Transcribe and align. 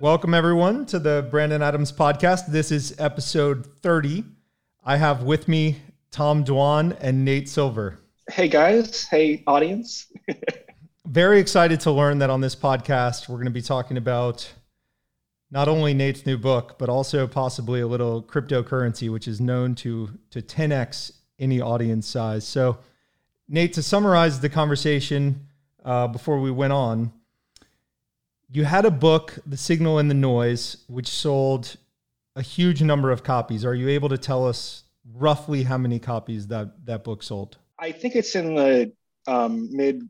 Welcome, 0.00 0.32
everyone, 0.32 0.86
to 0.86 0.98
the 0.98 1.28
Brandon 1.30 1.60
Adams 1.60 1.92
podcast. 1.92 2.46
This 2.46 2.72
is 2.72 2.98
episode 2.98 3.66
30. 3.82 4.24
I 4.82 4.96
have 4.96 5.24
with 5.24 5.46
me 5.46 5.76
Tom 6.10 6.42
Dwan 6.42 6.96
and 7.02 7.22
Nate 7.22 7.50
Silver. 7.50 7.98
Hey, 8.32 8.48
guys. 8.48 9.04
Hey, 9.04 9.44
audience. 9.46 10.10
Very 11.06 11.38
excited 11.38 11.80
to 11.80 11.90
learn 11.90 12.18
that 12.20 12.30
on 12.30 12.40
this 12.40 12.56
podcast, 12.56 13.28
we're 13.28 13.36
going 13.36 13.44
to 13.44 13.50
be 13.50 13.60
talking 13.60 13.98
about 13.98 14.50
not 15.50 15.68
only 15.68 15.92
Nate's 15.92 16.24
new 16.24 16.38
book, 16.38 16.78
but 16.78 16.88
also 16.88 17.26
possibly 17.26 17.82
a 17.82 17.86
little 17.86 18.22
cryptocurrency, 18.22 19.12
which 19.12 19.28
is 19.28 19.38
known 19.38 19.74
to, 19.74 20.18
to 20.30 20.40
10x 20.40 21.12
any 21.38 21.60
audience 21.60 22.06
size. 22.08 22.48
So, 22.48 22.78
Nate, 23.48 23.74
to 23.74 23.82
summarize 23.82 24.40
the 24.40 24.48
conversation 24.48 25.46
uh, 25.84 26.06
before 26.06 26.40
we 26.40 26.50
went 26.50 26.72
on, 26.72 27.12
you 28.52 28.64
had 28.64 28.84
a 28.84 28.90
book, 28.90 29.38
The 29.46 29.56
Signal 29.56 29.98
and 29.98 30.10
the 30.10 30.14
Noise, 30.14 30.78
which 30.88 31.08
sold 31.08 31.76
a 32.36 32.42
huge 32.42 32.82
number 32.82 33.10
of 33.10 33.22
copies. 33.22 33.64
Are 33.64 33.74
you 33.74 33.88
able 33.88 34.08
to 34.08 34.18
tell 34.18 34.46
us 34.46 34.84
roughly 35.14 35.62
how 35.62 35.78
many 35.78 35.98
copies 35.98 36.48
that 36.48 36.86
that 36.86 37.04
book 37.04 37.22
sold? 37.22 37.58
I 37.78 37.92
think 37.92 38.16
it's 38.16 38.34
in 38.34 38.54
the 38.54 38.92
um, 39.26 39.68
mid 39.74 40.08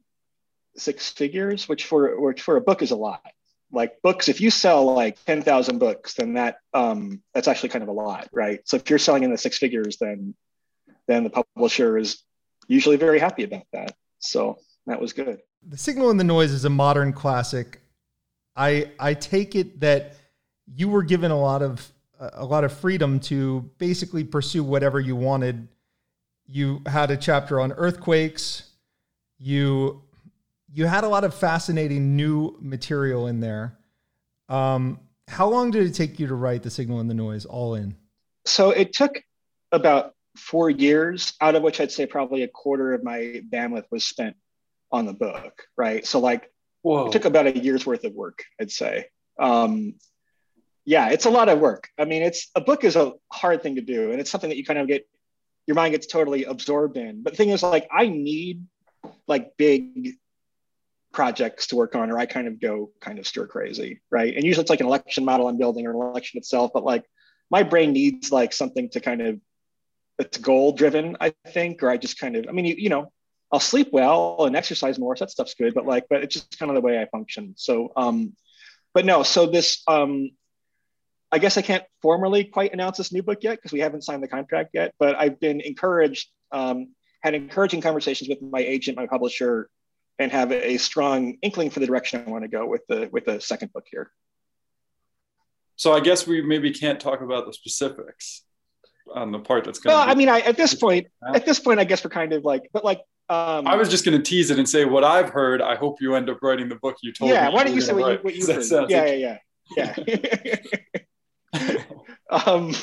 six 0.77 1.11
figures, 1.11 1.69
which 1.69 1.85
for 1.85 2.21
which 2.21 2.43
for 2.43 2.57
a 2.57 2.61
book 2.61 2.83
is 2.83 2.91
a 2.91 2.97
lot. 2.97 3.23
Like 3.73 4.03
books, 4.03 4.29
if 4.29 4.41
you 4.41 4.51
sell 4.51 4.93
like 4.93 5.23
ten 5.25 5.43
thousand 5.43 5.79
books, 5.79 6.15
then 6.15 6.35
that 6.35 6.59
um, 6.75 7.23
that's 7.35 7.49
actually 7.49 7.69
kind 7.69 7.83
of 7.83 7.89
a 7.89 7.93
lot, 7.93 8.29
right? 8.33 8.61
So 8.65 8.77
if 8.77 8.89
you're 8.91 8.99
selling 8.99 9.23
in 9.23 9.31
the 9.31 9.39
six 9.39 9.59
figures, 9.59 9.99
then 9.99 10.35
then 11.07 11.25
the 11.25 11.31
publisher 11.31 11.99
is 11.99 12.23
usually 12.69 12.97
very 12.97 13.19
happy 13.19 13.45
about 13.45 13.65
that. 13.73 13.95
So 14.19 14.59
that 14.87 15.01
was 15.01 15.13
good. 15.13 15.41
The 15.67 15.77
Signal 15.77 16.11
and 16.11 16.19
the 16.19 16.25
Noise 16.25 16.53
is 16.53 16.65
a 16.65 16.71
modern 16.71 17.13
classic. 17.13 17.80
I 18.57 18.93
I 18.99 19.15
take 19.15 19.55
it 19.55 19.81
that 19.81 20.17
you 20.67 20.89
were 20.89 21.03
given 21.03 21.31
a 21.31 21.39
lot 21.39 21.63
of 21.63 21.91
a 22.19 22.45
lot 22.45 22.65
of 22.65 22.73
freedom 22.73 23.19
to 23.21 23.71
basically 23.79 24.25
pursue 24.25 24.63
whatever 24.63 25.01
you 25.01 25.17
wanted. 25.17 25.69
You 26.47 26.83
had 26.87 27.11
a 27.11 27.17
chapter 27.17 27.61
on 27.61 27.73
earthquakes. 27.73 28.65
You 29.39 30.03
you 30.73 30.87
had 30.87 31.05
a 31.05 31.09
lot 31.09 31.25
of 31.25 31.35
fascinating 31.35 32.17
new 32.17 32.57
material 32.61 33.27
in 33.27 33.41
there. 33.41 33.79
Um, 34.49 35.01
how 35.29 35.49
long 35.49 35.71
did 35.71 35.87
it 35.87 35.95
take 35.95 36.19
you 36.19 36.27
to 36.27 36.35
write 36.35 36.63
the 36.63 36.71
signal 36.71 37.01
and 37.01 37.09
the 37.09 37.15
noise 37.15 37.45
all 37.45 37.75
in? 37.75 37.97
So 38.47 38.71
it 38.71 38.93
took 38.93 39.23
about 39.73 40.15
four 40.37 40.71
years, 40.71 41.33
out 41.41 41.55
of 41.55 41.63
which 41.63 41.81
I'd 41.81 41.93
say 41.93 42.07
probably 42.07 42.43
a 42.43 42.49
quarter 42.49 42.93
of 42.95 43.03
my 43.05 43.43
bandwidth 43.51 43.85
was 43.91 44.05
spent 44.05 44.37
on 44.91 45.07
the 45.07 45.13
book. 45.13 45.63
Right. 45.77 46.05
So 46.07 46.19
like, 46.19 46.50
Whoa. 46.83 47.07
it 47.07 47.13
took 47.13 47.25
about 47.25 47.47
a 47.47 47.59
year's 47.59 47.85
worth 47.85 48.05
of 48.05 48.15
work, 48.15 48.45
I'd 48.61 48.71
say. 48.71 49.07
Um, 49.39 49.95
yeah, 50.85 51.11
it's 51.11 51.27
a 51.27 51.31
lot 51.31 51.49
of 51.49 51.59
work. 51.59 51.89
I 51.99 52.05
mean, 52.05 52.23
it's 52.23 52.49
a 52.55 52.61
book 52.61 52.85
is 52.85 52.97
a 52.97 53.13
hard 53.31 53.63
thing 53.63 53.77
to 53.77 53.83
do, 53.83 54.11
and 54.13 54.21
it's 54.21 54.31
something 54.31 54.51
that 54.51 54.57
you 54.57 54.65
kind 54.65 54.79
of 54.79 54.89
get 54.89 55.07
your 55.67 55.75
mind 55.75 55.93
gets 55.93 56.07
totally 56.07 56.45
absorbed 56.45 56.97
in. 56.97 57.23
But 57.23 57.35
the 57.35 57.37
thing 57.37 57.51
is, 57.51 57.63
like, 57.63 57.87
I 57.93 58.07
need 58.07 58.67
like 59.27 59.57
big 59.57 60.15
projects 61.13 61.69
to 61.69 61.77
work 61.77 61.95
on, 61.95 62.11
or 62.11 62.19
I 62.19 62.27
kind 62.27 62.47
of 62.47 62.61
go 62.61 62.91
kind 63.01 63.19
of 63.19 63.27
stir 63.27 63.47
crazy, 63.47 64.01
right? 64.11 64.35
And 64.35 64.45
usually 64.45 64.63
it's 64.63 64.71
like 64.71 64.81
an 64.81 64.87
election 64.87 65.25
model 65.25 65.49
I'm 65.49 65.59
building 65.59 65.87
or 65.87 65.91
an 65.91 65.97
election 65.97 66.39
itself, 66.39 66.71
but 66.73 66.85
like 66.85 67.05
my 67.51 67.63
brain 67.63 67.93
needs 67.93 68.33
like 68.33 68.53
something 68.53 68.89
to 68.91 69.01
kind 69.01 69.21
of 69.21 69.41
it's 70.19 70.39
goal 70.39 70.73
driven, 70.73 71.17
I 71.21 71.33
think, 71.49 71.83
or 71.83 71.91
I 71.91 71.97
just 71.97 72.19
kind 72.19 72.37
of, 72.37 72.47
I 72.49 72.53
mean, 72.53 72.67
you, 72.67 72.75
you 72.77 72.89
know, 72.91 73.11
I'll 73.53 73.61
sleep 73.61 73.89
well 73.93 74.45
and 74.47 74.57
exercise 74.57 74.99
more, 74.99 75.17
so 75.17 75.25
that 75.25 75.31
stuff's 75.31 75.55
good. 75.55 75.75
But 75.75 75.87
like, 75.87 76.07
but 76.09 76.23
it's 76.23 76.35
just 76.35 76.59
kind 76.59 76.71
of 76.71 76.75
the 76.75 76.81
way 76.81 77.01
I 77.01 77.07
function. 77.07 77.55
So, 77.57 77.93
um, 77.97 78.35
but 78.95 79.05
no, 79.05 79.23
so 79.23 79.47
this 79.47 79.83
um, 79.89 80.31
I 81.33 81.39
guess 81.39 81.57
I 81.57 81.63
can't 81.63 81.85
formally 82.03 82.45
quite 82.45 82.73
announce 82.73 82.99
this 82.99 83.13
new 83.13 83.23
book 83.23 83.39
yet 83.43 83.57
because 83.57 83.73
we 83.73 83.81
haven't 83.81 84.03
signed 84.03 84.23
the 84.23 84.29
contract 84.29 84.71
yet, 84.75 84.95
but 84.99 85.17
I've 85.17 85.39
been 85.39 85.61
encouraged, 85.61 86.29
um, 86.51 86.89
had 87.23 87.35
encouraging 87.35 87.81
conversations 87.81 88.29
with 88.29 88.43
my 88.43 88.61
agent, 88.61 88.97
my 88.97 89.07
publisher, 89.07 89.69
and 90.19 90.33
have 90.33 90.53
a 90.53 90.77
strong 90.77 91.39
inkling 91.43 91.71
for 91.71 91.81
the 91.81 91.87
direction 91.87 92.25
I 92.27 92.31
want 92.31 92.45
to 92.45 92.49
go 92.49 92.67
with 92.67 92.83
the 92.89 93.09
with 93.13 93.25
the 93.27 93.41
second 93.41 93.73
book 93.73 93.85
here. 93.91 94.11
So 95.77 95.93
I 95.93 96.01
guess 96.01 96.27
we 96.27 96.43
maybe 96.43 96.73
can't 96.73 97.01
talk 97.01 97.23
about 97.23 97.47
the 97.47 97.53
specifics 97.53 98.43
on 99.15 99.33
the 99.33 99.39
part 99.39 99.65
that's 99.65 99.79
going. 99.79 99.97
Well, 99.97 100.07
I 100.07 100.15
mean, 100.15 100.29
I 100.29 100.41
at 100.41 100.57
this 100.57 100.75
point, 100.85 101.07
at 101.27 101.47
this 101.47 101.61
point, 101.61 101.81
I 101.81 101.85
guess 101.85 102.05
we're 102.05 102.11
kind 102.11 102.33
of 102.33 102.45
like, 102.45 102.69
but 102.73 102.85
like, 102.85 103.01
um, 103.31 103.69
I 103.69 103.77
was 103.77 103.89
just 103.89 104.05
going 104.05 104.19
to 104.19 104.23
tease 104.23 104.51
it 104.51 104.59
and 104.59 104.69
say 104.69 104.85
what 104.85 105.05
I've 105.05 105.29
heard. 105.29 105.63
I 105.63 105.77
hope 105.77 106.01
you 106.01 106.17
end 106.17 106.29
up 106.29 106.43
writing 106.43 106.69
the 106.69 106.75
book 106.75 106.97
you 107.01 107.13
told 107.13 107.31
yeah, 107.31 107.43
me. 107.43 107.47
Yeah, 107.47 107.55
why 107.55 107.63
don't 107.63 107.75
you 107.77 107.81
say 107.81 107.93
what 107.93 108.13
you, 108.13 108.19
what 108.23 108.35
you 108.35 108.47
heard? 108.53 108.91
Yeah, 108.91 109.07
yeah, 109.07 109.39
yeah, 109.77 110.59
yeah, 111.55 111.77
um, 112.31 112.75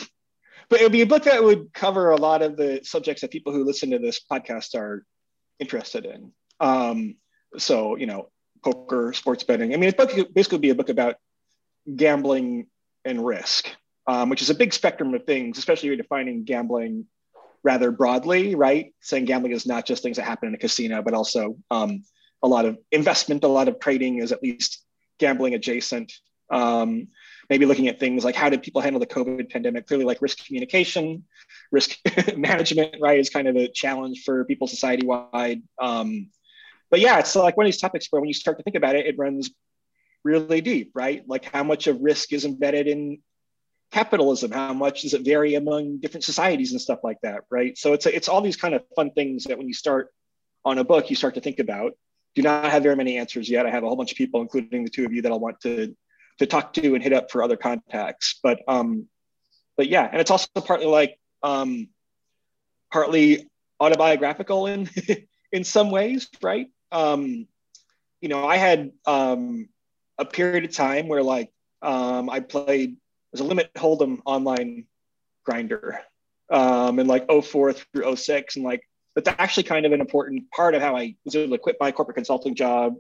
but 0.70 0.80
it 0.80 0.84
would 0.84 0.94
be 0.94 1.02
a 1.02 1.06
book 1.06 1.26
that 1.26 1.44
would 1.44 1.74
cover 1.74 2.12
a 2.12 2.16
lot 2.16 2.42
of 2.42 2.56
the 2.56 2.80
subjects 2.84 3.22
that 3.22 3.32
people 3.32 3.52
who 3.52 3.66
listen 3.66 3.92
to 3.92 4.00
this 4.00 4.22
podcast 4.32 4.74
are 4.74 5.06
interested 5.60 6.06
in. 6.06 6.32
Um, 6.62 7.16
so, 7.58 7.98
you 7.98 8.06
know, 8.06 8.30
poker, 8.64 9.12
sports 9.12 9.44
betting. 9.44 9.74
I 9.74 9.78
mean, 9.78 9.94
it's 9.94 10.28
basically 10.34 10.60
be 10.60 10.70
a 10.70 10.76
book 10.76 10.88
about 10.88 11.16
gambling 11.94 12.68
and 13.04 13.26
risk, 13.26 13.70
um, 14.08 14.30
which 14.30 14.42
is 14.42 14.50
a 14.50 14.56
big 14.56 14.74
spectrum 14.74 15.14
of 15.14 15.26
things, 15.26 15.58
especially 15.58 15.88
you're 15.88 15.98
defining 15.98 16.46
gambling 16.46 17.06
rather 17.68 17.92
broadly, 17.92 18.56
right? 18.56 18.94
Saying 19.02 19.26
gambling 19.26 19.52
is 19.52 19.68
not 19.68 19.86
just 19.86 20.02
things 20.02 20.16
that 20.16 20.24
happen 20.24 20.48
in 20.48 20.56
a 20.56 20.58
casino, 20.58 21.02
but 21.02 21.14
also 21.14 21.58
um, 21.70 22.06
a 22.42 22.48
lot 22.48 22.64
of 22.64 22.78
investment, 22.94 23.44
a 23.44 23.50
lot 23.50 23.68
of 23.68 23.78
trading 23.82 24.20
is 24.20 24.32
at 24.32 24.42
least 24.42 24.82
gambling 25.20 25.54
adjacent. 25.54 26.14
Um, 26.50 27.10
maybe 27.50 27.66
looking 27.66 27.90
at 27.90 28.00
things 28.00 28.24
like 28.24 28.36
how 28.36 28.50
did 28.50 28.64
people 28.64 28.80
handle 28.80 29.02
the 29.02 29.06
COVID 29.06 29.52
pandemic? 29.52 29.86
Clearly, 29.86 30.06
like 30.06 30.22
risk 30.22 30.46
communication, 30.46 31.26
risk 31.70 31.98
management, 32.38 32.96
right, 33.02 33.20
is 33.20 33.30
kind 33.30 33.50
of 33.50 33.58
a 33.58 33.68
challenge 33.68 34.24
for 34.24 34.46
people 34.46 34.68
society 34.68 35.06
wide. 35.06 35.62
Um, 35.78 36.30
but 36.90 37.02
yeah, 37.02 37.20
it's 37.20 37.36
like 37.36 37.58
one 37.58 37.66
of 37.66 37.68
these 37.68 37.82
topics 37.82 38.08
where 38.10 38.22
when 38.22 38.30
you 38.30 38.34
start 38.34 38.58
to 38.60 38.64
think 38.64 38.78
about 38.78 38.96
it, 38.96 39.08
it 39.08 39.18
runs 39.18 39.52
really 40.24 40.62
deep, 40.62 40.92
right? 40.96 41.22
Like 41.28 41.44
how 41.44 41.66
much 41.66 41.88
of 41.88 42.00
risk 42.00 42.32
is 42.32 42.46
embedded 42.46 42.88
in 42.88 43.20
capitalism? 43.92 44.52
How 44.52 44.74
much 44.74 45.02
does 45.02 45.14
it 45.14 45.24
vary 45.24 45.56
among 45.56 45.98
different 45.98 46.24
societies 46.24 46.72
and 46.72 46.82
stuff 46.82 47.00
like 47.04 47.18
that, 47.24 47.42
right? 47.50 47.78
So 47.78 47.94
it's 47.94 48.06
a, 48.06 48.16
it's 48.16 48.28
all 48.28 48.42
these 48.42 48.58
kind 48.58 48.74
of 48.74 48.84
fun 48.96 49.12
things 49.12 49.46
that 49.46 49.58
when 49.58 49.68
you 49.68 49.74
start 49.74 50.14
on 50.66 50.78
a 50.78 50.84
book, 50.84 51.10
you 51.10 51.16
start 51.16 51.36
to 51.36 51.42
think 51.42 51.60
about. 51.60 51.94
Do 52.36 52.42
not 52.42 52.70
have 52.72 52.84
very 52.84 52.96
many 52.96 53.18
answers 53.18 53.50
yet. 53.50 53.66
I 53.66 53.72
have 53.72 53.84
a 53.84 53.88
whole 53.88 53.96
bunch 53.96 54.12
of 54.12 54.18
people, 54.18 54.42
including 54.42 54.84
the 54.84 54.90
two 54.90 55.06
of 55.06 55.14
you, 55.14 55.22
that 55.24 55.32
I'll 55.32 55.40
want 55.40 55.62
to 55.62 55.96
to 56.40 56.46
talk 56.46 56.74
to 56.74 56.94
and 56.94 57.04
hit 57.04 57.14
up 57.14 57.32
for 57.32 57.42
other 57.42 57.58
contacts. 57.58 58.40
But 58.44 58.60
um, 58.68 59.08
but 59.76 59.88
yeah, 59.88 60.08
and 60.12 60.22
it's 60.22 60.32
also 60.32 60.48
partly 60.56 60.86
like 60.86 61.18
um, 61.42 61.90
partly 62.92 63.50
autobiographical 63.80 64.68
in 64.68 64.90
in 65.52 65.64
some 65.64 65.90
ways, 65.90 66.30
right? 66.42 66.68
Um, 66.92 67.48
you 68.22 68.30
know, 68.30 68.46
I 68.46 68.58
had 68.58 68.92
um, 69.06 69.70
a 70.18 70.26
period 70.26 70.66
of 70.66 70.74
time 70.74 71.08
where 71.08 71.24
like 71.24 71.52
um, 71.82 72.30
I 72.30 72.40
played 72.40 72.98
as 73.38 73.42
a 73.42 73.44
limit 73.44 73.72
hold'em 73.76 74.20
online 74.26 74.86
grinder 75.46 76.00
um, 76.50 76.98
in 76.98 77.06
like 77.06 77.30
04 77.30 77.74
through 77.74 78.16
06 78.16 78.56
and 78.56 78.66
like 78.66 78.82
that's 79.16 79.30
actually 79.38 79.64
kind 79.64 79.86
of 79.86 79.92
an 79.92 80.02
important 80.02 80.50
part 80.50 80.74
of 80.74 80.82
how 80.82 80.96
I 80.96 81.16
was 81.24 81.36
able 81.36 81.56
to 81.56 81.62
quit 81.62 81.78
my 81.80 81.92
corporate 81.92 82.16
consulting 82.16 82.56
job 82.56 82.96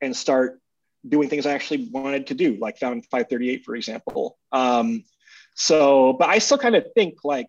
and 0.00 0.16
start 0.16 0.60
doing 1.06 1.28
things 1.28 1.44
I 1.44 1.52
actually 1.52 1.88
wanted 1.90 2.28
to 2.28 2.34
do, 2.34 2.56
like 2.60 2.78
found 2.78 3.04
538, 3.10 3.64
for 3.64 3.76
example. 3.76 4.38
Um, 4.50 5.04
so, 5.54 6.14
but 6.14 6.28
I 6.28 6.38
still 6.38 6.58
kind 6.58 6.74
of 6.74 6.86
think 6.94 7.18
like 7.22 7.48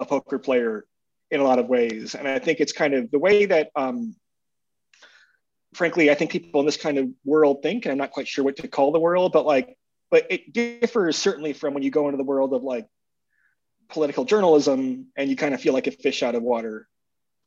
a 0.00 0.06
poker 0.06 0.38
player 0.38 0.84
in 1.30 1.40
a 1.40 1.44
lot 1.44 1.58
of 1.58 1.66
ways. 1.66 2.14
And 2.14 2.28
I 2.28 2.38
think 2.38 2.60
it's 2.60 2.72
kind 2.72 2.94
of 2.94 3.10
the 3.10 3.18
way 3.18 3.46
that, 3.46 3.70
um, 3.74 4.14
frankly, 5.72 6.10
I 6.10 6.14
think 6.14 6.30
people 6.30 6.60
in 6.60 6.66
this 6.66 6.76
kind 6.76 6.98
of 6.98 7.08
world 7.24 7.62
think, 7.62 7.84
and 7.84 7.92
I'm 7.92 7.98
not 7.98 8.12
quite 8.12 8.28
sure 8.28 8.44
what 8.44 8.56
to 8.56 8.68
call 8.68 8.92
the 8.92 9.00
world, 9.00 9.32
but 9.32 9.46
like, 9.46 9.76
but 10.14 10.28
it 10.30 10.52
differs 10.52 11.18
certainly 11.18 11.52
from 11.52 11.74
when 11.74 11.82
you 11.82 11.90
go 11.90 12.06
into 12.06 12.16
the 12.16 12.22
world 12.22 12.54
of 12.54 12.62
like 12.62 12.86
political 13.88 14.24
journalism 14.24 15.08
and 15.16 15.28
you 15.28 15.34
kind 15.34 15.52
of 15.54 15.60
feel 15.60 15.72
like 15.72 15.88
a 15.88 15.90
fish 15.90 16.22
out 16.22 16.36
of 16.36 16.42
water 16.44 16.86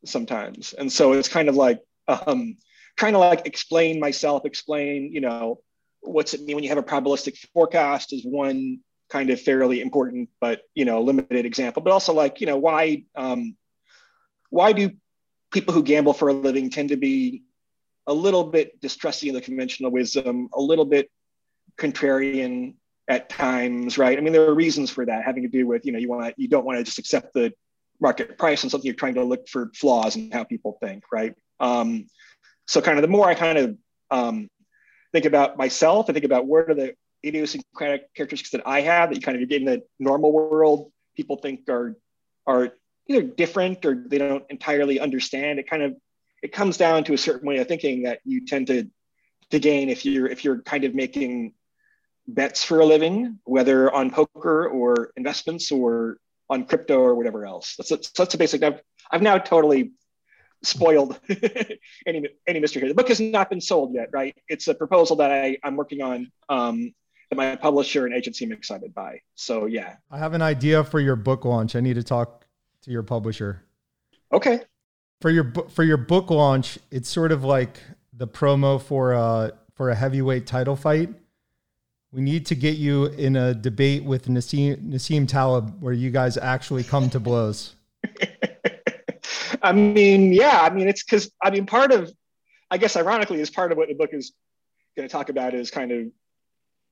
sometimes. 0.03 0.73
And 0.73 0.91
so 0.91 1.13
it's 1.13 1.29
kind 1.29 1.47
of 1.47 1.55
like, 1.55 1.79
um, 2.09 2.57
trying 2.97 3.13
to 3.13 3.19
like 3.19 3.47
explain 3.47 4.01
myself, 4.01 4.43
explain, 4.43 5.13
you 5.13 5.21
know, 5.21 5.61
what's 6.01 6.33
it 6.33 6.41
mean 6.41 6.57
when 6.57 6.63
you 6.65 6.69
have 6.69 6.77
a 6.77 6.83
probabilistic 6.83 7.37
forecast 7.53 8.11
is 8.11 8.25
one 8.25 8.79
kind 9.09 9.29
of 9.29 9.39
fairly 9.39 9.79
important, 9.79 10.27
but 10.41 10.59
you 10.75 10.83
know, 10.83 11.01
limited 11.01 11.45
example. 11.45 11.81
But 11.81 11.93
also 11.93 12.11
like, 12.13 12.41
you 12.41 12.47
know, 12.47 12.57
why 12.57 13.05
um, 13.15 13.55
why 14.49 14.73
do 14.73 14.91
people 15.53 15.73
who 15.73 15.83
gamble 15.83 16.11
for 16.11 16.27
a 16.27 16.33
living 16.33 16.69
tend 16.69 16.89
to 16.89 16.97
be 16.97 17.43
a 18.07 18.13
little 18.13 18.43
bit 18.43 18.81
distrusting 18.81 19.29
of 19.29 19.35
the 19.35 19.41
conventional 19.41 19.89
wisdom, 19.89 20.49
a 20.53 20.59
little 20.59 20.83
bit 20.83 21.09
contrarian 21.77 22.75
at 23.07 23.29
times, 23.29 23.97
right? 23.97 24.17
I 24.17 24.21
mean, 24.21 24.33
there 24.33 24.43
are 24.43 24.53
reasons 24.53 24.89
for 24.89 25.05
that 25.05 25.23
having 25.23 25.43
to 25.43 25.49
do 25.49 25.65
with, 25.65 25.85
you 25.85 25.91
know, 25.91 25.99
you 25.99 26.09
want 26.09 26.33
you 26.37 26.47
don't 26.47 26.65
want 26.65 26.77
to 26.77 26.83
just 26.83 26.99
accept 26.99 27.33
the 27.33 27.53
market 27.99 28.37
price 28.37 28.63
and 28.63 28.71
something 28.71 28.85
you're 28.85 28.95
trying 28.95 29.15
to 29.15 29.23
look 29.23 29.47
for 29.47 29.71
flaws 29.75 30.15
in 30.15 30.29
how 30.31 30.43
people 30.43 30.77
think, 30.81 31.03
right? 31.11 31.33
Um, 31.59 32.07
so 32.67 32.81
kind 32.81 32.97
of 32.97 33.01
the 33.01 33.07
more 33.07 33.27
I 33.27 33.33
kind 33.33 33.57
of 33.57 33.77
um, 34.11 34.49
think 35.13 35.25
about 35.25 35.57
myself, 35.57 36.09
I 36.09 36.13
think 36.13 36.25
about 36.25 36.45
where 36.45 36.69
are 36.69 36.75
the 36.75 36.95
idiosyncratic 37.25 38.13
characteristics 38.13 38.51
that 38.51 38.67
I 38.67 38.81
have 38.81 39.09
that 39.09 39.15
you 39.15 39.21
kind 39.21 39.41
of 39.41 39.51
in 39.51 39.65
the 39.65 39.83
normal 39.99 40.31
world 40.31 40.91
people 41.15 41.37
think 41.37 41.67
are 41.69 41.95
are 42.45 42.73
either 43.07 43.23
different 43.23 43.85
or 43.85 44.03
they 44.07 44.17
don't 44.17 44.43
entirely 44.49 44.99
understand. 44.99 45.59
It 45.59 45.69
kind 45.69 45.83
of 45.83 45.95
it 46.43 46.51
comes 46.51 46.77
down 46.77 47.03
to 47.05 47.13
a 47.13 47.17
certain 47.17 47.47
way 47.47 47.57
of 47.57 47.67
thinking 47.67 48.03
that 48.03 48.19
you 48.23 48.45
tend 48.45 48.67
to 48.67 48.87
to 49.51 49.59
gain 49.59 49.89
if 49.89 50.05
you're 50.05 50.27
if 50.27 50.43
you're 50.43 50.61
kind 50.61 50.83
of 50.83 50.93
making 50.93 51.53
bets 52.27 52.63
for 52.63 52.79
a 52.79 52.85
living, 52.85 53.39
whether 53.45 53.91
on 53.91 54.11
poker 54.11 54.67
or 54.67 55.11
investments 55.15 55.71
or 55.71 56.17
on 56.49 56.65
crypto 56.65 56.99
or 56.99 57.15
whatever 57.15 57.45
else. 57.45 57.75
That's 57.77 57.91
a, 57.91 57.99
that's 58.17 58.33
a 58.33 58.37
basic. 58.37 58.63
I've, 58.63 58.81
I've 59.11 59.21
now 59.21 59.37
totally 59.37 59.91
spoiled 60.63 61.19
any 62.07 62.27
any 62.47 62.59
mystery 62.59 62.81
here. 62.81 62.89
The 62.89 62.95
book 62.95 63.09
has 63.09 63.19
not 63.19 63.49
been 63.49 63.61
sold 63.61 63.93
yet, 63.93 64.09
right? 64.11 64.35
It's 64.47 64.67
a 64.67 64.73
proposal 64.73 65.15
that 65.17 65.31
I 65.31 65.57
I'm 65.63 65.75
working 65.75 66.01
on 66.01 66.31
um, 66.49 66.93
that 67.29 67.35
my 67.35 67.55
publisher 67.55 68.05
and 68.05 68.15
agency 68.15 68.45
am 68.45 68.51
excited 68.51 68.93
by. 68.93 69.21
So 69.35 69.65
yeah, 69.65 69.95
I 70.11 70.17
have 70.17 70.33
an 70.33 70.41
idea 70.41 70.83
for 70.83 70.99
your 70.99 71.15
book 71.15 71.45
launch. 71.45 71.75
I 71.75 71.79
need 71.79 71.95
to 71.95 72.03
talk 72.03 72.45
to 72.83 72.91
your 72.91 73.03
publisher. 73.03 73.63
Okay. 74.31 74.61
For 75.21 75.29
your 75.29 75.51
for 75.69 75.83
your 75.83 75.97
book 75.97 76.29
launch, 76.29 76.77
it's 76.91 77.09
sort 77.09 77.31
of 77.31 77.43
like 77.43 77.81
the 78.13 78.27
promo 78.27 78.81
for 78.81 79.13
a 79.13 79.53
for 79.73 79.89
a 79.89 79.95
heavyweight 79.95 80.45
title 80.45 80.75
fight. 80.75 81.09
We 82.11 82.21
need 82.21 82.45
to 82.47 82.55
get 82.55 82.77
you 82.77 83.05
in 83.05 83.35
a 83.35 83.53
debate 83.53 84.03
with 84.03 84.27
Nassim 84.27 84.81
Nassim 84.81 85.27
Taleb 85.27 85.81
where 85.81 85.93
you 85.93 86.09
guys 86.09 86.37
actually 86.37 86.83
come 86.83 87.09
to 87.09 87.19
blows. 87.19 87.75
I 89.61 89.73
mean, 89.73 90.31
yeah, 90.31 90.61
I 90.61 90.69
mean, 90.69 90.87
it's 90.87 91.03
because 91.03 91.31
I 91.43 91.49
mean, 91.49 91.65
part 91.65 91.91
of, 91.91 92.11
I 92.71 92.77
guess, 92.77 92.95
ironically, 92.95 93.41
is 93.41 93.49
part 93.49 93.71
of 93.71 93.77
what 93.77 93.89
the 93.89 93.93
book 93.93 94.11
is 94.13 94.33
going 94.95 95.07
to 95.07 95.11
talk 95.11 95.29
about 95.29 95.53
is 95.53 95.69
kind 95.69 95.91
of 95.91 96.07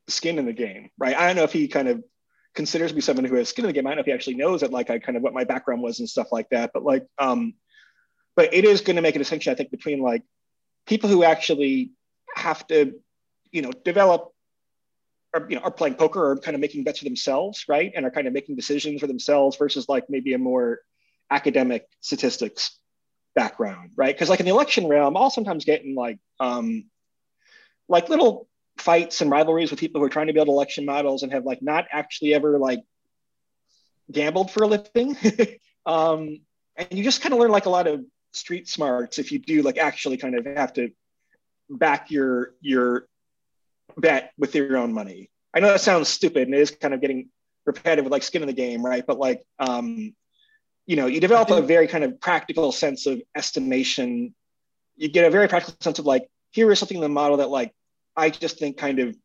skin 0.07 0.37
in 0.37 0.45
the 0.45 0.53
game, 0.53 0.89
right? 0.97 1.15
I 1.15 1.27
don't 1.27 1.35
know 1.37 1.43
if 1.43 1.53
he 1.53 1.67
kind 1.67 1.87
of 1.87 2.03
considers 2.53 2.93
me 2.93 3.01
someone 3.01 3.25
who 3.25 3.35
has 3.35 3.49
skin 3.49 3.65
in 3.65 3.67
the 3.67 3.73
game. 3.73 3.87
I 3.87 3.91
don't 3.91 3.97
know 3.97 4.01
if 4.01 4.05
he 4.05 4.11
actually 4.11 4.35
knows 4.35 4.61
that, 4.61 4.71
like, 4.71 4.89
I 4.89 4.99
kind 4.99 5.17
of 5.17 5.23
what 5.23 5.33
my 5.33 5.43
background 5.43 5.81
was 5.81 5.99
and 5.99 6.09
stuff 6.09 6.31
like 6.31 6.49
that. 6.49 6.71
But 6.73 6.83
like, 6.83 7.05
um, 7.17 7.53
but 8.35 8.53
it 8.53 8.65
is 8.65 8.81
going 8.81 8.97
to 8.97 9.01
make 9.01 9.15
a 9.15 9.19
distinction, 9.19 9.51
I 9.51 9.55
think, 9.55 9.71
between 9.71 9.99
like 9.99 10.23
people 10.85 11.09
who 11.09 11.23
actually 11.23 11.91
have 12.35 12.65
to, 12.67 12.93
you 13.51 13.61
know, 13.61 13.71
develop 13.71 14.33
or 15.35 15.45
you 15.49 15.55
know 15.55 15.61
are 15.61 15.71
playing 15.71 15.95
poker 15.95 16.31
or 16.31 16.37
kind 16.37 16.55
of 16.55 16.61
making 16.61 16.83
bets 16.83 16.99
for 16.99 17.05
themselves, 17.05 17.65
right? 17.67 17.91
And 17.95 18.05
are 18.05 18.11
kind 18.11 18.27
of 18.27 18.33
making 18.33 18.55
decisions 18.55 19.01
for 19.01 19.07
themselves 19.07 19.57
versus 19.57 19.87
like 19.89 20.05
maybe 20.09 20.33
a 20.33 20.37
more 20.37 20.79
academic 21.29 21.85
statistics 21.99 22.79
background, 23.35 23.91
right? 23.95 24.15
Because 24.15 24.29
like 24.29 24.39
in 24.39 24.45
the 24.45 24.51
election 24.51 24.87
realm, 24.87 25.17
I'll 25.17 25.29
sometimes 25.29 25.65
get 25.65 25.83
in 25.83 25.93
like 25.93 26.19
um, 26.39 26.85
like 27.89 28.09
little 28.09 28.47
fights 28.77 29.21
and 29.21 29.29
rivalries 29.29 29.71
with 29.71 29.79
people 29.79 29.99
who 29.99 30.05
are 30.05 30.09
trying 30.09 30.27
to 30.27 30.33
build 30.33 30.47
election 30.47 30.85
models 30.85 31.23
and 31.23 31.31
have 31.31 31.45
like 31.45 31.61
not 31.61 31.85
actually 31.91 32.33
ever 32.33 32.57
like 32.57 32.79
gambled 34.11 34.51
for 34.51 34.63
a 34.63 34.67
living. 34.67 35.17
um, 35.85 36.39
and 36.77 36.87
you 36.91 37.03
just 37.03 37.21
kind 37.21 37.33
of 37.33 37.39
learn 37.39 37.51
like 37.51 37.65
a 37.65 37.69
lot 37.69 37.87
of 37.87 38.03
street 38.31 38.67
smarts 38.67 39.17
if 39.17 39.31
you 39.31 39.39
do 39.39 39.61
like 39.61 39.77
actually 39.77 40.17
kind 40.17 40.35
of 40.35 40.45
have 40.45 40.73
to 40.73 40.89
back 41.69 42.11
your 42.11 42.53
your 42.59 43.07
bet 43.97 44.31
with 44.37 44.55
your 44.55 44.77
own 44.77 44.93
money. 44.93 45.29
I 45.53 45.59
know 45.59 45.67
that 45.67 45.81
sounds 45.81 46.09
stupid 46.09 46.43
and 46.43 46.53
it 46.53 46.59
is 46.59 46.71
kind 46.71 46.93
of 46.93 47.01
getting 47.01 47.29
repetitive 47.65 48.05
with 48.05 48.11
like 48.11 48.23
skin 48.23 48.41
in 48.41 48.47
the 48.47 48.53
game, 48.53 48.85
right? 48.85 49.05
But 49.05 49.17
like 49.17 49.43
um, 49.59 50.13
you 50.85 50.95
know, 50.95 51.07
you 51.07 51.19
develop 51.19 51.49
a 51.49 51.61
very 51.61 51.87
kind 51.87 52.03
of 52.03 52.19
practical 52.19 52.71
sense 52.71 53.05
of 53.07 53.21
estimation. 53.35 54.35
You 54.95 55.09
get 55.09 55.25
a 55.25 55.31
very 55.31 55.47
practical 55.47 55.75
sense 55.81 55.99
of 55.99 56.05
like, 56.05 56.29
here 56.51 56.71
is 56.71 56.79
something 56.79 56.97
in 56.97 57.01
the 57.01 57.09
model 57.09 57.37
that 57.37 57.49
like 57.49 57.73
I 58.15 58.29
just 58.29 58.59
think 58.59 58.77
kind 58.77 58.99
of 58.99 59.15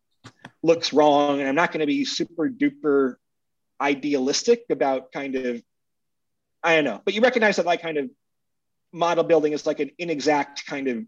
looks 0.63 0.93
wrong, 0.93 1.41
and 1.41 1.49
I'm 1.49 1.55
not 1.55 1.73
going 1.73 1.81
to 1.81 1.87
be 1.87 2.05
super 2.05 2.49
duper 2.49 3.17
idealistic 3.81 4.65
about 4.71 5.13
kind 5.13 5.37
of 5.37 5.63
I 6.63 6.77
don't 6.77 6.85
know, 6.85 7.01
but 7.05 7.15
you 7.15 7.23
recognize 7.23 7.57
that 7.57 7.67
like 7.67 7.83
kind 7.83 7.97
of 7.97 8.11
model 8.93 9.25
building 9.25 9.53
is 9.53 9.67
like 9.67 9.81
an 9.81 9.91
inexact 9.99 10.67
kind 10.67 10.89
of 10.89 11.05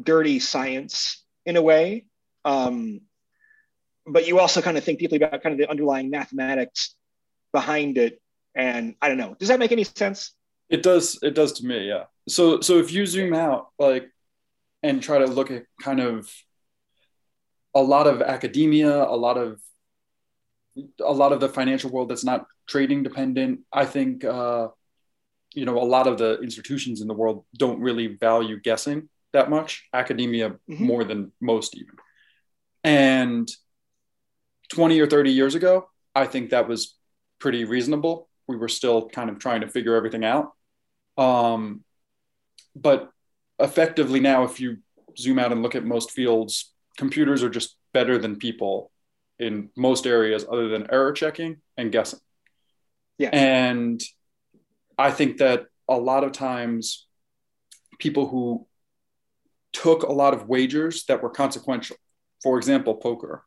dirty 0.00 0.38
science 0.38 1.21
in 1.46 1.56
a 1.56 1.62
way. 1.62 2.06
Um, 2.44 3.00
but 4.06 4.26
you 4.26 4.38
also 4.38 4.60
kind 4.60 4.76
of 4.76 4.84
think 4.84 4.98
deeply 4.98 5.18
about 5.18 5.42
kind 5.42 5.52
of 5.52 5.58
the 5.58 5.70
underlying 5.70 6.10
mathematics 6.10 6.94
behind 7.52 7.98
it. 7.98 8.20
And 8.54 8.94
I 9.00 9.08
don't 9.08 9.18
know, 9.18 9.36
does 9.38 9.48
that 9.48 9.58
make 9.58 9.72
any 9.72 9.84
sense? 9.84 10.34
It 10.68 10.82
does. 10.82 11.18
It 11.22 11.34
does 11.34 11.52
to 11.54 11.66
me. 11.66 11.86
Yeah. 11.86 12.04
So, 12.28 12.60
so 12.60 12.78
if 12.78 12.92
you 12.92 13.06
zoom 13.06 13.34
out, 13.34 13.68
like, 13.78 14.08
and 14.82 15.02
try 15.02 15.18
to 15.18 15.26
look 15.26 15.50
at 15.50 15.64
kind 15.80 16.00
of 16.00 16.32
a 17.74 17.82
lot 17.82 18.06
of 18.06 18.20
academia, 18.22 19.02
a 19.02 19.16
lot 19.16 19.38
of 19.38 19.60
a 21.04 21.12
lot 21.12 21.32
of 21.32 21.40
the 21.40 21.48
financial 21.48 21.90
world 21.90 22.08
that's 22.08 22.24
not 22.24 22.46
trading 22.66 23.02
dependent. 23.02 23.60
I 23.72 23.84
think 23.84 24.24
uh, 24.24 24.68
you 25.54 25.64
know 25.64 25.78
a 25.78 25.84
lot 25.84 26.06
of 26.06 26.18
the 26.18 26.40
institutions 26.40 27.00
in 27.00 27.08
the 27.08 27.14
world 27.14 27.44
don't 27.56 27.80
really 27.80 28.06
value 28.08 28.58
guessing 28.60 29.08
that 29.32 29.50
much 29.50 29.88
academia 29.92 30.50
mm-hmm. 30.50 30.84
more 30.84 31.04
than 31.04 31.32
most 31.40 31.76
even. 31.76 31.96
And 32.84 33.48
20 34.72 35.00
or 35.00 35.06
30 35.06 35.30
years 35.30 35.54
ago 35.54 35.86
i 36.14 36.24
think 36.24 36.50
that 36.50 36.66
was 36.66 36.96
pretty 37.42 37.64
reasonable. 37.64 38.28
We 38.46 38.56
were 38.56 38.68
still 38.68 39.08
kind 39.08 39.28
of 39.28 39.40
trying 39.40 39.62
to 39.62 39.68
figure 39.68 39.96
everything 39.96 40.24
out. 40.24 40.52
Um, 41.18 41.82
but 42.76 43.10
effectively 43.58 44.20
now 44.20 44.44
if 44.44 44.60
you 44.60 44.78
zoom 45.18 45.38
out 45.38 45.52
and 45.52 45.62
look 45.62 45.74
at 45.74 45.84
most 45.84 46.12
fields 46.12 46.72
computers 46.96 47.42
are 47.42 47.50
just 47.50 47.76
better 47.92 48.16
than 48.16 48.36
people 48.36 48.90
in 49.38 49.68
most 49.76 50.06
areas 50.06 50.46
other 50.50 50.68
than 50.68 50.90
error 50.90 51.12
checking 51.12 51.56
and 51.76 51.92
guessing. 51.92 52.20
Yeah. 53.18 53.30
And 53.32 54.00
I 54.96 55.10
think 55.10 55.38
that 55.38 55.66
a 55.88 55.98
lot 55.98 56.24
of 56.24 56.32
times 56.32 57.06
people 57.98 58.28
who 58.28 58.66
took 59.72 60.02
a 60.02 60.12
lot 60.12 60.34
of 60.34 60.48
wagers 60.48 61.04
that 61.06 61.22
were 61.22 61.30
consequential, 61.30 61.96
for 62.42 62.56
example, 62.58 62.94
poker, 62.94 63.44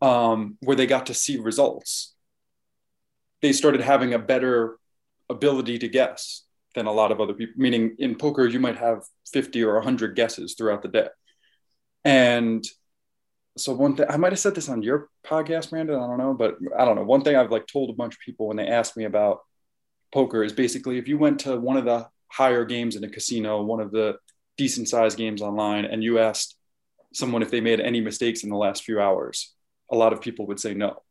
um, 0.00 0.56
where 0.60 0.76
they 0.76 0.86
got 0.86 1.06
to 1.06 1.14
see 1.14 1.36
results, 1.38 2.14
they 3.42 3.52
started 3.52 3.80
having 3.80 4.14
a 4.14 4.18
better 4.18 4.78
ability 5.28 5.78
to 5.78 5.88
guess 5.88 6.44
than 6.74 6.86
a 6.86 6.92
lot 6.92 7.12
of 7.12 7.20
other 7.20 7.34
people. 7.34 7.54
Meaning, 7.56 7.96
in 7.98 8.16
poker, 8.16 8.46
you 8.46 8.60
might 8.60 8.76
have 8.76 9.02
50 9.32 9.62
or 9.64 9.74
100 9.74 10.16
guesses 10.16 10.54
throughout 10.54 10.82
the 10.82 10.88
day. 10.88 11.08
And 12.04 12.64
so 13.56 13.74
one 13.74 13.96
thing 13.96 14.06
I 14.08 14.16
might 14.16 14.32
have 14.32 14.38
said 14.38 14.54
this 14.54 14.68
on 14.68 14.82
your 14.82 15.08
podcast, 15.24 15.70
Brandon. 15.70 15.96
I 15.96 16.06
don't 16.06 16.18
know, 16.18 16.34
but 16.34 16.56
I 16.78 16.84
don't 16.84 16.96
know. 16.96 17.04
One 17.04 17.22
thing 17.22 17.36
I've 17.36 17.50
like 17.50 17.66
told 17.66 17.90
a 17.90 17.94
bunch 17.94 18.14
of 18.14 18.20
people 18.20 18.48
when 18.48 18.56
they 18.56 18.66
ask 18.66 18.96
me 18.96 19.04
about 19.04 19.40
poker 20.12 20.42
is 20.42 20.52
basically 20.52 20.98
if 20.98 21.08
you 21.08 21.18
went 21.18 21.40
to 21.40 21.58
one 21.58 21.76
of 21.76 21.84
the 21.84 22.08
higher 22.28 22.64
games 22.64 22.96
in 22.96 23.04
a 23.04 23.08
casino, 23.08 23.62
one 23.62 23.80
of 23.80 23.90
the 23.90 24.16
decent 24.56 24.88
sized 24.88 25.18
games 25.18 25.42
online, 25.42 25.84
and 25.84 26.02
you 26.02 26.18
asked 26.18 26.56
someone 27.12 27.42
if 27.42 27.50
they 27.50 27.60
made 27.60 27.80
any 27.80 28.00
mistakes 28.00 28.44
in 28.44 28.50
the 28.50 28.56
last 28.56 28.84
few 28.84 29.00
hours, 29.00 29.54
a 29.90 29.96
lot 29.96 30.12
of 30.12 30.20
people 30.20 30.46
would 30.46 30.60
say 30.60 30.74
no. 30.74 31.02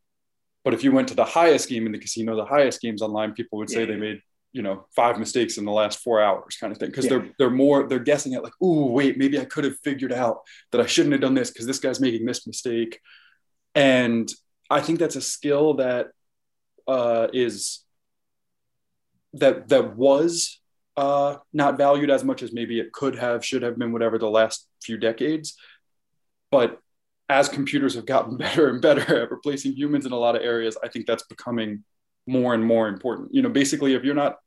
But 0.63 0.73
if 0.73 0.83
you 0.83 0.91
went 0.91 1.07
to 1.09 1.15
the 1.15 1.25
highest 1.25 1.69
game 1.69 1.85
in 1.85 1.91
the 1.91 1.99
casino, 1.99 2.35
the 2.35 2.45
highest 2.45 2.81
games 2.81 3.01
online, 3.01 3.33
people 3.33 3.57
would 3.59 3.69
say 3.69 3.81
yeah, 3.81 3.85
they 3.87 3.95
made 3.95 4.21
you 4.51 4.61
know 4.61 4.85
five 4.95 5.19
mistakes 5.19 5.57
in 5.57 5.65
the 5.65 5.71
last 5.71 5.99
four 5.99 6.21
hours 6.21 6.57
kind 6.59 6.71
of 6.71 6.79
thing 6.79 6.89
because 6.89 7.05
yeah. 7.05 7.11
they're 7.11 7.29
they're 7.37 7.49
more 7.49 7.87
they're 7.87 7.99
guessing 7.99 8.33
at 8.33 8.43
like 8.43 8.53
oh 8.61 8.87
wait 8.87 9.17
maybe 9.17 9.39
i 9.39 9.45
could 9.45 9.63
have 9.63 9.77
figured 9.83 10.11
out 10.11 10.39
that 10.71 10.81
i 10.81 10.85
shouldn't 10.85 11.11
have 11.11 11.21
done 11.21 11.35
this 11.35 11.51
because 11.51 11.67
this 11.67 11.79
guy's 11.79 11.99
making 11.99 12.25
this 12.25 12.47
mistake 12.47 12.99
and 13.75 14.33
i 14.69 14.81
think 14.81 14.97
that's 14.97 15.15
a 15.15 15.21
skill 15.21 15.75
that 15.75 16.07
uh, 16.87 17.27
is 17.33 17.83
that 19.33 19.69
that 19.69 19.95
was 19.95 20.58
uh, 20.99 21.37
not 21.53 21.77
valued 21.77 22.09
as 22.09 22.25
much 22.25 22.43
as 22.43 22.51
maybe 22.51 22.77
it 22.77 22.91
could 22.91 23.15
have, 23.15 23.45
should 23.45 23.61
have 23.61 23.79
been, 23.79 23.93
whatever 23.93 24.17
the 24.17 24.29
last 24.29 24.67
few 24.81 24.97
decades. 24.97 25.55
But 26.51 26.77
as 27.29 27.47
computers 27.47 27.95
have 27.95 28.05
gotten 28.05 28.35
better 28.45 28.67
and 28.67 28.81
better 28.81 29.21
at 29.21 29.31
replacing 29.31 29.73
humans 29.73 30.05
in 30.05 30.11
a 30.11 30.17
lot 30.17 30.35
of 30.35 30.41
areas, 30.41 30.77
I 30.83 30.89
think 30.89 31.07
that's 31.07 31.23
becoming 31.23 31.85
more 32.27 32.53
and 32.53 32.65
more 32.65 32.89
important. 32.89 33.33
You 33.33 33.41
know, 33.41 33.49
basically, 33.49 33.93
if 33.93 34.03
you're 34.03 34.13
not 34.13 34.39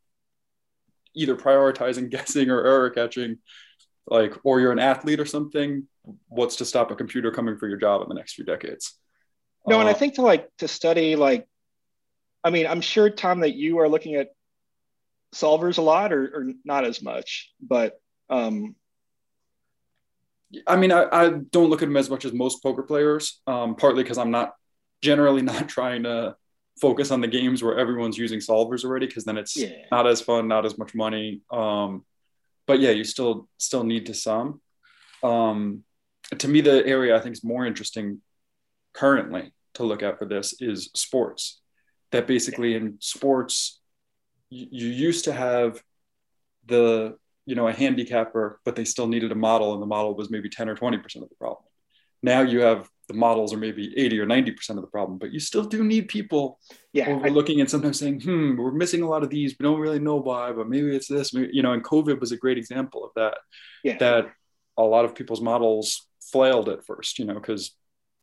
either 1.15 1.37
prioritizing 1.37 2.11
guessing 2.17 2.51
or 2.51 2.67
error 2.67 2.91
catching, 2.91 3.39
like, 4.07 4.35
or 4.45 4.61
you're 4.61 4.73
an 4.73 4.79
athlete 4.79 5.21
or 5.21 5.27
something, 5.27 5.89
what's 6.29 6.57
to 6.57 6.67
stop 6.67 6.91
a 6.91 6.95
computer 6.95 7.31
coming 7.31 7.57
for 7.57 7.67
your 7.67 7.79
job 7.79 8.03
in 8.03 8.09
the 8.11 8.15
next 8.15 8.35
few 8.35 8.45
decades? 8.45 8.93
No, 9.67 9.77
uh, 9.77 9.81
and 9.81 9.89
I 9.89 9.93
uh, 9.93 9.95
think 9.95 10.17
to 10.17 10.23
like 10.23 10.51
to 10.59 10.69
study 10.69 11.17
like, 11.17 11.49
I 12.45 12.51
mean, 12.51 12.67
I'm 12.67 12.83
sure 12.83 13.09
Tom 13.09 13.41
that 13.41 13.55
you 13.55 13.79
are 13.79 13.89
looking 13.89 14.17
at 14.17 14.29
solvers 15.35 15.79
a 15.79 15.83
lot 15.83 16.13
or, 16.13 16.25
or 16.35 16.53
not 16.65 16.85
as 16.85 17.03
much 17.03 17.51
but 17.61 17.99
um 18.31 18.75
i 20.67 20.77
mean 20.77 20.93
I, 20.93 21.07
I 21.11 21.29
don't 21.31 21.71
look 21.71 21.83
at 21.83 21.87
them 21.87 21.97
as 21.97 22.11
much 22.11 22.25
as 22.25 22.33
most 22.33 22.63
poker 22.63 22.83
players 22.83 23.41
um, 23.47 23.75
partly 23.75 24.03
because 24.03 24.19
i'm 24.19 24.31
not 24.31 24.53
generally 25.03 25.43
not 25.53 25.69
trying 25.69 26.03
to 26.05 26.37
focus 26.81 27.11
on 27.11 27.21
the 27.21 27.29
games 27.29 27.63
where 27.63 27.79
everyone's 27.79 28.19
using 28.19 28.41
solvers 28.41 28.85
already 28.85 29.07
because 29.07 29.25
then 29.25 29.39
it's 29.39 29.57
yeah. 29.57 29.71
not 29.91 30.07
as 30.07 30.21
fun 30.21 30.49
not 30.49 30.67
as 30.67 30.77
much 30.79 30.95
money 30.95 31.43
um, 31.51 32.05
but 32.67 32.81
yeah 32.81 32.91
you 32.91 33.05
still 33.05 33.49
still 33.59 33.85
need 33.85 34.07
to 34.07 34.15
some 34.15 34.61
um, 35.23 35.85
to 36.39 36.49
me 36.49 36.61
the 36.61 36.87
area 36.87 37.17
i 37.17 37.21
think 37.21 37.35
is 37.35 37.45
more 37.45 37.65
interesting 37.65 38.21
currently 38.93 39.53
to 39.75 39.85
look 39.85 40.03
at 40.03 40.19
for 40.19 40.25
this 40.25 40.55
is 40.61 40.91
sports. 40.95 41.61
That 42.11 42.27
basically 42.27 42.75
in 42.75 42.99
sports, 43.01 43.81
you, 44.53 44.67
you 44.71 44.89
used 44.89 45.25
to 45.25 45.33
have 45.33 45.83
the 46.67 47.17
you 47.47 47.55
know 47.55 47.67
a 47.67 47.73
handicapper, 47.73 48.61
but 48.65 48.77
they 48.77 48.85
still 48.85 49.09
needed 49.09 49.33
a 49.33 49.35
model, 49.35 49.73
and 49.73 49.83
the 49.83 49.87
model 49.87 50.15
was 50.15 50.31
maybe 50.31 50.49
10 50.49 50.69
or 50.69 50.75
20 50.75 50.99
percent 50.99 51.23
of 51.25 51.29
the 51.29 51.37
problem. 51.37 51.65
Now 52.23 52.43
you 52.43 52.61
have 52.61 52.89
the 53.09 53.15
models 53.15 53.53
are 53.53 53.59
maybe 53.59 53.93
80 53.97 54.21
or 54.21 54.27
90 54.27 54.53
percent 54.53 54.79
of 54.79 54.85
the 54.85 54.91
problem, 54.91 55.19
but 55.19 55.33
you 55.33 55.41
still 55.41 55.65
do 55.65 55.83
need 55.83 56.09
people 56.09 56.61
yeah, 56.93 57.09
overlooking 57.09 57.61
and 57.61 57.69
sometimes 57.69 57.99
saying, 57.99 58.21
"Hmm, 58.21 58.57
we're 58.57 58.73
missing 58.73 59.03
a 59.03 59.09
lot 59.09 59.23
of 59.23 59.31
these. 59.31 59.57
We 59.59 59.65
don't 59.65 59.81
really 59.81 59.99
know 59.99 60.17
why, 60.17 60.53
but 60.53 60.69
maybe 60.69 60.95
it's 60.95 61.09
this." 61.09 61.35
Maybe, 61.35 61.51
you 61.53 61.63
know, 61.63 61.73
and 61.73 61.83
COVID 61.83 62.21
was 62.21 62.33
a 62.33 62.37
great 62.37 62.59
example 62.59 63.05
of 63.05 63.11
that. 63.17 63.39
Yeah. 63.83 63.99
That 63.99 64.33
a 64.77 64.83
lot 64.83 65.05
of 65.05 65.15
people's 65.15 65.41
models 65.41 66.07
flailed 66.21 66.69
at 66.69 66.85
first, 66.87 67.19
you 67.19 67.25
know, 67.25 67.35
because 67.35 67.75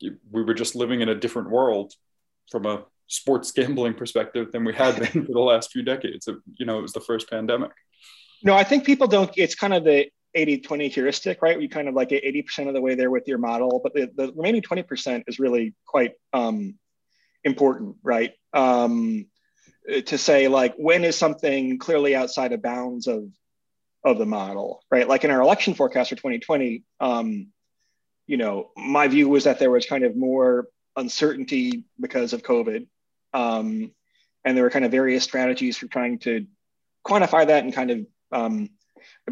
we 0.02 0.44
were 0.44 0.54
just 0.54 0.76
living 0.76 1.02
in 1.02 1.10
a 1.10 1.16
different 1.16 1.50
world 1.50 1.94
from 2.50 2.66
a 2.66 2.86
sports 3.10 3.52
gambling 3.52 3.96
perspective 3.96 4.52
than 4.52 4.64
we 4.64 4.74
had 4.74 4.98
been 4.98 5.26
for 5.26 5.32
the 5.34 5.40
last 5.40 5.72
few 5.72 5.84
decades. 5.84 6.28
You 6.56 6.66
know, 6.66 6.80
it 6.80 6.82
was 6.82 6.94
the 6.94 7.02
first 7.02 7.30
pandemic. 7.30 7.72
No, 8.42 8.54
I 8.54 8.64
think 8.64 8.86
people 8.86 9.08
don't, 9.08 9.30
it's 9.36 9.56
kind 9.56 9.74
of 9.74 9.84
the 9.84 10.08
80 10.36 10.60
20 10.60 10.88
heuristic, 10.88 11.42
right? 11.42 11.60
You 11.60 11.68
kind 11.68 11.90
of 11.90 11.96
like 11.96 12.10
get 12.10 12.24
80% 12.24 12.68
of 12.68 12.74
the 12.74 12.82
way 12.82 12.96
there 12.96 13.12
with 13.12 13.28
your 13.28 13.40
model, 13.40 13.82
but 13.84 13.94
the, 13.94 14.10
the 14.16 14.32
remaining 14.34 14.62
20% 14.62 15.24
is 15.28 15.40
really 15.40 15.74
quite 15.86 16.14
um, 16.32 16.76
important, 17.44 17.98
right? 18.04 18.32
Um, 18.54 19.26
to 20.06 20.18
say 20.18 20.48
like 20.48 20.76
when 20.78 21.04
is 21.04 21.18
something 21.18 21.80
clearly 21.80 22.16
outside 22.16 22.54
of 22.54 22.62
bounds 22.62 23.08
of 23.08 23.26
of 24.04 24.18
the 24.18 24.26
model, 24.26 24.82
right? 24.90 25.08
Like 25.08 25.24
in 25.24 25.32
our 25.32 25.42
election 25.42 25.74
forecast 25.74 26.10
for 26.10 26.16
2020, 26.16 26.84
um, 27.02 27.48
you 28.28 28.38
know, 28.38 28.70
my 28.78 29.08
view 29.08 29.28
was 29.28 29.44
that 29.44 29.60
there 29.60 29.72
was 29.72 29.86
kind 29.86 30.06
of 30.06 30.16
more 30.16 30.68
uncertainty 30.96 31.84
because 32.00 32.32
of 32.32 32.44
COVID. 32.44 32.88
Um, 33.34 33.92
and 34.46 34.56
there 34.56 34.64
were 34.64 34.70
kind 34.70 34.86
of 34.86 34.92
various 34.92 35.24
strategies 35.24 35.78
for 35.78 35.88
trying 35.88 36.20
to 36.20 36.46
quantify 37.06 37.48
that 37.48 37.64
and 37.64 37.74
kind 37.74 37.92
of 37.92 38.06
um, 38.32 38.70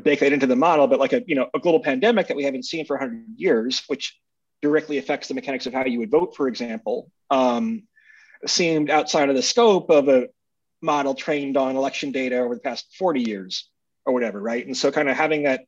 bake 0.02 0.20
that 0.20 0.34
into 0.34 0.48
the 0.48 0.56
model. 0.56 0.88
But 0.88 1.00
like 1.00 1.14
a, 1.14 1.24
you 1.26 1.36
know, 1.36 1.50
a 1.54 1.60
global 1.60 1.82
pandemic 1.82 2.28
that 2.28 2.38
we 2.38 2.44
haven't 2.44 2.66
seen 2.66 2.86
for 2.86 2.98
100 2.98 3.26
years, 3.38 3.84
which 3.88 4.20
directly 4.62 4.98
affects 4.98 5.28
the 5.28 5.34
mechanics 5.34 5.66
of 5.66 5.74
how 5.74 5.86
you 5.86 6.00
would 6.00 6.12
vote, 6.12 6.36
for 6.36 6.48
example, 6.48 7.12
um, 7.30 7.84
seemed 8.46 8.90
outside 8.90 9.30
of 9.30 9.36
the 9.36 9.42
scope 9.42 9.90
of 9.90 10.08
a 10.08 10.28
model 10.82 11.16
trained 11.16 11.58
on 11.58 11.76
election 11.76 12.12
data 12.12 12.38
over 12.38 12.56
the 12.56 12.62
past 12.62 12.96
40 12.98 13.22
years 13.22 13.70
or 14.06 14.14
whatever, 14.14 14.42
right? 14.42 14.66
And 14.66 14.76
so 14.76 14.92
kind 14.92 15.10
of 15.10 15.18
having 15.18 15.44
that 15.44 15.66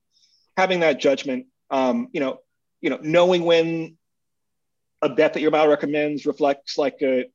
having 0.57 0.81
that 0.81 0.99
judgment, 0.99 1.45
um, 1.69 2.09
you 2.11 2.19
know, 2.19 2.39
you 2.81 2.89
know, 2.89 2.99
knowing 3.01 3.43
when 3.43 3.97
a 5.01 5.09
bet 5.09 5.33
that 5.33 5.41
your 5.41 5.51
model 5.51 5.69
recommends 5.69 6.25
reflects 6.25 6.77
like 6.77 6.97
a, 7.01 7.25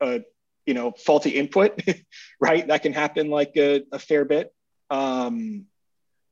a 0.00 0.20
you 0.68 0.74
know 0.74 0.92
faulty 0.92 1.30
input, 1.30 1.80
right? 2.40 2.68
That 2.68 2.82
can 2.82 2.92
happen 2.92 3.30
like 3.30 3.52
a, 3.56 3.84
a 3.90 3.98
fair 3.98 4.26
bit. 4.26 4.52
Um, 4.90 5.64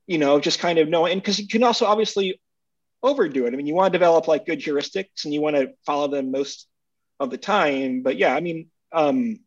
you 0.07 0.19
know, 0.19 0.38
just 0.40 0.59
kind 0.59 0.78
of 0.78 0.88
knowing, 0.88 1.19
because 1.19 1.38
you 1.38 1.49
can 1.49 1.62
also 1.62 1.87
obviously 1.87 2.38
overdo 3.02 3.47
it. 3.47 3.55
I 3.55 3.57
mean, 3.57 3.66
you 3.66 3.75
want 3.75 3.95
to 3.95 3.99
develop 3.99 4.28
like 4.28 4.45
good 4.45 4.61
heuristics 4.61 5.25
and 5.25 5.33
you 5.33 5.40
want 5.40 5.57
to 5.57 5.73
follow 5.87 6.09
them 6.09 6.33
most 6.33 6.69
of 7.19 7.31
the 7.31 7.38
time. 7.38 8.02
But 8.02 8.19
yeah, 8.19 8.35
I 8.35 8.40
mean, 8.40 8.69
um, 8.93 9.40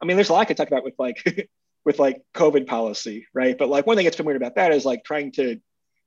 I 0.00 0.04
mean, 0.04 0.16
there's 0.16 0.30
a 0.30 0.32
lot 0.32 0.40
I 0.40 0.44
could 0.46 0.56
talk 0.56 0.66
about 0.66 0.82
with 0.82 0.98
like 0.98 1.48
with 1.84 2.00
like 2.00 2.22
COVID 2.34 2.66
policy, 2.66 3.28
right? 3.32 3.56
But 3.56 3.68
like 3.68 3.86
one 3.86 3.96
thing 3.96 4.04
that's 4.04 4.16
been 4.16 4.26
weird 4.26 4.36
about 4.36 4.56
that 4.56 4.72
is 4.72 4.84
like 4.84 5.04
trying 5.04 5.30
to 5.32 5.60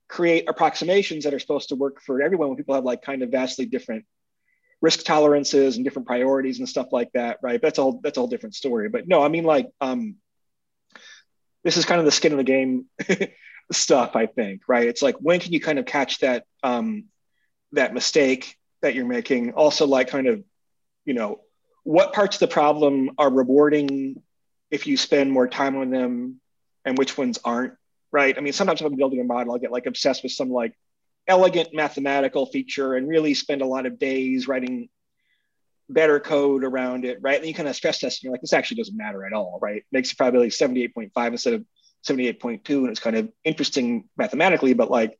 create 0.06 0.50
approximations 0.50 1.24
that 1.24 1.32
are 1.32 1.40
supposed 1.40 1.70
to 1.70 1.76
work 1.76 2.02
for 2.02 2.20
everyone 2.20 2.48
when 2.48 2.58
people 2.58 2.74
have 2.74 2.84
like 2.84 3.00
kind 3.00 3.22
of 3.22 3.30
vastly 3.30 3.64
different 3.64 4.04
risk 4.82 5.04
tolerances 5.04 5.76
and 5.76 5.84
different 5.84 6.06
priorities 6.06 6.58
and 6.58 6.68
stuff 6.68 6.88
like 6.92 7.10
that, 7.12 7.38
right? 7.42 7.60
That's 7.60 7.78
all 7.78 8.00
that's 8.02 8.16
a 8.16 8.20
whole 8.20 8.28
different 8.28 8.54
story. 8.54 8.88
But 8.88 9.08
no, 9.08 9.22
I 9.22 9.28
mean 9.28 9.44
like 9.44 9.70
um 9.80 10.16
this 11.64 11.76
is 11.76 11.84
kind 11.84 11.98
of 11.98 12.04
the 12.04 12.12
skin 12.12 12.32
of 12.32 12.38
the 12.38 12.44
game 12.44 12.86
stuff, 13.72 14.14
I 14.14 14.26
think, 14.26 14.62
right? 14.68 14.86
It's 14.86 15.02
like 15.02 15.16
when 15.16 15.40
can 15.40 15.52
you 15.52 15.60
kind 15.60 15.78
of 15.78 15.86
catch 15.86 16.20
that 16.20 16.44
um 16.62 17.04
that 17.72 17.94
mistake 17.94 18.56
that 18.82 18.94
you're 18.94 19.06
making? 19.06 19.52
Also 19.52 19.86
like 19.86 20.08
kind 20.08 20.26
of, 20.26 20.44
you 21.04 21.14
know, 21.14 21.40
what 21.84 22.12
parts 22.12 22.36
of 22.36 22.40
the 22.40 22.48
problem 22.48 23.12
are 23.18 23.30
rewarding 23.30 24.22
if 24.70 24.86
you 24.86 24.96
spend 24.96 25.30
more 25.30 25.48
time 25.48 25.76
on 25.76 25.90
them 25.90 26.40
and 26.84 26.98
which 26.98 27.16
ones 27.16 27.38
aren't, 27.44 27.74
right? 28.12 28.36
I 28.36 28.40
mean, 28.40 28.52
sometimes 28.52 28.80
if 28.80 28.86
I'm 28.86 28.96
building 28.96 29.20
a 29.20 29.24
model, 29.24 29.52
I'll 29.52 29.58
get 29.58 29.72
like 29.72 29.86
obsessed 29.86 30.22
with 30.22 30.32
some 30.32 30.50
like 30.50 30.76
elegant 31.28 31.70
mathematical 31.72 32.46
feature 32.46 32.94
and 32.94 33.08
really 33.08 33.34
spend 33.34 33.62
a 33.62 33.66
lot 33.66 33.86
of 33.86 33.98
days 33.98 34.46
writing 34.46 34.88
better 35.88 36.18
code 36.18 36.64
around 36.64 37.04
it, 37.04 37.18
right? 37.20 37.38
And 37.38 37.46
you 37.46 37.54
kind 37.54 37.68
of 37.68 37.76
stress 37.76 37.98
test 37.98 38.18
and 38.18 38.24
you're 38.24 38.32
like, 38.32 38.40
this 38.40 38.52
actually 38.52 38.78
doesn't 38.78 38.96
matter 38.96 39.24
at 39.24 39.32
all, 39.32 39.58
right? 39.60 39.78
It 39.78 39.84
makes 39.92 40.10
the 40.10 40.16
probability 40.16 40.50
78.5 40.50 41.10
instead 41.28 41.54
of 41.54 41.64
78.2. 42.06 42.68
And 42.68 42.88
it's 42.88 43.00
kind 43.00 43.16
of 43.16 43.30
interesting 43.44 44.08
mathematically, 44.16 44.74
but 44.74 44.90
like 44.90 45.18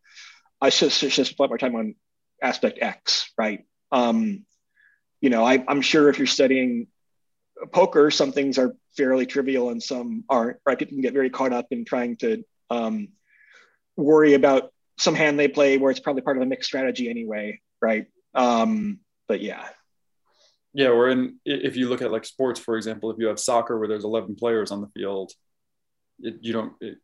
I 0.60 0.70
should, 0.70 0.92
should 0.92 1.26
spend 1.26 1.50
more 1.50 1.58
time 1.58 1.76
on 1.76 1.94
aspect 2.42 2.78
X, 2.80 3.32
right? 3.38 3.64
Um, 3.92 4.44
you 5.20 5.30
know, 5.30 5.44
I, 5.44 5.64
I'm 5.66 5.82
sure 5.82 6.08
if 6.08 6.18
you're 6.18 6.26
studying 6.26 6.88
poker, 7.72 8.10
some 8.10 8.32
things 8.32 8.58
are 8.58 8.74
fairly 8.96 9.26
trivial 9.26 9.70
and 9.70 9.82
some 9.82 10.24
aren't, 10.28 10.58
right? 10.66 10.78
People 10.78 10.94
can 10.94 11.02
get 11.02 11.14
very 11.14 11.30
caught 11.30 11.52
up 11.52 11.66
in 11.70 11.84
trying 11.84 12.16
to 12.18 12.44
um, 12.70 13.08
worry 13.96 14.34
about 14.34 14.72
some 14.98 15.14
hand 15.14 15.38
they 15.38 15.48
play 15.48 15.78
where 15.78 15.90
it's 15.90 16.00
probably 16.00 16.22
part 16.22 16.36
of 16.36 16.42
a 16.42 16.46
mixed 16.46 16.68
strategy 16.68 17.08
anyway, 17.10 17.60
right? 17.80 18.06
Um, 18.34 19.00
but 19.28 19.40
yeah. 19.40 19.68
Yeah, 20.72 20.88
or 20.88 21.08
in 21.08 21.38
if 21.44 21.76
you 21.76 21.88
look 21.88 22.02
at 22.02 22.12
like 22.12 22.24
sports, 22.24 22.60
for 22.60 22.76
example, 22.76 23.10
if 23.10 23.16
you 23.18 23.26
have 23.28 23.40
soccer 23.40 23.78
where 23.78 23.88
there's 23.88 24.04
11 24.04 24.36
players 24.36 24.70
on 24.70 24.82
the 24.82 24.88
field, 24.88 25.32
it, 26.20 26.36
you 26.42 26.52
don't. 26.52 26.74
It, 26.80 26.98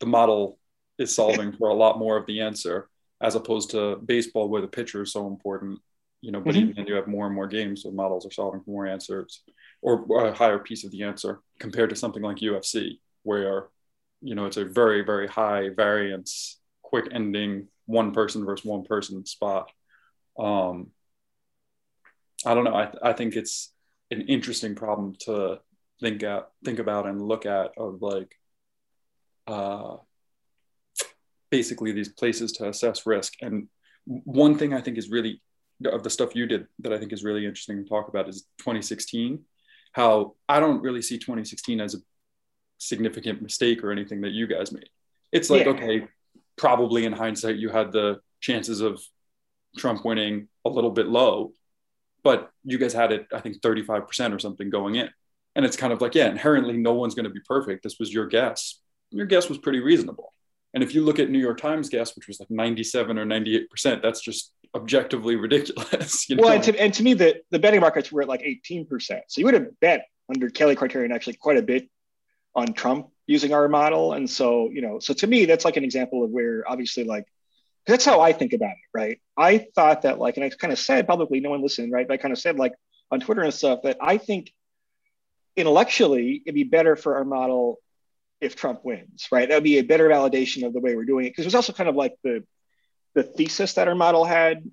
the 0.00 0.06
model 0.06 0.58
is 0.98 1.14
solving 1.14 1.52
for 1.52 1.68
a 1.68 1.74
lot 1.74 1.98
more 1.98 2.16
of 2.16 2.26
the 2.26 2.40
answer 2.40 2.88
as 3.20 3.34
opposed 3.34 3.70
to 3.70 3.96
baseball 3.96 4.48
where 4.48 4.62
the 4.62 4.68
pitcher 4.68 5.02
is 5.02 5.12
so 5.12 5.26
important. 5.26 5.78
You 6.22 6.32
know, 6.32 6.40
but 6.40 6.54
mm-hmm. 6.54 6.70
even 6.70 6.74
then 6.74 6.86
you 6.86 6.94
have 6.94 7.06
more 7.06 7.26
and 7.26 7.34
more 7.34 7.46
games, 7.46 7.82
so 7.82 7.90
models 7.90 8.26
are 8.26 8.30
solving 8.30 8.60
for 8.62 8.70
more 8.70 8.86
answers 8.86 9.42
or 9.82 10.26
a 10.26 10.32
higher 10.32 10.58
piece 10.58 10.84
of 10.84 10.90
the 10.90 11.04
answer 11.04 11.40
compared 11.60 11.90
to 11.90 11.96
something 11.96 12.22
like 12.22 12.38
UFC, 12.38 12.98
where 13.22 13.68
you 14.20 14.34
know 14.34 14.46
it's 14.46 14.56
a 14.56 14.64
very 14.64 15.02
very 15.02 15.28
high 15.28 15.68
variance, 15.68 16.57
quick 16.88 17.08
ending, 17.12 17.68
one 17.86 18.12
person 18.12 18.44
versus 18.44 18.64
one 18.64 18.82
person 18.84 19.26
spot. 19.26 19.70
Um, 20.38 20.88
I 22.46 22.54
don't 22.54 22.64
know. 22.64 22.74
I, 22.74 22.90
I 23.02 23.12
think 23.12 23.36
it's 23.36 23.72
an 24.10 24.22
interesting 24.22 24.74
problem 24.74 25.14
to 25.20 25.60
think 26.00 26.22
at, 26.22 26.48
think 26.64 26.78
about 26.78 27.06
and 27.06 27.20
look 27.20 27.44
at 27.44 27.72
of 27.76 28.00
like 28.00 28.34
uh, 29.46 29.96
basically 31.50 31.92
these 31.92 32.08
places 32.08 32.52
to 32.52 32.68
assess 32.68 33.04
risk. 33.04 33.34
And 33.42 33.68
one 34.06 34.56
thing 34.56 34.72
I 34.72 34.80
think 34.80 34.96
is 34.96 35.10
really 35.10 35.42
of 35.84 36.02
the 36.02 36.10
stuff 36.10 36.34
you 36.34 36.46
did 36.46 36.66
that 36.80 36.92
I 36.92 36.98
think 36.98 37.12
is 37.12 37.22
really 37.22 37.44
interesting 37.44 37.82
to 37.82 37.88
talk 37.88 38.08
about 38.08 38.28
is 38.28 38.42
2016 38.58 39.44
how 39.92 40.34
I 40.48 40.60
don't 40.60 40.82
really 40.82 41.02
see 41.02 41.18
2016 41.18 41.80
as 41.80 41.94
a 41.94 41.98
significant 42.78 43.42
mistake 43.42 43.82
or 43.82 43.90
anything 43.90 44.20
that 44.22 44.32
you 44.32 44.46
guys 44.46 44.72
made. 44.72 44.88
It's 45.32 45.50
like, 45.50 45.66
yeah. 45.66 45.72
okay, 45.72 46.08
probably 46.58 47.04
in 47.04 47.12
hindsight, 47.12 47.56
you 47.56 47.70
had 47.70 47.92
the 47.92 48.20
chances 48.40 48.80
of 48.80 49.00
Trump 49.76 50.04
winning 50.04 50.48
a 50.64 50.68
little 50.68 50.90
bit 50.90 51.06
low, 51.06 51.52
but 52.22 52.50
you 52.64 52.78
guys 52.78 52.92
had 52.92 53.12
it, 53.12 53.26
I 53.32 53.40
think, 53.40 53.60
35% 53.60 54.34
or 54.34 54.38
something 54.38 54.68
going 54.68 54.96
in. 54.96 55.08
And 55.54 55.64
it's 55.64 55.76
kind 55.76 55.92
of 55.92 56.00
like, 56.00 56.14
yeah, 56.14 56.28
inherently, 56.28 56.76
no 56.76 56.92
one's 56.92 57.14
going 57.14 57.24
to 57.24 57.30
be 57.30 57.40
perfect. 57.46 57.82
This 57.82 57.98
was 57.98 58.12
your 58.12 58.26
guess. 58.26 58.80
Your 59.10 59.26
guess 59.26 59.48
was 59.48 59.58
pretty 59.58 59.80
reasonable. 59.80 60.32
And 60.74 60.82
if 60.82 60.94
you 60.94 61.02
look 61.02 61.18
at 61.18 61.30
New 61.30 61.38
York 61.38 61.60
Times 61.60 61.88
guess, 61.88 62.14
which 62.14 62.28
was 62.28 62.38
like 62.38 62.50
97 62.50 63.18
or 63.18 63.24
98%, 63.24 64.02
that's 64.02 64.20
just 64.20 64.52
objectively 64.74 65.36
ridiculous. 65.36 66.28
You 66.30 66.36
know? 66.36 66.42
Well, 66.42 66.52
and 66.52 66.62
to, 66.64 66.78
and 66.78 66.92
to 66.94 67.02
me, 67.02 67.14
the, 67.14 67.40
the 67.50 67.58
betting 67.58 67.80
markets 67.80 68.12
were 68.12 68.22
at 68.22 68.28
like 68.28 68.42
18%. 68.42 68.86
So 69.28 69.40
you 69.40 69.46
would 69.46 69.54
have 69.54 69.80
bet 69.80 70.06
under 70.28 70.50
Kelly 70.50 70.76
criterion 70.76 71.10
actually 71.10 71.34
quite 71.34 71.56
a 71.56 71.62
bit 71.62 71.88
on 72.54 72.74
Trump 72.74 73.08
using 73.28 73.52
our 73.52 73.68
model. 73.68 74.14
And 74.14 74.28
so, 74.28 74.70
you 74.70 74.80
know, 74.80 74.98
so 74.98 75.12
to 75.14 75.26
me, 75.26 75.44
that's 75.44 75.64
like 75.64 75.76
an 75.76 75.84
example 75.84 76.24
of 76.24 76.30
where 76.30 76.64
obviously 76.66 77.04
like, 77.04 77.26
that's 77.86 78.04
how 78.04 78.20
I 78.20 78.32
think 78.32 78.54
about 78.54 78.70
it, 78.70 78.88
right? 78.92 79.20
I 79.36 79.58
thought 79.58 80.02
that 80.02 80.18
like, 80.18 80.36
and 80.36 80.44
I 80.44 80.48
kind 80.48 80.72
of 80.72 80.78
said 80.78 81.06
publicly, 81.06 81.38
no 81.38 81.50
one 81.50 81.62
listened, 81.62 81.92
right? 81.92 82.08
But 82.08 82.14
I 82.14 82.16
kind 82.16 82.32
of 82.32 82.38
said 82.38 82.56
like 82.56 82.72
on 83.10 83.20
Twitter 83.20 83.42
and 83.42 83.52
stuff 83.52 83.82
that 83.84 83.98
I 84.00 84.16
think 84.16 84.52
intellectually 85.56 86.42
it'd 86.44 86.54
be 86.54 86.64
better 86.64 86.96
for 86.96 87.16
our 87.16 87.24
model 87.24 87.78
if 88.40 88.56
Trump 88.56 88.80
wins, 88.82 89.28
right? 89.30 89.48
That 89.48 89.56
would 89.56 89.64
be 89.64 89.78
a 89.78 89.84
better 89.84 90.08
validation 90.08 90.66
of 90.66 90.72
the 90.72 90.80
way 90.80 90.96
we're 90.96 91.04
doing 91.04 91.26
it. 91.26 91.30
Because 91.30 91.44
it 91.44 91.48
was 91.48 91.54
also 91.54 91.74
kind 91.74 91.88
of 91.88 91.96
like 91.96 92.14
the 92.24 92.44
the 93.14 93.22
thesis 93.24 93.74
that 93.74 93.88
our 93.88 93.94
model 93.94 94.24
had 94.24 94.70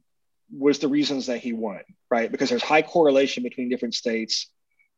was 0.51 0.79
the 0.79 0.88
reasons 0.88 1.25
that 1.27 1.39
he 1.39 1.51
won, 1.51 1.81
right? 2.09 2.31
Because 2.31 2.50
there's 2.50 2.63
high 2.63 2.83
correlation 2.83 3.43
between 3.43 3.69
different 3.69 3.95
states, 3.95 4.47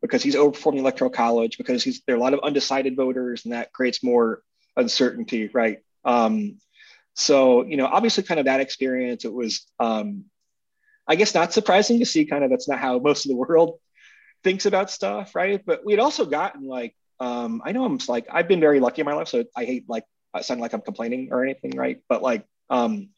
because 0.02 0.24
he's 0.24 0.36
overperforming 0.36 0.80
electoral 0.80 1.10
college, 1.10 1.58
because 1.58 1.84
he's 1.84 2.02
there 2.06 2.16
are 2.16 2.20
a 2.20 2.22
lot 2.22 2.34
of 2.34 2.42
undecided 2.42 2.96
voters, 2.96 3.46
and 3.46 3.54
that 3.54 3.74
creates 3.74 4.04
more 4.04 4.42
uncertainty, 4.76 5.50
right? 5.54 5.80
Um, 6.06 6.60
so 7.16 7.66
you 7.66 7.78
know, 7.78 7.88
obviously, 7.88 8.24
kind 8.24 8.40
of 8.40 8.46
that 8.46 8.60
experience, 8.60 9.26
it 9.26 9.34
was 9.34 9.66
um, 9.80 10.26
I 11.08 11.16
guess 11.16 11.34
not 11.34 11.54
surprising 11.54 12.00
to 12.00 12.06
see 12.06 12.26
kind 12.26 12.44
of 12.44 12.50
that's 12.50 12.68
not 12.68 12.80
how 12.80 13.00
most 13.00 13.26
of 13.26 13.30
the 13.30 13.36
world 13.36 13.80
thinks 14.44 14.66
about 14.66 14.92
stuff, 14.92 15.36
right? 15.36 15.64
But 15.66 15.86
we'd 15.86 16.00
also 16.00 16.26
gotten 16.26 16.68
like, 16.68 16.96
um, 17.20 17.62
I 17.66 17.72
know 17.72 17.86
I'm 17.86 18.00
like, 18.08 18.28
I've 18.32 18.48
been 18.48 18.60
very 18.60 18.80
lucky 18.80 19.02
in 19.02 19.06
my 19.06 19.14
life, 19.14 19.30
so 19.30 19.46
I 19.56 19.66
hate 19.66 19.86
like 19.90 20.04
sounding 20.42 20.62
like 20.62 20.74
I'm 20.74 20.82
complaining 20.82 21.30
or 21.32 21.44
anything, 21.44 21.72
right? 21.76 22.02
But 22.08 22.22
like, 22.22 22.46
um, 22.70 23.10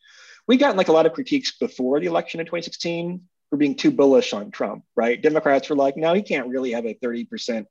we 0.47 0.57
gotten 0.57 0.77
like 0.77 0.87
a 0.87 0.93
lot 0.93 1.05
of 1.05 1.13
critiques 1.13 1.57
before 1.57 1.99
the 1.99 2.07
election 2.07 2.39
in 2.39 2.45
2016 2.45 3.21
for 3.49 3.57
being 3.57 3.75
too 3.75 3.91
bullish 3.91 4.33
on 4.33 4.51
Trump, 4.51 4.83
right? 4.95 5.21
Democrats 5.21 5.69
were 5.69 5.75
like, 5.75 5.97
no, 5.97 6.13
he 6.13 6.21
can't 6.21 6.47
really 6.47 6.71
have 6.71 6.85
a 6.85 6.93
30% 6.93 7.65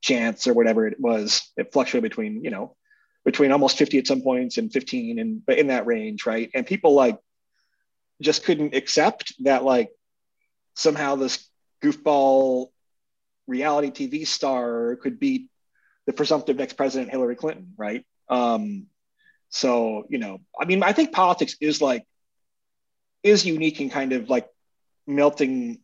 chance 0.00 0.46
or 0.46 0.54
whatever 0.54 0.86
it 0.86 0.98
was. 0.98 1.48
It 1.56 1.72
fluctuated 1.72 2.10
between, 2.10 2.42
you 2.44 2.50
know, 2.50 2.76
between 3.24 3.52
almost 3.52 3.78
50 3.78 3.98
at 3.98 4.06
some 4.06 4.22
points 4.22 4.58
and 4.58 4.72
15 4.72 5.18
and 5.18 5.46
but 5.46 5.58
in 5.58 5.68
that 5.68 5.86
range, 5.86 6.26
right? 6.26 6.50
And 6.54 6.66
people 6.66 6.94
like 6.94 7.18
just 8.20 8.44
couldn't 8.44 8.74
accept 8.74 9.34
that 9.40 9.64
like 9.64 9.90
somehow 10.74 11.14
this 11.16 11.48
goofball 11.82 12.68
reality 13.46 13.90
TV 13.90 14.26
star 14.26 14.96
could 14.96 15.20
beat 15.20 15.50
the 16.06 16.12
presumptive 16.12 16.56
next 16.56 16.74
president 16.74 17.10
Hillary 17.10 17.36
Clinton, 17.36 17.74
right? 17.76 18.04
Um, 18.28 18.86
so 19.50 20.06
you 20.08 20.18
know, 20.18 20.40
I 20.58 20.64
mean, 20.64 20.82
I 20.82 20.92
think 20.92 21.12
politics 21.12 21.56
is 21.60 21.80
like 21.80 22.04
is 23.22 23.46
unique 23.46 23.80
in 23.80 23.88
kind 23.90 24.12
of 24.12 24.28
like 24.28 24.48
melting 25.06 25.80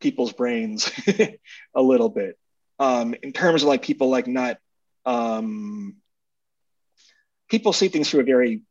people's 0.00 0.32
brains 0.32 0.90
a 1.74 1.82
little 1.82 2.08
bit. 2.08 2.38
Um, 2.78 3.14
in 3.22 3.32
terms 3.32 3.62
of 3.62 3.68
like 3.68 3.82
people 3.82 4.08
like 4.08 4.26
not 4.26 4.58
um, 5.04 5.96
people 7.48 7.72
see 7.72 7.88
things 7.88 8.10
through 8.10 8.20
a 8.20 8.24
very 8.24 8.62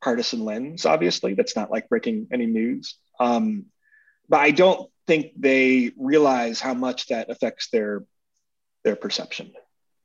partisan 0.00 0.44
lens 0.44 0.86
obviously 0.86 1.34
that's 1.34 1.56
not 1.56 1.70
like 1.70 1.88
breaking 1.88 2.28
any 2.32 2.46
news. 2.46 2.96
Um, 3.20 3.66
but 4.28 4.40
i 4.40 4.50
don't 4.50 4.90
think 5.06 5.32
they 5.36 5.90
realize 5.96 6.60
how 6.60 6.74
much 6.74 7.08
that 7.08 7.30
affects 7.30 7.70
their 7.70 8.04
their 8.84 8.96
perception. 8.96 9.52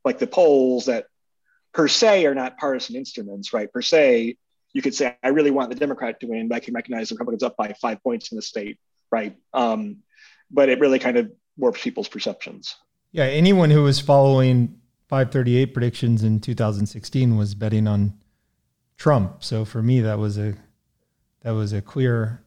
Like 0.03 0.17
the 0.17 0.27
polls 0.27 0.85
that 0.85 1.05
per 1.73 1.87
se 1.87 2.25
are 2.25 2.35
not 2.35 2.57
partisan 2.57 2.95
instruments 2.95 3.53
right? 3.53 3.71
Per 3.71 3.81
se 3.81 4.37
you 4.73 4.81
could 4.81 4.93
say 4.93 5.15
i 5.23 5.29
really 5.29 5.51
want 5.51 5.69
the 5.69 5.75
democrat 5.75 6.19
to 6.19 6.27
win 6.27 6.47
but 6.47 6.55
i 6.55 6.59
can 6.59 6.73
recognize 6.73 7.09
the 7.09 7.15
republicans 7.15 7.43
up 7.43 7.55
by 7.57 7.73
five 7.81 8.01
points 8.03 8.31
in 8.31 8.35
the 8.35 8.41
state 8.41 8.77
right 9.11 9.35
um, 9.53 9.97
but 10.51 10.69
it 10.69 10.79
really 10.79 10.99
kind 10.99 11.17
of 11.17 11.31
warps 11.57 11.81
people's 11.81 12.07
perceptions 12.07 12.75
yeah 13.11 13.25
anyone 13.25 13.69
who 13.69 13.83
was 13.83 13.99
following 13.99 14.79
538 15.13 15.73
predictions 15.73 16.23
in 16.23 16.39
2016 16.39 17.37
was 17.37 17.53
betting 17.53 17.87
on 17.87 18.13
Trump. 18.97 19.43
So 19.43 19.63
for 19.63 19.83
me, 19.83 20.01
that 20.01 20.17
was 20.17 20.39
a 20.39 20.55
that 21.41 21.51
was 21.51 21.73
a 21.73 21.81
clear 21.83 22.43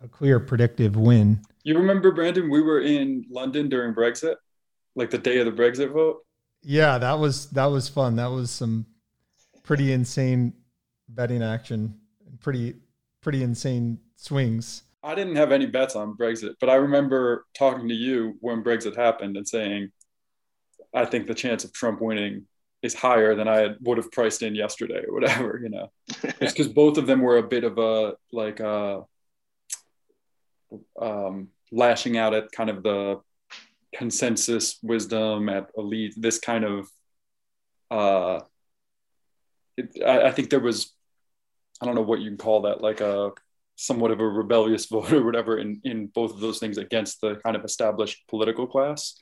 a 0.00 0.06
clear 0.06 0.38
predictive 0.38 0.96
win. 0.96 1.40
You 1.62 1.76
remember, 1.76 2.12
Brandon? 2.12 2.50
We 2.50 2.62
were 2.62 2.80
in 2.80 3.24
London 3.30 3.68
during 3.68 3.94
Brexit, 3.94 4.36
like 4.94 5.10
the 5.10 5.18
day 5.18 5.38
of 5.38 5.46
the 5.46 5.50
Brexit 5.50 5.92
vote. 5.92 6.18
Yeah, 6.62 6.98
that 6.98 7.18
was 7.18 7.50
that 7.50 7.66
was 7.66 7.88
fun. 7.88 8.16
That 8.16 8.30
was 8.30 8.50
some 8.50 8.86
pretty 9.62 9.92
insane 9.92 10.52
betting 11.08 11.42
action. 11.42 11.98
Pretty 12.40 12.74
pretty 13.20 13.42
insane 13.42 13.98
swings. 14.16 14.82
I 15.02 15.14
didn't 15.14 15.36
have 15.36 15.52
any 15.52 15.66
bets 15.66 15.96
on 15.96 16.16
Brexit, 16.16 16.54
but 16.60 16.70
I 16.70 16.76
remember 16.76 17.46
talking 17.54 17.88
to 17.88 17.94
you 17.94 18.36
when 18.40 18.62
Brexit 18.62 18.96
happened 18.96 19.36
and 19.36 19.46
saying, 19.46 19.92
I 20.94 21.04
think 21.04 21.26
the 21.26 21.34
chance 21.34 21.64
of 21.64 21.72
Trump 21.72 22.00
winning 22.00 22.46
is 22.82 22.94
higher 22.94 23.34
than 23.34 23.48
I 23.48 23.74
would 23.80 23.98
have 23.98 24.12
priced 24.12 24.42
in 24.42 24.54
yesterday 24.54 25.04
or 25.06 25.14
whatever, 25.14 25.58
you 25.62 25.70
know. 25.70 25.90
it's 26.22 26.52
because 26.52 26.68
both 26.68 26.98
of 26.98 27.06
them 27.06 27.20
were 27.20 27.38
a 27.38 27.42
bit 27.42 27.64
of 27.64 27.78
a 27.78 28.14
like 28.32 28.60
uh 28.60 29.00
um 31.00 31.48
lashing 31.72 32.16
out 32.16 32.34
at 32.34 32.52
kind 32.52 32.70
of 32.70 32.82
the 32.82 33.20
consensus 33.94 34.78
wisdom 34.82 35.48
at 35.48 35.70
elite, 35.76 36.14
this 36.16 36.38
kind 36.38 36.64
of 36.64 36.88
uh 37.90 38.40
it, 39.76 40.02
I, 40.04 40.28
I 40.28 40.30
think 40.32 40.50
there 40.50 40.60
was 40.60 40.92
I 41.80 41.86
don't 41.86 41.94
know 41.94 42.02
what 42.02 42.20
you 42.20 42.30
can 42.30 42.38
call 42.38 42.62
that, 42.62 42.80
like 42.80 43.00
a 43.00 43.32
somewhat 43.76 44.10
of 44.10 44.20
a 44.20 44.28
rebellious 44.28 44.86
vote 44.90 45.12
or 45.12 45.24
whatever 45.24 45.58
in, 45.58 45.80
in 45.84 46.06
both 46.06 46.32
of 46.32 46.40
those 46.40 46.58
things 46.58 46.78
against 46.78 47.20
the 47.20 47.36
kind 47.44 47.56
of 47.56 47.64
established 47.64 48.22
political 48.28 48.66
class 48.66 49.20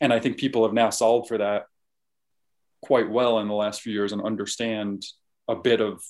and 0.00 0.12
I 0.12 0.20
think 0.20 0.36
people 0.36 0.64
have 0.64 0.72
now 0.72 0.90
solved 0.90 1.28
for 1.28 1.38
that 1.38 1.64
quite 2.82 3.10
well 3.10 3.40
in 3.40 3.48
the 3.48 3.54
last 3.54 3.82
few 3.82 3.92
years 3.92 4.12
and 4.12 4.22
understand 4.22 5.04
a 5.48 5.56
bit 5.56 5.80
of 5.80 6.02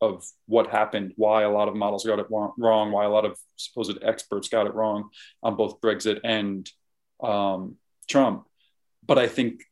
of 0.00 0.24
what 0.46 0.68
happened, 0.68 1.12
why 1.16 1.42
a 1.42 1.50
lot 1.50 1.66
of 1.66 1.74
models 1.74 2.06
got 2.06 2.20
it 2.20 2.26
wrong, 2.30 2.92
why 2.92 3.04
a 3.04 3.08
lot 3.08 3.24
of 3.24 3.36
supposed 3.56 3.98
experts 4.00 4.48
got 4.48 4.68
it 4.68 4.74
wrong 4.74 5.10
on 5.42 5.56
both 5.56 5.80
Brexit 5.80 6.20
and 6.22 6.70
um, 7.20 7.74
Trump. 8.08 8.44
But 9.04 9.18
I 9.18 9.26
think 9.26 9.62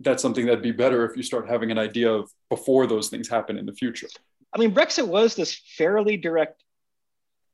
that's 0.00 0.22
something 0.22 0.46
that'd 0.46 0.62
be 0.62 0.72
better 0.72 1.04
if 1.04 1.16
you 1.16 1.22
start 1.22 1.48
having 1.48 1.70
an 1.70 1.78
idea 1.78 2.12
of 2.12 2.30
before 2.50 2.86
those 2.86 3.08
things 3.08 3.28
happen 3.28 3.58
in 3.58 3.66
the 3.66 3.72
future. 3.72 4.08
I 4.52 4.58
mean, 4.58 4.72
Brexit 4.74 5.06
was 5.06 5.34
this 5.34 5.60
fairly 5.76 6.16
direct 6.16 6.62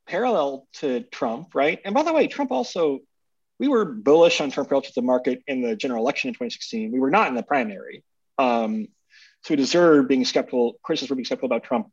parallel 0.07 0.67
to 0.75 1.01
Trump, 1.01 1.55
right? 1.55 1.81
And 1.85 1.95
by 1.95 2.03
the 2.03 2.13
way, 2.13 2.27
Trump 2.27 2.53
also 2.53 3.01
we 3.59 3.69
were 3.69 3.85
bullish 3.85 4.41
on 4.41 4.51
Trump 4.51 4.71
relative 4.71 4.95
to 4.95 5.01
the 5.01 5.07
market 5.07 5.43
in 5.47 5.63
the 5.63 5.77
general 5.77 6.03
election 6.03 6.29
in 6.29 6.35
2016. 6.35 6.91
We 6.91 6.99
were 6.99 7.11
not 7.11 7.29
in 7.29 7.35
the 7.35 7.43
primary. 7.43 8.03
Um, 8.37 8.89
so 9.43 9.51
we 9.53 9.57
deserve 9.57 10.09
being 10.09 10.25
skeptical, 10.25 10.75
criticism 10.83 11.09
for 11.09 11.15
being 11.15 11.25
skeptical 11.25 11.47
about 11.47 11.63
Trump 11.63 11.91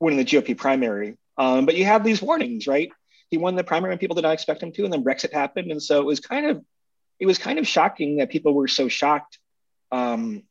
winning 0.00 0.18
the 0.18 0.24
GOP 0.24 0.56
primary. 0.56 1.16
Um, 1.36 1.66
but 1.66 1.76
you 1.76 1.84
have 1.84 2.02
these 2.02 2.20
warnings, 2.20 2.66
right? 2.66 2.90
He 3.30 3.38
won 3.38 3.54
the 3.54 3.62
primary 3.62 3.92
and 3.92 4.00
people 4.00 4.16
did 4.16 4.22
not 4.22 4.32
expect 4.32 4.62
him 4.62 4.72
to, 4.72 4.84
and 4.84 4.92
then 4.92 5.04
Brexit 5.04 5.32
happened. 5.32 5.70
And 5.70 5.82
so 5.82 6.00
it 6.00 6.06
was 6.06 6.20
kind 6.20 6.46
of 6.46 6.64
it 7.20 7.26
was 7.26 7.38
kind 7.38 7.58
of 7.58 7.68
shocking 7.68 8.16
that 8.16 8.30
people 8.30 8.54
were 8.54 8.66
so 8.66 8.88
shocked 8.88 9.38
um, 9.92 10.42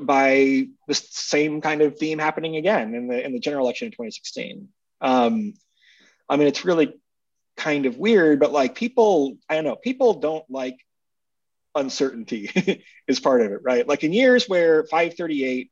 by 0.00 0.68
the 0.86 0.94
same 0.94 1.60
kind 1.60 1.82
of 1.82 1.98
theme 1.98 2.18
happening 2.18 2.56
again 2.56 2.94
in 2.94 3.08
the 3.08 3.24
in 3.24 3.32
the 3.32 3.40
general 3.40 3.64
election 3.64 3.86
in 3.86 3.92
2016. 3.92 4.68
Um, 5.00 5.54
I 6.28 6.36
mean, 6.36 6.48
it's 6.48 6.64
really 6.64 6.94
kind 7.56 7.86
of 7.86 7.98
weird, 7.98 8.40
but 8.40 8.52
like 8.52 8.74
people, 8.74 9.36
I 9.48 9.56
don't 9.56 9.64
know, 9.64 9.76
people 9.76 10.14
don't 10.14 10.44
like 10.48 10.76
uncertainty 11.74 12.84
is 13.08 13.20
part 13.20 13.42
of 13.42 13.52
it, 13.52 13.60
right? 13.62 13.86
Like 13.86 14.04
in 14.04 14.12
years 14.12 14.48
where 14.48 14.84
538 14.84 15.70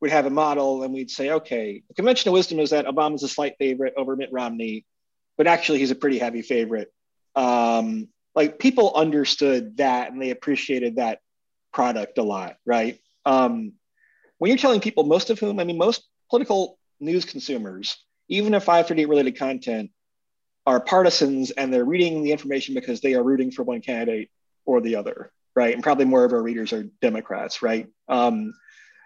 would 0.00 0.10
have 0.10 0.26
a 0.26 0.30
model 0.30 0.82
and 0.82 0.92
we'd 0.92 1.10
say, 1.10 1.30
okay, 1.30 1.82
the 1.88 1.94
conventional 1.94 2.34
wisdom 2.34 2.60
is 2.60 2.70
that 2.70 2.86
Obama's 2.86 3.22
a 3.22 3.28
slight 3.28 3.54
favorite 3.58 3.94
over 3.96 4.14
Mitt 4.14 4.32
Romney, 4.32 4.84
but 5.38 5.46
actually 5.46 5.78
he's 5.78 5.90
a 5.90 5.96
pretty 5.96 6.18
heavy 6.18 6.42
favorite. 6.42 6.92
Um, 7.34 8.08
like 8.34 8.58
people 8.58 8.92
understood 8.94 9.78
that 9.78 10.12
and 10.12 10.20
they 10.20 10.30
appreciated 10.30 10.96
that 10.96 11.20
product 11.76 12.16
a 12.16 12.22
lot, 12.22 12.56
right? 12.64 12.98
Um, 13.26 13.74
when 14.38 14.48
you're 14.48 14.58
telling 14.58 14.80
people, 14.80 15.04
most 15.04 15.28
of 15.28 15.38
whom, 15.38 15.60
I 15.60 15.64
mean, 15.64 15.76
most 15.76 16.08
political 16.30 16.78
news 17.00 17.26
consumers, 17.26 18.02
even 18.28 18.54
if 18.54 18.64
538 18.64 19.08
related 19.08 19.38
content, 19.38 19.90
are 20.66 20.80
partisans 20.80 21.50
and 21.50 21.72
they're 21.72 21.84
reading 21.84 22.22
the 22.22 22.32
information 22.32 22.74
because 22.74 23.02
they 23.02 23.14
are 23.14 23.22
rooting 23.22 23.50
for 23.50 23.62
one 23.62 23.82
candidate 23.82 24.30
or 24.64 24.80
the 24.80 24.96
other, 24.96 25.30
right? 25.54 25.74
And 25.74 25.82
probably 25.82 26.06
more 26.06 26.24
of 26.24 26.32
our 26.32 26.42
readers 26.42 26.72
are 26.72 26.88
Democrats, 27.02 27.60
right? 27.60 27.86
Um, 28.08 28.54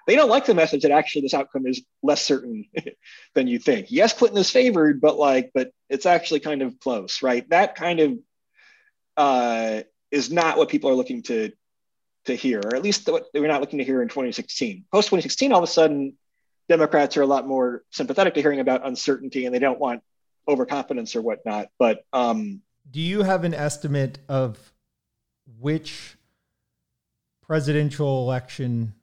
they 0.06 0.14
don't 0.14 0.30
like 0.30 0.46
the 0.46 0.54
message 0.54 0.82
that 0.82 0.92
actually 0.92 1.22
this 1.22 1.34
outcome 1.34 1.66
is 1.66 1.82
less 2.04 2.22
certain 2.22 2.66
than 3.34 3.48
you 3.48 3.58
think. 3.58 3.88
Yes, 3.90 4.12
Clinton 4.12 4.38
is 4.38 4.48
favored, 4.48 5.00
but 5.00 5.18
like, 5.18 5.50
but 5.52 5.72
it's 5.88 6.06
actually 6.06 6.40
kind 6.40 6.62
of 6.62 6.78
close, 6.78 7.20
right? 7.20 7.48
That 7.50 7.74
kind 7.74 7.98
of 7.98 8.18
uh, 9.16 9.82
is 10.12 10.30
not 10.30 10.56
what 10.56 10.68
people 10.68 10.88
are 10.88 10.94
looking 10.94 11.22
to 11.24 11.50
to 12.30 12.36
hear, 12.36 12.60
or 12.64 12.74
at 12.74 12.82
least 12.82 13.08
what 13.08 13.26
they 13.32 13.40
were 13.40 13.48
not 13.48 13.60
looking 13.60 13.78
to 13.78 13.84
hear 13.84 14.02
in 14.02 14.08
2016. 14.08 14.84
Post 14.92 15.08
2016, 15.08 15.52
all 15.52 15.58
of 15.58 15.64
a 15.64 15.66
sudden, 15.66 16.14
Democrats 16.68 17.16
are 17.16 17.22
a 17.22 17.26
lot 17.26 17.46
more 17.46 17.82
sympathetic 17.90 18.34
to 18.34 18.42
hearing 18.42 18.60
about 18.60 18.86
uncertainty, 18.86 19.44
and 19.44 19.54
they 19.54 19.58
don't 19.58 19.80
want 19.80 20.02
overconfidence 20.46 21.16
or 21.16 21.22
whatnot. 21.22 21.68
But 21.78 22.04
um, 22.12 22.62
do 22.90 23.00
you 23.00 23.22
have 23.22 23.44
an 23.44 23.54
estimate 23.54 24.18
of 24.28 24.72
which 25.58 26.16
presidential 27.42 28.22
election 28.22 28.94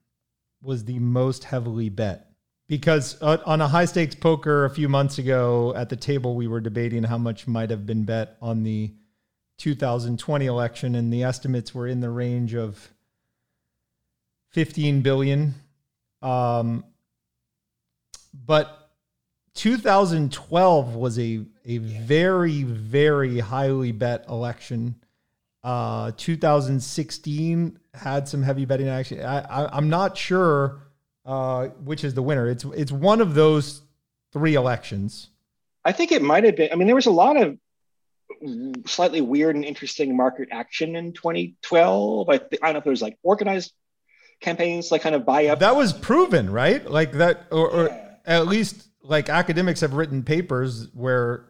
was 0.62 0.86
the 0.86 1.00
most 1.00 1.44
heavily 1.44 1.90
bet? 1.90 2.32
Because 2.68 3.22
uh, 3.22 3.38
on 3.46 3.62
a 3.62 3.68
high 3.68 3.86
stakes 3.86 4.16
poker 4.16 4.66
a 4.66 4.70
few 4.70 4.90
months 4.90 5.18
ago 5.18 5.74
at 5.76 5.90
the 5.90 5.96
table, 5.96 6.36
we 6.36 6.48
were 6.48 6.60
debating 6.60 7.04
how 7.04 7.18
much 7.18 7.48
might 7.48 7.70
have 7.70 7.86
been 7.86 8.04
bet 8.04 8.38
on 8.42 8.64
the 8.64 8.94
2020 9.58 10.46
election, 10.46 10.96
and 10.96 11.12
the 11.12 11.24
estimates 11.24 11.74
were 11.74 11.88
in 11.88 12.00
the 12.00 12.10
range 12.10 12.54
of 12.54 12.94
15 14.52 15.02
billion. 15.02 15.56
Um, 16.22 16.84
but 18.34 18.92
2012 19.56 20.96
was 20.96 21.18
a 21.20 21.46
a 21.66 21.78
very 21.80 22.64
very 22.64 23.40
highly 23.40 23.92
bet 23.92 24.26
election. 24.30 24.96
Uh, 25.64 26.12
2016 26.16 27.80
had 27.94 28.28
some 28.28 28.42
heavy 28.42 28.64
betting 28.66 28.88
action. 28.88 29.22
I, 29.22 29.78
am 29.78 29.90
not 29.90 30.18
sure 30.18 30.88
uh, 31.28 31.68
which 31.84 32.04
is 32.06 32.14
the 32.14 32.24
winner. 32.24 32.50
It's 32.50 32.64
it's 32.76 32.92
one 32.92 33.20
of 33.20 33.34
those 33.34 33.82
three 34.32 34.56
elections. 34.56 35.30
I 35.84 35.92
think 35.92 36.12
it 36.12 36.22
might 36.22 36.46
have 36.46 36.56
been. 36.56 36.70
I 36.72 36.76
mean, 36.76 36.88
there 36.88 36.96
was 36.96 37.06
a 37.06 37.12
lot 37.12 37.36
of 37.36 37.58
slightly 38.86 39.22
weird 39.22 39.56
and 39.56 39.66
interesting 39.66 40.16
market 40.16 40.48
action 40.52 40.96
in 40.96 41.12
2012. 41.12 42.30
I, 42.30 42.34
I 42.34 42.38
don't 42.38 42.74
know 42.74 42.80
if 42.80 42.86
it 42.86 42.90
was 42.90 43.02
like 43.02 43.18
organized 43.24 43.74
campaigns, 44.40 44.92
like 44.92 45.02
kind 45.02 45.16
of 45.16 45.26
buy 45.26 45.48
up. 45.48 45.60
That 45.60 45.76
was 45.76 45.94
proven, 45.94 46.50
right? 46.50 46.90
Like 46.90 47.14
that, 47.14 47.48
or, 47.52 47.70
or 47.70 47.88
yeah. 47.88 48.16
at 48.26 48.48
least 48.48 48.88
like 49.02 49.30
academics 49.30 49.82
have 49.82 49.94
written 49.94 50.24
papers 50.24 50.88
where 50.94 51.46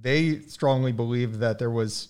they 0.00 0.40
strongly 0.40 0.92
believe 0.92 1.38
that 1.38 1.58
there 1.58 1.70
was 1.70 2.08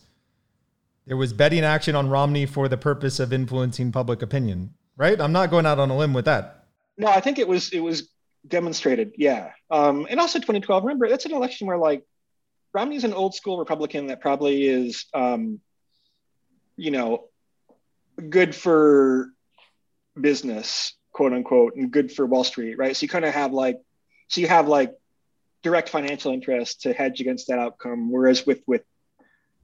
there 1.06 1.16
was 1.16 1.32
betting 1.32 1.64
action 1.64 1.94
on 1.94 2.08
Romney 2.08 2.46
for 2.46 2.66
the 2.68 2.78
purpose 2.78 3.20
of 3.20 3.32
influencing 3.32 3.92
public 3.92 4.22
opinion. 4.22 4.74
Right? 4.96 5.20
I'm 5.20 5.32
not 5.32 5.50
going 5.50 5.66
out 5.66 5.78
on 5.78 5.90
a 5.90 5.96
limb 5.96 6.12
with 6.12 6.24
that. 6.26 6.66
No, 6.96 7.08
I 7.08 7.20
think 7.20 7.38
it 7.38 7.48
was 7.48 7.70
it 7.70 7.80
was 7.80 8.08
demonstrated. 8.46 9.12
Yeah, 9.16 9.50
um, 9.70 10.06
and 10.08 10.20
also 10.20 10.38
2012. 10.38 10.84
Remember, 10.84 11.08
that's 11.08 11.24
an 11.26 11.32
election 11.32 11.66
where 11.66 11.78
like 11.78 12.04
Romney's 12.72 13.04
an 13.04 13.12
old 13.12 13.34
school 13.34 13.58
Republican 13.58 14.08
that 14.08 14.20
probably 14.20 14.66
is, 14.66 15.06
um, 15.14 15.60
you 16.76 16.90
know, 16.90 17.28
good 18.28 18.54
for 18.54 19.30
business, 20.20 20.94
quote 21.12 21.32
unquote, 21.32 21.76
and 21.76 21.90
good 21.90 22.12
for 22.12 22.26
Wall 22.26 22.44
Street, 22.44 22.76
right? 22.78 22.96
So 22.96 23.04
you 23.04 23.08
kind 23.08 23.24
of 23.24 23.34
have 23.34 23.52
like, 23.52 23.80
so 24.28 24.40
you 24.40 24.48
have 24.48 24.68
like 24.68 24.94
direct 25.62 25.88
financial 25.88 26.32
interest 26.32 26.82
to 26.82 26.92
hedge 26.92 27.20
against 27.20 27.48
that 27.48 27.58
outcome. 27.58 28.10
Whereas 28.10 28.46
with 28.46 28.62
with 28.66 28.82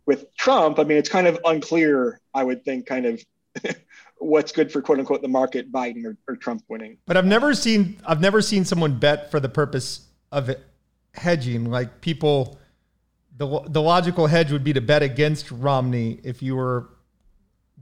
with 0.06 0.34
Trump, 0.36 0.78
I 0.78 0.84
mean, 0.84 0.98
it's 0.98 1.08
kind 1.08 1.26
of 1.26 1.38
unclear. 1.44 2.20
I 2.34 2.44
would 2.44 2.64
think, 2.64 2.86
kind 2.86 3.06
of. 3.06 3.22
what's 4.20 4.52
good 4.52 4.70
for 4.70 4.80
quote 4.82 4.98
unquote 4.98 5.22
the 5.22 5.28
market 5.28 5.72
Biden 5.72 6.04
or, 6.04 6.16
or, 6.28 6.36
Trump 6.36 6.62
winning. 6.68 6.98
But 7.06 7.16
I've 7.16 7.26
never 7.26 7.54
seen 7.54 8.00
I've 8.06 8.20
never 8.20 8.42
seen 8.42 8.64
someone 8.64 8.98
bet 8.98 9.30
for 9.30 9.40
the 9.40 9.48
purpose 9.48 10.06
of 10.30 10.54
hedging. 11.14 11.70
Like 11.70 12.00
people 12.00 12.58
the 13.36 13.62
the 13.66 13.82
logical 13.82 14.26
hedge 14.26 14.52
would 14.52 14.62
be 14.62 14.72
to 14.74 14.80
bet 14.80 15.02
against 15.02 15.50
Romney 15.50 16.20
if 16.22 16.42
you 16.42 16.54
were 16.54 16.90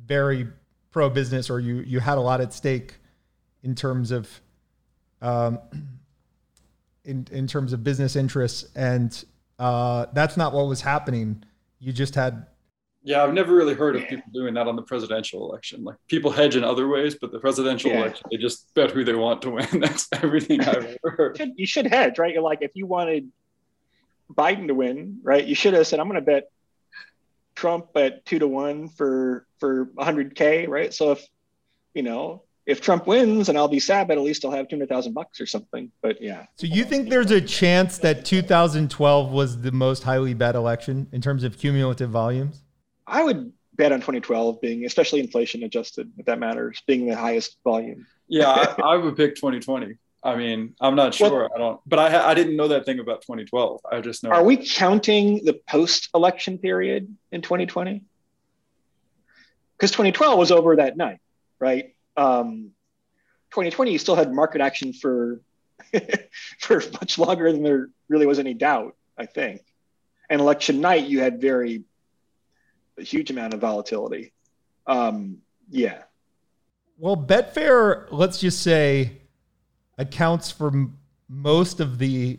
very 0.07 0.47
pro 0.91 1.11
business 1.11 1.51
or 1.51 1.61
you 1.61 1.77
you 1.77 2.01
had 2.01 2.19
a 2.19 2.21
lot 2.21 2.41
at 2.41 2.53
stake 2.53 2.95
in 3.63 3.75
terms 3.75 4.11
of 4.11 4.29
um, 5.21 5.59
in 7.05 7.27
in 7.31 7.47
terms 7.47 7.73
of 7.73 7.83
business 7.83 8.17
interests, 8.17 8.69
and 8.77 9.25
uh, 9.59 10.07
that's 10.13 10.37
not 10.37 10.53
what 10.53 10.67
was 10.67 10.81
happening. 10.81 11.43
You 11.81 11.93
just 11.93 12.15
had. 12.15 12.47
Yeah, 13.05 13.23
I've 13.23 13.33
never 13.33 13.55
really 13.55 13.75
heard 13.75 13.97
of 13.97 14.07
people 14.07 14.25
doing 14.35 14.55
that 14.55 14.67
on 14.67 14.77
the 14.77 14.83
presidential 14.83 15.49
election. 15.49 15.83
Like 15.83 15.97
people 16.09 16.31
hedge 16.31 16.57
in 16.57 16.65
other 16.65 16.89
ways, 16.89 17.17
but 17.19 17.33
the 17.33 17.39
presidential 17.39 17.91
yeah. 17.91 18.01
election, 18.01 18.27
they 18.31 18.37
just 18.37 18.75
bet 18.75 18.91
who 18.91 19.03
they 19.03 19.15
want 19.15 19.41
to 19.43 19.51
win. 19.51 19.67
That's 19.81 20.09
everything 20.13 20.61
I've 20.61 20.85
ever 20.85 20.99
heard. 21.17 21.39
You 21.39 21.45
should, 21.45 21.55
you 21.57 21.67
should 21.67 21.87
hedge, 21.87 22.19
right? 22.19 22.35
You're 22.35 22.43
like, 22.43 22.59
if 22.61 22.73
you 22.75 22.87
wanted 22.87 23.31
Biden 24.35 24.67
to 24.67 24.75
win, 24.75 25.21
right? 25.23 25.45
You 25.45 25.55
should 25.55 25.73
have 25.75 25.87
said, 25.87 26.01
I'm 26.01 26.09
going 26.09 26.21
to 26.21 26.27
bet 26.27 26.51
Trump 27.59 27.89
at 27.97 28.25
two 28.25 28.39
to 28.39 28.47
one 28.47 28.89
for 28.89 29.45
for 29.59 29.87
100k, 29.87 30.69
right? 30.69 30.95
So 30.95 31.11
if 31.11 31.27
you 31.93 32.05
know 32.05 32.45
if 32.67 32.81
Trump 32.81 33.07
wins 33.07 33.49
and 33.49 33.59
I'll 33.59 33.67
be 33.67 33.81
sad, 33.81 34.07
but 34.07 34.17
at 34.19 34.23
least 34.23 34.45
I'll 34.45 34.51
have 34.51 34.69
200,000 34.69 35.15
bucks 35.15 35.41
or 35.41 35.47
something. 35.47 35.91
But 36.03 36.21
yeah. 36.21 36.45
So 36.57 36.67
you 36.67 36.85
think 36.85 37.09
there's 37.09 37.31
a 37.31 37.41
chance 37.41 37.97
that 37.99 38.27
2012 38.27 39.33
was 39.33 39.63
the 39.63 39.73
most 39.73 40.03
highly 40.03 40.35
bet 40.35 40.55
election 40.55 41.09
in 41.11 41.23
terms 41.23 41.45
of 41.45 41.57
cumulative 41.57 42.11
volumes? 42.11 42.63
I 43.07 43.25
would 43.25 43.55
bet 43.73 43.91
on 43.91 44.01
2012 44.01 44.61
being, 44.61 44.85
especially 44.85 45.21
inflation 45.21 45.63
adjusted, 45.63 46.13
if 46.19 46.27
that 46.27 46.39
matters, 46.39 46.83
being 46.87 47.07
the 47.07 47.17
highest 47.17 47.57
volume. 47.65 48.07
Yeah, 48.29 48.51
I, 48.79 48.83
I 48.83 48.97
would 48.99 49.17
pick 49.17 49.35
2020. 49.37 49.97
I 50.29 50.37
mean, 50.37 50.75
I'm 50.81 50.95
not 50.95 51.15
sure. 51.15 51.31
Well, 51.31 51.51
I 51.55 51.59
don't, 51.59 51.81
but 51.87 51.99
I 51.99 52.31
I 52.31 52.35
didn't 52.35 52.57
know 52.57 52.69
that 52.69 52.85
thing 52.85 52.99
about 52.99 53.23
2012. 53.23 53.81
I 53.91 54.01
just 54.01 54.23
know. 54.23 54.31
Are 54.31 54.45
we 54.45 54.57
counting 54.59 55.45
the 55.45 55.55
post-election 55.55 56.59
period 56.59 57.15
in 57.33 57.41
2020? 57.41 58.03
Because 59.77 59.91
2012 59.93 60.39
was 60.39 60.51
over 60.51 60.77
that 60.77 60.97
night, 60.97 61.21
right? 61.59 61.95
Um, 62.17 62.73
2020, 63.51 63.93
you 63.93 63.99
still 63.99 64.17
had 64.17 64.33
market 64.33 64.61
action 64.61 64.93
for 64.93 65.41
for 66.59 66.83
much 66.93 67.19
longer 67.19 67.51
than 67.51 67.63
there 67.63 67.89
really 68.09 68.27
was 68.27 68.39
any 68.39 68.55
doubt. 68.55 68.95
I 69.17 69.27
think, 69.27 69.63
and 70.29 70.41
election 70.41 70.81
night, 70.81 71.07
you 71.07 71.21
had 71.21 71.41
very 71.41 71.85
a 72.99 73.03
huge 73.03 73.31
amount 73.31 73.55
of 73.55 73.61
volatility. 73.61 74.33
Um, 74.87 75.39
yeah. 75.71 76.03
Well, 76.99 77.17
Betfair, 77.17 78.09
let's 78.11 78.41
just 78.41 78.63
say 78.63 79.18
accounts 79.99 80.51
for 80.51 80.69
m- 80.69 80.97
most 81.29 81.81
of 81.81 81.99
the 81.99 82.39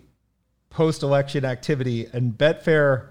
post-election 0.69 1.45
activity, 1.45 2.07
and 2.11 2.37
Betfair 2.37 3.09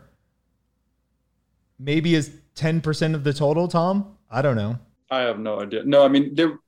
maybe 1.79 2.15
is 2.15 2.33
ten 2.55 2.81
percent 2.81 3.15
of 3.15 3.25
the 3.25 3.33
total. 3.33 3.69
Tom, 3.69 4.17
I 4.31 4.43
don't 4.43 4.57
know. 4.57 4.79
I 5.11 5.21
have 5.21 5.39
no 5.39 5.61
idea. 5.61 5.85
No, 5.85 6.05
I 6.05 6.09
mean 6.09 6.35
there 6.35 6.59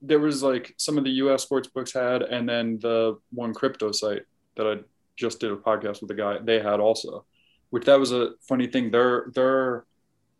there 0.00 0.20
was 0.20 0.42
like 0.42 0.74
some 0.76 0.98
of 0.98 1.04
the 1.04 1.10
U.S. 1.10 1.42
sports 1.42 1.68
books 1.68 1.92
had, 1.92 2.22
and 2.22 2.48
then 2.48 2.78
the 2.80 3.18
one 3.32 3.52
crypto 3.52 3.92
site 3.92 4.22
that 4.56 4.66
I 4.66 4.76
just 5.16 5.40
did 5.40 5.52
a 5.52 5.56
podcast 5.56 6.00
with 6.00 6.08
the 6.08 6.14
guy. 6.14 6.38
They 6.42 6.60
had 6.60 6.80
also, 6.80 7.24
which 7.70 7.84
that 7.84 7.98
was 7.98 8.12
a 8.12 8.32
funny 8.48 8.66
thing. 8.66 8.90
Their 8.90 9.26
their 9.34 9.84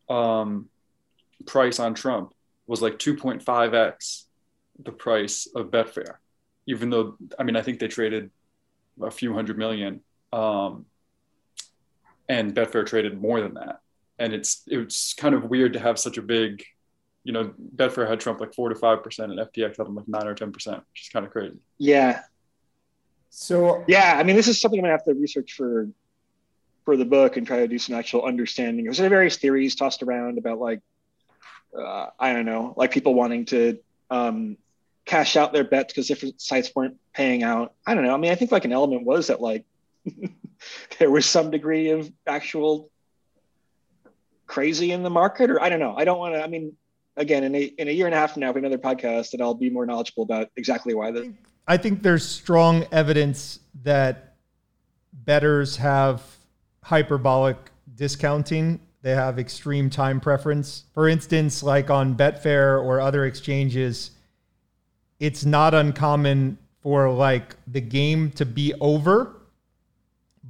um, 0.09 0.69
price 1.47 1.79
on 1.79 1.95
Trump 1.95 2.33
was 2.67 2.81
like 2.81 2.99
2.5x 2.99 4.25
the 4.83 4.93
price 4.93 5.47
of 5.55 5.67
Betfair 5.67 6.17
even 6.67 6.91
though 6.91 7.17
I 7.39 7.43
mean 7.43 7.57
I 7.57 7.63
think 7.63 7.79
they 7.79 7.89
traded 7.89 8.31
a 9.01 9.11
few 9.11 9.35
hundred 9.35 9.59
million, 9.59 10.01
um, 10.33 10.87
and 12.29 12.55
Betfair 12.55 12.87
traded 12.87 13.21
more 13.21 13.41
than 13.41 13.55
that. 13.55 13.81
And 14.19 14.33
it's 14.33 14.63
it's 14.67 15.15
kind 15.15 15.35
of 15.35 15.45
weird 15.45 15.73
to 15.75 15.81
have 15.81 15.99
such 15.99 16.19
a 16.19 16.23
big, 16.23 16.65
you 17.25 17.33
know, 17.33 17.53
Betfair 17.77 18.09
had 18.09 18.21
Trump 18.21 18.41
like 18.41 18.55
four 18.55 18.69
to 18.69 18.75
five 18.75 19.03
percent, 19.03 19.33
and 19.33 19.41
FTX 19.41 19.77
had 19.77 19.87
him 19.87 19.97
like 19.97 20.09
nine 20.09 20.27
or 20.27 20.35
ten 20.35 20.53
percent, 20.53 20.79
which 20.93 21.03
is 21.03 21.09
kind 21.09 21.27
of 21.27 21.33
crazy. 21.33 21.59
Yeah. 21.79 22.23
So 23.31 23.85
yeah, 23.89 24.17
I 24.17 24.23
mean, 24.23 24.37
this 24.37 24.49
is 24.49 24.61
something 24.61 24.79
I'm 24.79 24.85
gonna 24.85 24.93
have 24.93 25.05
to 25.05 25.15
research 25.15 25.55
for 25.55 25.89
for 26.85 26.97
the 26.97 27.05
book 27.05 27.37
and 27.37 27.47
try 27.47 27.59
to 27.59 27.69
do 27.69 27.79
some 27.79 27.97
actual 27.97 28.25
understanding. 28.25 28.85
There's 28.85 28.99
various 28.99 29.37
theories 29.39 29.75
tossed 29.75 30.03
around 30.03 30.39
about 30.39 30.59
like 30.61 30.81
uh, 31.77 32.07
I 32.19 32.33
don't 32.33 32.47
know, 32.47 32.75
like 32.77 32.93
people 32.93 33.15
wanting 33.15 33.47
to 33.47 33.79
um, 34.11 34.57
cash 35.05 35.37
out 35.37 35.53
their 35.53 35.65
bets 35.65 35.93
because 35.93 36.09
different 36.09 36.41
sites 36.41 36.71
weren't 36.75 36.97
paying 37.13 37.43
out. 37.43 37.75
I 37.87 37.95
don't 37.95 38.05
know. 38.05 38.15
I 38.15 38.17
mean, 38.17 38.31
I 38.31 38.35
think 38.35 38.53
like 38.53 38.65
an 38.65 38.73
element 38.73 39.05
was 39.05 39.27
that 39.29 39.41
like 39.41 39.65
there 40.99 41.11
was 41.11 41.27
some 41.27 41.51
degree 41.51 41.91
of 41.91 42.11
actual 42.27 42.91
crazy 44.47 44.93
in 44.93 45.03
the 45.03 45.11
market, 45.11 45.51
or 45.51 45.61
I 45.61 45.69
don't 45.69 45.81
know. 45.81 45.95
I 45.97 46.05
don't 46.05 46.19
want 46.19 46.35
to. 46.35 46.43
I 46.43 46.47
mean, 46.47 46.75
again, 47.17 47.45
in 47.45 47.55
a 47.55 47.63
in 47.63 47.89
a 47.89 47.91
year 47.91 48.07
and 48.07 48.15
a 48.15 48.19
half 48.19 48.33
from 48.33 48.41
now, 48.41 48.53
we 48.53 48.61
another 48.61 48.79
podcast, 48.79 49.33
and 49.33 49.43
I'll 49.43 49.55
be 49.55 49.71
more 49.71 49.87
knowledgeable 49.87 50.25
about 50.25 50.51
exactly 50.57 50.95
why 50.95 51.11
the. 51.11 51.33
I 51.67 51.77
think 51.77 52.03
there's 52.03 52.27
strong 52.27 52.87
evidence 52.93 53.61
that 53.83 54.35
bettors 55.13 55.77
have 55.77 56.23
hyperbolic 56.83 57.57
discounting. 57.95 58.81
They 59.03 59.15
have 59.15 59.39
extreme 59.39 59.91
time 59.91 60.21
preference. 60.21 60.85
For 60.93 61.09
instance, 61.09 61.63
like 61.63 61.91
on 61.91 62.17
Betfair 62.17 62.83
or 62.83 63.01
other 63.01 63.25
exchanges, 63.25 64.11
it's 65.21 65.45
not 65.45 65.75
uncommon 65.75 66.59
for 66.83 67.11
like 67.11 67.57
the 67.67 67.81
game 67.81 68.31
to 68.33 68.45
be 68.45 68.75
over, 68.81 69.35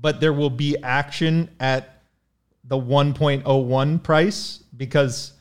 but 0.01 0.21
there 0.21 0.33
will 0.33 0.51
be 0.51 0.77
action 0.83 1.49
at 1.61 2.03
the 2.65 2.77
1.01 2.77 4.03
price 4.03 4.65
because 4.77 5.35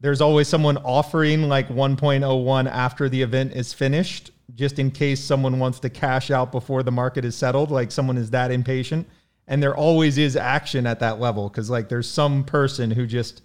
there's 0.00 0.20
always 0.20 0.48
someone 0.48 0.76
offering 0.78 1.48
like 1.48 1.68
1.01 1.68 2.70
after 2.70 3.08
the 3.08 3.20
event 3.20 3.52
is 3.52 3.72
finished, 3.72 4.30
just 4.54 4.78
in 4.78 4.90
case 4.90 5.22
someone 5.22 5.58
wants 5.58 5.80
to 5.80 5.90
cash 5.90 6.30
out 6.30 6.52
before 6.52 6.82
the 6.82 6.92
market 6.92 7.24
is 7.24 7.36
settled, 7.36 7.70
like 7.70 7.90
someone 7.90 8.16
is 8.16 8.30
that 8.30 8.50
impatient. 8.50 9.06
And 9.46 9.62
there 9.62 9.76
always 9.76 10.18
is 10.18 10.36
action 10.36 10.86
at 10.86 11.00
that 11.00 11.20
level 11.20 11.48
because 11.48 11.68
like 11.68 11.88
there's 11.88 12.08
some 12.08 12.44
person 12.44 12.90
who 12.90 13.06
just 13.06 13.42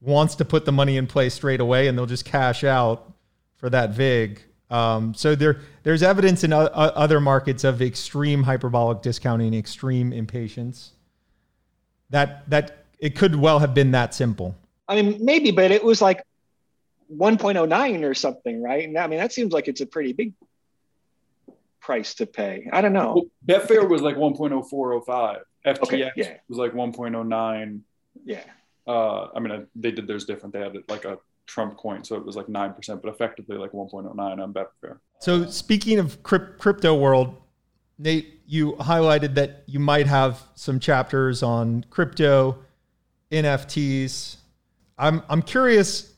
wants 0.00 0.34
to 0.36 0.44
put 0.44 0.64
the 0.64 0.72
money 0.72 0.96
in 0.96 1.06
place 1.06 1.34
straight 1.34 1.60
away 1.60 1.88
and 1.88 1.96
they'll 1.96 2.06
just 2.06 2.24
cash 2.24 2.64
out 2.64 3.11
for 3.62 3.70
that 3.70 3.90
VIG. 3.90 4.42
Um, 4.70 5.14
so 5.14 5.36
there, 5.36 5.60
there's 5.84 6.02
evidence 6.02 6.42
in 6.42 6.52
o- 6.52 6.64
other 6.64 7.20
markets 7.20 7.62
of 7.62 7.80
extreme 7.80 8.42
hyperbolic 8.42 9.02
discounting, 9.02 9.54
extreme 9.54 10.12
impatience. 10.12 10.94
That 12.10 12.50
that 12.50 12.84
it 12.98 13.14
could 13.14 13.36
well 13.36 13.60
have 13.60 13.72
been 13.72 13.92
that 13.92 14.14
simple. 14.14 14.56
I 14.88 15.00
mean, 15.00 15.24
maybe, 15.24 15.52
but 15.52 15.70
it 15.70 15.84
was 15.84 16.02
like 16.02 16.24
1.09 17.16 18.02
or 18.02 18.14
something, 18.14 18.60
right? 18.60 18.86
And 18.86 18.98
I 18.98 19.06
mean, 19.06 19.20
that 19.20 19.32
seems 19.32 19.52
like 19.52 19.68
it's 19.68 19.80
a 19.80 19.86
pretty 19.86 20.12
big 20.12 20.32
price 21.80 22.14
to 22.14 22.26
pay. 22.26 22.68
I 22.72 22.80
don't 22.80 22.92
know. 22.92 23.14
Well, 23.46 23.60
Betfair 23.60 23.88
was 23.88 24.02
like 24.02 24.16
1.0405. 24.16 25.40
FTX 25.64 25.82
okay, 25.82 26.10
yeah. 26.16 26.36
was 26.48 26.58
like 26.58 26.72
1.09. 26.72 27.80
Yeah. 28.24 28.40
Uh, 28.86 29.28
I 29.34 29.38
mean, 29.38 29.68
they 29.76 29.92
did 29.92 30.08
theirs 30.08 30.24
different. 30.24 30.52
They 30.52 30.60
had 30.60 30.76
like 30.88 31.04
a 31.04 31.18
Trump 31.46 31.76
coin, 31.76 32.04
so 32.04 32.16
it 32.16 32.24
was 32.24 32.36
like 32.36 32.48
nine 32.48 32.72
percent, 32.72 33.02
but 33.02 33.08
effectively 33.08 33.56
like 33.56 33.72
1.09 33.72 34.18
on 34.18 34.52
Betfair. 34.52 34.98
So 35.20 35.46
speaking 35.46 35.98
of 35.98 36.22
crypto 36.22 36.94
world, 36.94 37.36
Nate, 37.98 38.40
you 38.46 38.72
highlighted 38.74 39.34
that 39.34 39.64
you 39.66 39.78
might 39.78 40.06
have 40.06 40.42
some 40.54 40.80
chapters 40.80 41.42
on 41.42 41.84
crypto, 41.90 42.58
NFTs. 43.30 44.36
I'm 44.98 45.22
I'm 45.28 45.42
curious, 45.42 46.12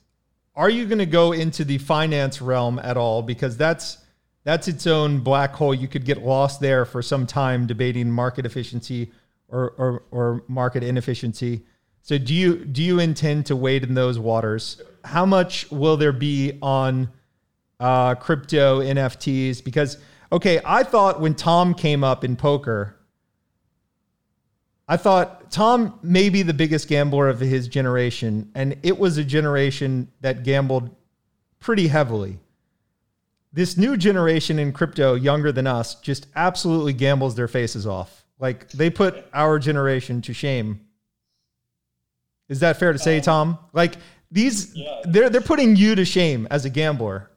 are 0.54 0.70
you 0.70 0.86
going 0.86 0.98
to 0.98 1.06
go 1.06 1.32
into 1.32 1.64
the 1.64 1.78
finance 1.78 2.40
realm 2.40 2.78
at 2.78 2.96
all 2.96 3.22
because 3.22 3.56
that's 3.56 3.98
that's 4.44 4.68
its 4.68 4.86
own 4.86 5.20
black 5.20 5.54
hole. 5.54 5.74
You 5.74 5.88
could 5.88 6.04
get 6.04 6.22
lost 6.22 6.60
there 6.60 6.84
for 6.84 7.02
some 7.02 7.26
time 7.26 7.66
debating 7.66 8.10
market 8.10 8.44
efficiency 8.46 9.10
or, 9.48 9.70
or, 9.78 10.02
or 10.10 10.44
market 10.48 10.82
inefficiency. 10.82 11.62
So 12.02 12.18
do 12.18 12.34
you 12.34 12.64
do 12.66 12.82
you 12.82 13.00
intend 13.00 13.46
to 13.46 13.56
wade 13.56 13.82
in 13.82 13.94
those 13.94 14.18
waters? 14.18 14.80
How 15.04 15.26
much 15.26 15.70
will 15.70 15.96
there 15.96 16.12
be 16.12 16.58
on 16.62 17.10
uh, 17.78 18.14
crypto 18.14 18.80
NFTs? 18.80 19.62
Because 19.62 19.98
okay, 20.32 20.60
I 20.64 20.82
thought 20.82 21.20
when 21.20 21.34
Tom 21.34 21.74
came 21.74 22.02
up 22.02 22.24
in 22.24 22.36
poker, 22.36 22.96
I 24.88 24.96
thought 24.96 25.50
Tom 25.50 25.98
may 26.02 26.28
be 26.28 26.42
the 26.42 26.54
biggest 26.54 26.88
gambler 26.88 27.28
of 27.28 27.40
his 27.40 27.68
generation, 27.68 28.50
and 28.54 28.76
it 28.82 28.98
was 28.98 29.18
a 29.18 29.24
generation 29.24 30.10
that 30.20 30.42
gambled 30.42 30.94
pretty 31.60 31.88
heavily 31.88 32.38
this 33.54 33.76
new 33.76 33.96
generation 33.96 34.58
in 34.58 34.72
crypto, 34.72 35.14
younger 35.14 35.52
than 35.52 35.68
us, 35.68 35.94
just 36.00 36.26
absolutely 36.34 36.92
gambles 36.92 37.36
their 37.36 37.46
faces 37.46 37.86
off. 37.86 38.24
Like 38.40 38.68
they 38.70 38.90
put 38.90 39.24
our 39.32 39.60
generation 39.60 40.20
to 40.22 40.34
shame. 40.34 40.80
Is 42.48 42.60
that 42.60 42.78
fair 42.78 42.92
to 42.92 42.98
say, 42.98 43.18
um, 43.18 43.22
Tom? 43.22 43.58
Like 43.72 43.94
these, 44.34 44.74
yeah. 44.74 45.00
they're 45.04 45.30
they're 45.30 45.40
putting 45.40 45.76
you 45.76 45.94
to 45.94 46.04
shame 46.04 46.48
as 46.50 46.64
a 46.64 46.70
gambler, 46.70 47.30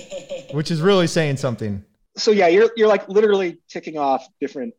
which 0.52 0.70
is 0.70 0.80
really 0.80 1.08
saying 1.08 1.36
something. 1.36 1.84
So 2.16 2.30
yeah, 2.30 2.46
you're 2.46 2.70
you're 2.76 2.88
like 2.88 3.08
literally 3.08 3.58
ticking 3.68 3.98
off 3.98 4.26
different 4.40 4.74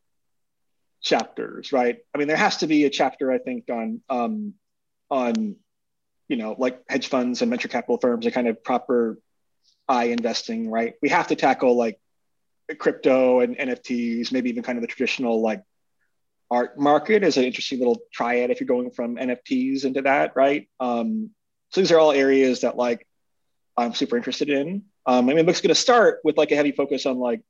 chapters, 1.02 1.72
right? 1.72 1.98
I 2.14 2.18
mean, 2.18 2.28
there 2.28 2.36
has 2.36 2.56
to 2.58 2.66
be 2.66 2.84
a 2.84 2.90
chapter, 2.90 3.30
I 3.30 3.36
think, 3.36 3.64
on 3.70 4.00
um, 4.08 4.54
on 5.10 5.56
you 6.28 6.36
know 6.36 6.56
like 6.58 6.80
hedge 6.88 7.08
funds 7.08 7.42
and 7.42 7.50
venture 7.50 7.68
capital 7.68 7.98
firms 7.98 8.24
and 8.24 8.34
kind 8.34 8.48
of 8.48 8.64
proper 8.64 9.18
I 9.86 10.04
investing, 10.04 10.70
right? 10.70 10.94
We 11.02 11.10
have 11.10 11.28
to 11.28 11.36
tackle 11.36 11.76
like 11.76 12.00
crypto 12.78 13.40
and 13.40 13.54
NFTs, 13.54 14.32
maybe 14.32 14.48
even 14.48 14.62
kind 14.62 14.78
of 14.78 14.82
the 14.82 14.88
traditional 14.88 15.42
like 15.42 15.62
art 16.50 16.78
market 16.78 17.22
is 17.22 17.36
an 17.36 17.44
interesting 17.44 17.80
little 17.80 18.00
triad 18.14 18.50
if 18.50 18.60
you're 18.60 18.66
going 18.66 18.92
from 18.92 19.16
NFTs 19.16 19.84
into 19.84 20.00
that, 20.02 20.32
right? 20.36 20.68
Um, 20.80 21.32
so 21.70 21.80
these 21.80 21.92
are 21.92 21.98
all 21.98 22.12
areas 22.12 22.60
that 22.62 22.76
like 22.76 23.06
I'm 23.76 23.94
super 23.94 24.16
interested 24.16 24.48
in. 24.48 24.84
Um, 25.04 25.24
I 25.26 25.28
mean, 25.28 25.36
the 25.38 25.44
book's 25.44 25.60
going 25.60 25.68
to 25.68 25.74
start 25.74 26.20
with 26.24 26.36
like 26.36 26.50
a 26.50 26.56
heavy 26.56 26.72
focus 26.72 27.06
on 27.06 27.18
like 27.18 27.42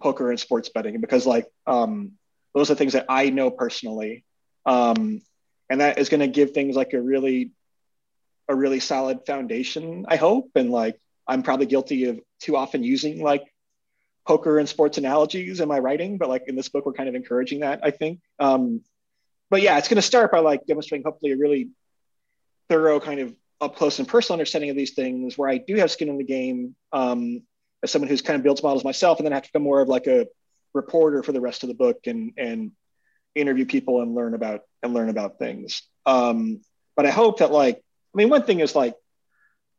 poker 0.00 0.30
and 0.30 0.38
sports 0.38 0.68
betting 0.68 1.00
because 1.00 1.26
like 1.26 1.46
um, 1.66 2.12
those 2.54 2.70
are 2.70 2.74
things 2.74 2.92
that 2.92 3.06
I 3.08 3.30
know 3.30 3.50
personally, 3.50 4.24
um, 4.64 5.20
and 5.68 5.80
that 5.80 5.98
is 5.98 6.08
going 6.08 6.20
to 6.20 6.28
give 6.28 6.52
things 6.52 6.76
like 6.76 6.92
a 6.92 7.00
really 7.00 7.52
a 8.48 8.54
really 8.54 8.80
solid 8.80 9.26
foundation, 9.26 10.06
I 10.08 10.16
hope, 10.16 10.50
and 10.54 10.70
like 10.70 10.98
I'm 11.26 11.42
probably 11.42 11.66
guilty 11.66 12.04
of 12.06 12.20
too 12.40 12.56
often 12.56 12.82
using 12.82 13.22
like 13.22 13.44
poker 14.26 14.58
and 14.58 14.68
sports 14.68 14.98
analogies 14.98 15.60
in 15.60 15.68
my 15.68 15.78
writing, 15.78 16.18
but 16.18 16.28
like 16.28 16.44
in 16.46 16.56
this 16.56 16.68
book, 16.68 16.86
we're 16.86 16.92
kind 16.92 17.08
of 17.08 17.14
encouraging 17.14 17.60
that, 17.60 17.80
I 17.82 17.90
think. 17.90 18.20
Um, 18.38 18.82
but 19.50 19.62
yeah, 19.62 19.78
it's 19.78 19.88
going 19.88 19.96
to 19.96 20.02
start 20.02 20.32
by 20.32 20.40
like 20.40 20.66
demonstrating 20.66 21.04
hopefully 21.04 21.32
a 21.32 21.36
really 21.36 21.70
thorough 22.68 23.00
kind 23.00 23.20
of 23.20 23.34
up 23.60 23.76
close 23.76 23.98
and 23.98 24.06
personal 24.06 24.34
understanding 24.34 24.70
of 24.70 24.76
these 24.76 24.94
things 24.94 25.36
where 25.36 25.48
I 25.48 25.58
do 25.58 25.76
have 25.76 25.90
skin 25.90 26.08
in 26.08 26.18
the 26.18 26.24
game 26.24 26.76
um, 26.92 27.42
as 27.82 27.90
someone 27.90 28.08
who's 28.08 28.22
kind 28.22 28.36
of 28.36 28.42
builds 28.42 28.62
models 28.62 28.84
myself, 28.84 29.18
and 29.18 29.26
then 29.26 29.32
I 29.32 29.36
have 29.36 29.44
to 29.44 29.50
become 29.52 29.62
more 29.62 29.80
of 29.80 29.88
like 29.88 30.06
a 30.06 30.26
reporter 30.74 31.22
for 31.22 31.32
the 31.32 31.40
rest 31.40 31.62
of 31.62 31.68
the 31.68 31.74
book 31.74 32.06
and 32.06 32.32
and 32.36 32.72
interview 33.34 33.66
people 33.66 34.00
and 34.02 34.14
learn 34.14 34.34
about 34.34 34.62
and 34.82 34.94
learn 34.94 35.08
about 35.08 35.38
things. 35.38 35.82
Um, 36.06 36.60
but 36.96 37.06
I 37.06 37.10
hope 37.10 37.38
that 37.38 37.52
like, 37.52 37.76
I 37.76 38.16
mean, 38.16 38.28
one 38.28 38.42
thing 38.42 38.60
is 38.60 38.74
like 38.74 38.94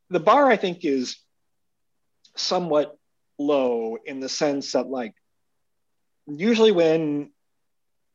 the 0.10 0.20
bar 0.20 0.50
I 0.50 0.58
think 0.58 0.86
is 0.86 1.18
somewhat 2.36 2.98
low 3.38 3.98
in 4.06 4.20
the 4.20 4.30
sense 4.30 4.74
that 4.74 4.88
like 4.88 5.14
usually 6.28 6.72
when 6.72 7.32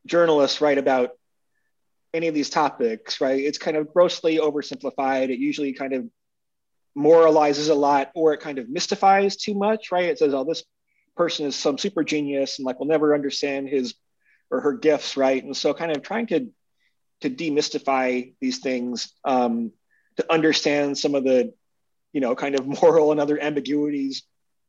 journalists 0.07 0.61
write 0.61 0.79
about 0.79 1.11
any 2.15 2.29
of 2.29 2.35
these 2.35 2.51
topics 2.51 3.21
right? 3.21 3.41
It's 3.41 3.59
kind 3.59 3.77
of 3.77 3.93
grossly 3.93 4.39
oversimplified. 4.39 5.31
It 5.31 5.39
usually 5.39 5.73
kind 5.73 5.93
of 5.93 6.09
moralizes 6.97 7.71
a 7.71 7.75
lot 7.75 8.13
or 8.15 8.33
it 8.33 8.41
kind 8.41 8.59
of 8.59 8.69
mystifies 8.69 9.37
too 9.37 9.55
much 9.55 9.93
right? 9.93 10.05
It 10.05 10.19
says 10.19 10.33
oh 10.33 10.45
this 10.45 10.65
person 11.17 11.47
is 11.47 11.57
some 11.57 11.79
super 11.79 12.05
genius 12.05 12.59
and 12.59 12.67
like 12.67 12.79
will 12.79 12.87
never 12.87 13.15
understand 13.15 13.69
his 13.69 13.95
or 14.51 14.61
her 14.61 14.75
gifts 14.75 15.17
right? 15.17 15.43
And 15.43 15.57
so 15.57 15.75
kind 15.75 15.91
of 15.91 16.03
trying 16.03 16.29
to 16.29 16.49
to 17.21 17.31
demystify 17.31 18.35
these 18.41 18.59
things 18.59 19.13
um, 19.25 19.73
to 20.17 20.33
understand 20.33 20.99
some 20.99 21.15
of 21.15 21.25
the 21.25 21.53
you 22.15 22.21
know, 22.21 22.35
kind 22.35 22.59
of 22.59 22.67
moral 22.83 23.13
and 23.13 23.21
other 23.21 23.39
ambiguities 23.39 24.23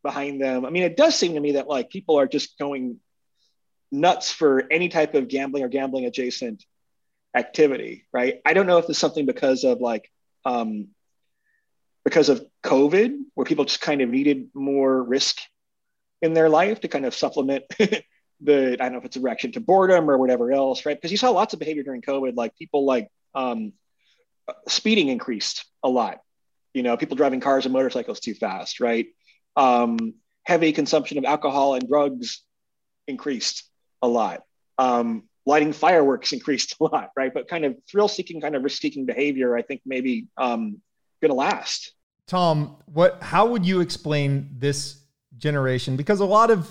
behind 0.04 0.42
them. 0.42 0.66
I 0.66 0.70
mean, 0.70 0.84
it 0.84 0.98
does 0.98 1.16
seem 1.16 1.36
to 1.36 1.40
me 1.40 1.54
that 1.54 1.68
like 1.68 1.90
people 1.90 2.20
are 2.20 2.28
just 2.28 2.60
going 2.60 2.98
nuts 3.92 4.32
for 4.32 4.64
any 4.70 4.90
type 4.90 5.14
of 5.14 5.30
gambling 5.30 5.64
or 5.64 5.70
gambling 5.70 6.06
adjacent 6.06 6.66
activity, 7.36 8.06
right? 8.12 8.42
I 8.46 8.54
don't 8.54 8.68
know 8.68 8.78
if 8.78 8.90
it's 8.90 9.00
something 9.00 9.26
because 9.26 9.64
of 9.64 9.80
like 9.82 10.10
um, 10.46 10.90
because 12.04 12.30
of 12.30 12.46
COVID, 12.64 13.18
where 13.34 13.46
people 13.46 13.66
just 13.66 13.82
kind 13.82 14.02
of 14.02 14.10
needed 14.10 14.50
more 14.54 15.04
risk 15.04 15.38
in 16.22 16.34
their 16.34 16.50
life 16.50 16.82
to 16.82 16.88
kind 16.88 17.06
of 17.06 17.14
supplement 17.14 17.64
the 18.42 18.74
I 18.74 18.76
don't 18.76 18.94
know 18.94 19.00
if 19.00 19.06
it's 19.06 19.18
a 19.18 19.22
reaction 19.22 19.52
to 19.54 19.60
boredom 19.60 20.10
or 20.10 20.18
whatever 20.18 20.52
else, 20.52 20.86
right? 20.86 20.96
Because 20.96 21.12
you 21.12 21.18
saw 21.18 21.32
lots 21.32 21.54
of 21.54 21.60
behavior 21.60 21.84
during 21.84 22.02
COVID, 22.02 22.36
like 22.36 22.56
people 22.56 22.86
like 22.86 23.10
um, 23.34 23.74
speeding 24.68 25.10
increased 25.10 25.66
a 25.84 25.90
lot 25.90 26.20
you 26.76 26.84
know, 26.84 26.98
people 26.98 27.16
driving 27.16 27.40
cars 27.40 27.66
and 27.66 27.74
motorcycles 27.74 28.20
too 28.20 28.36
fast, 28.36 28.82
right? 28.82 29.08
Um, 29.56 30.16
heavy 30.44 30.74
consumption 30.74 31.18
of 31.18 31.24
alcohol 31.24 31.74
and 31.74 31.88
drugs 31.88 32.44
increased 33.08 33.64
a 34.02 34.08
lot. 34.10 34.44
Um, 34.78 35.24
lighting 35.46 35.74
fireworks 35.74 36.34
increased 36.38 36.76
a 36.80 36.84
lot, 36.84 37.12
right? 37.16 37.34
But 37.34 37.48
kind 37.48 37.66
of 37.66 37.76
thrill-seeking, 37.90 38.42
kind 38.42 38.56
of 38.56 38.64
risk-seeking 38.64 39.06
behavior, 39.06 39.56
I 39.56 39.62
think 39.62 39.82
maybe 39.86 40.28
um, 40.38 40.82
going 41.22 41.30
to 41.30 41.36
last. 41.36 41.94
Tom, 42.28 42.78
what? 42.86 43.22
How 43.22 43.46
would 43.46 43.66
you 43.66 43.82
explain 43.82 44.50
this 44.58 45.02
generation? 45.38 45.96
Because 45.96 46.22
a 46.22 46.26
lot 46.26 46.50
of 46.50 46.70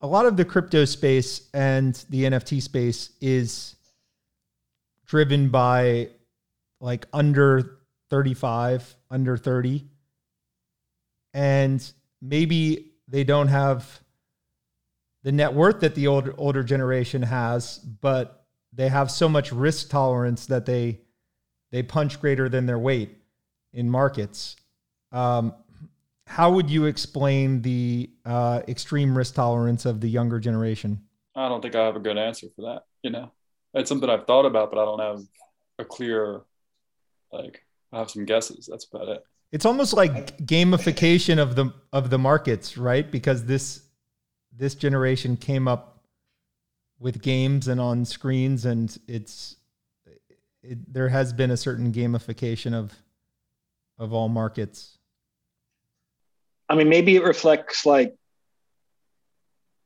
a 0.00 0.06
lot 0.06 0.26
of 0.26 0.36
the 0.36 0.44
crypto 0.44 0.84
space 0.84 1.48
and 1.54 1.94
the 2.10 2.24
NFT 2.24 2.60
space 2.60 3.10
is 3.20 3.76
driven 5.06 5.48
by 5.48 6.08
like 6.80 7.06
under 7.12 7.78
35, 8.10 8.96
under 9.10 9.36
30. 9.36 9.86
And 11.34 11.92
maybe 12.20 12.92
they 13.06 13.22
don't 13.22 13.48
have 13.48 14.01
the 15.22 15.32
net 15.32 15.54
worth 15.54 15.80
that 15.80 15.94
the 15.94 16.06
older 16.06 16.34
older 16.38 16.62
generation 16.62 17.22
has, 17.22 17.78
but 17.78 18.46
they 18.72 18.88
have 18.88 19.10
so 19.10 19.28
much 19.28 19.52
risk 19.52 19.90
tolerance 19.90 20.46
that 20.46 20.66
they 20.66 21.00
they 21.70 21.82
punch 21.82 22.20
greater 22.20 22.48
than 22.48 22.66
their 22.66 22.78
weight 22.78 23.16
in 23.72 23.88
markets. 23.88 24.56
Um, 25.10 25.54
how 26.26 26.52
would 26.52 26.70
you 26.70 26.86
explain 26.86 27.62
the 27.62 28.10
uh, 28.24 28.62
extreme 28.68 29.16
risk 29.16 29.34
tolerance 29.34 29.84
of 29.84 30.00
the 30.00 30.08
younger 30.08 30.38
generation? 30.38 31.02
I 31.34 31.48
don't 31.48 31.60
think 31.60 31.74
I 31.74 31.84
have 31.84 31.96
a 31.96 32.00
good 32.00 32.18
answer 32.18 32.46
for 32.54 32.62
that. 32.62 32.84
You 33.02 33.10
know, 33.10 33.32
it's 33.74 33.88
something 33.88 34.08
I've 34.08 34.26
thought 34.26 34.46
about, 34.46 34.70
but 34.70 34.80
I 34.80 34.84
don't 34.84 35.00
have 35.00 35.22
a 35.78 35.84
clear 35.84 36.42
like 37.32 37.64
I 37.92 37.98
have 37.98 38.10
some 38.10 38.24
guesses. 38.24 38.68
That's 38.70 38.86
about 38.92 39.08
it. 39.08 39.24
It's 39.50 39.66
almost 39.66 39.92
like 39.92 40.38
gamification 40.38 41.38
of 41.38 41.56
the 41.56 41.72
of 41.92 42.10
the 42.10 42.18
markets, 42.18 42.78
right? 42.78 43.10
Because 43.10 43.44
this 43.44 43.82
this 44.56 44.74
generation 44.74 45.36
came 45.36 45.66
up 45.66 46.02
with 46.98 47.20
games 47.20 47.68
and 47.68 47.80
on 47.80 48.04
screens, 48.04 48.64
and 48.64 48.96
it's 49.08 49.56
it, 50.62 50.92
there 50.92 51.08
has 51.08 51.32
been 51.32 51.50
a 51.50 51.56
certain 51.56 51.92
gamification 51.92 52.74
of 52.74 52.92
of 53.98 54.12
all 54.12 54.28
markets. 54.28 54.98
I 56.68 56.74
mean, 56.74 56.88
maybe 56.88 57.16
it 57.16 57.24
reflects 57.24 57.84
like 57.84 58.14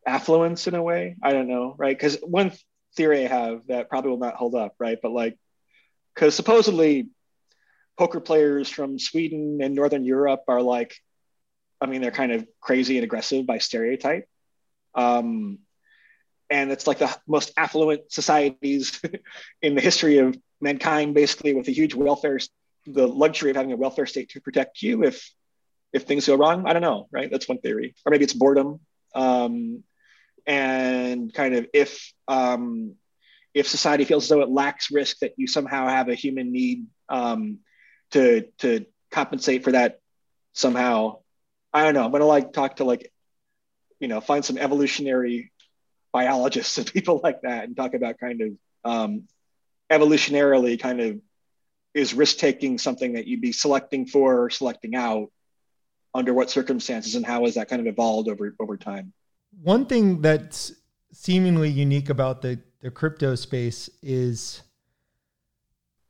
affluence 0.07 0.67
in 0.67 0.75
a 0.75 0.83
way. 0.83 1.17
I 1.23 1.33
don't 1.33 1.49
know, 1.49 1.75
right? 1.79 1.97
Because 1.97 2.19
one 2.23 2.53
theory 2.97 3.25
I 3.25 3.29
have 3.29 3.67
that 3.69 3.89
probably 3.89 4.11
will 4.11 4.19
not 4.19 4.35
hold 4.35 4.55
up, 4.55 4.75
right? 4.79 4.99
But 5.03 5.13
like, 5.13 5.37
because 6.15 6.35
supposedly 6.35 7.09
poker 7.99 8.21
players 8.21 8.69
from 8.69 8.99
Sweden 8.99 9.59
and 9.63 9.75
Northern 9.75 10.05
Europe 10.05 10.45
are 10.49 10.63
like, 10.63 10.95
I 11.81 11.87
mean, 11.87 12.01
they're 12.01 12.11
kind 12.11 12.33
of 12.33 12.47
crazy 12.61 12.97
and 12.97 13.05
aggressive 13.05 13.47
by 13.47 13.59
stereotype. 13.59 14.29
Um, 14.97 15.59
and 16.51 16.71
it's 16.71 16.87
like 16.87 16.99
the 16.99 17.15
most 17.27 17.53
affluent 17.57 18.11
societies 18.11 19.01
in 19.63 19.75
the 19.75 19.81
history 19.81 20.19
of 20.19 20.37
mankind, 20.61 21.15
basically, 21.15 21.55
with 21.55 21.69
a 21.69 21.73
huge 21.73 21.95
welfare, 21.95 22.39
the 22.87 23.07
luxury 23.07 23.51
of 23.51 23.57
having 23.57 23.73
a 23.73 23.77
welfare 23.77 24.07
state 24.07 24.31
to 24.31 24.41
protect 24.41 24.83
you 24.83 25.05
if 25.05 25.31
if 25.93 26.05
things 26.05 26.27
go 26.27 26.37
wrong. 26.37 26.67
I 26.67 26.73
don't 26.73 26.83
know, 26.83 27.09
right? 27.11 27.31
That's 27.31 27.49
one 27.49 27.59
theory, 27.59 27.95
or 28.05 28.11
maybe 28.11 28.25
it's 28.25 28.33
boredom. 28.33 28.81
Um, 29.15 29.83
and 30.47 31.33
kind 31.33 31.55
of 31.55 31.67
if 31.73 32.13
um, 32.29 32.95
if 33.55 33.67
society 33.67 34.05
feels 34.05 34.25
as 34.25 34.29
though 34.29 34.43
it 34.43 34.51
lacks 34.51 34.91
risk, 34.91 35.21
that 35.21 35.33
you 35.37 35.47
somehow 35.47 35.89
have 35.89 36.09
a 36.09 36.15
human 36.15 36.53
need 36.53 36.87
um, 37.09 37.59
to 38.13 38.43
to 38.59 38.87
compensate 39.11 39.65
for 39.65 39.73
that 39.73 40.01
somehow. 40.53 41.19
I 41.73 41.83
don't 41.83 41.95
know. 41.95 42.05
I'm 42.05 42.13
gonna 42.13 42.27
like 42.27 42.53
talk 42.53 42.77
to 42.77 42.85
like, 42.85 43.11
you 44.01 44.09
know, 44.09 44.21
find 44.21 44.45
some 44.45 44.59
evolutionary 44.59 45.53
biologists 46.13 46.79
and 46.79 46.93
people 46.93 47.21
like 47.23 47.43
that 47.43 47.65
and 47.65 47.77
talk 47.77 47.95
about 47.95 48.19
kind 48.19 48.41
of 48.41 48.53
um, 48.85 49.29
evolutionarily 49.91 50.79
kind 50.81 51.01
of 51.01 51.21
is 51.95 52.13
risk 52.13 52.39
taking 52.39 52.79
something 52.79 53.15
that 53.15 53.27
you'd 53.27 53.41
be 53.41 53.53
selecting 53.53 54.07
for 54.07 54.45
or 54.45 54.51
selecting 54.51 54.95
out 54.95 55.31
under 56.15 56.33
what 56.33 56.51
circumstances 56.51 57.15
and 57.15 57.25
how 57.25 57.45
has 57.45 57.55
that 57.55 57.69
kind 57.69 57.81
of 57.81 57.87
evolved 57.87 58.29
over 58.29 58.55
over 58.61 58.77
time 58.77 59.13
one 59.63 59.87
thing 59.87 60.21
that's 60.21 60.73
seemingly 61.13 61.71
unique 61.71 62.11
about 62.11 62.43
the 62.43 62.59
the 62.81 62.91
crypto 62.91 63.35
space 63.35 63.89
is 64.03 64.63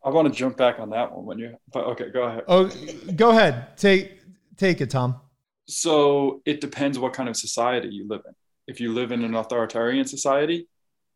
I 0.05 0.11
want 0.11 0.29
to 0.29 0.35
jump 0.35 0.57
back 0.57 0.79
on 0.79 0.91
that 0.91 1.13
one 1.13 1.25
when 1.25 1.39
you 1.39 1.57
but 1.73 1.85
okay, 1.87 2.11
go 2.11 2.23
ahead. 2.25 2.45
Oh, 2.47 2.71
go 3.17 3.31
ahead. 3.31 3.77
Take 3.77 4.21
take 4.57 4.81
it, 4.81 4.91
Tom. 4.91 5.21
So 5.69 6.43
it 6.45 6.61
depends 6.61 6.99
what 6.99 7.13
kind 7.13 7.29
of 7.29 7.37
society 7.37 7.89
you 7.89 8.07
live 8.09 8.23
in. 8.27 8.35
If 8.67 8.81
you 8.81 8.93
live 8.93 9.13
in 9.13 9.25
an 9.25 9.35
authoritarian 9.35 10.07
society, 10.07 10.69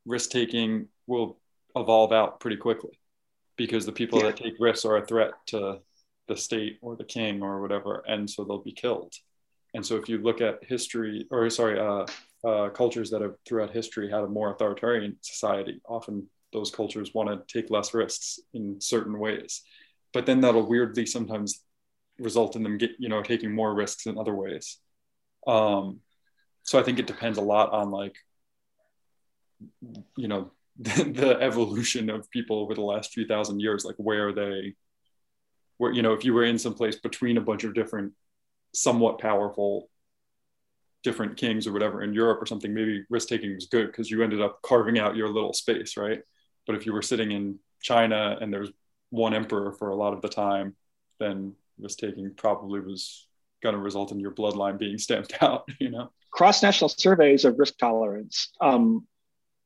risk 0.07 0.31
taking 0.31 0.89
will 1.07 1.39
evolve 1.77 2.13
out 2.13 2.41
pretty 2.41 2.57
quickly 2.57 2.99
because 3.57 3.87
the 3.87 3.93
people 3.93 4.21
yeah. 4.21 4.27
that 4.27 4.37
take 4.37 4.55
risks 4.59 4.85
are 4.85 4.97
a 4.97 5.07
threat 5.07 5.33
to 5.47 5.79
the 6.29 6.37
state 6.37 6.79
or 6.81 6.97
the 6.97 7.05
king 7.05 7.43
or 7.43 7.61
whatever, 7.61 8.05
and 8.07 8.29
so 8.29 8.45
they'll 8.45 8.63
be 8.63 8.73
killed. 8.73 9.13
And 9.75 9.85
so 9.85 9.97
if 9.97 10.09
you 10.09 10.19
look 10.19 10.41
at 10.41 10.65
history, 10.65 11.27
or 11.31 11.49
sorry, 11.51 11.79
uh, 11.79 12.07
uh, 12.47 12.71
cultures 12.71 13.11
that 13.11 13.21
have 13.21 13.35
throughout 13.47 13.71
history 13.71 14.11
had 14.11 14.23
a 14.23 14.29
more 14.29 14.51
authoritarian 14.51 15.17
society, 15.21 15.81
often 15.89 16.29
those 16.53 16.71
cultures 16.71 17.15
want 17.15 17.29
to 17.29 17.61
take 17.61 17.71
less 17.71 17.95
risks 17.95 18.41
in 18.55 18.81
certain 18.81 19.19
ways. 19.19 19.63
But 20.13 20.27
then 20.27 20.41
that'll 20.41 20.67
weirdly 20.67 21.07
sometimes 21.07 21.63
result 22.21 22.57
in 22.57 22.63
them 22.63 22.79
get, 22.79 22.93
you 22.99 23.09
know, 23.09 23.23
taking 23.23 23.55
more 23.55 23.75
risks 23.75 24.07
in 24.07 24.19
other 24.19 24.35
ways. 24.35 24.79
Um, 25.47 26.01
so 26.63 26.79
I 26.79 26.83
think 26.83 26.99
it 26.99 27.07
depends 27.07 27.39
a 27.39 27.43
lot 27.43 27.73
on 27.73 27.91
like, 27.91 28.17
you 30.17 30.29
know, 30.29 30.53
the, 30.79 31.05
the 31.05 31.41
evolution 31.41 32.09
of 32.09 32.31
people 32.31 32.61
over 32.61 32.75
the 32.75 32.81
last 32.81 33.13
few 33.13 33.27
thousand 33.27 33.61
years, 33.61 33.85
like 33.85 33.97
where 33.97 34.33
they, 34.33 34.75
where, 35.79 35.93
you 35.93 36.03
know, 36.03 36.13
if 36.13 36.25
you 36.25 36.33
were 36.33 36.45
in 36.45 36.59
some 36.59 36.75
place 36.75 36.97
between 36.97 37.37
a 37.37 37.43
bunch 37.43 37.65
of 37.65 37.75
different 37.75 38.13
somewhat 38.73 39.19
powerful 39.19 39.91
different 41.03 41.37
kings 41.37 41.67
or 41.67 41.73
whatever 41.73 42.03
in 42.03 42.13
Europe 42.13 42.43
or 42.43 42.47
something, 42.47 42.75
maybe 42.75 43.05
risk 43.09 43.29
taking 43.29 43.55
was 43.55 43.67
good 43.67 43.87
because 43.87 44.11
you 44.11 44.23
ended 44.23 44.41
up 44.41 44.61
carving 44.63 44.99
out 44.99 45.17
your 45.17 45.29
little 45.29 45.53
space, 45.53 45.97
right? 45.97 46.21
But 46.67 46.77
if 46.77 46.87
you 46.87 46.93
were 46.93 47.03
sitting 47.03 47.33
in 47.33 47.59
China 47.83 48.37
and 48.41 48.53
there's 48.53 48.71
one 49.11 49.35
emperor 49.35 49.73
for 49.73 49.89
a 49.89 49.97
lot 49.97 50.13
of 50.13 50.21
the 50.21 50.29
time, 50.29 50.77
then 51.19 51.55
risk 51.83 51.99
taking 51.99 52.33
probably 52.37 52.81
was 52.81 53.27
going 53.63 53.75
to 53.75 53.81
result 53.81 54.13
in 54.13 54.21
your 54.21 54.33
bloodline 54.33 54.79
being 54.79 54.99
stamped 54.99 55.35
out, 55.43 55.69
you 55.79 55.91
know? 55.91 56.11
Cross 56.31 56.63
national 56.63 56.89
surveys 56.89 57.45
of 57.45 57.59
risk 57.59 57.77
tolerance, 57.79 58.53
um, 58.61 59.07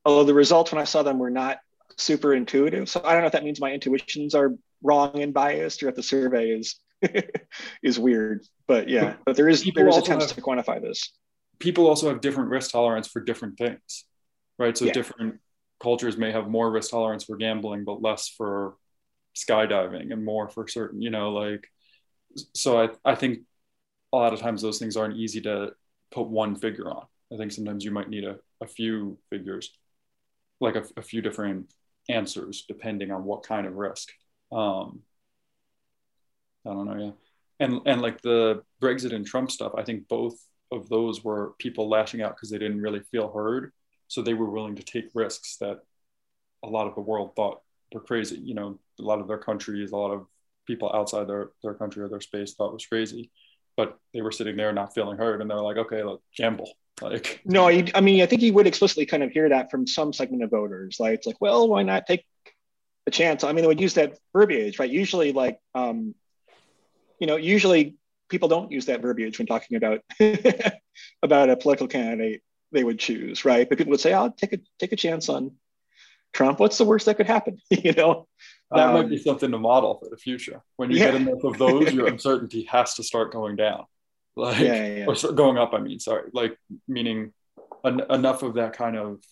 although 0.05 0.24
the 0.24 0.35
results 0.35 0.72
when 0.72 0.81
I 0.81 0.85
saw 0.85 1.03
them 1.03 1.18
were 1.18 1.31
not 1.31 1.59
super 1.98 2.35
intuitive. 2.35 2.88
So 2.88 3.03
I 3.05 3.12
don't 3.12 3.22
know 3.22 3.27
if 3.27 3.33
that 3.33 3.44
means 3.44 3.61
my 3.61 3.72
intuitions 3.72 4.35
are 4.35 4.55
wrong 4.83 5.20
and 5.20 5.33
biased 5.33 5.83
or 5.83 5.88
if 5.88 5.94
the 5.94 6.03
survey 6.03 6.50
is 6.50 6.77
is 7.83 7.98
weird. 7.98 8.44
But 8.66 8.88
yeah, 8.88 9.14
but 9.27 9.37
there 9.37 9.48
is 9.48 9.62
people 9.62 9.83
there 9.83 9.88
is 9.88 9.96
attempts 9.96 10.27
have, 10.27 10.37
to 10.37 10.42
quantify 10.42 10.81
this. 10.81 11.12
People 11.59 11.87
also 11.87 12.09
have 12.09 12.20
different 12.20 12.50
risk 12.50 12.70
tolerance 12.70 13.09
for 13.09 13.20
different 13.20 13.59
things, 13.59 14.05
right? 14.59 14.77
So 14.77 14.87
yeah. 14.87 14.92
different 14.92 15.40
cultures 15.81 16.16
may 16.16 16.33
have 16.33 16.48
more 16.48 16.70
risk 16.70 16.90
tolerance 16.90 17.24
for 17.24 17.37
gambling, 17.37 17.85
but 17.85 18.03
less 18.03 18.29
for 18.29 18.77
skydiving 19.37 20.12
and 20.12 20.24
more 20.24 20.48
for 20.48 20.66
certain, 20.66 21.03
you 21.03 21.11
know, 21.11 21.33
like 21.33 21.68
so 22.55 22.81
I, 22.81 22.88
I 23.05 23.14
think 23.14 23.40
a 24.12 24.16
lot 24.16 24.33
of 24.33 24.40
times 24.40 24.62
those 24.62 24.79
things 24.79 24.97
aren't 24.97 25.16
easy 25.16 25.40
to 25.42 25.73
put 26.12 26.29
one 26.29 26.57
figure 26.57 26.90
on. 26.90 27.07
I 27.33 27.37
think 27.37 27.53
sometimes 27.53 27.85
you 27.85 27.90
might 27.90 28.09
need 28.09 28.25
a, 28.25 28.38
a 28.62 28.66
few 28.66 29.18
figures, 29.31 29.73
like 30.61 30.77
a, 30.77 30.85
a 30.97 31.03
few 31.03 31.23
different 31.23 31.73
answers 32.09 32.64
depending 32.68 33.11
on 33.11 33.25
what 33.25 33.42
kind 33.42 33.66
of 33.66 33.75
risk. 33.75 34.11
Um, 34.53 35.01
I 36.66 36.70
don't 36.70 36.87
know. 36.87 37.05
Yeah, 37.05 37.11
and 37.66 37.81
and 37.87 38.03
like 38.03 38.20
the 38.23 38.62
Brexit 38.81 39.14
and 39.14 39.27
Trump 39.27 39.51
stuff, 39.51 39.73
I 39.77 39.83
think 39.83 40.09
both 40.09 40.35
of 40.73 40.88
those 40.88 41.23
were 41.23 41.55
people 41.59 41.88
lashing 41.88 42.23
out 42.23 42.37
because 42.37 42.51
they 42.51 42.59
didn't 42.59 42.81
really 42.81 43.01
feel 43.11 43.31
heard, 43.31 43.73
so 44.09 44.23
they 44.23 44.35
were 44.35 44.51
willing 44.51 44.77
to 44.77 44.83
take 44.83 45.07
risks 45.14 45.57
that 45.59 45.81
a 46.62 46.68
lot 46.68 46.87
of 46.87 46.94
the 46.94 47.01
world 47.01 47.35
thought 47.37 47.62
were 47.92 48.01
crazy. 48.01 48.37
You 48.38 48.55
know, 48.55 48.79
a 48.99 49.03
lot 49.03 49.20
of 49.20 49.29
their 49.29 49.38
countries, 49.38 49.92
a 49.92 49.97
lot 49.97 50.12
of 50.12 50.27
people 50.66 50.90
outside 50.92 51.29
their 51.29 51.50
their 51.62 51.74
country 51.74 52.03
or 52.03 52.09
their 52.09 52.20
space 52.20 52.55
thought 52.55 52.72
was 52.72 52.87
crazy, 52.87 53.31
but 53.77 53.98
they 54.12 54.22
were 54.22 54.33
sitting 54.33 54.57
there 54.57 54.72
not 54.72 54.94
feeling 54.94 55.18
heard, 55.18 55.40
and 55.40 55.50
they're 55.50 55.59
like, 55.59 55.77
okay, 55.77 56.03
let's 56.03 56.22
gamble. 56.37 56.70
Like, 57.00 57.40
no, 57.44 57.68
I, 57.68 57.87
I 57.94 58.00
mean, 58.00 58.22
I 58.22 58.27
think 58.27 58.42
you 58.42 58.53
would 58.55 58.66
explicitly 58.66 59.07
kind 59.07 59.22
of 59.22 59.31
hear 59.31 59.48
that 59.48 59.70
from 59.70 59.87
some 59.87 60.12
segment 60.12 60.42
of 60.42 60.50
voters. 60.50 60.98
Like, 60.98 61.14
it's 61.14 61.27
like, 61.27 61.40
well, 61.40 61.68
why 61.68 61.83
not 61.83 62.07
take 62.07 62.24
a 63.07 63.11
chance? 63.11 63.44
I 63.44 63.53
mean, 63.53 63.62
they 63.62 63.68
would 63.68 63.81
use 63.81 63.94
that 63.94 64.18
verbiage, 64.33 64.79
right? 64.79 64.90
Usually, 64.90 65.33
like, 65.33 65.59
um, 65.74 66.14
you 67.18 67.27
know, 67.27 67.37
usually 67.37 67.96
people 68.29 68.48
don't 68.48 68.72
use 68.72 68.87
that 68.87 69.03
verbiage 69.03 69.38
when 69.38 69.46
talking 69.46 69.77
about 69.77 70.00
about 71.22 71.50
a 71.50 71.57
political 71.57 71.88
candidate 71.88 72.42
they 72.72 72.85
would 72.85 72.98
choose, 72.98 73.44
right? 73.44 73.68
But 73.68 73.79
people 73.79 73.92
would 73.92 74.00
say, 74.00 74.12
"I'll 74.12 74.33
take 74.33 74.53
a 74.53 74.59
take 74.79 74.92
a 74.92 74.96
chance 74.96 75.29
on 75.29 75.53
Trump. 76.35 76.61
What's 76.61 76.79
the 76.79 76.85
worst 76.85 77.07
that 77.07 77.16
could 77.16 77.27
happen?" 77.27 77.59
you 77.70 77.92
know, 77.92 78.29
that 78.70 78.88
um, 78.88 78.94
might 78.94 79.09
be 79.09 79.18
something 79.18 79.51
to 79.51 79.59
model 79.59 79.99
for 79.99 80.09
the 80.11 80.16
future. 80.16 80.62
When 80.77 80.90
you 80.90 80.99
yeah. 80.99 81.12
get 81.12 81.23
enough 81.23 81.44
of 81.44 81.59
those, 81.59 81.92
your 81.92 82.07
uncertainty 82.14 82.64
has 82.64 82.94
to 82.94 83.03
start 83.03 83.33
going 83.33 83.57
down, 83.57 83.85
like 84.37 84.59
yeah, 84.61 84.87
yeah. 84.87 85.07
or 85.07 85.14
going 85.33 85.59
up. 85.59 85.73
I 85.73 85.79
mean, 85.79 86.01
sorry, 86.01 86.31
like 86.33 86.59
meaning 86.87 87.33
en- 87.85 88.11
enough 88.11 88.42
of 88.42 88.55
that 88.55 88.75
kind 88.75 88.97
of 88.97 89.23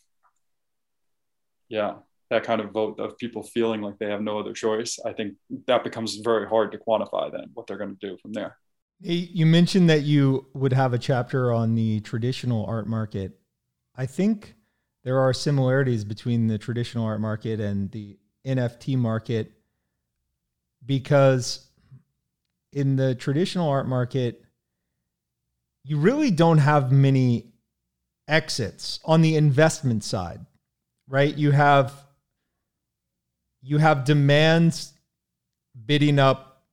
yeah 1.68 1.94
that 2.32 2.44
kind 2.44 2.62
of 2.62 2.70
vote 2.70 2.98
of 2.98 3.18
people 3.18 3.42
feeling 3.42 3.82
like 3.82 3.98
they 3.98 4.08
have 4.08 4.22
no 4.22 4.38
other 4.38 4.54
choice, 4.54 4.98
I 5.04 5.12
think 5.12 5.34
that 5.66 5.84
becomes 5.84 6.16
very 6.16 6.48
hard 6.48 6.72
to 6.72 6.78
quantify 6.78 7.30
then 7.30 7.50
what 7.52 7.66
they're 7.66 7.76
going 7.76 7.94
to 7.94 8.08
do 8.08 8.16
from 8.22 8.32
there. 8.32 8.56
You 9.00 9.44
mentioned 9.44 9.90
that 9.90 10.02
you 10.02 10.46
would 10.54 10.72
have 10.72 10.94
a 10.94 10.98
chapter 10.98 11.52
on 11.52 11.74
the 11.74 12.00
traditional 12.00 12.64
art 12.64 12.86
market. 12.88 13.32
I 13.96 14.06
think 14.06 14.54
there 15.04 15.18
are 15.18 15.32
similarities 15.32 16.04
between 16.04 16.46
the 16.46 16.58
traditional 16.58 17.04
art 17.04 17.20
market 17.20 17.60
and 17.60 17.90
the 17.90 18.18
NFT 18.46 18.96
market 18.96 19.52
because 20.84 21.66
in 22.72 22.96
the 22.96 23.14
traditional 23.14 23.68
art 23.68 23.86
market, 23.86 24.44
you 25.84 25.98
really 25.98 26.30
don't 26.30 26.58
have 26.58 26.92
many 26.92 27.52
exits 28.28 29.00
on 29.04 29.20
the 29.20 29.36
investment 29.36 30.04
side, 30.04 30.40
right? 31.08 31.36
You 31.36 31.50
have 31.50 31.92
you 33.64 33.78
have 33.78 34.04
demands 34.04 34.92
bidding 35.86 36.18
up 36.18 36.64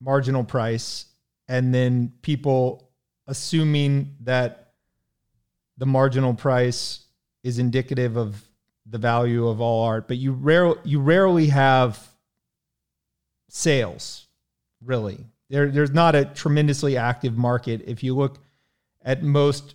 marginal 0.00 0.44
price 0.44 1.06
and 1.48 1.74
then 1.74 2.12
people 2.22 2.90
assuming 3.26 4.14
that 4.20 4.74
the 5.78 5.86
marginal 5.86 6.34
price 6.34 7.07
is 7.48 7.58
indicative 7.58 8.16
of 8.16 8.48
the 8.86 8.98
value 8.98 9.48
of 9.48 9.60
all 9.60 9.84
art 9.84 10.06
but 10.06 10.16
you 10.16 10.32
rare 10.32 10.74
you 10.84 11.00
rarely 11.00 11.48
have 11.48 12.08
sales 13.48 14.26
really 14.84 15.26
there, 15.50 15.70
there's 15.70 15.90
not 15.90 16.14
a 16.14 16.26
tremendously 16.26 16.96
active 16.96 17.36
market 17.36 17.82
if 17.86 18.02
you 18.02 18.14
look 18.14 18.38
at 19.02 19.22
most 19.22 19.74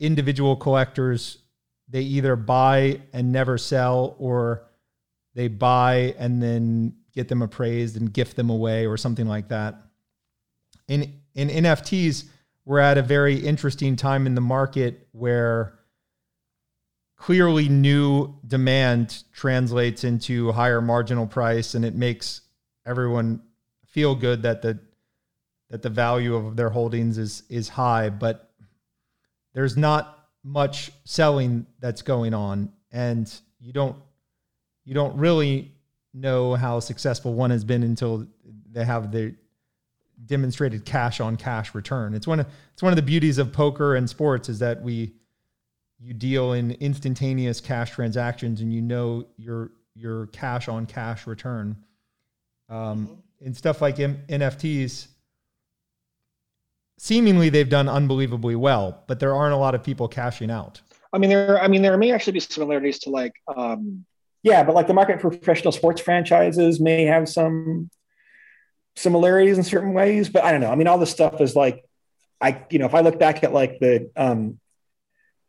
individual 0.00 0.56
collectors 0.56 1.38
they 1.88 2.00
either 2.00 2.36
buy 2.36 3.00
and 3.12 3.30
never 3.32 3.58
sell 3.58 4.16
or 4.18 4.64
they 5.34 5.48
buy 5.48 6.14
and 6.18 6.42
then 6.42 6.94
get 7.12 7.28
them 7.28 7.42
appraised 7.42 7.96
and 7.96 8.12
gift 8.12 8.36
them 8.36 8.50
away 8.50 8.86
or 8.86 8.96
something 8.96 9.26
like 9.26 9.48
that. 9.48 9.76
In 10.88 11.20
in 11.34 11.48
NFTs, 11.48 12.24
we're 12.64 12.78
at 12.78 12.98
a 12.98 13.02
very 13.02 13.36
interesting 13.36 13.96
time 13.96 14.26
in 14.26 14.34
the 14.34 14.40
market 14.40 15.06
where 15.12 15.78
clearly 17.16 17.68
new 17.68 18.34
demand 18.46 19.22
translates 19.32 20.04
into 20.04 20.52
higher 20.52 20.80
marginal 20.80 21.26
price 21.26 21.74
and 21.74 21.84
it 21.84 21.94
makes 21.94 22.42
everyone 22.86 23.40
feel 23.86 24.14
good 24.14 24.42
that 24.42 24.62
the 24.62 24.78
that 25.70 25.82
the 25.82 25.90
value 25.90 26.34
of 26.34 26.56
their 26.56 26.70
holdings 26.70 27.18
is 27.18 27.42
is 27.48 27.68
high 27.68 28.10
but 28.10 28.50
there's 29.54 29.76
not 29.76 30.28
much 30.42 30.90
selling 31.04 31.66
that's 31.80 32.02
going 32.02 32.34
on 32.34 32.70
and 32.92 33.40
you 33.60 33.72
don't 33.72 33.96
you 34.84 34.94
don't 34.94 35.16
really 35.16 35.72
know 36.12 36.54
how 36.54 36.78
successful 36.80 37.34
one 37.34 37.50
has 37.50 37.64
been 37.64 37.82
until 37.82 38.26
they 38.70 38.84
have 38.84 39.10
the 39.10 39.34
demonstrated 40.26 40.84
cash 40.84 41.20
on 41.20 41.36
cash 41.36 41.74
return. 41.74 42.14
It's 42.14 42.26
one 42.26 42.40
of 42.40 42.46
it's 42.72 42.82
one 42.82 42.92
of 42.92 42.96
the 42.96 43.02
beauties 43.02 43.38
of 43.38 43.52
poker 43.52 43.94
and 43.94 44.08
sports 44.08 44.48
is 44.48 44.60
that 44.60 44.82
we 44.82 45.14
you 46.04 46.12
deal 46.12 46.52
in 46.52 46.72
instantaneous 46.72 47.60
cash 47.60 47.92
transactions 47.92 48.60
and 48.60 48.72
you 48.72 48.82
know 48.82 49.24
your 49.38 49.70
your 49.94 50.26
cash 50.28 50.68
on 50.68 50.84
cash 50.84 51.26
return. 51.26 51.76
Um, 52.68 53.06
mm-hmm. 53.06 53.46
And 53.46 53.56
stuff 53.56 53.80
like 53.80 53.98
M- 53.98 54.22
NFTs, 54.28 55.08
seemingly 56.98 57.48
they've 57.48 57.68
done 57.68 57.88
unbelievably 57.88 58.56
well, 58.56 59.02
but 59.06 59.20
there 59.20 59.34
aren't 59.34 59.54
a 59.54 59.56
lot 59.56 59.74
of 59.74 59.82
people 59.82 60.08
cashing 60.08 60.50
out. 60.50 60.80
I 61.12 61.18
mean, 61.18 61.30
there. 61.30 61.62
I 61.62 61.68
mean, 61.68 61.82
there 61.82 61.96
may 61.96 62.12
actually 62.12 62.34
be 62.34 62.40
similarities 62.40 62.98
to 63.00 63.10
like. 63.10 63.32
Um, 63.54 64.04
yeah, 64.42 64.62
but 64.62 64.74
like 64.74 64.86
the 64.86 64.94
market 64.94 65.22
for 65.22 65.30
professional 65.30 65.72
sports 65.72 66.02
franchises 66.02 66.80
may 66.80 67.04
have 67.04 67.30
some 67.30 67.88
similarities 68.96 69.56
in 69.56 69.64
certain 69.64 69.94
ways, 69.94 70.28
but 70.28 70.44
I 70.44 70.52
don't 70.52 70.60
know. 70.60 70.70
I 70.70 70.74
mean, 70.74 70.86
all 70.86 70.98
this 70.98 71.10
stuff 71.10 71.40
is 71.40 71.56
like, 71.56 71.82
I 72.42 72.62
you 72.68 72.78
know, 72.78 72.86
if 72.86 72.94
I 72.94 73.00
look 73.00 73.18
back 73.18 73.42
at 73.42 73.54
like 73.54 73.78
the 73.78 74.10
um, 74.16 74.58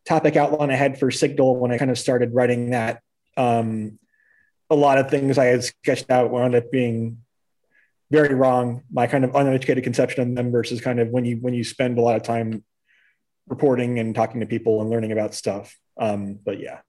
topic 0.05 0.35
outline 0.35 0.71
I 0.71 0.75
had 0.75 0.99
for 0.99 1.11
Signal 1.11 1.57
when 1.57 1.71
I 1.71 1.77
kind 1.77 1.91
of 1.91 1.97
started 1.97 2.33
writing 2.33 2.71
that, 2.71 3.01
um, 3.37 3.99
a 4.69 4.75
lot 4.75 4.97
of 4.97 5.09
things 5.09 5.37
I 5.37 5.45
had 5.45 5.63
sketched 5.63 6.09
out 6.09 6.31
wound 6.31 6.55
up 6.55 6.71
being 6.71 7.19
very 8.11 8.33
wrong. 8.35 8.83
My 8.91 9.07
kind 9.07 9.23
of 9.25 9.35
uneducated 9.35 9.83
conception 9.83 10.27
of 10.27 10.35
them 10.35 10.51
versus 10.51 10.81
kind 10.81 10.99
of 10.99 11.09
when 11.09 11.25
you 11.25 11.37
when 11.37 11.53
you 11.53 11.63
spend 11.63 11.97
a 11.97 12.01
lot 12.01 12.15
of 12.15 12.23
time 12.23 12.63
reporting 13.47 13.99
and 13.99 14.15
talking 14.15 14.39
to 14.39 14.45
people 14.45 14.81
and 14.81 14.89
learning 14.89 15.11
about 15.11 15.35
stuff. 15.35 15.77
Um, 15.97 16.39
but 16.43 16.59
yeah, 16.59 16.79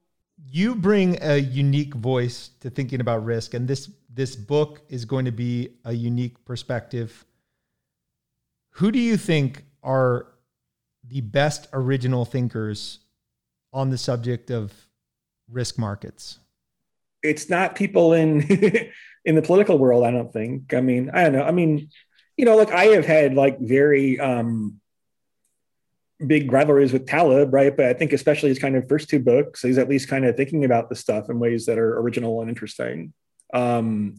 you 0.45 0.75
bring 0.75 1.19
a 1.23 1.37
unique 1.37 1.95
voice 1.95 2.51
to 2.61 2.71
thinking 2.71 3.01
about 3.01 3.25
risk, 3.25 3.55
and 3.55 3.69
this 3.69 3.91
this 4.12 4.37
book 4.37 4.81
is 4.89 5.05
going 5.05 5.25
to 5.27 5.33
be 5.33 5.77
a 5.85 5.93
unique 5.93 6.43
perspective. 6.45 7.25
Who 8.71 8.91
do 8.91 8.99
you 8.99 9.17
think 9.17 9.64
are 9.83 10.29
the 11.09 11.21
best 11.21 11.69
original 11.73 12.25
thinkers 12.25 13.01
on 13.77 13.91
the 13.91 13.99
subject 13.99 14.51
of 14.51 14.72
risk 15.53 15.79
markets? 15.79 16.39
It's 17.22 17.51
not 17.51 17.77
people 17.77 18.14
in 18.14 18.43
in 19.24 19.35
the 19.35 19.43
political 19.43 19.79
world, 19.79 20.03
I 20.03 20.11
don't 20.11 20.33
think. 20.33 20.72
I 20.72 20.81
mean, 20.81 21.11
I 21.12 21.24
don't 21.24 21.35
know. 21.35 21.43
I 21.43 21.53
mean, 21.53 21.91
you 22.39 22.47
know, 22.47 22.57
look, 22.57 22.72
I 22.72 22.87
have 22.87 23.05
had 23.05 23.35
like 23.35 23.61
very 23.61 24.18
um 24.18 24.81
big 26.27 26.51
rivalries 26.51 26.95
with 26.95 27.07
Taleb, 27.07 27.53
right? 27.53 27.77
But 27.77 27.87
I 27.87 27.93
think 27.93 28.14
especially 28.14 28.49
his 28.49 28.59
kind 28.59 28.77
of 28.77 28.89
first 28.89 29.11
two 29.11 29.18
books, 29.18 29.61
he's 29.61 29.77
at 29.77 29.91
least 29.91 30.09
kind 30.09 30.24
of 30.24 30.37
thinking 30.37 30.64
about 30.64 30.89
the 30.89 30.97
stuff 30.97 31.29
in 31.29 31.39
ways 31.39 31.66
that 31.66 31.79
are 31.79 32.01
original 32.01 32.41
and 32.41 32.49
interesting. 32.49 33.12
Um, 33.53 34.16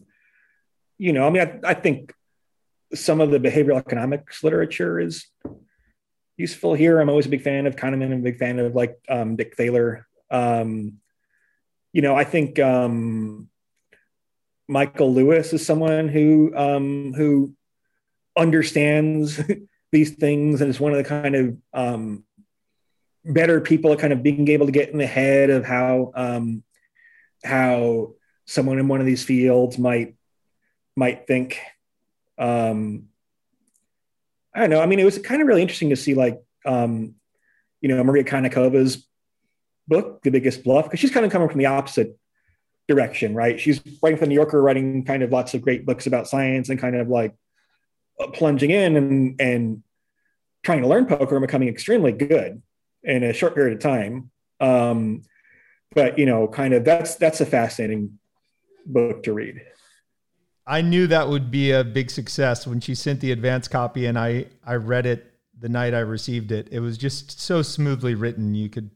you 0.98 1.12
know, 1.12 1.26
I 1.26 1.30
mean, 1.30 1.42
I, 1.42 1.70
I 1.70 1.74
think 1.74 2.14
some 2.94 3.20
of 3.20 3.32
the 3.32 3.40
behavioral 3.40 3.78
economics 3.78 4.44
literature 4.44 5.00
is 5.00 5.26
useful 6.38 6.74
here. 6.74 7.00
I'm 7.00 7.10
always 7.10 7.26
a 7.26 7.30
big 7.30 7.42
fan 7.42 7.66
of 7.66 7.76
Kahneman. 7.76 8.06
I'm 8.06 8.12
a 8.12 8.18
big 8.18 8.38
fan 8.38 8.58
of 8.58 8.74
like 8.74 8.96
um, 9.08 9.36
Dick 9.36 9.56
Thaler. 9.56 10.06
Um, 10.30 10.98
you 11.92 12.00
know, 12.00 12.14
I 12.14 12.24
think 12.24 12.58
um, 12.58 13.48
Michael 14.68 15.12
Lewis 15.12 15.52
is 15.52 15.66
someone 15.66 16.08
who 16.08 16.56
um, 16.56 17.12
who 17.14 17.54
understands 18.36 19.40
these 19.92 20.12
things 20.12 20.60
and 20.60 20.70
is 20.70 20.80
one 20.80 20.92
of 20.92 20.98
the 20.98 21.04
kind 21.04 21.34
of 21.34 21.56
um, 21.72 22.24
better 23.24 23.60
people 23.60 23.92
at 23.92 23.98
kind 23.98 24.12
of 24.12 24.22
being 24.22 24.48
able 24.48 24.66
to 24.66 24.72
get 24.72 24.90
in 24.90 24.98
the 24.98 25.06
head 25.06 25.50
of 25.50 25.64
how 25.64 26.12
um, 26.14 26.62
how 27.44 28.12
someone 28.46 28.78
in 28.78 28.88
one 28.88 29.00
of 29.00 29.06
these 29.06 29.24
fields 29.24 29.76
might 29.76 30.14
might 30.96 31.26
think. 31.26 31.60
Um, 32.38 33.08
I 34.54 34.60
don't 34.60 34.70
know. 34.70 34.80
I 34.80 34.86
mean, 34.86 34.98
it 34.98 35.04
was 35.04 35.18
kind 35.18 35.40
of 35.40 35.48
really 35.48 35.62
interesting 35.62 35.90
to 35.90 35.96
see 35.96 36.14
like 36.14 36.40
um, 36.64 37.14
you 37.80 37.88
know 37.88 38.02
Maria 38.02 38.24
Konnikova's 38.24 39.06
book, 39.86 40.22
The 40.22 40.30
Biggest 40.30 40.64
Bluff, 40.64 40.86
because 40.86 41.00
she's 41.00 41.10
kind 41.10 41.24
of 41.24 41.32
coming 41.32 41.48
from 41.48 41.58
the 41.58 41.66
opposite 41.66 42.18
direction, 42.88 43.34
right? 43.34 43.60
She's 43.60 43.80
writing 44.02 44.18
for 44.18 44.24
the 44.24 44.28
New 44.28 44.34
Yorker, 44.34 44.60
writing 44.62 45.04
kind 45.04 45.22
of 45.22 45.30
lots 45.30 45.54
of 45.54 45.62
great 45.62 45.86
books 45.86 46.06
about 46.06 46.28
science 46.28 46.68
and 46.68 46.80
kind 46.80 46.96
of 46.96 47.08
like 47.08 47.34
uh, 48.20 48.28
plunging 48.28 48.70
in 48.70 48.96
and 48.96 49.40
and 49.40 49.82
trying 50.62 50.82
to 50.82 50.88
learn 50.88 51.06
poker 51.06 51.36
and 51.36 51.46
becoming 51.46 51.68
extremely 51.68 52.12
good 52.12 52.62
in 53.02 53.22
a 53.22 53.32
short 53.32 53.54
period 53.54 53.74
of 53.74 53.82
time. 53.82 54.30
Um, 54.60 55.22
but 55.94 56.18
you 56.18 56.26
know, 56.26 56.48
kind 56.48 56.74
of 56.74 56.84
that's 56.84 57.14
that's 57.16 57.40
a 57.40 57.46
fascinating 57.46 58.18
book 58.86 59.22
to 59.24 59.32
read. 59.32 59.60
I 60.68 60.82
knew 60.82 61.06
that 61.06 61.28
would 61.28 61.50
be 61.50 61.70
a 61.72 61.82
big 61.82 62.10
success 62.10 62.66
when 62.66 62.80
she 62.80 62.94
sent 62.94 63.20
the 63.20 63.32
advance 63.32 63.68
copy 63.68 64.04
and 64.06 64.18
I 64.18 64.46
I 64.64 64.74
read 64.74 65.06
it 65.06 65.32
the 65.58 65.68
night 65.68 65.94
I 65.94 66.00
received 66.00 66.52
it. 66.52 66.68
It 66.70 66.80
was 66.80 66.98
just 66.98 67.40
so 67.40 67.62
smoothly 67.62 68.14
written. 68.14 68.54
You 68.54 68.68
could 68.68 68.90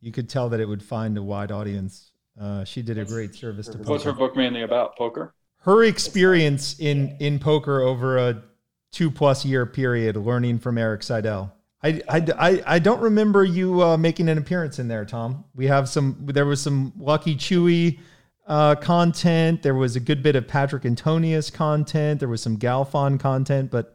you 0.00 0.10
could 0.10 0.28
tell 0.28 0.48
that 0.48 0.58
it 0.58 0.66
would 0.66 0.82
find 0.82 1.16
a 1.18 1.22
wide 1.22 1.52
audience. 1.52 2.10
Uh, 2.40 2.64
she 2.64 2.80
did 2.80 2.96
a 2.96 3.04
great 3.04 3.34
service 3.34 3.66
to 3.66 3.78
poker. 3.78 3.90
What's 3.90 4.04
her 4.04 4.12
book 4.12 4.34
mainly 4.34 4.62
about? 4.62 4.96
Poker. 4.96 5.34
Her 5.58 5.84
experience 5.84 6.80
in 6.80 7.14
in 7.20 7.38
poker 7.38 7.82
over 7.82 8.16
a 8.16 8.42
two 8.90 9.10
plus 9.10 9.44
year 9.44 9.66
period, 9.66 10.16
learning 10.16 10.60
from 10.60 10.78
Erik 10.78 11.02
Seidel. 11.02 11.52
I, 11.84 12.00
I, 12.08 12.62
I 12.64 12.78
don't 12.78 13.00
remember 13.00 13.42
you 13.42 13.82
uh, 13.82 13.96
making 13.96 14.28
an 14.28 14.38
appearance 14.38 14.78
in 14.78 14.86
there, 14.86 15.04
Tom. 15.04 15.44
We 15.54 15.66
have 15.66 15.88
some. 15.88 16.16
There 16.20 16.46
was 16.46 16.60
some 16.60 16.92
Lucky 16.96 17.34
Chewy 17.34 17.98
uh, 18.46 18.74
content. 18.76 19.62
There 19.62 19.74
was 19.74 19.96
a 19.96 20.00
good 20.00 20.22
bit 20.22 20.36
of 20.36 20.46
Patrik 20.46 20.84
Antonius 20.84 21.50
content. 21.50 22.20
There 22.20 22.28
was 22.28 22.42
some 22.42 22.56
Galfond 22.56 23.20
content, 23.20 23.70
but 23.70 23.94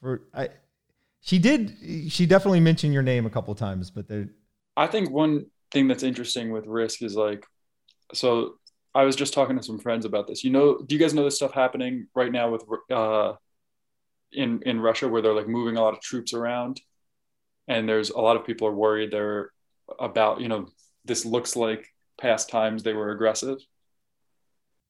for 0.00 0.22
I, 0.34 0.48
she 1.20 1.38
did. 1.38 1.76
She 2.08 2.26
definitely 2.26 2.60
mentioned 2.60 2.92
your 2.92 3.02
name 3.02 3.26
a 3.26 3.30
couple 3.30 3.54
times, 3.54 3.90
but 3.90 4.08
there. 4.08 4.28
I 4.76 4.86
think 4.86 5.10
one 5.10 5.46
thing 5.70 5.88
that's 5.88 6.02
interesting 6.02 6.50
with 6.50 6.66
risk 6.66 7.02
is 7.02 7.14
like 7.14 7.44
so 8.14 8.54
i 8.94 9.04
was 9.04 9.16
just 9.16 9.34
talking 9.34 9.56
to 9.56 9.62
some 9.62 9.78
friends 9.78 10.04
about 10.04 10.26
this 10.26 10.42
you 10.42 10.50
know 10.50 10.78
do 10.78 10.94
you 10.94 11.00
guys 11.00 11.14
know 11.14 11.24
this 11.24 11.36
stuff 11.36 11.52
happening 11.52 12.06
right 12.14 12.32
now 12.32 12.50
with 12.50 12.64
uh 12.90 13.34
in 14.32 14.62
in 14.64 14.80
russia 14.80 15.08
where 15.08 15.22
they're 15.22 15.34
like 15.34 15.48
moving 15.48 15.76
a 15.76 15.82
lot 15.82 15.94
of 15.94 16.00
troops 16.00 16.32
around 16.32 16.80
and 17.66 17.88
there's 17.88 18.10
a 18.10 18.18
lot 18.18 18.36
of 18.36 18.46
people 18.46 18.66
are 18.66 18.74
worried 18.74 19.10
they're 19.10 19.50
about 19.98 20.40
you 20.40 20.48
know 20.48 20.68
this 21.04 21.24
looks 21.24 21.56
like 21.56 21.86
past 22.18 22.50
times 22.50 22.82
they 22.82 22.92
were 22.92 23.10
aggressive? 23.10 23.58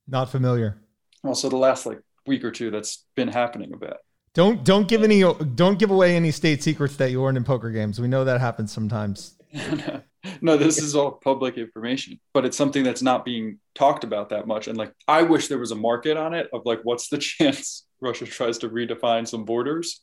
Not 0.07 0.31
familiar. 0.31 0.79
Also 1.25 1.49
the 1.49 1.57
last 1.57 1.87
like 1.87 2.01
week 2.27 2.45
or 2.45 2.51
two 2.51 2.71
that's 2.71 3.05
been 3.15 3.29
happening 3.29 3.73
a 3.73 3.77
bit. 3.77 3.97
Don't 4.35 4.65
don't 4.65 4.89
give 4.89 5.03
any 5.03 5.21
don't 5.55 5.79
give 5.79 5.91
away 5.91 6.17
any 6.17 6.31
state 6.31 6.63
secrets 6.63 6.97
that 6.97 7.11
you 7.11 7.23
learned 7.23 7.37
in 7.37 7.45
poker 7.45 7.71
games. 7.71 8.01
We 8.01 8.09
know 8.09 8.25
that 8.25 8.41
happens 8.41 8.73
sometimes. 8.73 9.35
No, 10.41 10.57
this 10.57 10.79
is 10.79 10.97
all 10.97 11.13
public 11.13 11.57
information, 11.59 12.19
but 12.35 12.45
it's 12.45 12.57
something 12.57 12.83
that's 12.83 13.03
not 13.03 13.25
being 13.25 13.59
talked 13.75 14.05
about 14.05 14.31
that 14.31 14.47
much. 14.47 14.69
And 14.69 14.77
like, 14.77 14.93
I 15.07 15.23
wish 15.23 15.49
there 15.49 15.59
was 15.59 15.71
a 15.71 15.77
market 15.77 16.17
on 16.17 16.35
it 16.35 16.49
of 16.53 16.63
like, 16.65 16.81
what's 16.83 17.09
the 17.09 17.19
chance 17.19 17.87
Russia 18.01 18.27
tries 18.27 18.59
to 18.59 18.69
redefine 18.69 19.27
some 19.27 19.45
borders? 19.45 20.01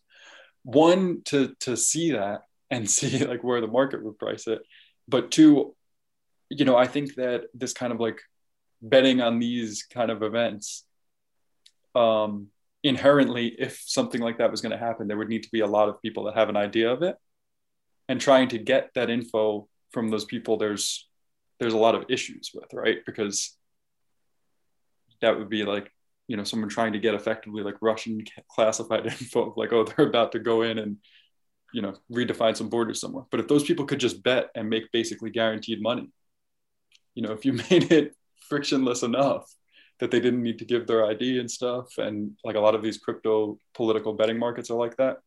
One, 0.64 1.22
to 1.26 1.54
to 1.62 1.78
see 1.78 2.12
that 2.12 2.42
and 2.70 2.90
see 2.90 3.26
like 3.26 3.44
where 3.44 3.62
the 3.62 3.68
market 3.68 4.04
would 4.04 4.18
price 4.18 4.48
it, 4.48 4.62
but 5.08 5.32
two, 5.32 5.76
you 6.50 6.66
know, 6.66 6.76
I 6.76 6.88
think 6.88 7.16
that 7.16 7.46
this 7.54 7.74
kind 7.74 7.92
of 7.92 8.00
like 8.00 8.20
betting 8.82 9.22
on 9.22 9.40
these 9.40 9.84
kind 9.84 10.12
of 10.12 10.22
events, 10.22 10.86
um, 11.96 12.48
inherently, 12.84 13.56
if 13.58 13.82
something 13.86 14.22
like 14.22 14.38
that 14.38 14.52
was 14.52 14.62
going 14.62 14.72
to 14.72 14.78
happen, 14.78 15.08
there 15.08 15.18
would 15.18 15.30
need 15.30 15.44
to 15.44 15.52
be 15.52 15.62
a 15.62 15.68
lot 15.68 15.90
of 15.90 16.02
people 16.02 16.26
that 16.26 16.36
have 16.36 16.50
an 16.50 16.58
idea 16.58 16.92
of 16.92 17.02
it. 17.02 17.16
And 18.08 18.22
trying 18.22 18.50
to 18.50 18.60
get 18.60 18.92
that 18.94 19.10
info 19.10 19.68
from 19.92 20.10
those 20.10 20.26
people 20.26 20.58
there's 20.58 21.08
there's 21.60 21.74
a 21.74 21.78
lot 21.78 21.96
of 21.96 22.06
issues 22.10 22.52
with 22.54 22.72
right? 22.74 22.98
Because 23.06 23.58
that 25.22 25.38
would 25.38 25.50
be 25.50 25.64
like 25.64 25.92
you 26.28 26.38
know 26.38 26.44
someone 26.44 26.70
trying 26.70 26.94
to 26.94 27.00
get 27.00 27.16
effectively 27.16 27.64
like 27.64 27.76
russian 27.82 28.24
classified 28.50 29.06
info 29.06 29.54
like 29.56 29.72
oh 29.72 29.86
they're 29.86 30.08
about 30.08 30.32
to 30.34 30.40
go 30.40 30.64
in 30.64 30.80
and 30.80 30.98
you 31.74 31.82
know 31.82 31.94
redefine 32.12 32.56
some 32.56 32.70
borders 32.70 33.02
somewhere. 33.02 33.26
But 33.30 33.42
if 33.42 33.48
those 33.48 33.64
people 33.64 33.86
could 33.86 34.00
just 34.00 34.24
bet 34.24 34.50
and 34.56 34.70
make 34.70 34.92
basically 34.92 35.30
guaranteed 35.30 35.82
money 35.82 36.10
you 37.16 37.24
know 37.24 37.32
if 37.32 37.46
you 37.46 37.54
made 37.70 37.92
it 37.92 38.16
frictionless 38.48 39.02
enough 39.04 39.52
that 40.00 40.12
they 40.12 40.20
didn't 40.20 40.44
need 40.44 40.60
to 40.60 40.66
give 40.66 40.86
their 40.86 41.06
id 41.06 41.40
and 41.40 41.50
stuff 41.50 41.98
and 41.98 42.32
like 42.44 42.56
a 42.56 42.60
lot 42.60 42.76
of 42.76 42.84
these 42.84 42.98
crypto 42.98 43.58
political 43.74 44.14
betting 44.14 44.38
markets 44.38 44.70
are 44.70 44.78
like 44.78 44.96
that 44.98 45.18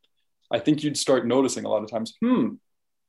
i 0.53 0.59
think 0.59 0.83
you'd 0.83 0.97
start 0.97 1.27
noticing 1.27 1.65
a 1.65 1.69
lot 1.69 1.83
of 1.83 1.91
times 1.91 2.15
hmm 2.23 2.55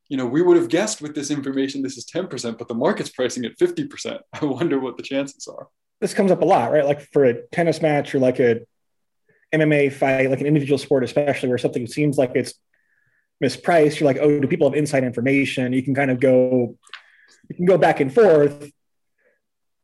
you 0.10 0.18
know, 0.18 0.26
we 0.26 0.42
would 0.42 0.58
have 0.58 0.70
guessed 0.70 1.02
with 1.02 1.14
this 1.14 1.30
information 1.30 1.84
this 1.84 1.96
is 1.96 2.06
10%, 2.06 2.58
but 2.58 2.68
the 2.68 2.74
market's 2.74 3.12
pricing 3.12 3.46
at 3.46 3.58
50%. 3.58 4.20
I 4.42 4.46
wonder 4.46 4.80
what 4.80 4.98
the 4.98 5.04
chances 5.04 5.48
are. 5.48 5.68
This 6.02 6.14
comes 6.14 6.32
up 6.32 6.42
a 6.42 6.46
lot, 6.46 6.72
right? 6.72 6.86
Like 6.86 7.02
for 7.14 7.26
a 7.26 7.44
tennis 7.52 7.82
match 7.82 8.16
or 8.16 8.20
like 8.20 8.40
a 8.40 8.62
MMA 9.54 9.94
fight, 9.94 10.30
like 10.30 10.42
an 10.42 10.48
individual 10.48 10.78
sport, 10.78 11.04
especially 11.04 11.50
where 11.50 11.58
something 11.58 11.86
seems 11.88 12.18
like 12.18 12.32
it's 12.36 12.56
mispriced, 13.44 14.00
you're 14.00 14.08
like, 14.08 14.20
oh, 14.20 14.40
do 14.40 14.48
people 14.48 14.70
have 14.70 14.78
inside 14.78 15.04
information? 15.04 15.74
You 15.74 15.84
can 15.84 15.94
kind 15.94 16.12
of 16.12 16.20
go, 16.20 16.78
you 17.50 17.56
can 17.56 17.66
go 17.66 17.78
back 17.78 18.00
and 18.00 18.14
forth 18.14 18.72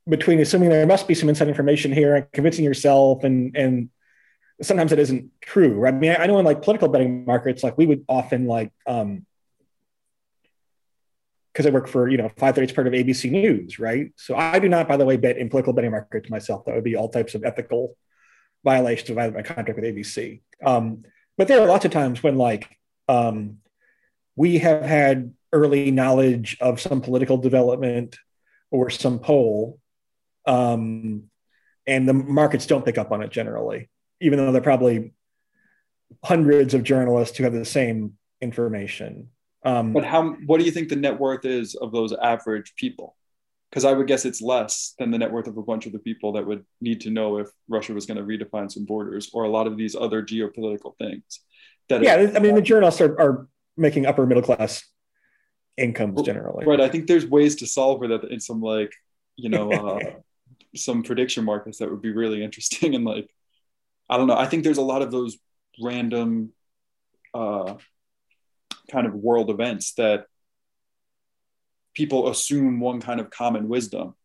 between 0.08 0.40
assuming 0.40 0.70
there 0.70 0.86
must 0.86 1.08
be 1.08 1.16
some 1.16 1.30
inside 1.30 1.48
information 1.48 1.92
here 1.92 2.16
and 2.16 2.32
convincing 2.32 2.64
yourself 2.64 3.24
and 3.24 3.56
and 3.56 3.90
sometimes 4.62 4.92
it 4.92 5.00
isn't 5.00 5.30
true 5.42 5.74
right? 5.74 5.94
i 5.94 5.98
mean 5.98 6.16
i 6.18 6.26
know 6.28 6.40
in 6.40 6.46
like 6.46 6.62
political 6.62 6.88
betting 6.88 7.26
markets 7.26 7.64
like 7.64 7.78
we 7.78 7.86
would 7.86 8.06
often 8.08 8.46
like 8.46 8.72
um 8.88 9.26
because 11.56 11.66
I 11.66 11.70
work 11.70 11.88
for 11.88 12.10
you 12.10 12.18
know 12.18 12.28
538 12.28 12.76
part 12.76 12.88
of 12.88 12.92
ABC 12.92 13.32
News, 13.32 13.80
right? 13.80 14.12
So 14.18 14.36
I 14.36 14.60
do 14.60 14.68
not, 14.68 14.90
by 14.90 14.98
the 14.98 15.06
way, 15.06 15.16
bet 15.16 15.38
in 15.38 15.48
political 15.48 15.72
betting 15.72 15.92
markets 15.92 16.30
myself. 16.30 16.66
That 16.66 16.76
would 16.76 16.84
be 16.84 16.98
all 16.98 17.08
types 17.08 17.34
of 17.34 17.46
ethical 17.46 17.96
violations 18.66 19.10
of 19.10 19.16
my 19.16 19.42
contract 19.42 19.80
with 19.80 19.86
ABC. 19.86 20.42
Um, 20.66 21.06
but 21.38 21.48
there 21.48 21.62
are 21.62 21.68
lots 21.68 21.86
of 21.86 21.92
times 21.92 22.22
when 22.22 22.38
like 22.38 22.78
um, 23.08 23.60
we 24.36 24.58
have 24.58 24.84
had 24.84 25.34
early 25.56 25.90
knowledge 25.90 26.58
of 26.60 26.82
some 26.82 27.00
political 27.00 27.38
development 27.38 28.18
or 28.72 28.90
some 28.90 29.20
poll, 29.20 29.80
um, 30.46 31.24
and 31.88 32.08
the 32.08 32.14
markets 32.14 32.66
don't 32.66 32.84
pick 32.84 32.98
up 32.98 33.12
on 33.12 33.24
it 33.24 33.32
generally, 33.32 33.90
even 34.20 34.38
though 34.38 34.52
they're 34.52 34.62
probably 34.62 35.14
hundreds 36.24 36.74
of 36.74 36.84
journalists 36.84 37.38
who 37.38 37.46
have 37.46 37.54
the 37.54 37.64
same 37.64 38.18
information. 38.42 39.30
Um, 39.64 39.94
but 39.94 40.04
how? 40.04 40.34
What 40.46 40.60
do 40.60 40.66
you 40.66 40.72
think 40.72 40.90
the 40.90 40.98
net 40.98 41.18
worth 41.20 41.46
is 41.46 41.76
of 41.76 41.94
those 41.94 42.14
average 42.14 42.74
people? 42.76 43.16
Because 43.70 43.86
I 43.86 43.94
would 43.94 44.08
guess 44.08 44.26
it's 44.26 44.42
less 44.42 44.94
than 45.00 45.10
the 45.10 45.18
net 45.18 45.32
worth 45.32 45.48
of 45.48 45.58
a 45.58 45.64
bunch 45.64 45.86
of 45.86 45.94
the 45.94 46.00
people 46.00 46.34
that 46.34 46.46
would 46.46 46.66
need 46.82 47.02
to 47.02 47.10
know 47.10 47.40
if 47.40 47.48
Russia 47.68 47.94
was 47.94 48.06
going 48.06 48.18
to 48.18 48.24
redefine 48.24 48.72
some 48.72 48.86
borders 48.86 49.32
or 49.34 49.46
a 49.46 49.50
lot 49.50 49.68
of 49.68 49.78
these 49.78 49.96
other 49.96 50.22
geopolitical 50.22 50.98
things. 50.98 51.42
That 51.90 52.04
yeah, 52.04 52.32
I 52.36 52.40
mean, 52.40 52.56
the 52.56 52.62
journalists 52.62 53.02
are, 53.02 53.20
are 53.20 53.48
making 53.78 54.06
upper 54.06 54.26
middle 54.26 54.44
class 54.44 54.84
incomes 55.78 56.22
generally. 56.22 56.66
Right. 56.66 56.82
I 56.82 56.90
think 56.90 57.08
there's 57.08 57.26
ways 57.26 57.58
to 57.58 57.68
solve 57.68 58.00
for 58.00 58.08
that 58.10 58.24
in 58.26 58.40
some 58.40 58.62
like, 58.62 58.94
you 59.36 59.50
know, 59.50 59.72
uh, 59.72 60.00
some 60.76 61.04
prediction 61.04 61.46
markets 61.46 61.80
that 61.80 61.90
would 61.90 62.02
be 62.02 62.12
really 62.12 62.44
interesting. 62.44 62.96
And 62.96 63.06
like, 63.06 63.30
I 64.10 64.18
don't 64.18 64.28
know. 64.28 64.38
I 64.38 64.46
think 64.46 64.64
there's 64.64 64.78
a 64.78 64.84
lot 64.84 65.02
of 65.02 65.12
those 65.12 65.38
random 65.82 66.52
uh, 67.34 67.76
kind 68.92 69.08
of 69.08 69.14
world 69.14 69.50
events 69.50 69.94
that 69.94 70.26
people 71.94 72.30
assume 72.30 72.80
one 72.80 73.02
kind 73.02 73.20
of 73.20 73.30
common 73.30 73.68
wisdom. 73.68 74.16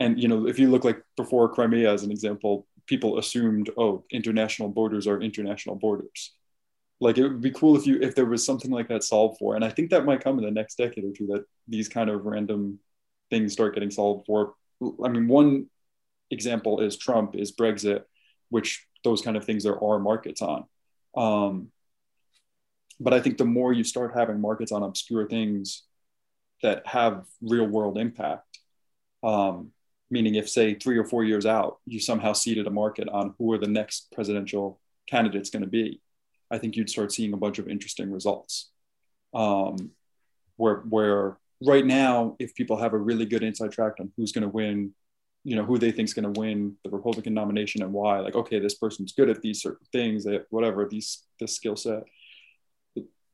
And, 0.00 0.20
you 0.20 0.28
know, 0.28 0.46
if 0.46 0.58
you 0.58 0.70
look 0.70 0.84
like 0.84 1.02
before 1.16 1.48
Crimea 1.48 1.92
as 1.92 2.02
an 2.02 2.10
example, 2.10 2.66
people 2.86 3.18
assumed, 3.18 3.70
oh, 3.78 4.04
international 4.10 4.68
borders 4.68 5.06
are 5.06 5.20
international 5.20 5.76
borders 5.76 6.35
like 7.00 7.18
it 7.18 7.22
would 7.22 7.40
be 7.40 7.50
cool 7.50 7.76
if 7.76 7.86
you 7.86 7.98
if 8.00 8.14
there 8.14 8.26
was 8.26 8.44
something 8.44 8.70
like 8.70 8.88
that 8.88 9.04
solved 9.04 9.38
for 9.38 9.54
and 9.54 9.64
i 9.64 9.68
think 9.68 9.90
that 9.90 10.04
might 10.04 10.22
come 10.22 10.38
in 10.38 10.44
the 10.44 10.50
next 10.50 10.76
decade 10.76 11.04
or 11.04 11.12
two 11.12 11.26
that 11.26 11.44
these 11.68 11.88
kind 11.88 12.10
of 12.10 12.24
random 12.24 12.78
things 13.30 13.52
start 13.52 13.74
getting 13.74 13.90
solved 13.90 14.26
for. 14.26 14.54
I 15.04 15.08
mean 15.08 15.28
one 15.28 15.66
example 16.30 16.80
is 16.80 16.96
trump 16.96 17.34
is 17.34 17.54
brexit 17.54 18.02
which 18.48 18.86
those 19.04 19.22
kind 19.22 19.36
of 19.36 19.44
things 19.44 19.64
there 19.64 19.82
are 19.82 19.98
markets 19.98 20.42
on. 20.42 20.64
Um, 21.16 21.68
but 22.98 23.14
i 23.14 23.20
think 23.20 23.38
the 23.38 23.44
more 23.44 23.72
you 23.72 23.84
start 23.84 24.12
having 24.14 24.40
markets 24.40 24.72
on 24.72 24.82
obscure 24.82 25.26
things 25.26 25.82
that 26.62 26.86
have 26.86 27.24
real 27.42 27.66
world 27.66 27.98
impact 27.98 28.58
um, 29.22 29.70
meaning 30.10 30.34
if 30.34 30.48
say 30.48 30.74
three 30.74 30.98
or 30.98 31.04
four 31.04 31.24
years 31.24 31.46
out 31.46 31.78
you 31.86 32.00
somehow 32.00 32.32
seeded 32.32 32.66
a 32.66 32.70
market 32.70 33.08
on 33.08 33.34
who 33.38 33.52
are 33.52 33.58
the 33.58 33.66
next 33.66 34.12
presidential 34.12 34.80
candidates 35.08 35.50
going 35.50 35.62
to 35.62 35.68
be 35.68 36.00
I 36.50 36.58
think 36.58 36.76
you'd 36.76 36.90
start 36.90 37.12
seeing 37.12 37.32
a 37.32 37.36
bunch 37.36 37.58
of 37.58 37.68
interesting 37.68 38.10
results. 38.12 38.70
Um, 39.34 39.90
where 40.56 40.76
where 40.88 41.36
right 41.64 41.84
now, 41.84 42.36
if 42.38 42.54
people 42.54 42.76
have 42.78 42.92
a 42.92 42.98
really 42.98 43.26
good 43.26 43.42
inside 43.42 43.72
track 43.72 43.94
on 44.00 44.12
who's 44.16 44.32
going 44.32 44.42
to 44.42 44.48
win, 44.48 44.94
you 45.44 45.56
know, 45.56 45.64
who 45.64 45.78
they 45.78 45.90
think 45.90 46.08
is 46.08 46.14
going 46.14 46.32
to 46.32 46.40
win 46.40 46.76
the 46.84 46.90
Republican 46.90 47.34
nomination 47.34 47.82
and 47.82 47.92
why, 47.92 48.20
like, 48.20 48.34
okay, 48.34 48.58
this 48.58 48.74
person's 48.74 49.12
good 49.12 49.28
at 49.28 49.42
these 49.42 49.62
certain 49.62 49.86
things, 49.92 50.24
they 50.24 50.34
have 50.34 50.46
whatever 50.50 50.86
these 50.86 51.24
this 51.40 51.54
skill 51.54 51.76
set. 51.76 52.04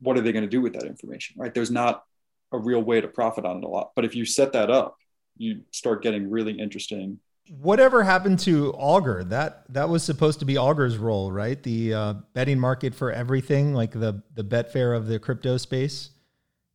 What 0.01 0.17
are 0.17 0.21
they 0.21 0.33
going 0.33 0.45
to 0.45 0.51
do 0.51 0.61
with 0.61 0.73
that 0.75 0.85
information? 0.85 1.37
Right? 1.39 1.55
There's 1.55 1.71
not 1.71 2.05
a 2.53 2.59
real 2.59 2.83
way 2.83 3.01
to 3.01 3.09
profit 3.09 3.45
on 3.45 3.59
it 3.59 3.65
a 3.65 3.69
lot. 3.69 3.93
But 3.95 4.05
if 4.05 4.15
you 4.15 4.25
set 4.25 4.53
that 4.53 4.71
up, 4.71 4.97
you 5.37 5.63
start 5.71 6.03
getting 6.03 6.31
really 6.31 6.53
interesting 6.53 7.19
Whatever 7.49 8.03
happened 8.03 8.39
to 8.41 8.73
Augur? 8.73 9.25
That 9.25 9.65
that 9.73 9.89
was 9.89 10.03
supposed 10.03 10.39
to 10.41 10.45
be 10.45 10.57
Augur's 10.57 10.97
role, 10.97 11.33
right? 11.33 11.63
The 11.63 11.95
uh, 11.95 12.15
betting 12.35 12.59
market 12.59 12.95
for 12.95 13.13
everything, 13.13 13.75
like 13.75 13.93
the 13.93 14.23
the 14.35 14.45
Betfair 14.45 14.97
of 14.97 15.07
the 15.07 15.19
crypto 15.19 15.57
space. 15.57 16.11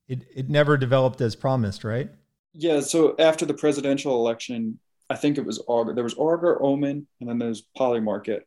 It 0.08 0.26
it 0.36 0.50
never 0.50 0.78
developed 0.78 1.22
as 1.22 1.36
promised, 1.36 1.84
right? 1.84 2.10
Yeah. 2.54 2.82
So 2.82 3.16
after 3.18 3.46
the 3.46 3.54
presidential 3.54 4.16
election, 4.16 4.80
I 5.10 5.16
think 5.16 5.38
it 5.38 5.46
was 5.46 5.64
Augur. 5.68 5.94
There 5.94 6.04
was 6.04 6.16
Augur, 6.18 6.62
Omen, 6.62 7.08
and 7.20 7.30
then 7.30 7.40
there's 7.40 7.64
Polymarket. 7.78 8.42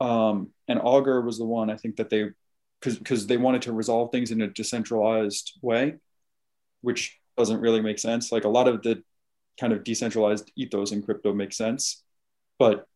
Um, 0.00 0.50
and 0.68 0.80
Augur 0.82 1.20
was 1.20 1.38
the 1.38 1.44
one 1.44 1.70
I 1.70 1.76
think 1.76 1.96
that 1.96 2.10
they 2.10 2.30
because 2.80 2.98
because 2.98 3.26
they 3.26 3.36
wanted 3.36 3.62
to 3.62 3.72
resolve 3.72 4.12
things 4.12 4.30
in 4.30 4.40
a 4.40 4.48
decentralized 4.48 5.58
way, 5.62 5.94
which 6.82 7.18
doesn't 7.36 7.60
really 7.60 7.80
make 7.80 7.98
sense. 7.98 8.30
Like 8.32 8.44
a 8.44 8.48
lot 8.48 8.68
of 8.68 8.82
the 8.82 9.02
kind 9.58 9.72
of 9.72 9.84
decentralized 9.84 10.50
ethos 10.56 10.92
in 10.92 11.02
crypto 11.02 11.32
makes 11.32 11.56
sense. 11.56 12.02
But 12.58 12.86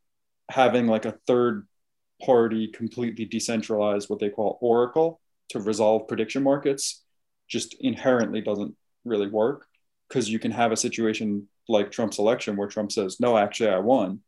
having 0.49 0.87
like 0.87 1.05
a 1.05 1.19
third 1.27 1.67
party 2.23 2.69
completely 2.69 3.25
decentralized, 3.25 4.09
what 4.09 4.19
they 4.19 4.31
call 4.31 4.59
Oracle, 4.61 5.21
to 5.51 5.61
resolve 5.61 6.09
prediction 6.09 6.43
markets 6.43 7.03
just 7.49 7.75
inherently 7.81 8.41
doesn't 8.41 8.77
really 9.05 9.29
work 9.29 9.67
because 10.09 10.29
you 10.29 10.39
can 10.39 10.53
have 10.53 10.73
a 10.73 10.77
situation 10.77 11.49
like 11.69 11.91
Trump's 11.91 12.19
election 12.19 12.57
where 12.57 12.69
Trump 12.69 12.93
says, 12.93 13.21
No, 13.21 13.37
actually, 13.37 13.71
I 13.71 13.79
won. 13.79 14.21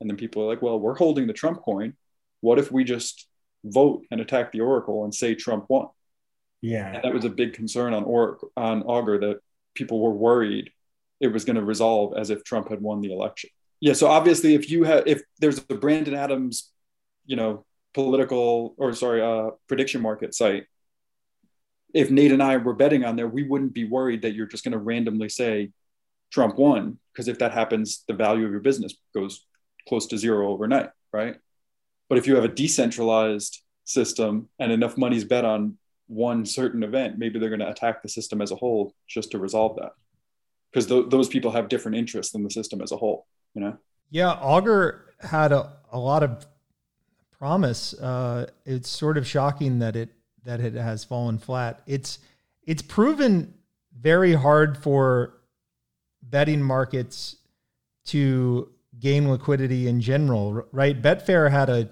And 0.00 0.10
then 0.10 0.16
people 0.16 0.42
are 0.42 0.46
like, 0.46 0.62
Well, 0.62 0.78
we're 0.78 0.96
holding 0.96 1.26
the 1.26 1.32
Trump 1.32 1.62
coin. 1.62 1.94
What 2.40 2.58
if 2.58 2.70
we 2.70 2.84
just 2.84 3.28
vote 3.64 4.04
and 4.10 4.20
attack 4.20 4.52
the 4.52 4.60
Oracle 4.60 5.04
and 5.04 5.14
say 5.14 5.34
Trump 5.34 5.66
won? 5.68 5.88
Yeah. 6.62 6.94
And 6.94 7.04
that 7.04 7.14
was 7.14 7.24
a 7.24 7.30
big 7.30 7.52
concern 7.52 7.94
on 7.94 8.04
or 8.04 8.38
on 8.56 8.82
Augur 8.82 9.18
that 9.18 9.40
people 9.74 10.00
were 10.00 10.12
worried 10.12 10.70
it 11.20 11.28
was 11.28 11.44
going 11.44 11.56
to 11.56 11.64
resolve 11.64 12.14
as 12.16 12.30
if 12.30 12.44
Trump 12.44 12.68
had 12.68 12.80
won 12.80 13.00
the 13.00 13.12
election. 13.12 13.50
Yeah. 13.80 13.92
So 13.92 14.06
obviously, 14.06 14.54
if 14.54 14.70
you 14.70 14.84
have, 14.84 15.04
if 15.06 15.22
there's 15.38 15.58
a 15.70 15.74
Brandon 15.74 16.14
Adams, 16.14 16.70
you 17.24 17.36
know, 17.36 17.64
political 17.94 18.74
or 18.78 18.92
sorry, 18.92 19.22
uh, 19.22 19.50
prediction 19.68 20.00
market 20.02 20.34
site, 20.34 20.64
if 21.94 22.10
Nate 22.10 22.32
and 22.32 22.42
I 22.42 22.56
were 22.58 22.74
betting 22.74 23.04
on 23.04 23.16
there, 23.16 23.28
we 23.28 23.42
wouldn't 23.42 23.72
be 23.72 23.84
worried 23.84 24.22
that 24.22 24.34
you're 24.34 24.46
just 24.46 24.64
going 24.64 24.72
to 24.72 24.78
randomly 24.78 25.28
say 25.28 25.70
Trump 26.30 26.58
won, 26.58 26.98
because 27.12 27.28
if 27.28 27.38
that 27.38 27.52
happens, 27.52 28.04
the 28.08 28.14
value 28.14 28.44
of 28.44 28.50
your 28.50 28.60
business 28.60 28.94
goes 29.14 29.46
close 29.88 30.06
to 30.08 30.18
zero 30.18 30.50
overnight, 30.50 30.90
right? 31.12 31.36
But 32.08 32.18
if 32.18 32.26
you 32.26 32.34
have 32.34 32.44
a 32.44 32.48
decentralized 32.48 33.62
system 33.84 34.48
and 34.58 34.72
enough 34.72 34.98
money's 34.98 35.24
bet 35.24 35.44
on 35.44 35.78
one 36.08 36.44
certain 36.44 36.82
event, 36.82 37.18
maybe 37.18 37.38
they're 37.38 37.48
going 37.48 37.60
to 37.60 37.70
attack 37.70 38.02
the 38.02 38.08
system 38.08 38.42
as 38.42 38.50
a 38.50 38.56
whole 38.56 38.94
just 39.08 39.30
to 39.30 39.38
resolve 39.38 39.76
that 39.76 39.92
because 40.76 40.86
th- 40.88 41.06
those 41.08 41.26
people 41.26 41.50
have 41.52 41.70
different 41.70 41.96
interests 41.96 42.32
than 42.32 42.42
the 42.42 42.50
system 42.50 42.82
as 42.82 42.92
a 42.92 42.96
whole 42.98 43.26
you 43.54 43.62
know? 43.62 43.78
Yeah 44.10 44.32
augur 44.32 45.14
had 45.20 45.50
a, 45.50 45.72
a 45.90 45.98
lot 45.98 46.22
of 46.22 46.46
promise. 47.38 47.94
Uh, 47.94 48.46
it's 48.66 48.88
sort 48.88 49.16
of 49.16 49.26
shocking 49.26 49.78
that 49.78 49.96
it 49.96 50.10
that 50.44 50.60
it 50.60 50.74
has 50.74 51.02
fallen 51.02 51.38
flat. 51.38 51.80
It's 51.86 52.18
it's 52.62 52.82
proven 52.82 53.54
very 53.98 54.34
hard 54.34 54.76
for 54.76 55.38
betting 56.22 56.60
markets 56.62 57.36
to 58.06 58.70
gain 59.00 59.30
liquidity 59.30 59.88
in 59.88 60.00
general 60.02 60.66
right? 60.72 61.00
Betfair 61.00 61.50
had 61.50 61.70
a 61.70 61.88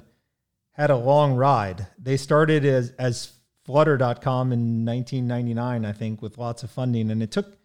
had 0.72 0.90
a 0.90 0.96
long 0.96 1.32
ride. 1.32 1.86
They 1.98 2.18
started 2.18 2.66
as 2.66 2.90
as 2.98 3.32
flutter.com 3.64 4.52
in 4.52 4.84
1999 4.84 5.86
i 5.86 5.92
think 5.92 6.20
with 6.20 6.36
lots 6.36 6.62
of 6.62 6.70
funding 6.70 7.10
and 7.10 7.22
it 7.22 7.30
took 7.30 7.56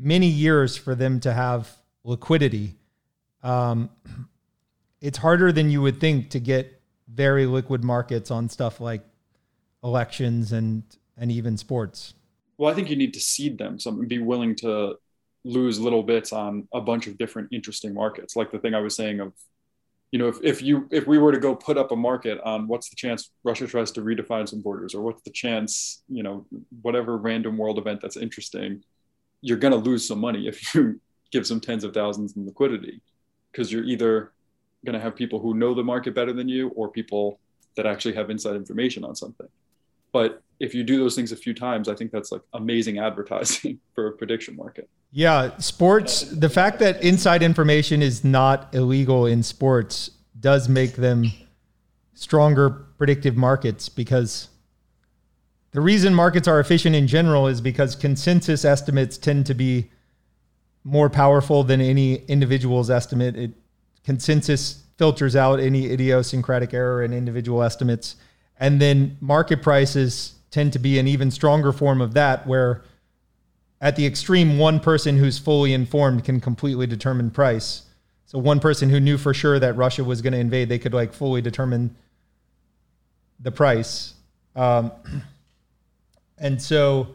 many 0.00 0.26
years 0.26 0.76
for 0.76 0.94
them 0.94 1.20
to 1.20 1.32
have 1.32 1.76
liquidity. 2.04 2.76
Um, 3.42 3.90
it's 5.00 5.18
harder 5.18 5.52
than 5.52 5.70
you 5.70 5.82
would 5.82 6.00
think 6.00 6.30
to 6.30 6.40
get 6.40 6.80
very 7.08 7.46
liquid 7.46 7.84
markets 7.84 8.30
on 8.30 8.48
stuff 8.48 8.80
like 8.80 9.02
elections 9.84 10.52
and 10.52 10.82
and 11.16 11.30
even 11.30 11.56
sports. 11.56 12.14
Well, 12.56 12.70
I 12.70 12.74
think 12.74 12.88
you 12.88 12.96
need 12.96 13.14
to 13.14 13.20
seed 13.20 13.58
them. 13.58 13.78
So 13.78 13.92
be 13.92 14.18
willing 14.18 14.54
to 14.56 14.96
lose 15.44 15.78
little 15.78 16.02
bits 16.02 16.32
on 16.32 16.68
a 16.72 16.80
bunch 16.80 17.06
of 17.06 17.18
different 17.18 17.48
interesting 17.52 17.94
markets. 17.94 18.36
Like 18.36 18.50
the 18.50 18.58
thing 18.58 18.74
I 18.74 18.80
was 18.80 18.94
saying 18.94 19.20
of, 19.20 19.32
you 20.12 20.18
know, 20.18 20.28
if, 20.28 20.38
if 20.42 20.62
you 20.62 20.88
if 20.90 21.06
we 21.06 21.18
were 21.18 21.32
to 21.32 21.38
go 21.38 21.54
put 21.54 21.78
up 21.78 21.92
a 21.92 21.96
market 21.96 22.40
on 22.42 22.68
what's 22.68 22.90
the 22.90 22.96
chance 22.96 23.30
Russia 23.44 23.66
tries 23.66 23.90
to 23.92 24.02
redefine 24.02 24.48
some 24.48 24.62
borders, 24.62 24.94
or 24.94 25.02
what's 25.02 25.22
the 25.22 25.30
chance, 25.30 26.02
you 26.08 26.22
know, 26.22 26.46
whatever 26.82 27.16
random 27.16 27.56
world 27.56 27.78
event 27.78 28.00
that's 28.00 28.16
interesting, 28.16 28.82
you're 29.42 29.58
going 29.58 29.72
to 29.72 29.78
lose 29.78 30.06
some 30.06 30.18
money 30.18 30.46
if 30.46 30.74
you 30.74 31.00
give 31.30 31.46
some 31.46 31.60
tens 31.60 31.84
of 31.84 31.94
thousands 31.94 32.36
in 32.36 32.44
liquidity 32.44 33.00
because 33.50 33.72
you're 33.72 33.84
either 33.84 34.32
going 34.84 34.94
to 34.94 35.00
have 35.00 35.14
people 35.14 35.38
who 35.38 35.54
know 35.54 35.74
the 35.74 35.84
market 35.84 36.14
better 36.14 36.32
than 36.32 36.48
you 36.48 36.68
or 36.70 36.88
people 36.88 37.38
that 37.76 37.86
actually 37.86 38.14
have 38.14 38.30
inside 38.30 38.56
information 38.56 39.04
on 39.04 39.14
something. 39.14 39.46
But 40.12 40.42
if 40.58 40.74
you 40.74 40.82
do 40.82 40.98
those 40.98 41.14
things 41.14 41.32
a 41.32 41.36
few 41.36 41.54
times, 41.54 41.88
I 41.88 41.94
think 41.94 42.10
that's 42.10 42.32
like 42.32 42.42
amazing 42.52 42.98
advertising 42.98 43.80
for 43.94 44.08
a 44.08 44.12
prediction 44.12 44.56
market. 44.56 44.88
Yeah, 45.12 45.56
sports, 45.58 46.22
the 46.22 46.48
fact 46.48 46.78
that 46.80 47.02
inside 47.02 47.42
information 47.42 48.02
is 48.02 48.24
not 48.24 48.74
illegal 48.74 49.26
in 49.26 49.42
sports 49.42 50.10
does 50.38 50.68
make 50.68 50.94
them 50.94 51.32
stronger 52.14 52.70
predictive 52.96 53.36
markets 53.36 53.88
because 53.88 54.48
the 55.72 55.80
reason 55.80 56.14
markets 56.14 56.48
are 56.48 56.58
efficient 56.58 56.96
in 56.96 57.06
general 57.06 57.46
is 57.46 57.60
because 57.60 57.94
consensus 57.94 58.64
estimates 58.64 59.16
tend 59.16 59.46
to 59.46 59.54
be 59.54 59.90
more 60.82 61.08
powerful 61.08 61.62
than 61.62 61.80
any 61.80 62.16
individual's 62.26 62.90
estimate. 62.90 63.36
It 63.36 63.52
consensus 64.04 64.82
filters 64.96 65.36
out 65.36 65.60
any 65.60 65.90
idiosyncratic 65.90 66.74
error 66.74 67.02
in 67.02 67.12
individual 67.12 67.62
estimates. 67.62 68.16
And 68.58 68.80
then 68.80 69.16
market 69.20 69.62
prices 69.62 70.34
tend 70.50 70.72
to 70.72 70.78
be 70.78 70.98
an 70.98 71.06
even 71.06 71.30
stronger 71.30 71.72
form 71.72 72.00
of 72.00 72.14
that, 72.14 72.46
where 72.46 72.82
at 73.80 73.96
the 73.96 74.04
extreme, 74.04 74.58
one 74.58 74.80
person 74.80 75.16
who's 75.16 75.38
fully 75.38 75.72
informed 75.72 76.24
can 76.24 76.40
completely 76.40 76.86
determine 76.86 77.30
price. 77.30 77.82
So 78.26 78.38
one 78.38 78.60
person 78.60 78.90
who 78.90 79.00
knew 79.00 79.16
for 79.16 79.32
sure 79.32 79.58
that 79.58 79.76
Russia 79.76 80.04
was 80.04 80.20
going 80.20 80.32
to 80.32 80.38
invade, 80.38 80.68
they 80.68 80.78
could 80.78 80.92
like 80.92 81.12
fully 81.12 81.40
determine 81.40 81.96
the 83.38 83.50
price. 83.50 84.14
Um, 84.54 84.92
and 86.40 86.60
so 86.60 87.14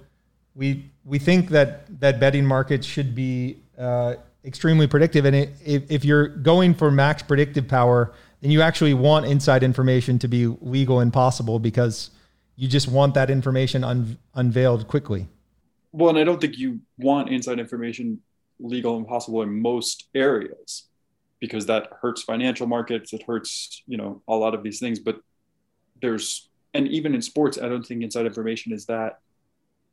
we 0.55 0.89
we 1.03 1.19
think 1.19 1.49
that 1.49 1.99
that 1.99 2.19
betting 2.19 2.45
markets 2.45 2.87
should 2.87 3.13
be 3.13 3.57
uh, 3.77 4.15
extremely 4.45 4.87
predictive. 4.87 5.25
And 5.25 5.35
it, 5.35 5.49
if, 5.65 5.91
if 5.91 6.05
you're 6.05 6.27
going 6.27 6.73
for 6.73 6.91
max 6.91 7.21
predictive 7.23 7.67
power, 7.67 8.13
then 8.41 8.51
you 8.51 8.61
actually 8.61 8.93
want 8.93 9.25
inside 9.25 9.63
information 9.63 10.19
to 10.19 10.27
be 10.27 10.47
legal 10.61 10.99
and 10.99 11.11
possible 11.11 11.59
because 11.59 12.11
you 12.55 12.67
just 12.67 12.87
want 12.87 13.13
that 13.15 13.29
information 13.29 13.83
un- 13.83 14.17
unveiled 14.35 14.87
quickly. 14.87 15.27
Well, 15.91 16.09
and 16.09 16.17
I 16.17 16.23
don't 16.23 16.39
think 16.39 16.57
you 16.57 16.79
want 16.97 17.29
inside 17.29 17.59
information 17.59 18.21
legal 18.59 18.97
and 18.97 19.07
possible 19.07 19.41
in 19.41 19.61
most 19.61 20.07
areas 20.13 20.87
because 21.39 21.65
that 21.65 21.89
hurts 22.01 22.21
financial 22.21 22.67
markets. 22.67 23.13
It 23.13 23.23
hurts, 23.23 23.83
you 23.87 23.97
know, 23.97 24.21
a 24.27 24.35
lot 24.35 24.53
of 24.53 24.63
these 24.63 24.79
things. 24.79 24.99
But 24.99 25.19
there's, 26.01 26.49
and 26.75 26.87
even 26.89 27.15
in 27.15 27.21
sports, 27.21 27.57
I 27.57 27.69
don't 27.69 27.85
think 27.85 28.03
inside 28.03 28.25
information 28.25 28.73
is 28.73 28.85
that 28.87 29.19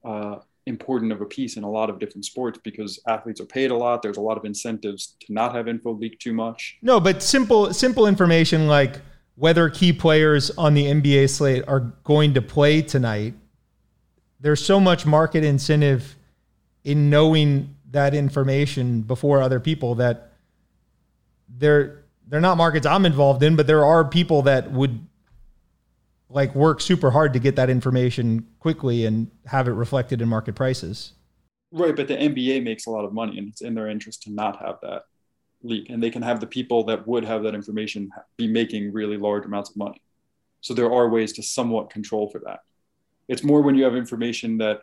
uh, 0.04 0.36
important 0.66 1.12
of 1.12 1.20
a 1.20 1.24
piece 1.24 1.56
in 1.56 1.62
a 1.62 1.70
lot 1.70 1.88
of 1.88 2.00
different 2.00 2.24
sports 2.24 2.58
because 2.62 3.00
athletes 3.06 3.40
are 3.40 3.46
paid 3.46 3.70
a 3.70 3.76
lot. 3.76 4.02
There's 4.02 4.16
a 4.16 4.20
lot 4.20 4.36
of 4.36 4.44
incentives 4.44 5.16
to 5.20 5.32
not 5.32 5.54
have 5.54 5.68
info 5.68 5.92
leak 5.92 6.18
too 6.18 6.32
much. 6.32 6.78
No, 6.82 6.98
but 6.98 7.22
simple 7.22 7.72
simple 7.72 8.06
information 8.06 8.66
like 8.66 9.00
whether 9.36 9.70
key 9.70 9.92
players 9.92 10.50
on 10.58 10.74
the 10.74 10.84
NBA 10.84 11.30
slate 11.30 11.64
are 11.68 11.80
going 12.04 12.34
to 12.34 12.42
play 12.42 12.82
tonight. 12.82 13.34
There's 14.40 14.64
so 14.64 14.80
much 14.80 15.06
market 15.06 15.44
incentive 15.44 16.16
in 16.84 17.10
knowing 17.10 17.76
that 17.92 18.12
information 18.12 19.02
before 19.02 19.40
other 19.40 19.60
people 19.60 19.94
that 19.96 20.32
they're 21.48 22.04
they're 22.26 22.40
not 22.40 22.56
markets 22.56 22.86
I'm 22.86 23.06
involved 23.06 23.42
in, 23.42 23.54
but 23.54 23.68
there 23.68 23.84
are 23.84 24.04
people 24.04 24.42
that 24.42 24.72
would 24.72 25.06
like 26.32 26.54
work 26.54 26.80
super 26.80 27.10
hard 27.10 27.32
to 27.32 27.38
get 27.38 27.56
that 27.56 27.70
information 27.70 28.46
quickly 28.58 29.06
and 29.06 29.30
have 29.46 29.68
it 29.68 29.72
reflected 29.72 30.22
in 30.22 30.28
market 30.28 30.54
prices. 30.54 31.12
Right, 31.70 31.94
but 31.94 32.08
the 32.08 32.16
NBA 32.16 32.62
makes 32.62 32.86
a 32.86 32.90
lot 32.90 33.04
of 33.04 33.12
money 33.12 33.38
and 33.38 33.48
it's 33.48 33.62
in 33.62 33.74
their 33.74 33.88
interest 33.88 34.22
to 34.24 34.32
not 34.32 34.60
have 34.60 34.76
that 34.82 35.04
leak 35.62 35.90
and 35.90 36.02
they 36.02 36.10
can 36.10 36.22
have 36.22 36.40
the 36.40 36.46
people 36.46 36.84
that 36.84 37.06
would 37.06 37.24
have 37.24 37.42
that 37.44 37.54
information 37.54 38.10
be 38.36 38.48
making 38.48 38.92
really 38.92 39.16
large 39.16 39.44
amounts 39.44 39.70
of 39.70 39.76
money. 39.76 40.02
So 40.60 40.74
there 40.74 40.92
are 40.92 41.08
ways 41.08 41.32
to 41.34 41.42
somewhat 41.42 41.90
control 41.90 42.28
for 42.28 42.40
that. 42.44 42.60
It's 43.28 43.42
more 43.42 43.62
when 43.62 43.74
you 43.74 43.84
have 43.84 43.96
information 43.96 44.58
that 44.58 44.80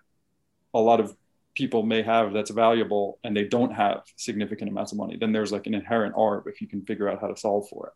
a 0.73 0.79
lot 0.79 0.99
of 0.99 1.15
people 1.55 1.83
may 1.83 2.01
have 2.01 2.33
that's 2.33 2.51
valuable 2.51 3.19
and 3.23 3.35
they 3.35 3.43
don't 3.43 3.73
have 3.73 4.03
significant 4.15 4.69
amounts 4.69 4.91
of 4.91 4.97
money, 4.97 5.17
then 5.17 5.31
there's 5.31 5.51
like 5.51 5.67
an 5.67 5.73
inherent 5.73 6.15
arb 6.15 6.43
if 6.47 6.61
you 6.61 6.67
can 6.67 6.85
figure 6.85 7.09
out 7.09 7.19
how 7.21 7.27
to 7.27 7.37
solve 7.37 7.67
for 7.69 7.87
it. 7.87 7.93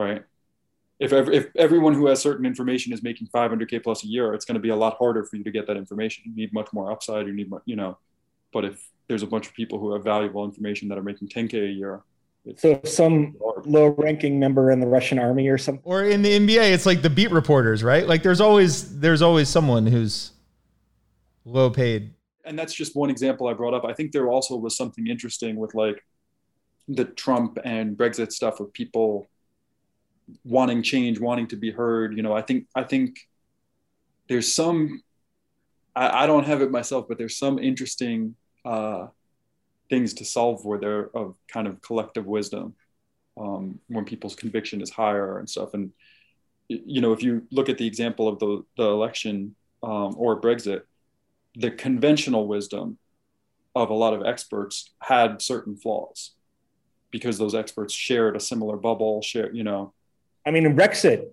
Right 0.00 0.24
if, 1.02 1.12
every, 1.12 1.36
if 1.36 1.46
everyone 1.56 1.94
who 1.94 2.06
has 2.06 2.20
certain 2.20 2.46
information 2.46 2.92
is 2.92 3.02
making 3.02 3.28
500k 3.28 3.82
plus 3.82 4.04
a 4.04 4.06
year 4.06 4.34
it's 4.34 4.44
going 4.44 4.54
to 4.54 4.60
be 4.60 4.70
a 4.70 4.76
lot 4.76 4.96
harder 4.98 5.24
for 5.24 5.36
you 5.36 5.44
to 5.44 5.50
get 5.50 5.66
that 5.66 5.76
information. 5.76 6.24
You 6.26 6.34
need 6.34 6.52
much 6.52 6.68
more 6.72 6.90
upside 6.90 7.26
you 7.26 7.34
need 7.34 7.50
more 7.50 7.62
you 7.64 7.76
know. 7.76 7.98
But 8.52 8.64
if 8.64 8.88
there's 9.08 9.22
a 9.22 9.26
bunch 9.26 9.46
of 9.46 9.54
people 9.54 9.78
who 9.78 9.92
have 9.92 10.04
valuable 10.04 10.44
information 10.44 10.88
that 10.88 10.98
are 10.98 11.02
making 11.02 11.28
10k 11.28 11.54
a 11.54 11.72
year 11.72 12.02
so 12.56 12.80
some 12.84 13.36
low 13.64 13.94
ranking 13.98 14.40
member 14.40 14.72
in 14.72 14.80
the 14.80 14.86
russian 14.86 15.16
army 15.16 15.46
or 15.46 15.56
something 15.56 15.82
or 15.84 16.02
in 16.02 16.22
the 16.22 16.40
nba 16.40 16.72
it's 16.72 16.86
like 16.86 17.00
the 17.00 17.10
beat 17.10 17.30
reporters 17.30 17.84
right? 17.84 18.06
Like 18.06 18.22
there's 18.22 18.40
always 18.40 18.98
there's 18.98 19.22
always 19.22 19.48
someone 19.48 19.86
who's 19.86 20.32
low 21.44 21.70
paid. 21.70 22.14
And 22.44 22.58
that's 22.58 22.74
just 22.74 22.96
one 22.96 23.10
example 23.10 23.46
i 23.48 23.52
brought 23.52 23.74
up. 23.74 23.84
I 23.84 23.92
think 23.92 24.12
there 24.12 24.28
also 24.28 24.56
was 24.56 24.76
something 24.76 25.06
interesting 25.06 25.56
with 25.56 25.74
like 25.74 26.02
the 26.88 27.04
trump 27.04 27.58
and 27.64 27.96
brexit 27.96 28.32
stuff 28.32 28.58
of 28.58 28.72
people 28.72 29.28
wanting 30.44 30.82
change, 30.82 31.20
wanting 31.20 31.46
to 31.48 31.56
be 31.56 31.70
heard. 31.70 32.16
You 32.16 32.22
know, 32.22 32.34
I 32.34 32.42
think 32.42 32.66
I 32.74 32.84
think 32.84 33.28
there's 34.28 34.54
some. 34.54 35.02
I, 35.94 36.24
I 36.24 36.26
don't 36.26 36.44
have 36.44 36.62
it 36.62 36.70
myself, 36.70 37.06
but 37.08 37.18
there's 37.18 37.36
some 37.36 37.58
interesting 37.58 38.34
uh, 38.64 39.08
things 39.90 40.14
to 40.14 40.24
solve 40.24 40.64
where 40.64 40.78
they're 40.78 41.16
of 41.16 41.34
kind 41.48 41.66
of 41.66 41.80
collective 41.82 42.26
wisdom 42.26 42.74
um, 43.38 43.78
when 43.88 44.04
people's 44.04 44.34
conviction 44.34 44.80
is 44.80 44.90
higher 44.90 45.38
and 45.38 45.48
stuff. 45.48 45.74
And 45.74 45.92
you 46.68 47.00
know, 47.00 47.12
if 47.12 47.22
you 47.22 47.46
look 47.50 47.68
at 47.68 47.78
the 47.78 47.86
example 47.86 48.28
of 48.28 48.38
the 48.38 48.64
the 48.76 48.84
election 48.84 49.54
um, 49.82 50.14
or 50.16 50.40
Brexit, 50.40 50.82
the 51.56 51.70
conventional 51.70 52.46
wisdom 52.46 52.98
of 53.74 53.90
a 53.90 53.94
lot 53.94 54.14
of 54.14 54.24
experts 54.24 54.90
had 55.00 55.40
certain 55.40 55.76
flaws 55.76 56.32
because 57.10 57.38
those 57.38 57.54
experts 57.54 57.94
shared 57.94 58.36
a 58.36 58.40
similar 58.40 58.76
bubble 58.76 59.22
share 59.22 59.52
you 59.54 59.64
know 59.64 59.92
I 60.44 60.50
mean, 60.50 60.66
in 60.66 60.76
Brexit, 60.76 61.28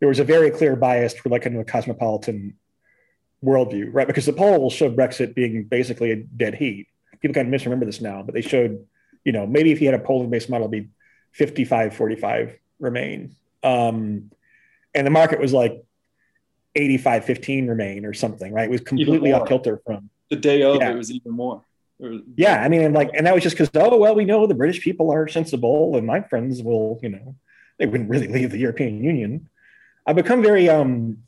there 0.00 0.08
was 0.08 0.18
a 0.18 0.24
very 0.24 0.50
clear 0.50 0.76
bias 0.76 1.14
for 1.14 1.28
like 1.28 1.46
a 1.46 1.64
cosmopolitan 1.64 2.54
worldview, 3.44 3.90
right? 3.92 4.06
Because 4.06 4.26
the 4.26 4.32
polls 4.32 4.72
showed 4.72 4.96
Brexit 4.96 5.34
being 5.34 5.64
basically 5.64 6.10
a 6.10 6.16
dead 6.16 6.54
heat. 6.54 6.88
People 7.20 7.34
kind 7.34 7.46
of 7.46 7.50
misremember 7.50 7.86
this 7.86 8.00
now, 8.00 8.22
but 8.22 8.34
they 8.34 8.40
showed, 8.40 8.84
you 9.24 9.32
know, 9.32 9.46
maybe 9.46 9.72
if 9.72 9.80
you 9.80 9.86
had 9.86 9.98
a 9.98 10.02
polling 10.02 10.30
based 10.30 10.50
model, 10.50 10.68
it'd 10.68 10.84
be 10.84 10.90
55 11.32 11.94
45 11.94 12.58
remain. 12.80 13.34
Um, 13.62 14.30
and 14.94 15.06
the 15.06 15.10
market 15.10 15.40
was 15.40 15.52
like 15.52 15.84
85 16.74 17.24
15 17.24 17.66
remain 17.66 18.04
or 18.04 18.12
something, 18.12 18.52
right? 18.52 18.64
It 18.64 18.70
was 18.70 18.80
completely 18.80 19.32
off 19.32 19.48
kilter 19.48 19.80
from 19.86 20.10
the 20.30 20.36
day 20.36 20.62
of, 20.62 20.76
yeah. 20.76 20.90
it 20.90 20.96
was 20.96 21.10
even 21.10 21.32
more. 21.32 21.64
Was, 21.98 22.22
yeah, 22.36 22.62
I 22.62 22.68
mean, 22.68 22.82
and 22.82 22.94
like, 22.94 23.10
and 23.14 23.26
that 23.26 23.34
was 23.34 23.42
just 23.42 23.56
because, 23.56 23.70
oh, 23.74 23.96
well, 23.96 24.14
we 24.14 24.24
know 24.24 24.46
the 24.46 24.54
British 24.54 24.82
people 24.82 25.12
are 25.12 25.28
sensible, 25.28 25.96
and 25.96 26.06
my 26.06 26.20
friends 26.20 26.62
will, 26.62 26.98
you 27.02 27.08
know, 27.08 27.36
they 27.78 27.86
wouldn't 27.86 28.10
really 28.10 28.28
leave 28.28 28.50
the 28.50 28.58
European 28.58 29.02
Union. 29.02 29.48
I've 30.06 30.16
become 30.16 30.42
very 30.42 30.68
um, 30.68 31.18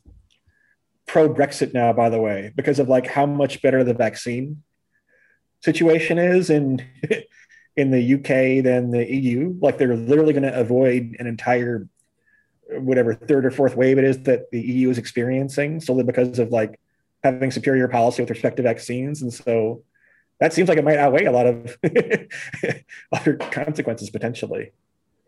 pro 1.05 1.33
Brexit 1.33 1.73
now, 1.73 1.93
by 1.93 2.09
the 2.09 2.19
way, 2.19 2.51
because 2.55 2.79
of 2.79 2.89
like 2.89 3.07
how 3.07 3.25
much 3.25 3.61
better 3.61 3.83
the 3.83 3.93
vaccine 3.93 4.63
situation 5.61 6.17
is 6.19 6.49
in 6.49 6.85
in 7.75 7.91
the 7.91 8.15
UK 8.15 8.63
than 8.63 8.91
the 8.91 9.11
EU. 9.11 9.57
Like 9.61 9.77
they're 9.77 9.95
literally 9.95 10.33
going 10.33 10.43
to 10.43 10.59
avoid 10.59 11.15
an 11.19 11.27
entire 11.27 11.87
whatever 12.69 13.13
third 13.13 13.45
or 13.45 13.51
fourth 13.51 13.75
wave 13.75 13.97
it 13.97 14.03
is 14.03 14.23
that 14.23 14.51
the 14.51 14.59
EU 14.59 14.89
is 14.89 14.97
experiencing 14.97 15.79
solely 15.79 16.03
because 16.03 16.37
of 16.37 16.49
like 16.51 16.79
having 17.23 17.51
superior 17.51 17.87
policy 17.87 18.21
with 18.21 18.29
respect 18.29 18.57
to 18.57 18.63
vaccines. 18.63 19.21
And 19.21 19.33
so 19.33 19.83
that 20.39 20.53
seems 20.53 20.67
like 20.67 20.77
it 20.77 20.83
might 20.83 20.97
outweigh 20.97 21.25
a 21.25 21.31
lot 21.31 21.47
of 21.47 21.77
other 23.11 23.35
consequences 23.35 24.09
potentially. 24.09 24.71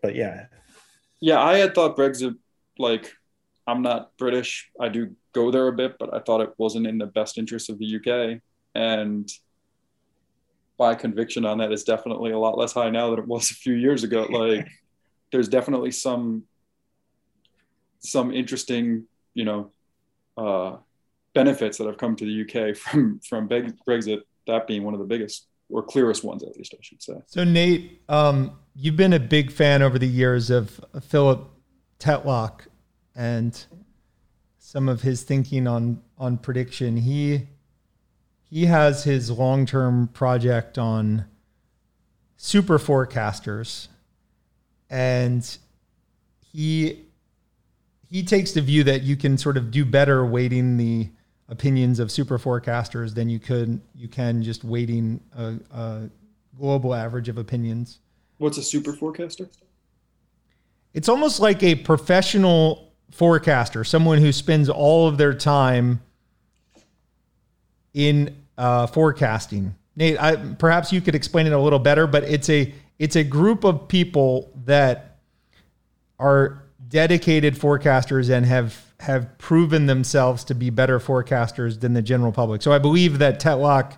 But 0.02 0.16
yeah, 0.16 0.48
yeah, 1.22 1.42
I 1.42 1.58
had 1.58 1.76
thought 1.76 1.98
Brexit, 1.98 2.36
like, 2.78 3.14
I'm 3.68 3.82
not 3.82 4.18
British. 4.18 4.70
I 4.80 4.90
do 4.90 5.16
go 5.34 5.52
there 5.52 5.68
a 5.68 5.74
bit, 5.74 5.98
but 6.00 6.14
I 6.14 6.20
thought 6.20 6.42
it 6.42 6.54
wasn't 6.58 6.88
in 6.88 6.98
the 6.98 7.06
best 7.06 7.38
interest 7.38 7.70
of 7.70 7.78
the 7.78 7.96
UK. 7.98 8.42
And 8.74 9.30
my 10.80 10.96
conviction 10.96 11.46
on 11.46 11.58
that 11.58 11.72
is 11.72 11.84
definitely 11.84 12.32
a 12.32 12.40
lot 12.40 12.58
less 12.58 12.74
high 12.74 12.90
now 12.90 13.10
than 13.10 13.20
it 13.20 13.28
was 13.28 13.52
a 13.52 13.56
few 13.56 13.74
years 13.74 14.04
ago. 14.04 14.28
Like, 14.30 14.68
there's 15.32 15.50
definitely 15.50 15.92
some 15.92 16.44
some 18.00 18.34
interesting, 18.34 19.06
you 19.34 19.44
know, 19.44 19.72
uh, 20.38 20.78
benefits 21.34 21.78
that 21.78 21.86
have 21.86 21.98
come 21.98 22.16
to 22.16 22.26
the 22.26 22.42
UK 22.44 22.76
from 22.84 23.20
from 23.20 23.48
Brexit. 23.48 24.22
That 24.48 24.66
being 24.66 24.84
one 24.84 24.94
of 24.96 25.00
the 25.00 25.06
biggest 25.06 25.48
or 25.70 25.84
clearest 25.84 26.24
ones, 26.24 26.42
at 26.44 26.56
least 26.58 26.74
I 26.74 26.82
should 26.82 27.04
say. 27.04 27.14
So 27.28 27.44
Nate, 27.44 28.02
um, 28.10 28.58
you've 28.82 28.96
been 28.96 29.14
a 29.14 29.20
big 29.20 29.52
fan 29.52 29.82
over 29.82 30.00
the 30.00 30.08
years 30.08 30.50
of 30.50 30.80
Philip 31.02 31.50
Tetlock 32.00 32.62
and 33.14 33.66
some 34.58 34.88
of 34.88 35.02
his 35.02 35.24
thinking 35.24 35.68
on 35.68 36.02
on 36.18 36.38
prediction. 36.38 36.98
He 36.98 37.48
he 38.50 38.66
has 38.68 39.04
his 39.04 39.30
long 39.30 39.66
term 39.66 40.08
project 40.08 40.78
on 40.78 41.26
super 42.38 42.80
forecasters, 42.80 43.90
and 44.90 45.58
he 46.40 47.06
he 48.10 48.24
takes 48.24 48.54
the 48.54 48.62
view 48.62 48.84
that 48.86 49.04
you 49.04 49.18
can 49.18 49.38
sort 49.38 49.58
of 49.58 49.72
do 49.72 49.84
better 49.84 50.26
weighting 50.26 50.78
the 50.78 51.10
opinions 51.50 52.00
of 52.00 52.12
super 52.12 52.40
forecasters 52.40 53.14
than 53.14 53.28
you 53.28 53.40
could 53.40 53.82
you 53.94 54.08
can 54.08 54.42
just 54.42 54.64
weighting 54.64 55.20
a, 55.36 55.56
a 55.72 56.10
global 56.58 56.96
average 56.96 57.28
of 57.28 57.38
opinions. 57.38 58.00
What's 58.40 58.58
a 58.58 58.64
super 58.64 58.94
forecaster? 58.94 59.48
It's 60.94 61.08
almost 61.08 61.40
like 61.40 61.62
a 61.62 61.76
professional 61.76 62.92
forecaster, 63.12 63.84
someone 63.84 64.18
who 64.18 64.32
spends 64.32 64.70
all 64.70 65.08
of 65.08 65.18
their 65.18 65.34
time 65.34 66.02
in 67.94 68.36
uh, 68.58 68.88
forecasting. 68.88 69.76
Nate, 69.96 70.20
I, 70.22 70.38
perhaps 70.38 70.92
you 70.92 71.02
could 71.02 71.16
explain 71.16 71.48
it 71.48 71.54
a 71.54 71.60
little 71.60 71.80
better, 71.80 72.08
but 72.08 72.24
it's 72.24 72.50
a 72.50 72.74
it's 72.98 73.16
a 73.16 73.24
group 73.24 73.64
of 73.64 73.88
people 73.88 74.52
that 74.66 75.20
are 76.18 76.64
dedicated 76.88 77.56
forecasters 77.56 78.30
and 78.30 78.46
have 78.46 78.86
have 79.02 79.38
proven 79.38 79.86
themselves 79.86 80.46
to 80.46 80.56
be 80.56 80.70
better 80.70 81.00
forecasters 81.00 81.80
than 81.80 81.94
the 81.94 82.02
general 82.02 82.32
public. 82.32 82.62
So 82.62 82.72
I 82.72 82.80
believe 82.80 83.20
that 83.20 83.42
Tetlock 83.42 83.98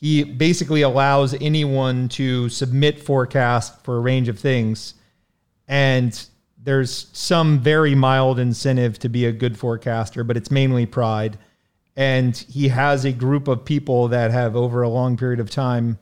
he 0.00 0.22
basically 0.22 0.82
allows 0.82 1.34
anyone 1.34 2.08
to 2.08 2.48
submit 2.48 3.00
forecast 3.00 3.82
for 3.84 3.96
a 3.96 4.00
range 4.00 4.28
of 4.28 4.38
things 4.38 4.94
and 5.68 6.28
there's 6.60 7.06
some 7.12 7.60
very 7.60 7.94
mild 7.94 8.38
incentive 8.38 8.98
to 8.98 9.08
be 9.08 9.24
a 9.26 9.32
good 9.32 9.56
forecaster, 9.58 10.24
but 10.24 10.36
it's 10.36 10.50
mainly 10.50 10.86
pride. 10.86 11.38
And 11.96 12.36
he 12.36 12.68
has 12.68 13.04
a 13.04 13.12
group 13.12 13.48
of 13.48 13.64
people 13.64 14.08
that 14.08 14.30
have 14.30 14.56
over 14.56 14.82
a 14.82 14.88
long 14.88 15.16
period 15.16 15.40
of 15.40 15.50
time 15.50 15.98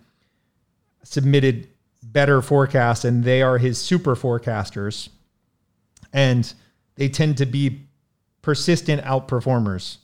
submitted 1.03 1.69
better 2.03 2.41
forecasts 2.43 3.05
and 3.05 3.25
they 3.25 3.43
are 3.43 3.59
his 3.59 3.79
super 3.79 4.17
forecasters. 4.17 5.09
And 6.13 6.53
they 6.97 7.09
tend 7.09 7.37
to 7.39 7.47
be 7.47 7.87
persistent 8.43 9.03
outperformers. 9.03 9.99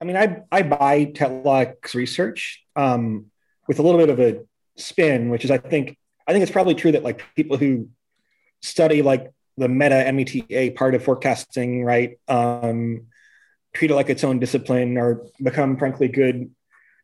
I 0.00 0.06
mean, 0.06 0.16
I, 0.16 0.42
I 0.50 0.62
buy 0.62 1.06
Tetlock's 1.06 1.94
research 1.94 2.64
um, 2.74 3.29
with 3.70 3.78
a 3.78 3.82
little 3.82 4.00
bit 4.00 4.08
of 4.08 4.18
a 4.18 4.42
spin, 4.76 5.30
which 5.30 5.44
is 5.44 5.50
I 5.52 5.58
think 5.58 5.96
I 6.26 6.32
think 6.32 6.42
it's 6.42 6.50
probably 6.50 6.74
true 6.74 6.90
that 6.90 7.04
like 7.04 7.22
people 7.36 7.56
who 7.56 7.88
study 8.62 9.00
like 9.00 9.32
the 9.56 9.68
meta 9.68 10.10
META 10.12 10.72
part 10.72 10.96
of 10.96 11.04
forecasting, 11.04 11.84
right, 11.84 12.18
um, 12.26 13.06
treat 13.72 13.92
it 13.92 13.94
like 13.94 14.10
its 14.10 14.24
own 14.24 14.40
discipline 14.40 14.98
or 14.98 15.24
become 15.40 15.76
frankly 15.76 16.08
good 16.08 16.50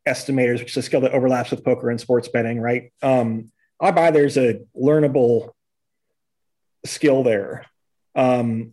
estimators, 0.09 0.59
which 0.59 0.73
is 0.73 0.79
a 0.79 0.83
skill 0.83 1.03
that 1.03 1.13
overlaps 1.13 1.53
with 1.53 1.65
poker 1.65 1.89
and 1.89 2.01
sports 2.01 2.27
betting, 2.27 2.61
right? 2.61 2.93
Um, 3.01 3.53
I 3.81 3.93
buy 3.93 4.11
there's 4.11 4.37
a 4.37 4.61
learnable 4.77 5.53
skill 6.85 7.23
there. 7.23 7.65
Um, 8.17 8.73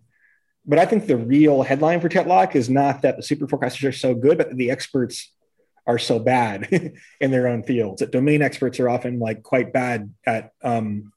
but 0.66 0.80
I 0.80 0.86
think 0.88 1.06
the 1.06 1.18
real 1.18 1.62
headline 1.62 2.02
for 2.02 2.10
Tetlock 2.10 2.56
is 2.56 2.72
not 2.72 3.04
that 3.04 3.18
the 3.18 3.24
super 3.24 3.46
forecasters 3.46 3.88
are 3.88 3.91
so 3.91 4.16
good, 4.16 4.39
but 4.39 4.58
the 4.58 4.72
experts 4.72 5.32
are 5.86 5.98
so 5.98 6.20
bad 6.20 6.94
in 7.20 7.32
their 7.32 7.48
own 7.48 7.64
fields. 7.64 8.00
That 8.00 8.12
domain 8.12 8.42
experts 8.42 8.80
are 8.80 8.90
often 8.90 9.20
like 9.20 9.44
quite 9.44 9.74
bad 9.74 10.14
at 10.26 10.52
um, 10.62 11.12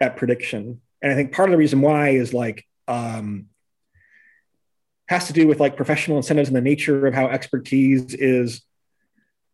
at 0.00 0.16
prediction. 0.16 0.80
And 1.02 1.12
I 1.12 1.14
think 1.14 1.32
part 1.32 1.48
of 1.48 1.52
the 1.52 1.58
reason 1.58 1.80
why 1.80 2.10
is 2.10 2.34
like 2.34 2.66
um, 2.88 3.46
has 5.08 5.26
to 5.26 5.32
do 5.32 5.46
with 5.46 5.60
like 5.60 5.76
professional 5.76 6.16
incentives 6.16 6.48
and 6.48 6.56
the 6.56 6.60
nature 6.60 7.06
of 7.06 7.14
how 7.14 7.26
expertise 7.26 8.14
is 8.14 8.62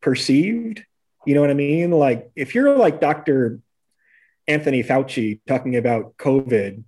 perceived. 0.01 0.85
You 1.25 1.35
know 1.35 1.41
what 1.41 1.51
I 1.51 1.55
mean? 1.55 1.91
Like 1.91 2.31
if 2.37 2.55
you're 2.55 2.77
like 2.77 3.01
Dr. 3.01 3.61
Anthony 4.47 4.83
Fauci 4.83 5.41
talking 5.47 5.77
about 5.77 6.17
COVID, 6.19 6.85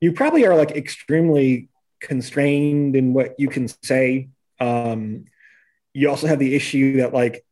you 0.00 0.12
probably 0.12 0.46
are 0.46 0.54
like 0.54 0.72
extremely 0.72 1.68
constrained 2.00 2.96
in 2.96 3.12
what 3.12 3.34
you 3.38 3.48
can 3.48 3.68
say. 3.82 4.28
Um, 4.60 5.26
you 5.96 6.10
also 6.10 6.26
have 6.26 6.38
the 6.38 6.54
issue 6.54 6.98
that 6.98 7.14
like 7.14 7.42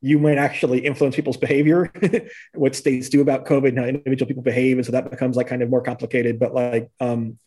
you 0.00 0.18
might 0.18 0.38
actually 0.38 0.78
influence 0.78 1.16
people's 1.16 1.36
behavior, 1.36 1.92
what 2.54 2.74
states 2.74 3.10
do 3.10 3.20
about 3.20 3.44
COVID 3.44 3.68
and 3.68 3.78
how 3.78 3.84
individual 3.84 4.26
people 4.26 4.42
behave, 4.42 4.78
and 4.78 4.86
so 4.86 4.92
that 4.92 5.10
becomes 5.10 5.36
like 5.36 5.48
kind 5.48 5.62
of 5.62 5.68
more 5.68 5.82
complicated. 5.82 6.38
But 6.38 6.54
like, 6.54 6.90
um, 6.98 7.38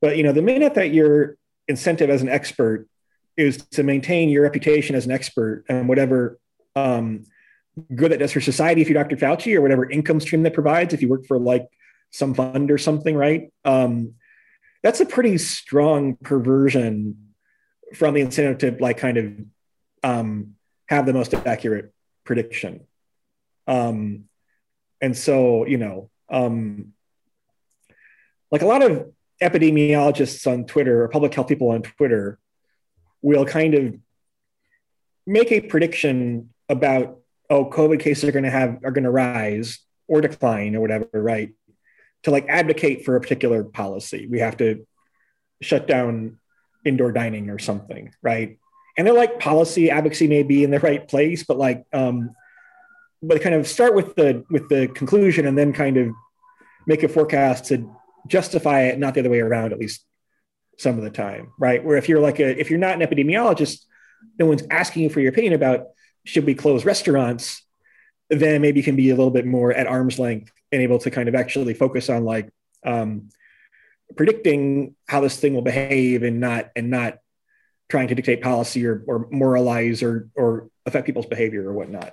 but 0.00 0.16
you 0.16 0.22
know, 0.22 0.32
the 0.32 0.40
minute 0.40 0.74
that 0.74 0.94
your 0.94 1.36
incentive 1.68 2.08
as 2.08 2.22
an 2.22 2.30
expert 2.30 2.88
is 3.36 3.58
to 3.72 3.82
maintain 3.82 4.30
your 4.30 4.44
reputation 4.44 4.96
as 4.96 5.04
an 5.04 5.12
expert 5.12 5.64
and 5.68 5.88
whatever 5.88 6.38
um, 6.74 7.24
good 7.94 8.12
that 8.12 8.18
does 8.18 8.32
for 8.32 8.40
society, 8.40 8.80
if 8.80 8.88
you're 8.88 9.02
Dr. 9.02 9.16
Fauci, 9.16 9.54
or 9.54 9.60
whatever 9.60 9.88
income 9.88 10.20
stream 10.20 10.42
that 10.44 10.54
provides, 10.54 10.94
if 10.94 11.02
you 11.02 11.08
work 11.08 11.26
for 11.26 11.38
like 11.38 11.68
some 12.10 12.32
fund 12.32 12.70
or 12.70 12.78
something, 12.78 13.14
right? 13.14 13.52
Um, 13.66 14.14
that's 14.82 15.00
a 15.00 15.06
pretty 15.06 15.36
strong 15.36 16.16
perversion 16.16 17.29
from 17.94 18.14
the 18.14 18.20
incentive 18.20 18.58
to 18.58 18.82
like 18.82 18.98
kind 18.98 19.16
of 19.16 19.32
um, 20.02 20.54
have 20.86 21.06
the 21.06 21.12
most 21.12 21.34
accurate 21.34 21.92
prediction. 22.24 22.86
Um, 23.66 24.24
and 25.00 25.16
so, 25.16 25.66
you 25.66 25.78
know, 25.78 26.10
um, 26.28 26.92
like 28.50 28.62
a 28.62 28.66
lot 28.66 28.82
of 28.82 29.12
epidemiologists 29.42 30.50
on 30.50 30.66
Twitter 30.66 31.02
or 31.02 31.08
public 31.08 31.34
health 31.34 31.48
people 31.48 31.70
on 31.70 31.82
Twitter 31.82 32.38
will 33.22 33.44
kind 33.44 33.74
of 33.74 33.96
make 35.26 35.52
a 35.52 35.60
prediction 35.60 36.50
about, 36.68 37.18
oh, 37.48 37.68
COVID 37.68 38.00
cases 38.00 38.24
are 38.24 38.32
going 38.32 38.44
to 38.44 38.50
have, 38.50 38.78
are 38.84 38.90
going 38.90 39.04
to 39.04 39.10
rise 39.10 39.78
or 40.08 40.20
decline 40.20 40.74
or 40.74 40.80
whatever, 40.80 41.08
right? 41.12 41.52
to 42.22 42.30
like 42.30 42.46
advocate 42.48 43.04
for 43.04 43.16
a 43.16 43.20
particular 43.20 43.64
policy. 43.64 44.26
We 44.26 44.40
have 44.40 44.56
to 44.58 44.86
shut 45.62 45.86
down 45.86 46.38
indoor 46.84 47.12
dining 47.12 47.50
or 47.50 47.58
something, 47.58 48.14
right? 48.22 48.58
And 48.96 49.06
they're 49.06 49.14
like 49.14 49.38
policy 49.38 49.90
advocacy 49.90 50.28
may 50.28 50.42
be 50.42 50.64
in 50.64 50.70
the 50.70 50.80
right 50.80 51.06
place, 51.06 51.44
but 51.44 51.58
like, 51.58 51.84
um, 51.92 52.34
but 53.22 53.42
kind 53.42 53.54
of 53.54 53.66
start 53.66 53.94
with 53.94 54.14
the 54.14 54.44
with 54.50 54.68
the 54.68 54.88
conclusion 54.88 55.46
and 55.46 55.56
then 55.56 55.72
kind 55.72 55.96
of 55.96 56.12
make 56.86 57.02
a 57.02 57.08
forecast 57.08 57.66
to 57.66 57.94
justify 58.26 58.82
it, 58.82 58.98
not 58.98 59.14
the 59.14 59.20
other 59.20 59.30
way 59.30 59.40
around, 59.40 59.72
at 59.72 59.78
least 59.78 60.04
some 60.78 60.96
of 60.96 61.04
the 61.04 61.10
time, 61.10 61.52
right? 61.58 61.84
Where 61.84 61.96
if 61.96 62.08
you're 62.08 62.20
like 62.20 62.40
a 62.40 62.58
if 62.58 62.70
you're 62.70 62.78
not 62.78 63.00
an 63.00 63.06
epidemiologist, 63.06 63.84
no 64.38 64.46
one's 64.46 64.62
asking 64.70 65.02
you 65.04 65.10
for 65.10 65.20
your 65.20 65.30
opinion 65.30 65.52
about 65.52 65.88
should 66.24 66.46
we 66.46 66.54
close 66.54 66.84
restaurants, 66.84 67.62
then 68.28 68.62
maybe 68.62 68.80
you 68.80 68.84
can 68.84 68.96
be 68.96 69.10
a 69.10 69.14
little 69.14 69.30
bit 69.30 69.46
more 69.46 69.72
at 69.72 69.86
arm's 69.86 70.18
length 70.18 70.52
and 70.72 70.82
able 70.82 70.98
to 71.00 71.10
kind 71.10 71.28
of 71.28 71.34
actually 71.34 71.74
focus 71.74 72.08
on 72.08 72.24
like 72.24 72.50
um, 72.84 73.28
predicting 74.16 74.96
how 75.08 75.20
this 75.20 75.38
thing 75.38 75.54
will 75.54 75.62
behave 75.62 76.22
and 76.22 76.40
not 76.40 76.70
and 76.76 76.90
not 76.90 77.18
trying 77.88 78.08
to 78.08 78.14
dictate 78.14 78.40
policy 78.40 78.86
or, 78.86 79.02
or 79.06 79.28
moralize 79.30 80.02
or 80.02 80.28
or 80.34 80.68
affect 80.86 81.06
people's 81.06 81.26
behavior 81.26 81.68
or 81.68 81.72
whatnot. 81.72 82.12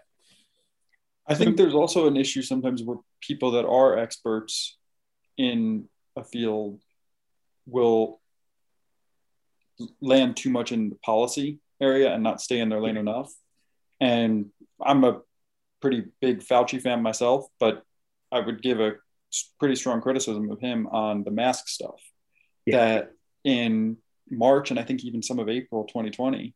I 1.28 1.36
think 1.36 1.58
there's 1.58 1.74
also 1.74 2.08
an 2.08 2.16
issue 2.16 2.42
sometimes 2.42 2.82
where 2.84 2.98
people 3.22 3.52
that 3.52 3.66
are 3.66 3.98
experts 3.98 4.78
in 5.38 5.90
a 6.16 6.24
field 6.24 6.80
will 7.66 8.22
land 10.02 10.38
too 10.38 10.50
much 10.50 10.72
in 10.72 10.90
the 10.90 10.96
policy 10.96 11.60
area 11.82 12.14
and 12.14 12.24
not 12.24 12.42
stay 12.42 12.60
in 12.60 12.70
their 12.70 12.82
lane 12.82 12.98
enough. 12.98 13.32
And 14.00 14.48
I'm 14.84 15.04
a 15.04 15.22
pretty 15.82 16.06
big 16.22 16.40
Fauci 16.44 16.82
fan 16.82 17.04
myself, 17.04 17.46
but 17.60 17.84
I 18.32 18.40
would 18.40 18.62
give 18.62 18.80
a 18.80 18.94
pretty 19.60 19.76
strong 19.76 20.02
criticism 20.02 20.50
of 20.52 20.60
him 20.60 20.88
on 20.88 21.24
the 21.24 21.32
mask 21.32 21.68
stuff. 21.68 22.02
Yeah. 22.66 22.78
That 22.78 23.12
in 23.44 23.98
March 24.30 24.72
and 24.72 24.80
I 24.80 24.84
think 24.84 25.04
even 25.04 25.24
some 25.24 25.40
of 25.40 25.50
April 25.50 25.86
2020, 25.86 26.54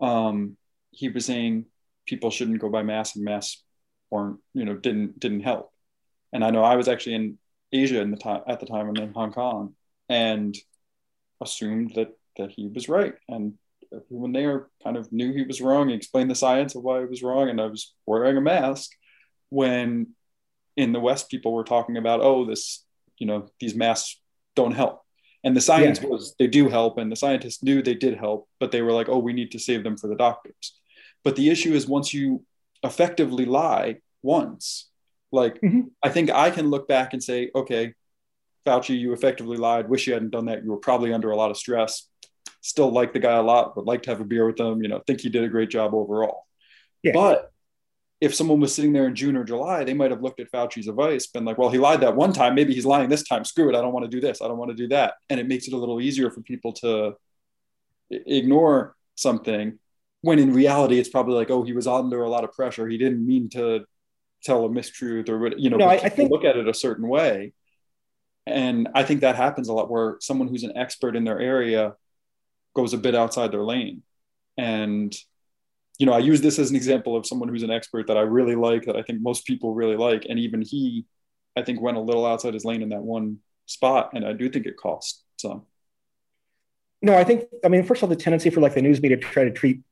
um, 0.00 0.56
he 0.90 1.08
was 1.08 1.26
saying 1.26 1.66
people 2.06 2.30
shouldn't 2.30 2.60
go 2.60 2.68
buy 2.68 2.82
masks 2.82 3.16
and 3.16 3.24
masks 3.24 3.62
weren't, 4.10 4.38
you 4.54 4.64
know, 4.64 4.74
didn't 4.74 5.18
didn't 5.18 5.40
help. 5.40 5.70
And 6.32 6.44
I 6.44 6.50
know 6.50 6.64
I 6.64 6.76
was 6.76 6.88
actually 6.88 7.14
in 7.16 7.38
Asia 7.72 8.00
in 8.00 8.10
the 8.10 8.16
time 8.16 8.42
at 8.46 8.60
the 8.60 8.66
time 8.66 8.88
and 8.88 8.98
in 8.98 9.12
Hong 9.12 9.32
Kong 9.32 9.74
and 10.08 10.56
assumed 11.40 11.92
that 11.96 12.16
that 12.38 12.50
he 12.50 12.68
was 12.68 12.88
right. 12.88 13.14
And 13.28 13.54
everyone 13.94 14.32
there 14.32 14.68
kind 14.82 14.96
of 14.96 15.12
knew 15.12 15.32
he 15.32 15.42
was 15.42 15.60
wrong. 15.60 15.88
He 15.88 15.94
explained 15.94 16.30
the 16.30 16.34
science 16.34 16.74
of 16.74 16.82
why 16.82 17.00
he 17.00 17.06
was 17.06 17.22
wrong, 17.22 17.48
and 17.48 17.60
I 17.60 17.66
was 17.66 17.94
wearing 18.06 18.36
a 18.36 18.40
mask 18.40 18.90
when 19.50 20.14
in 20.76 20.92
the 20.92 21.00
West, 21.00 21.30
people 21.30 21.52
were 21.52 21.64
talking 21.64 21.96
about, 21.96 22.20
oh, 22.20 22.44
this, 22.44 22.84
you 23.18 23.26
know, 23.26 23.48
these 23.60 23.74
masks 23.74 24.20
don't 24.56 24.72
help. 24.72 25.02
And 25.44 25.56
the 25.56 25.60
science 25.60 26.00
yeah. 26.00 26.08
was 26.08 26.34
they 26.38 26.46
do 26.46 26.68
help, 26.68 26.98
and 26.98 27.10
the 27.10 27.16
scientists 27.16 27.62
knew 27.62 27.82
they 27.82 27.94
did 27.94 28.16
help, 28.16 28.48
but 28.60 28.70
they 28.70 28.82
were 28.82 28.92
like, 28.92 29.08
oh, 29.08 29.18
we 29.18 29.32
need 29.32 29.50
to 29.52 29.58
save 29.58 29.82
them 29.82 29.96
for 29.96 30.06
the 30.06 30.14
doctors. 30.14 30.78
But 31.24 31.36
the 31.36 31.50
issue 31.50 31.74
is 31.74 31.86
once 31.86 32.14
you 32.14 32.44
effectively 32.82 33.44
lie 33.44 33.98
once, 34.22 34.88
like 35.32 35.60
mm-hmm. 35.60 35.88
I 36.02 36.10
think 36.10 36.30
I 36.30 36.50
can 36.50 36.70
look 36.70 36.86
back 36.86 37.12
and 37.12 37.22
say, 37.22 37.50
okay, 37.54 37.94
Fauci, 38.66 38.98
you 38.98 39.12
effectively 39.12 39.56
lied. 39.56 39.88
Wish 39.88 40.06
you 40.06 40.12
hadn't 40.12 40.30
done 40.30 40.46
that. 40.46 40.62
You 40.62 40.70
were 40.70 40.76
probably 40.76 41.12
under 41.12 41.30
a 41.30 41.36
lot 41.36 41.50
of 41.50 41.56
stress. 41.56 42.08
Still 42.60 42.92
like 42.92 43.12
the 43.12 43.18
guy 43.18 43.36
a 43.36 43.42
lot, 43.42 43.76
would 43.76 43.86
like 43.86 44.02
to 44.02 44.10
have 44.10 44.20
a 44.20 44.24
beer 44.24 44.46
with 44.46 44.60
him. 44.60 44.82
You 44.82 44.88
know, 44.88 45.02
think 45.06 45.20
he 45.20 45.28
did 45.28 45.42
a 45.42 45.48
great 45.48 45.70
job 45.70 45.94
overall. 45.94 46.46
Yeah. 47.02 47.12
But 47.14 47.51
if 48.22 48.32
someone 48.36 48.60
was 48.60 48.72
sitting 48.72 48.92
there 48.92 49.08
in 49.08 49.16
June 49.16 49.36
or 49.36 49.42
July, 49.42 49.82
they 49.82 49.94
might 49.94 50.12
have 50.12 50.22
looked 50.22 50.38
at 50.38 50.48
Fauci's 50.52 50.86
advice, 50.86 51.26
been 51.26 51.44
like, 51.44 51.58
well, 51.58 51.70
he 51.70 51.78
lied 51.78 52.02
that 52.02 52.14
one 52.14 52.32
time. 52.32 52.54
Maybe 52.54 52.72
he's 52.72 52.86
lying 52.86 53.08
this 53.08 53.24
time. 53.24 53.44
Screw 53.44 53.68
it. 53.68 53.74
I 53.74 53.80
don't 53.82 53.92
want 53.92 54.04
to 54.04 54.16
do 54.16 54.20
this. 54.20 54.40
I 54.40 54.46
don't 54.46 54.58
want 54.58 54.70
to 54.70 54.76
do 54.76 54.86
that. 54.88 55.14
And 55.28 55.40
it 55.40 55.48
makes 55.48 55.66
it 55.66 55.74
a 55.74 55.76
little 55.76 56.00
easier 56.00 56.30
for 56.30 56.40
people 56.40 56.72
to 56.74 57.16
ignore 58.10 58.94
something 59.16 59.80
when 60.20 60.38
in 60.38 60.52
reality, 60.54 61.00
it's 61.00 61.08
probably 61.08 61.34
like, 61.34 61.50
oh, 61.50 61.64
he 61.64 61.72
was 61.72 61.88
under 61.88 62.22
a 62.22 62.30
lot 62.30 62.44
of 62.44 62.52
pressure. 62.52 62.86
He 62.86 62.96
didn't 62.96 63.26
mean 63.26 63.48
to 63.50 63.84
tell 64.44 64.64
a 64.66 64.68
mistruth 64.68 65.28
or, 65.28 65.58
you 65.58 65.68
know, 65.68 65.78
no, 65.78 65.88
I, 65.88 65.94
I 65.94 66.08
think 66.08 66.30
look 66.30 66.44
at 66.44 66.56
it 66.56 66.68
a 66.68 66.74
certain 66.74 67.08
way. 67.08 67.54
and 68.46 68.88
I 68.94 69.02
think 69.02 69.22
that 69.22 69.34
happens 69.34 69.66
a 69.66 69.72
lot 69.72 69.90
where 69.90 70.18
someone 70.20 70.46
who's 70.46 70.62
an 70.62 70.76
expert 70.76 71.16
in 71.16 71.24
their 71.24 71.40
area 71.40 71.94
goes 72.76 72.94
a 72.94 72.98
bit 72.98 73.16
outside 73.16 73.50
their 73.50 73.64
lane. 73.64 74.04
And, 74.56 75.12
you 76.02 76.06
know, 76.06 76.14
I 76.14 76.18
use 76.18 76.40
this 76.40 76.58
as 76.58 76.68
an 76.68 76.74
example 76.74 77.14
of 77.14 77.24
someone 77.26 77.48
who's 77.48 77.62
an 77.62 77.70
expert 77.70 78.08
that 78.08 78.16
I 78.16 78.22
really 78.22 78.56
like, 78.56 78.86
that 78.86 78.96
I 78.96 79.02
think 79.02 79.22
most 79.22 79.46
people 79.46 79.72
really 79.72 79.94
like. 79.94 80.26
And 80.28 80.36
even 80.36 80.60
he, 80.60 81.06
I 81.56 81.62
think, 81.62 81.80
went 81.80 81.96
a 81.96 82.00
little 82.00 82.26
outside 82.26 82.54
his 82.54 82.64
lane 82.64 82.82
in 82.82 82.88
that 82.88 83.02
one 83.02 83.38
spot. 83.66 84.10
And 84.12 84.26
I 84.26 84.32
do 84.32 84.50
think 84.50 84.66
it 84.66 84.76
cost 84.76 85.22
some. 85.36 85.62
No, 87.02 87.16
I 87.16 87.22
think, 87.22 87.44
I 87.64 87.68
mean, 87.68 87.84
first 87.84 88.02
of 88.02 88.08
all, 88.08 88.16
the 88.16 88.20
tendency 88.20 88.50
for 88.50 88.60
like 88.60 88.74
the 88.74 88.82
news 88.82 89.00
media 89.00 89.16
to 89.16 89.22
try 89.22 89.44
to 89.44 89.52
treat 89.52 89.82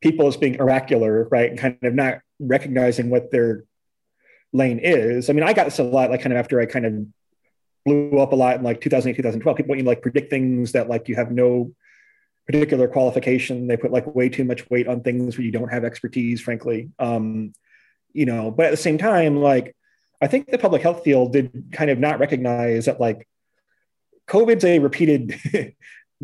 people 0.00 0.26
as 0.26 0.36
being 0.36 0.60
oracular, 0.60 1.28
right? 1.30 1.50
And 1.50 1.58
kind 1.60 1.78
of 1.80 1.94
not 1.94 2.22
recognizing 2.40 3.08
what 3.08 3.30
their 3.30 3.66
lane 4.52 4.80
is. 4.82 5.30
I 5.30 5.32
mean, 5.32 5.44
I 5.44 5.52
got 5.52 5.66
this 5.66 5.78
a 5.78 5.84
lot, 5.84 6.10
like 6.10 6.22
kind 6.22 6.32
of 6.32 6.40
after 6.40 6.60
I 6.60 6.66
kind 6.66 6.86
of 6.86 7.06
blew 7.86 8.18
up 8.18 8.32
a 8.32 8.36
lot 8.36 8.56
in 8.56 8.64
like 8.64 8.80
2008, 8.80 9.14
2012. 9.14 9.56
People 9.56 9.76
you 9.76 9.84
like 9.84 10.02
predict 10.02 10.28
things 10.28 10.72
that 10.72 10.88
like 10.88 11.08
you 11.08 11.14
have 11.14 11.30
no 11.30 11.70
particular 12.50 12.88
qualification. 12.88 13.66
They 13.66 13.76
put 13.76 13.92
like 13.92 14.12
way 14.14 14.28
too 14.28 14.44
much 14.44 14.68
weight 14.70 14.88
on 14.88 15.02
things 15.02 15.36
where 15.36 15.44
you 15.44 15.52
don't 15.52 15.72
have 15.72 15.84
expertise, 15.84 16.40
frankly. 16.40 16.90
Um, 16.98 17.52
you 18.12 18.26
know, 18.26 18.50
but 18.50 18.66
at 18.66 18.70
the 18.70 18.76
same 18.76 18.98
time, 18.98 19.36
like 19.36 19.76
I 20.20 20.26
think 20.26 20.50
the 20.50 20.58
public 20.58 20.82
health 20.82 21.04
field 21.04 21.32
did 21.32 21.68
kind 21.72 21.90
of 21.90 21.98
not 21.98 22.18
recognize 22.18 22.86
that 22.86 23.00
like 23.00 23.28
COVID's 24.26 24.64
a 24.64 24.78
repeated 24.78 25.40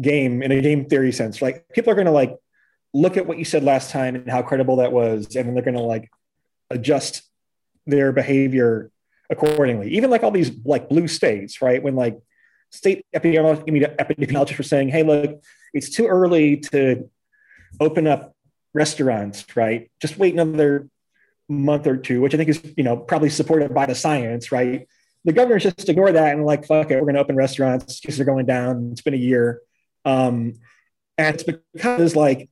game 0.01 0.43
in 0.43 0.53
a 0.53 0.61
game 0.61 0.87
theory 0.87 1.13
sense. 1.13 1.41
Like 1.41 1.69
people 1.71 1.93
are 1.93 1.97
going 1.97 2.07
to 2.07 2.13
like 2.13 2.37
look 2.93 3.17
at 3.17 3.27
what 3.27 3.39
you 3.39 3.45
said 3.45 3.63
last 3.63 3.91
time 3.91 4.17
and 4.17 4.31
how 4.31 4.43
credible 4.43 4.77
that 4.77 4.93
was, 4.93 5.37
and 5.37 5.47
then 5.47 5.55
they're 5.55 5.65
going 5.65 5.77
to 5.77 5.83
like 5.83 6.11
adjust 6.71 7.23
their 7.87 8.13
behavior 8.13 8.91
accordingly. 9.31 9.91
Even 9.91 10.11
like 10.11 10.23
all 10.23 10.31
these 10.31 10.51
like 10.65 10.89
blue 10.89 11.09
states, 11.09 11.63
right? 11.63 11.83
When 11.83 11.95
like 11.95 12.19
state 12.77 13.07
epidemiologists 13.15 14.59
were 14.59 14.65
saying, 14.65 14.89
hey, 14.89 15.03
look, 15.03 15.43
it's 15.73 15.91
too 15.91 16.07
early 16.07 16.59
to 16.59 17.11
open 17.81 18.07
up 18.07 18.35
restaurants, 18.75 19.45
right? 19.57 19.91
Just 20.01 20.19
wait 20.19 20.35
another 20.35 20.89
month 21.49 21.87
or 21.87 21.97
two, 21.97 22.21
which 22.21 22.35
I 22.35 22.37
think 22.37 22.49
is, 22.49 22.63
you 22.77 22.85
know, 22.85 22.97
probably 22.97 23.31
supported 23.31 23.75
by 23.75 23.87
the 23.87 23.95
science, 23.95 24.53
right? 24.53 24.87
The 25.25 25.33
governors 25.33 25.65
just 25.65 25.89
ignore 25.89 26.13
that 26.13 26.35
and 26.35 26.45
like, 26.45 26.67
fuck 26.67 26.91
it, 26.91 26.97
we're 26.97 27.03
going 27.03 27.15
to 27.15 27.21
open 27.21 27.37
restaurants 27.37 28.01
because 28.01 28.17
they're 28.17 28.27
going 28.27 28.47
down. 28.47 28.91
It's 28.93 29.01
been 29.01 29.15
a 29.15 29.19
year. 29.19 29.61
Um, 30.05 30.55
and 31.19 31.35
it's 31.35 31.43
because 31.43 32.15
like 32.15 32.49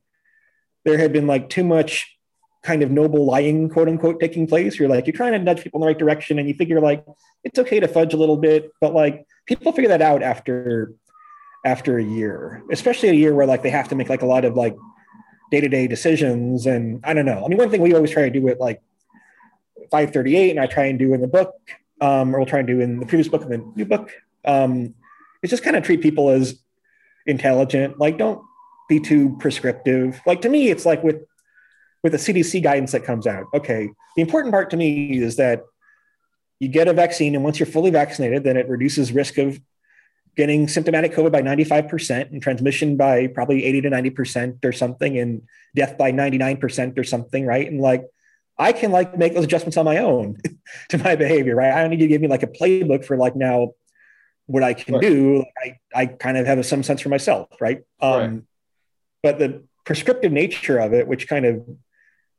there 0.83 0.97
had 0.97 1.13
been 1.13 1.27
like 1.27 1.49
too 1.49 1.63
much 1.63 2.17
kind 2.63 2.81
of 2.81 2.91
noble 2.91 3.25
lying, 3.25 3.69
quote 3.69 3.87
unquote, 3.87 4.19
taking 4.19 4.47
place. 4.47 4.77
You're 4.77 4.89
like, 4.89 5.05
you're 5.05 5.15
trying 5.15 5.33
to 5.33 5.39
nudge 5.39 5.61
people 5.61 5.79
in 5.79 5.81
the 5.81 5.87
right 5.87 5.97
direction 5.97 6.39
and 6.39 6.47
you 6.47 6.55
figure 6.55 6.81
like 6.81 7.05
it's 7.43 7.59
okay 7.59 7.79
to 7.79 7.87
fudge 7.87 8.13
a 8.13 8.17
little 8.17 8.37
bit, 8.37 8.71
but 8.81 8.93
like 8.93 9.25
people 9.45 9.71
figure 9.71 9.89
that 9.89 10.01
out 10.01 10.23
after 10.23 10.93
after 11.65 11.97
a 11.97 12.03
year, 12.03 12.63
especially 12.71 13.09
a 13.09 13.13
year 13.13 13.33
where 13.33 13.47
like 13.47 13.63
they 13.63 13.71
have 13.71 13.87
to 13.89 13.95
make 13.95 14.07
like 14.07 14.21
a 14.21 14.25
lot 14.25 14.45
of 14.45 14.55
like 14.55 14.75
day-to-day 15.51 15.87
decisions. 15.87 16.65
And 16.67 16.99
I 17.03 17.13
don't 17.13 17.25
know. 17.25 17.43
I 17.43 17.47
mean, 17.47 17.57
one 17.57 17.69
thing 17.69 17.81
we 17.81 17.93
always 17.93 18.11
try 18.11 18.23
to 18.23 18.29
do 18.29 18.41
with 18.41 18.59
like 18.59 18.81
538 19.91 20.51
and 20.51 20.59
I 20.59 20.67
try 20.67 20.85
and 20.85 20.99
do 20.99 21.13
in 21.13 21.21
the 21.21 21.27
book, 21.27 21.55
um, 22.01 22.35
or 22.35 22.39
we'll 22.39 22.45
try 22.45 22.59
and 22.59 22.67
do 22.67 22.79
in 22.81 22.99
the 22.99 23.05
previous 23.05 23.27
book 23.27 23.41
and 23.41 23.51
the 23.51 23.71
new 23.75 23.85
book, 23.85 24.11
um, 24.45 24.93
is 25.41 25.49
just 25.49 25.63
kind 25.63 25.75
of 25.75 25.83
treat 25.83 26.01
people 26.01 26.29
as 26.29 26.59
intelligent. 27.25 27.99
Like 27.99 28.17
don't 28.17 28.41
be 28.87 28.99
too 28.99 29.35
prescriptive. 29.39 30.21
Like 30.25 30.41
to 30.41 30.49
me, 30.49 30.69
it's 30.69 30.85
like 30.85 31.03
with 31.03 31.23
with 32.03 32.11
the 32.11 32.19
CDC 32.19 32.61
guidance 32.61 32.91
that 32.91 33.03
comes 33.03 33.25
out. 33.25 33.45
Okay, 33.53 33.89
the 34.15 34.21
important 34.21 34.53
part 34.53 34.69
to 34.69 34.77
me 34.77 35.17
is 35.17 35.37
that 35.37 35.63
you 36.59 36.67
get 36.69 36.87
a 36.87 36.93
vaccine, 36.93 37.35
and 37.35 37.43
once 37.43 37.59
you're 37.59 37.67
fully 37.67 37.91
vaccinated, 37.91 38.43
then 38.43 38.57
it 38.57 38.67
reduces 38.69 39.11
risk 39.11 39.37
of 39.37 39.59
getting 40.35 40.67
symptomatic 40.67 41.13
COVID 41.13 41.31
by 41.31 41.41
95% 41.41 42.31
and 42.31 42.41
transmission 42.41 42.97
by 42.97 43.27
probably 43.27 43.63
80 43.63 43.81
to 43.81 43.89
90% 43.89 44.65
or 44.65 44.71
something, 44.71 45.17
and 45.17 45.41
death 45.75 45.97
by 45.97 46.11
99% 46.11 46.97
or 46.97 47.03
something, 47.03 47.45
right? 47.45 47.67
And 47.67 47.79
like, 47.79 48.05
I 48.57 48.71
can 48.71 48.91
like 48.91 49.17
make 49.17 49.33
those 49.33 49.43
adjustments 49.43 49.77
on 49.77 49.85
my 49.85 49.97
own 49.97 50.37
to 50.89 50.97
my 50.97 51.15
behavior, 51.15 51.55
right? 51.55 51.73
I 51.73 51.81
don't 51.81 51.89
need 51.89 51.99
to 51.99 52.07
give 52.07 52.21
me 52.21 52.27
like 52.27 52.43
a 52.43 52.47
playbook 52.47 53.03
for 53.03 53.17
like 53.17 53.35
now 53.35 53.71
what 54.45 54.63
I 54.63 54.73
can 54.73 54.95
right. 54.95 55.01
do. 55.01 55.43
I, 55.61 55.77
I 55.93 56.05
kind 56.05 56.37
of 56.37 56.45
have 56.45 56.65
some 56.65 56.83
sense 56.83 57.01
for 57.01 57.09
myself, 57.09 57.49
right? 57.59 57.83
Um, 57.99 58.19
right. 58.19 58.41
But 59.23 59.39
the 59.39 59.63
prescriptive 59.85 60.31
nature 60.31 60.77
of 60.77 60.93
it, 60.93 61.07
which 61.07 61.27
kind 61.27 61.45
of 61.45 61.65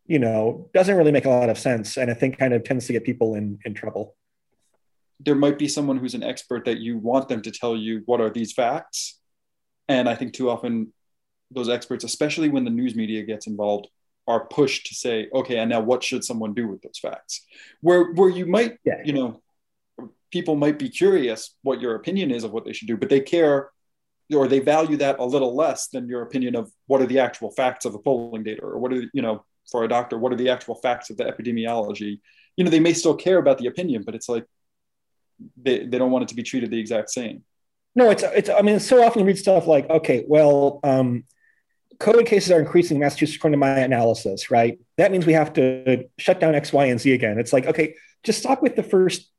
you 0.06 0.18
know, 0.18 0.68
doesn't 0.72 0.96
really 0.96 1.12
make 1.12 1.24
a 1.24 1.30
lot 1.30 1.48
of 1.48 1.58
sense. 1.58 1.96
And 1.96 2.10
I 2.10 2.14
think 2.14 2.38
kind 2.38 2.54
of 2.54 2.64
tends 2.64 2.86
to 2.86 2.92
get 2.92 3.04
people 3.04 3.34
in, 3.34 3.58
in 3.64 3.74
trouble. 3.74 4.14
There 5.20 5.34
might 5.34 5.58
be 5.58 5.68
someone 5.68 5.96
who's 5.96 6.14
an 6.14 6.22
expert 6.22 6.64
that 6.66 6.78
you 6.78 6.98
want 6.98 7.28
them 7.28 7.42
to 7.42 7.50
tell 7.50 7.76
you 7.76 8.02
what 8.06 8.20
are 8.20 8.30
these 8.30 8.52
facts. 8.52 9.18
And 9.88 10.08
I 10.08 10.14
think 10.14 10.34
too 10.34 10.50
often 10.50 10.92
those 11.50 11.68
experts, 11.68 12.04
especially 12.04 12.48
when 12.48 12.64
the 12.64 12.70
news 12.70 12.94
media 12.94 13.22
gets 13.22 13.46
involved, 13.46 13.88
are 14.28 14.46
pushed 14.46 14.86
to 14.86 14.94
say, 14.94 15.28
okay, 15.32 15.58
and 15.58 15.70
now 15.70 15.80
what 15.80 16.02
should 16.02 16.24
someone 16.24 16.52
do 16.52 16.66
with 16.66 16.82
those 16.82 16.98
facts? 16.98 17.46
Where 17.80 18.12
where 18.12 18.28
you 18.28 18.44
might, 18.44 18.78
yeah. 18.84 19.00
you 19.04 19.12
know, 19.12 19.40
people 20.32 20.56
might 20.56 20.78
be 20.78 20.88
curious 20.88 21.54
what 21.62 21.80
your 21.80 21.94
opinion 21.94 22.32
is 22.32 22.42
of 22.42 22.52
what 22.52 22.64
they 22.64 22.72
should 22.72 22.88
do, 22.88 22.96
but 22.96 23.08
they 23.08 23.20
care 23.20 23.70
or 24.34 24.48
they 24.48 24.58
value 24.58 24.96
that 24.96 25.20
a 25.20 25.24
little 25.24 25.54
less 25.54 25.86
than 25.88 26.08
your 26.08 26.22
opinion 26.22 26.56
of 26.56 26.72
what 26.88 27.00
are 27.00 27.06
the 27.06 27.20
actual 27.20 27.52
facts 27.52 27.84
of 27.84 27.92
the 27.92 27.98
polling 28.00 28.42
data 28.42 28.60
or 28.62 28.78
what 28.78 28.92
are 28.92 29.04
you 29.12 29.22
know 29.22 29.44
for 29.70 29.84
a 29.84 29.88
doctor 29.88 30.18
what 30.18 30.32
are 30.32 30.36
the 30.36 30.50
actual 30.50 30.74
facts 30.76 31.10
of 31.10 31.16
the 31.16 31.24
epidemiology? 31.24 32.20
You 32.56 32.64
know 32.64 32.70
they 32.70 32.80
may 32.80 32.92
still 32.92 33.14
care 33.14 33.38
about 33.38 33.58
the 33.58 33.66
opinion 33.66 34.02
but 34.04 34.14
it's 34.14 34.28
like 34.28 34.46
they, 35.56 35.84
they 35.84 35.98
don't 35.98 36.10
want 36.10 36.22
it 36.22 36.28
to 36.28 36.34
be 36.34 36.42
treated 36.42 36.70
the 36.70 36.80
exact 36.80 37.10
same. 37.10 37.44
No 37.94 38.10
it's 38.10 38.22
it's 38.22 38.50
i 38.50 38.62
mean 38.62 38.80
so 38.80 39.02
often 39.02 39.20
you 39.20 39.26
read 39.26 39.38
stuff 39.38 39.66
like 39.66 39.88
okay 39.88 40.24
well 40.26 40.80
um 40.84 41.24
covid 41.98 42.26
cases 42.26 42.50
are 42.50 42.60
increasing 42.60 42.96
in 42.96 43.00
massachusetts 43.00 43.36
according 43.36 43.58
to 43.58 43.66
my 43.66 43.78
analysis 43.78 44.50
right? 44.50 44.78
That 44.98 45.12
means 45.12 45.26
we 45.26 45.32
have 45.32 45.52
to 45.54 46.04
shut 46.18 46.40
down 46.40 46.54
x 46.54 46.72
y 46.72 46.86
and 46.86 47.00
z 47.00 47.12
again. 47.12 47.38
It's 47.38 47.52
like 47.52 47.66
okay 47.66 47.94
just 48.22 48.38
stop 48.40 48.62
with 48.62 48.76
the 48.76 48.82
first 48.82 49.30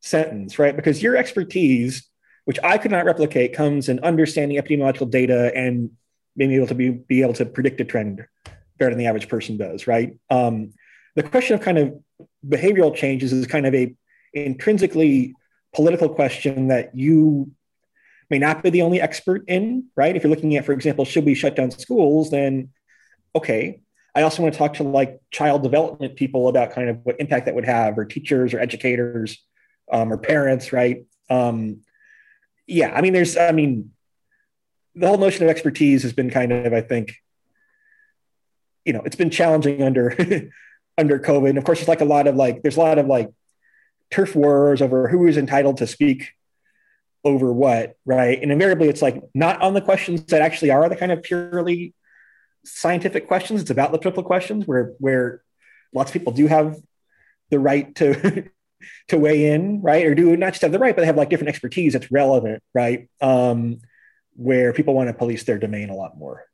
sentence 0.00 0.58
right? 0.58 0.76
Because 0.76 1.02
your 1.02 1.16
expertise 1.16 2.08
which 2.46 2.58
i 2.64 2.78
could 2.78 2.92
not 2.92 3.04
replicate 3.04 3.52
comes 3.52 3.88
in 3.88 3.98
understanding 4.00 4.56
epidemiological 4.56 5.10
data 5.10 5.52
and 5.54 5.90
being 6.36 6.52
able 6.52 6.66
to 6.66 6.74
be, 6.74 6.90
be 6.90 7.22
able 7.22 7.32
to 7.34 7.44
predict 7.44 7.80
a 7.80 7.84
trend 7.84 8.24
better 8.78 8.90
than 8.90 8.98
the 8.98 9.06
average 9.06 9.28
person 9.28 9.56
does, 9.56 9.86
right? 9.86 10.18
Um, 10.30 10.72
the 11.14 11.22
question 11.22 11.54
of 11.54 11.62
kind 11.62 11.78
of 11.78 11.98
behavioral 12.46 12.94
changes 12.94 13.32
is 13.32 13.46
kind 13.46 13.66
of 13.66 13.74
a 13.74 13.94
intrinsically 14.34 15.34
political 15.74 16.08
question 16.08 16.68
that 16.68 16.94
you 16.94 17.50
may 18.30 18.38
not 18.38 18.62
be 18.62 18.70
the 18.70 18.82
only 18.82 19.00
expert 19.00 19.44
in, 19.48 19.86
right? 19.96 20.16
If 20.16 20.22
you're 20.22 20.30
looking 20.30 20.56
at, 20.56 20.64
for 20.64 20.72
example, 20.72 21.04
should 21.04 21.24
we 21.24 21.34
shut 21.34 21.56
down 21.56 21.70
schools, 21.70 22.30
then 22.30 22.70
okay. 23.34 23.80
I 24.14 24.22
also 24.22 24.42
want 24.42 24.54
to 24.54 24.58
talk 24.58 24.74
to 24.74 24.82
like 24.82 25.20
child 25.30 25.62
development 25.62 26.16
people 26.16 26.48
about 26.48 26.72
kind 26.72 26.88
of 26.88 27.00
what 27.04 27.20
impact 27.20 27.46
that 27.46 27.54
would 27.54 27.66
have, 27.66 27.98
or 27.98 28.06
teachers 28.06 28.54
or 28.54 28.58
educators 28.58 29.44
um, 29.92 30.10
or 30.10 30.16
parents, 30.16 30.72
right? 30.72 31.04
Um, 31.28 31.82
yeah, 32.66 32.92
I 32.94 33.02
mean, 33.02 33.12
there's, 33.12 33.36
I 33.36 33.52
mean, 33.52 33.92
the 34.94 35.06
whole 35.06 35.18
notion 35.18 35.44
of 35.44 35.50
expertise 35.50 36.02
has 36.02 36.14
been 36.14 36.30
kind 36.30 36.50
of, 36.50 36.72
I 36.72 36.80
think, 36.80 37.14
you 38.86 38.92
know, 38.92 39.02
it's 39.04 39.16
been 39.16 39.30
challenging 39.30 39.82
under 39.82 40.10
under 40.98 41.18
COVID. 41.18 41.50
And 41.50 41.58
of 41.58 41.64
course, 41.64 41.80
it's 41.80 41.88
like 41.88 42.00
a 42.00 42.06
lot 42.06 42.26
of 42.26 42.36
like, 42.36 42.62
there's 42.62 42.76
a 42.76 42.80
lot 42.80 42.98
of 42.98 43.06
like 43.06 43.28
turf 44.10 44.34
wars 44.34 44.80
over 44.80 45.08
who 45.08 45.26
is 45.26 45.36
entitled 45.36 45.78
to 45.78 45.86
speak 45.86 46.30
over 47.24 47.52
what, 47.52 47.96
right? 48.06 48.40
And 48.40 48.52
invariably, 48.52 48.88
it's 48.88 49.02
like 49.02 49.20
not 49.34 49.60
on 49.60 49.74
the 49.74 49.80
questions 49.80 50.24
that 50.26 50.40
actually 50.40 50.70
are 50.70 50.88
the 50.88 50.96
kind 50.96 51.12
of 51.12 51.22
purely 51.22 51.92
scientific 52.64 53.26
questions. 53.26 53.60
It's 53.60 53.70
about 53.70 53.92
the 53.92 53.98
political 53.98 54.22
questions 54.22 54.66
where 54.66 54.94
where 54.98 55.42
lots 55.92 56.10
of 56.10 56.12
people 56.12 56.32
do 56.32 56.46
have 56.46 56.76
the 57.50 57.58
right 57.58 57.94
to 57.96 58.48
to 59.08 59.18
weigh 59.18 59.50
in, 59.50 59.82
right? 59.82 60.06
Or 60.06 60.14
do 60.14 60.36
not 60.36 60.52
just 60.52 60.62
have 60.62 60.72
the 60.72 60.78
right, 60.78 60.94
but 60.94 61.02
they 61.02 61.06
have 61.06 61.16
like 61.16 61.30
different 61.30 61.48
expertise 61.48 61.94
that's 61.94 62.12
relevant, 62.12 62.62
right? 62.72 63.08
Um, 63.20 63.80
where 64.34 64.72
people 64.72 64.94
want 64.94 65.08
to 65.08 65.14
police 65.14 65.44
their 65.44 65.58
domain 65.58 65.90
a 65.90 65.96
lot 65.96 66.16
more. 66.16 66.44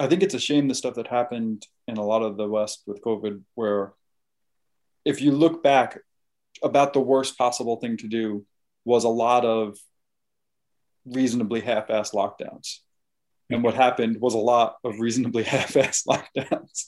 I 0.00 0.06
think 0.06 0.22
it's 0.22 0.34
a 0.34 0.40
shame 0.40 0.66
the 0.66 0.74
stuff 0.74 0.94
that 0.94 1.08
happened 1.08 1.66
in 1.86 1.98
a 1.98 2.04
lot 2.04 2.22
of 2.22 2.38
the 2.38 2.48
West 2.48 2.84
with 2.86 3.02
COVID, 3.02 3.42
where 3.54 3.92
if 5.04 5.20
you 5.20 5.30
look 5.30 5.62
back, 5.62 5.98
about 6.62 6.92
the 6.92 7.00
worst 7.00 7.38
possible 7.38 7.76
thing 7.76 7.96
to 7.98 8.08
do 8.08 8.44
was 8.84 9.04
a 9.04 9.08
lot 9.08 9.44
of 9.44 9.78
reasonably 11.04 11.60
half-assed 11.60 12.12
lockdowns. 12.12 12.78
And 13.50 13.62
what 13.62 13.74
happened 13.74 14.20
was 14.20 14.34
a 14.34 14.38
lot 14.38 14.76
of 14.84 15.00
reasonably 15.00 15.42
half-assed 15.54 16.06
lockdowns. 16.06 16.86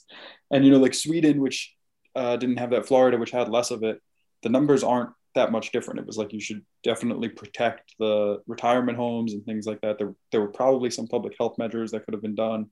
And 0.51 0.65
you 0.65 0.71
know, 0.71 0.79
like 0.79 0.93
Sweden, 0.93 1.39
which 1.39 1.73
uh, 2.15 2.37
didn't 2.37 2.57
have 2.57 2.71
that, 2.71 2.87
Florida, 2.87 3.17
which 3.17 3.31
had 3.31 3.49
less 3.49 3.71
of 3.71 3.83
it, 3.83 3.99
the 4.41 4.49
numbers 4.49 4.83
aren't 4.83 5.11
that 5.35 5.51
much 5.51 5.71
different. 5.71 5.99
It 5.99 6.05
was 6.05 6.17
like 6.17 6.33
you 6.33 6.41
should 6.41 6.63
definitely 6.83 7.29
protect 7.29 7.93
the 7.99 8.41
retirement 8.47 8.97
homes 8.97 9.33
and 9.33 9.43
things 9.45 9.65
like 9.65 9.81
that. 9.81 9.97
There, 9.97 10.13
there 10.31 10.41
were 10.41 10.51
probably 10.51 10.89
some 10.91 11.07
public 11.07 11.35
health 11.39 11.57
measures 11.57 11.91
that 11.91 12.05
could 12.05 12.13
have 12.13 12.21
been 12.21 12.35
done 12.35 12.69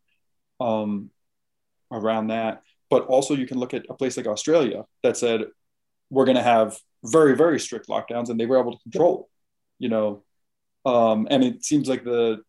um, 0.62 1.10
around 1.92 2.28
that. 2.28 2.62
But 2.90 3.06
also, 3.06 3.34
you 3.34 3.48
can 3.48 3.58
look 3.58 3.74
at 3.74 3.86
a 3.90 3.94
place 3.94 4.18
like 4.18 4.28
Australia 4.28 4.86
that 5.04 5.18
said, 5.18 5.46
we're 6.10 6.26
going 6.26 6.38
to 6.38 6.44
have 6.44 6.78
very, 7.04 7.36
very 7.36 7.60
strict 7.60 7.88
lockdowns, 7.88 8.30
and 8.30 8.40
they 8.40 8.46
were 8.46 8.60
able 8.60 8.74
to 8.74 8.84
control 8.84 9.30
you 9.82 9.90
know, 9.90 10.24
um, 10.86 11.28
and 11.32 11.44
it 11.44 11.66
seems 11.66 11.90
like 11.90 12.04
the 12.04 12.44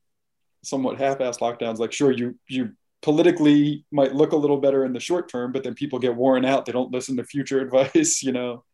somewhat 0.62 0.98
half-assed 0.98 1.40
lockdowns, 1.40 1.78
like 1.78 1.92
sure 1.92 2.12
you 2.12 2.38
you 2.46 2.72
politically 3.00 3.84
might 3.90 4.14
look 4.14 4.32
a 4.32 4.36
little 4.36 4.58
better 4.58 4.84
in 4.84 4.92
the 4.92 5.00
short 5.00 5.28
term, 5.28 5.50
but 5.50 5.64
then 5.64 5.74
people 5.74 5.98
get 5.98 6.14
worn 6.14 6.44
out. 6.44 6.66
They 6.66 6.72
don't 6.72 6.92
listen 6.92 7.16
to 7.16 7.24
future 7.24 7.60
advice, 7.66 8.22
you 8.22 8.32
know. 8.32 8.64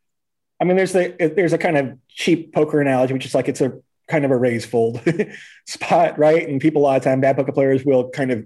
I 0.61 0.64
mean, 0.64 0.76
there's 0.76 0.93
the 0.93 1.14
there's 1.36 1.53
a 1.53 1.59
kind 1.59 1.78
of 1.78 1.99
cheap 2.09 2.53
poker 2.53 2.80
analogy, 2.80 3.14
which 3.14 3.26
is 3.26 3.34
like 3.34 3.49
it's 3.49 3.61
a 3.61 3.78
kind 4.09 4.24
of 4.24 4.32
a 4.32 4.36
raise 4.36 4.66
fold 4.66 5.01
spot, 5.68 6.18
right? 6.18 6.49
And 6.49 6.61
people 6.61 6.82
a 6.82 6.84
lot 6.84 6.97
of 6.97 7.05
time 7.05 7.20
bad 7.20 7.36
poker 7.36 7.53
players 7.53 7.84
will 7.84 8.11
kind 8.11 8.32
of 8.32 8.45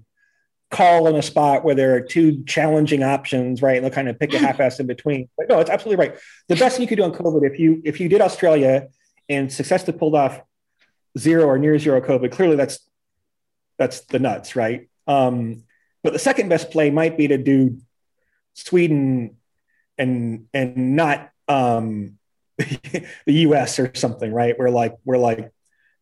call 0.72 1.06
in 1.06 1.14
a 1.14 1.22
spot 1.22 1.64
where 1.64 1.74
there 1.74 1.94
are 1.94 2.00
two 2.00 2.42
challenging 2.44 3.02
options, 3.02 3.60
right? 3.62 3.76
And 3.76 3.84
they'll 3.84 3.92
kind 3.92 4.08
of 4.08 4.18
pick 4.18 4.32
a 4.32 4.38
half-ass 4.38 4.80
in 4.80 4.86
between. 4.86 5.28
But 5.36 5.48
no, 5.48 5.60
it's 5.60 5.70
absolutely 5.70 6.04
right. 6.04 6.18
The 6.48 6.56
best 6.56 6.76
thing 6.76 6.82
you 6.82 6.88
could 6.88 6.96
do 6.96 7.04
on 7.04 7.12
COVID, 7.12 7.48
if 7.48 7.58
you 7.60 7.80
if 7.84 8.00
you 8.00 8.08
did 8.08 8.20
Australia 8.20 8.88
and 9.28 9.52
successfully 9.52 9.96
pulled 9.98 10.14
off 10.14 10.40
zero 11.16 11.44
or 11.44 11.58
near 11.58 11.78
zero 11.78 12.00
COVID, 12.00 12.32
clearly 12.32 12.56
that's 12.56 12.80
that's 13.78 14.00
the 14.06 14.18
nuts, 14.18 14.56
right? 14.56 14.88
Um, 15.06 15.64
but 16.02 16.14
the 16.14 16.18
second 16.18 16.48
best 16.48 16.70
play 16.70 16.90
might 16.90 17.16
be 17.16 17.28
to 17.28 17.38
do 17.38 17.78
Sweden 18.54 19.36
and 19.98 20.46
and 20.54 20.96
not 20.96 21.30
um, 21.48 22.18
the 22.58 23.04
U.S. 23.26 23.78
or 23.78 23.94
something, 23.94 24.32
right? 24.32 24.58
Where 24.58 24.70
like 24.70 24.96
where 25.04 25.18
like 25.18 25.52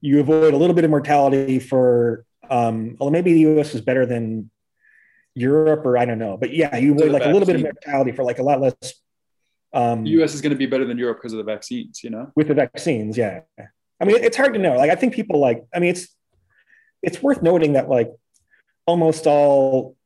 you 0.01 0.21
avoid 0.21 0.55
a 0.55 0.57
little 0.57 0.75
bit 0.75 0.85
of 0.85 0.91
mortality 0.91 1.59
for 1.59 2.25
um, 2.49 2.97
well, 2.99 3.11
maybe 3.11 3.33
the 3.33 3.41
U.S. 3.41 3.75
is 3.75 3.81
better 3.81 4.07
than 4.07 4.51
Europe 5.35 5.85
or 5.85 5.97
I 5.97 6.05
don't 6.05 6.19
know, 6.19 6.37
but 6.37 6.53
yeah, 6.53 6.77
you 6.77 6.93
avoid 6.93 7.13
like 7.13 7.23
vaccine. 7.23 7.31
a 7.31 7.33
little 7.33 7.47
bit 7.47 7.57
of 7.57 7.63
mortality 7.63 8.13
for 8.13 8.25
like 8.25 8.39
a 8.39 8.43
lot 8.43 8.61
less. 8.61 8.75
Um, 9.73 10.05
the 10.05 10.11
U.S. 10.11 10.35
is 10.35 10.41
going 10.41 10.51
to 10.51 10.57
be 10.57 10.67
better 10.67 10.85
than 10.85 10.99
Europe 10.99 11.19
because 11.19 11.33
of 11.33 11.39
the 11.39 11.45
vaccines, 11.45 12.03
you 12.03 12.11
know. 12.11 12.33
With 12.35 12.49
the 12.49 12.55
vaccines, 12.55 13.17
yeah. 13.17 13.41
I 14.01 14.05
mean, 14.05 14.17
it's 14.17 14.37
hard 14.37 14.55
to 14.55 14.59
know. 14.59 14.77
Like, 14.77 14.91
I 14.91 14.97
think 14.97 15.15
people 15.15 15.39
like. 15.39 15.65
I 15.75 15.79
mean, 15.79 15.91
it's 15.91 16.09
it's 17.03 17.23
worth 17.23 17.43
noting 17.43 17.75
that 17.75 17.89
like 17.89 18.11
almost 18.87 19.27
all 19.27 19.97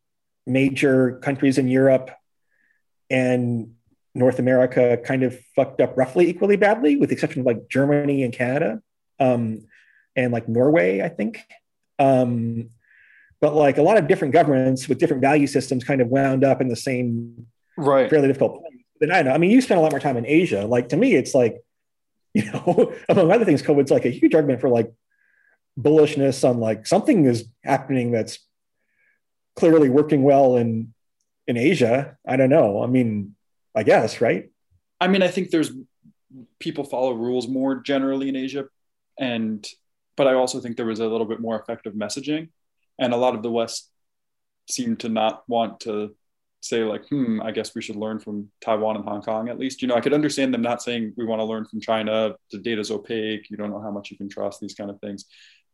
major 0.47 1.18
countries 1.22 1.57
in 1.57 1.68
Europe 1.68 2.11
and 3.09 3.72
North 4.14 4.39
America 4.39 4.99
kind 5.03 5.22
of 5.22 5.39
fucked 5.57 5.81
up 5.81 5.97
roughly 5.97 6.29
equally 6.29 6.57
badly, 6.57 6.97
with 6.97 7.09
the 7.09 7.14
exception 7.14 7.41
of 7.41 7.47
like 7.47 7.68
Germany 7.68 8.22
and 8.22 8.33
Canada, 8.33 8.83
um, 9.18 9.66
and 10.14 10.33
like 10.33 10.49
Norway, 10.49 11.01
I 11.01 11.09
think. 11.09 11.41
Um, 11.99 12.70
but 13.41 13.55
like 13.55 13.78
a 13.78 13.82
lot 13.82 13.97
of 13.97 14.07
different 14.07 14.32
governments 14.32 14.89
with 14.89 14.99
different 14.99 15.22
value 15.22 15.47
systems 15.47 15.85
kind 15.85 16.01
of 16.01 16.09
wound 16.09 16.45
up 16.45 16.61
in 16.61 16.68
the 16.68 16.76
same 16.76 17.47
right 17.76 18.11
fairly 18.11 18.28
difficult 18.28 18.61
place. 18.61 18.82
But 19.01 19.12
I 19.12 19.22
know. 19.22 19.32
I 19.32 19.39
mean, 19.39 19.51
you 19.51 19.61
spend 19.61 19.78
a 19.78 19.82
lot 19.82 19.93
more 19.93 20.01
time 20.01 20.16
in 20.16 20.26
Asia. 20.26 20.66
Like 20.66 20.91
to 20.91 20.97
me, 20.97 21.14
it's 21.14 21.35
like, 21.35 21.62
you 22.35 22.51
know, 22.51 22.95
among 23.09 23.30
other 23.30 23.45
things, 23.45 23.62
COVID's 23.62 23.91
like 23.91 24.05
a 24.05 24.11
huge 24.11 24.35
argument 24.35 24.61
for 24.61 24.68
like 24.68 24.93
bullishness 25.78 26.49
on 26.49 26.59
like 26.59 26.87
something 26.87 27.24
is 27.26 27.49
happening 27.62 28.11
that's 28.11 28.39
clearly 29.57 29.89
working 29.89 30.22
well 30.22 30.57
in 30.57 30.93
in 31.47 31.57
Asia. 31.57 32.16
I 32.26 32.37
don't 32.37 32.51
know. 32.51 32.82
I 32.82 32.87
mean, 32.87 33.35
I 33.74 33.82
guess, 33.82 34.20
right? 34.20 34.51
I 35.01 35.09
mean, 35.09 35.22
I 35.22 35.28
think 35.28 35.51
there's 35.51 35.70
people 36.59 36.85
follow 36.85 37.12
rules 37.12 37.47
more 37.47 37.76
generally 37.76 38.28
in 38.28 38.37
Asia 38.37 38.66
and 39.18 39.66
but 40.16 40.28
I 40.28 40.35
also 40.35 40.61
think 40.61 40.76
there 40.76 40.87
was 40.87 41.01
a 41.01 41.07
little 41.07 41.26
bit 41.26 41.41
more 41.41 41.59
effective 41.59 41.95
messaging 41.95 42.49
and 42.99 43.12
a 43.12 43.16
lot 43.16 43.34
of 43.34 43.42
the 43.42 43.51
West 43.51 43.90
seemed 44.70 45.01
to 45.01 45.09
not 45.09 45.42
want 45.49 45.80
to 45.80 46.14
say 46.61 46.82
like, 46.82 47.07
hmm, 47.09 47.40
I 47.42 47.51
guess 47.51 47.74
we 47.74 47.82
should 47.82 47.97
learn 47.97 48.18
from 48.18 48.51
Taiwan 48.62 48.97
and 48.97 49.05
Hong 49.05 49.20
Kong 49.20 49.49
at 49.49 49.59
least. 49.59 49.82
You 49.82 49.88
know, 49.88 49.95
I 49.95 50.01
could 50.01 50.14
understand 50.14 50.55
them 50.55 50.62
not 50.62 50.82
saying 50.82 51.12
we 51.16 51.24
want 51.24 51.40
to 51.40 51.45
learn 51.45 51.66
from 51.66 51.80
China. 51.80 52.34
The 52.51 52.59
data's 52.59 52.90
opaque. 52.90 53.51
You 53.51 53.57
don't 53.57 53.70
know 53.70 53.82
how 53.82 53.90
much 53.90 54.11
you 54.11 54.16
can 54.16 54.30
trust 54.30 54.61
these 54.61 54.74
kind 54.74 54.90
of 54.90 54.99
things. 55.01 55.26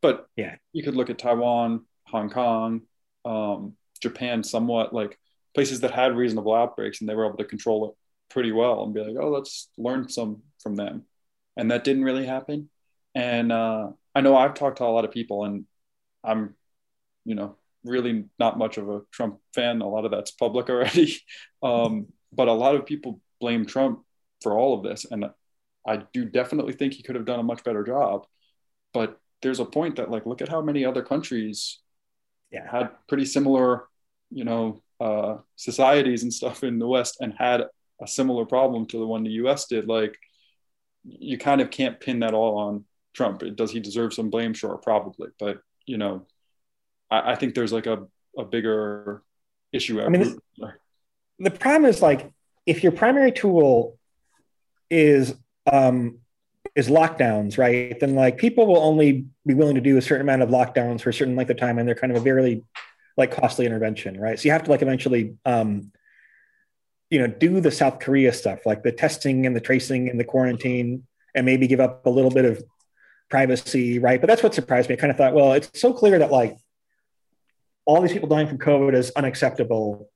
But 0.02 0.26
yeah, 0.36 0.56
you 0.72 0.82
could 0.82 0.96
look 0.96 1.10
at 1.10 1.18
Taiwan, 1.18 1.84
Hong 2.08 2.30
Kong, 2.30 2.82
um, 3.24 3.74
Japan, 4.02 4.42
somewhat 4.42 4.92
like 4.92 5.16
places 5.54 5.80
that 5.80 5.92
had 5.92 6.16
reasonable 6.16 6.54
outbreaks 6.54 7.00
and 7.00 7.08
they 7.08 7.14
were 7.14 7.26
able 7.26 7.36
to 7.36 7.44
control 7.44 7.88
it 7.88 7.94
pretty 8.32 8.52
well 8.52 8.82
and 8.82 8.94
be 8.94 9.00
like, 9.00 9.16
oh, 9.20 9.30
let's 9.30 9.68
learn 9.76 10.08
some 10.08 10.42
from 10.62 10.74
them. 10.74 11.04
And 11.56 11.70
that 11.70 11.84
didn't 11.84 12.04
really 12.04 12.26
happen. 12.26 12.70
And 13.14 13.52
uh, 13.52 13.90
I 14.14 14.20
know 14.20 14.36
I've 14.36 14.54
talked 14.54 14.78
to 14.78 14.84
a 14.84 14.86
lot 14.86 15.04
of 15.04 15.10
people 15.10 15.44
and 15.44 15.66
I'm, 16.24 16.54
you 17.24 17.34
know, 17.34 17.56
really 17.84 18.24
not 18.38 18.58
much 18.58 18.78
of 18.78 18.88
a 18.88 19.02
Trump 19.10 19.38
fan. 19.54 19.80
A 19.80 19.88
lot 19.88 20.04
of 20.04 20.10
that's 20.10 20.30
public 20.30 20.68
already. 20.70 21.16
Um, 21.62 22.06
but 22.32 22.48
a 22.48 22.54
lot 22.54 22.74
of 22.74 22.86
people 22.86 23.20
blame 23.38 23.66
Trump 23.66 24.00
for 24.42 24.58
all 24.58 24.72
of 24.72 24.82
this. 24.82 25.04
And 25.04 25.26
I 25.86 26.04
do 26.14 26.24
definitely 26.24 26.72
think 26.72 26.94
he 26.94 27.02
could 27.02 27.16
have 27.16 27.26
done 27.26 27.38
a 27.38 27.42
much 27.42 27.64
better 27.64 27.84
job. 27.84 28.24
But 28.94 29.20
there's 29.42 29.60
a 29.60 29.64
point 29.64 29.96
that 29.96 30.10
like 30.10 30.26
look 30.26 30.42
at 30.42 30.48
how 30.48 30.62
many 30.62 30.84
other 30.84 31.02
countries 31.02 31.80
yeah. 32.50 32.70
had 32.70 32.90
pretty 33.08 33.24
similar 33.24 33.84
you 34.30 34.44
know 34.44 34.82
uh, 35.00 35.38
societies 35.56 36.22
and 36.22 36.32
stuff 36.32 36.62
in 36.62 36.78
the 36.78 36.86
west 36.86 37.18
and 37.20 37.34
had 37.38 37.62
a 38.02 38.06
similar 38.06 38.44
problem 38.44 38.86
to 38.86 38.98
the 38.98 39.06
one 39.06 39.24
the 39.24 39.30
us 39.30 39.66
did 39.66 39.86
like 39.86 40.16
you 41.04 41.38
kind 41.38 41.60
of 41.60 41.70
can't 41.70 42.00
pin 42.00 42.20
that 42.20 42.34
all 42.34 42.58
on 42.58 42.84
trump 43.14 43.42
does 43.56 43.70
he 43.70 43.80
deserve 43.80 44.12
some 44.12 44.30
blame 44.30 44.54
sure 44.54 44.76
probably 44.78 45.28
but 45.38 45.60
you 45.86 45.98
know 45.98 46.26
i, 47.10 47.32
I 47.32 47.34
think 47.34 47.54
there's 47.54 47.72
like 47.72 47.86
a, 47.86 48.06
a 48.36 48.44
bigger 48.44 49.22
issue 49.72 50.00
i 50.00 50.08
mean 50.08 50.22
this, 50.22 50.36
the 51.38 51.50
problem 51.50 51.88
is 51.88 52.02
like 52.02 52.30
if 52.66 52.82
your 52.82 52.92
primary 52.92 53.32
tool 53.32 53.98
is 54.90 55.34
um, 55.70 56.18
is 56.74 56.88
lockdowns, 56.88 57.58
right? 57.58 57.98
Then 57.98 58.14
like 58.14 58.38
people 58.38 58.66
will 58.66 58.78
only 58.78 59.26
be 59.46 59.54
willing 59.54 59.74
to 59.74 59.80
do 59.80 59.96
a 59.96 60.02
certain 60.02 60.22
amount 60.22 60.42
of 60.42 60.50
lockdowns 60.50 61.00
for 61.00 61.10
a 61.10 61.14
certain 61.14 61.36
length 61.36 61.50
of 61.50 61.56
time, 61.56 61.78
and 61.78 61.88
they're 61.88 61.94
kind 61.94 62.12
of 62.12 62.18
a 62.18 62.24
very 62.24 62.62
like 63.16 63.32
costly 63.32 63.66
intervention, 63.66 64.18
right? 64.20 64.38
So 64.38 64.44
you 64.44 64.52
have 64.52 64.64
to 64.64 64.70
like 64.70 64.82
eventually, 64.82 65.36
um, 65.44 65.92
you 67.10 67.18
know, 67.18 67.26
do 67.26 67.60
the 67.60 67.70
South 67.70 67.98
Korea 67.98 68.32
stuff, 68.32 68.60
like 68.66 68.82
the 68.82 68.92
testing 68.92 69.46
and 69.46 69.54
the 69.54 69.60
tracing 69.60 70.08
and 70.08 70.18
the 70.18 70.24
quarantine, 70.24 71.06
and 71.34 71.44
maybe 71.44 71.66
give 71.66 71.80
up 71.80 72.06
a 72.06 72.10
little 72.10 72.30
bit 72.30 72.44
of 72.44 72.62
privacy, 73.28 73.98
right? 73.98 74.20
But 74.20 74.28
that's 74.28 74.42
what 74.42 74.54
surprised 74.54 74.88
me. 74.88 74.94
I 74.94 74.98
kind 74.98 75.10
of 75.10 75.16
thought, 75.16 75.34
well, 75.34 75.52
it's 75.54 75.80
so 75.80 75.92
clear 75.92 76.18
that 76.18 76.30
like 76.30 76.56
all 77.84 78.00
these 78.00 78.12
people 78.12 78.28
dying 78.28 78.46
from 78.46 78.58
COVID 78.58 78.94
is 78.94 79.10
unacceptable 79.16 80.10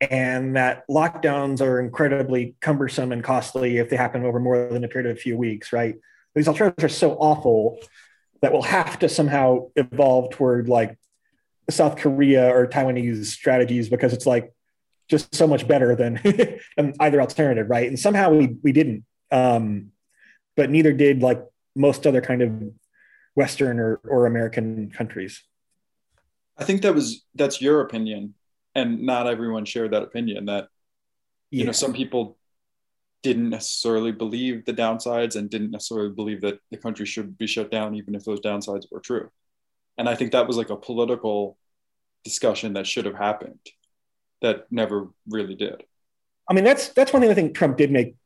and 0.00 0.56
that 0.56 0.86
lockdowns 0.88 1.60
are 1.60 1.80
incredibly 1.80 2.54
cumbersome 2.60 3.12
and 3.12 3.24
costly 3.24 3.78
if 3.78 3.88
they 3.88 3.96
happen 3.96 4.24
over 4.24 4.38
more 4.38 4.68
than 4.68 4.84
a 4.84 4.88
period 4.88 5.10
of 5.10 5.16
a 5.16 5.20
few 5.20 5.36
weeks, 5.38 5.72
right? 5.72 5.96
These 6.34 6.48
alternatives 6.48 6.84
are 6.84 6.88
so 6.88 7.12
awful 7.14 7.78
that 8.42 8.52
we'll 8.52 8.62
have 8.62 8.98
to 8.98 9.08
somehow 9.08 9.70
evolve 9.74 10.30
toward 10.30 10.68
like 10.68 10.98
South 11.70 11.96
Korea 11.96 12.54
or 12.54 12.66
Taiwanese 12.66 13.24
strategies 13.26 13.88
because 13.88 14.12
it's 14.12 14.26
like 14.26 14.52
just 15.08 15.34
so 15.34 15.46
much 15.46 15.66
better 15.66 15.96
than, 15.96 16.20
either 17.00 17.20
alternative, 17.20 17.70
right? 17.70 17.88
And 17.88 17.98
somehow 17.98 18.30
we 18.30 18.56
we 18.62 18.72
didn't, 18.72 19.04
um, 19.30 19.92
but 20.56 20.68
neither 20.68 20.92
did 20.92 21.22
like 21.22 21.42
most 21.74 22.06
other 22.06 22.20
kind 22.20 22.42
of 22.42 22.52
Western 23.34 23.78
or, 23.78 24.00
or 24.04 24.26
American 24.26 24.90
countries. 24.90 25.42
I 26.58 26.64
think 26.64 26.82
that 26.82 26.94
was 26.94 27.24
that's 27.34 27.60
your 27.60 27.80
opinion 27.80 28.34
and 28.74 29.02
not 29.02 29.26
everyone 29.26 29.64
shared 29.64 29.92
that 29.92 30.02
opinion 30.02 30.46
that 30.46 30.68
you 31.50 31.60
yeah. 31.60 31.66
know 31.66 31.72
some 31.72 31.92
people 31.92 32.36
didn't 33.22 33.50
necessarily 33.50 34.12
believe 34.12 34.64
the 34.64 34.72
downsides 34.72 35.36
and 35.36 35.50
didn't 35.50 35.70
necessarily 35.70 36.10
believe 36.10 36.42
that 36.42 36.60
the 36.70 36.76
country 36.76 37.06
should 37.06 37.36
be 37.36 37.46
shut 37.46 37.70
down 37.70 37.94
even 37.94 38.14
if 38.14 38.24
those 38.24 38.40
downsides 38.40 38.84
were 38.90 39.00
true. 39.00 39.30
And 39.98 40.08
i 40.08 40.14
think 40.14 40.32
that 40.32 40.46
was 40.46 40.56
like 40.56 40.70
a 40.70 40.76
political 40.76 41.58
discussion 42.24 42.74
that 42.74 42.86
should 42.86 43.06
have 43.06 43.16
happened 43.16 43.60
that 44.42 44.66
never 44.70 45.08
really 45.28 45.54
did. 45.54 45.82
I 46.48 46.54
mean 46.54 46.64
that's 46.64 46.88
that's 46.90 47.12
one 47.12 47.22
thing 47.22 47.30
i 47.30 47.34
think 47.34 47.54
trump 47.54 47.76
did 47.76 47.90
make 47.90 48.16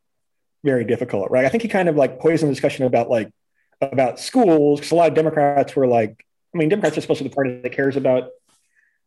very 0.63 0.85
difficult 0.85 1.31
right? 1.31 1.45
I 1.45 1.49
think 1.49 1.63
he 1.63 1.69
kind 1.69 1.89
of 1.89 1.97
like 1.97 2.21
poisoned 2.21 2.51
the 2.51 2.55
discussion 2.55 2.85
about 2.85 3.09
like 3.09 3.33
about 3.81 4.21
schools 4.21 4.81
because 4.81 4.93
a 4.93 4.95
lot 4.95 5.09
of 5.09 5.15
democrats 5.15 5.75
were 5.75 5.87
like 5.87 6.25
i 6.55 6.59
mean 6.59 6.69
democrats 6.69 6.97
are 6.99 7.01
supposed 7.01 7.19
to 7.19 7.25
be 7.25 7.31
the 7.31 7.35
party 7.35 7.61
that 7.61 7.73
cares 7.73 7.97
about 7.97 8.31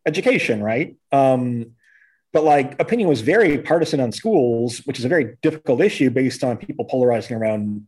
education, 0.06 0.62
right? 0.62 0.96
Um, 1.12 1.72
but 2.32 2.44
like 2.44 2.80
opinion 2.82 3.10
was 3.10 3.22
very 3.22 3.60
partisan 3.60 4.00
on 4.00 4.12
schools, 4.12 4.80
which 4.86 5.00
is 5.00 5.06
a 5.06 5.10
very 5.10 5.38
difficult 5.41 5.82
issue 5.82 6.10
based 6.10 6.44
on 6.44 6.58
people 6.58 6.86
polarizing 6.86 7.38
around 7.38 7.88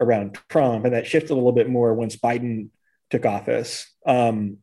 around 0.00 0.38
Trump, 0.48 0.84
and 0.84 0.94
that 0.94 1.06
shifted 1.06 1.32
a 1.32 1.34
little 1.34 1.52
bit 1.52 1.68
more 1.68 1.94
once 1.94 2.16
Biden 2.16 2.68
took 3.10 3.26
office. 3.26 3.92
Um, 4.06 4.58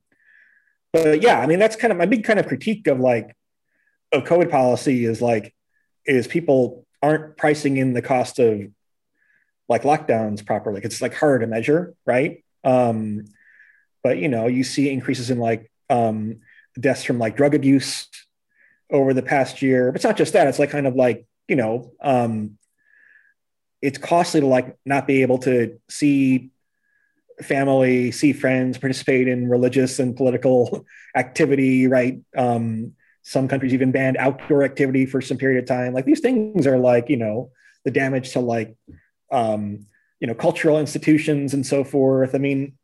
but 0.92 1.22
yeah, 1.22 1.40
I 1.40 1.46
mean 1.46 1.60
that's 1.60 1.76
kind 1.76 1.92
of 1.92 1.98
my 1.98 2.08
big 2.08 2.24
kind 2.24 2.40
of 2.40 2.48
critique 2.48 2.88
of 2.88 3.00
like 3.00 3.36
of 4.12 4.24
COVID 4.24 4.50
policy 4.50 5.06
is 5.06 5.22
like 5.22 5.54
is 6.06 6.28
people 6.28 6.86
aren't 7.02 7.38
pricing 7.38 7.78
in 7.78 7.94
the 7.94 8.02
cost 8.02 8.40
of 8.40 8.62
like 9.70 9.84
lockdowns 9.84 10.44
properly. 10.44 10.82
It's 10.84 11.02
like 11.02 11.14
hard 11.14 11.42
to 11.42 11.48
measure, 11.48 11.94
right? 12.08 12.44
Um, 12.64 13.26
but 14.04 14.18
you 14.18 14.28
know, 14.28 14.48
you 14.48 14.64
see 14.64 14.90
increases 14.92 15.30
in 15.30 15.40
like 15.40 15.72
um, 15.90 16.40
deaths 16.80 17.04
from 17.04 17.20
like 17.20 17.36
drug 17.36 17.56
abuse 17.56 18.08
over 18.92 19.14
the 19.14 19.22
past 19.22 19.62
year. 19.62 19.92
But 19.92 19.98
it's 19.98 20.06
not 20.06 20.18
just 20.18 20.34
that. 20.34 20.48
It's 20.48 20.60
like 20.60 20.70
kind 20.70 20.88
of 20.88 20.96
like, 20.96 21.26
you 21.48 21.56
know, 21.56 21.92
um, 22.02 22.58
it's 23.82 23.98
costly 23.98 24.42
to 24.42 24.48
like 24.48 24.78
not 24.86 25.08
be 25.08 25.22
able 25.22 25.38
to 25.40 25.80
see 25.90 26.52
family, 27.42 28.12
see 28.12 28.34
friends, 28.34 28.78
participate 28.78 29.28
in 29.28 29.50
religious 29.50 30.00
and 30.00 30.16
political 30.16 30.86
activity, 31.16 31.88
right? 31.88 32.20
Um, 32.36 32.94
some 33.22 33.48
countries 33.48 33.74
even 33.74 33.92
banned 33.92 34.18
outdoor 34.18 34.64
activity 34.64 35.06
for 35.06 35.22
some 35.22 35.38
period 35.38 35.62
of 35.64 35.68
time. 35.68 35.94
Like 35.94 36.06
these 36.06 36.20
things 36.20 36.66
are 36.66 36.78
like, 36.78 37.10
you 37.10 37.18
know, 37.18 37.52
the 37.86 37.92
damage 37.92 38.32
to 38.34 38.40
like, 38.40 38.76
um, 39.32 39.86
you 40.20 40.28
know, 40.28 40.34
cultural 40.34 40.80
institutions 40.80 41.54
and 41.54 41.66
so 41.66 41.84
forth. 41.84 42.36
I 42.36 42.40
mean, 42.40 42.78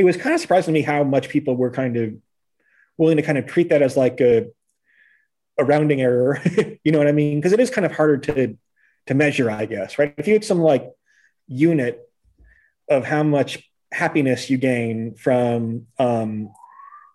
it 0.00 0.04
was 0.04 0.16
kind 0.16 0.34
of 0.34 0.40
surprising 0.40 0.72
to 0.72 0.80
me 0.80 0.82
how 0.82 1.04
much 1.04 1.28
people 1.28 1.56
were 1.56 1.70
kind 1.70 1.96
of 1.96 2.14
willing 2.96 3.18
to 3.18 3.22
kind 3.22 3.38
of 3.38 3.46
treat 3.46 3.68
that 3.68 3.82
as 3.82 3.96
like 3.96 4.20
a, 4.20 4.46
a 5.58 5.64
rounding 5.64 6.00
error. 6.00 6.40
you 6.84 6.90
know 6.90 6.98
what 6.98 7.06
I 7.06 7.12
mean? 7.12 7.38
Because 7.38 7.52
it 7.52 7.60
is 7.60 7.70
kind 7.70 7.84
of 7.84 7.92
harder 7.92 8.16
to 8.18 8.56
to 9.06 9.14
measure, 9.14 9.50
I 9.50 9.66
guess, 9.66 9.98
right? 9.98 10.14
If 10.16 10.26
you 10.26 10.32
had 10.32 10.44
some 10.44 10.60
like 10.60 10.90
unit 11.48 12.00
of 12.88 13.04
how 13.04 13.22
much 13.22 13.70
happiness 13.92 14.48
you 14.48 14.56
gain 14.56 15.14
from 15.14 15.86
um, 15.98 16.50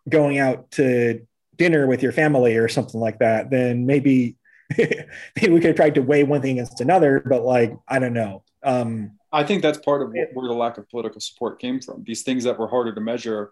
going 0.07 0.37
out 0.37 0.71
to 0.71 1.25
dinner 1.55 1.87
with 1.87 2.03
your 2.03 2.11
family 2.11 2.57
or 2.57 2.67
something 2.67 2.99
like 2.99 3.19
that, 3.19 3.49
then 3.49 3.85
maybe 3.85 4.35
maybe 4.77 5.53
we 5.53 5.59
could 5.59 5.65
have 5.65 5.75
tried 5.75 5.95
to 5.95 6.01
weigh 6.01 6.23
one 6.23 6.41
thing 6.41 6.59
against 6.59 6.81
another. 6.81 7.23
But 7.25 7.43
like, 7.43 7.75
I 7.87 7.97
don't 7.97 8.13
know. 8.13 8.43
Um, 8.63 9.17
I 9.35 9.43
think 9.43 9.61
that's 9.61 9.77
part 9.77 10.01
of 10.01 10.13
where 10.33 10.47
the 10.47 10.53
lack 10.53 10.77
of 10.77 10.89
political 10.89 11.19
support 11.19 11.59
came 11.59 11.81
from. 11.81 12.05
These 12.05 12.23
things 12.23 12.45
that 12.45 12.57
were 12.57 12.69
harder 12.69 12.95
to 12.95 13.01
measure 13.01 13.51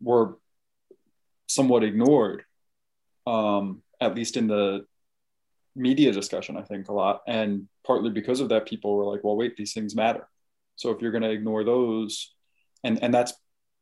were 0.00 0.38
somewhat 1.46 1.84
ignored, 1.84 2.42
um, 3.24 3.82
at 4.00 4.16
least 4.16 4.36
in 4.36 4.48
the 4.48 4.84
media 5.76 6.10
discussion, 6.10 6.56
I 6.56 6.62
think 6.62 6.88
a 6.88 6.92
lot. 6.92 7.22
And 7.28 7.68
partly 7.86 8.10
because 8.10 8.40
of 8.40 8.48
that, 8.48 8.66
people 8.66 8.96
were 8.96 9.04
like, 9.04 9.22
well, 9.22 9.36
wait, 9.36 9.56
these 9.56 9.72
things 9.72 9.94
matter. 9.94 10.28
So 10.74 10.90
if 10.90 11.00
you're 11.00 11.12
going 11.12 11.22
to 11.22 11.30
ignore 11.30 11.62
those, 11.62 12.34
and 12.82 13.00
and 13.00 13.14
that's 13.14 13.32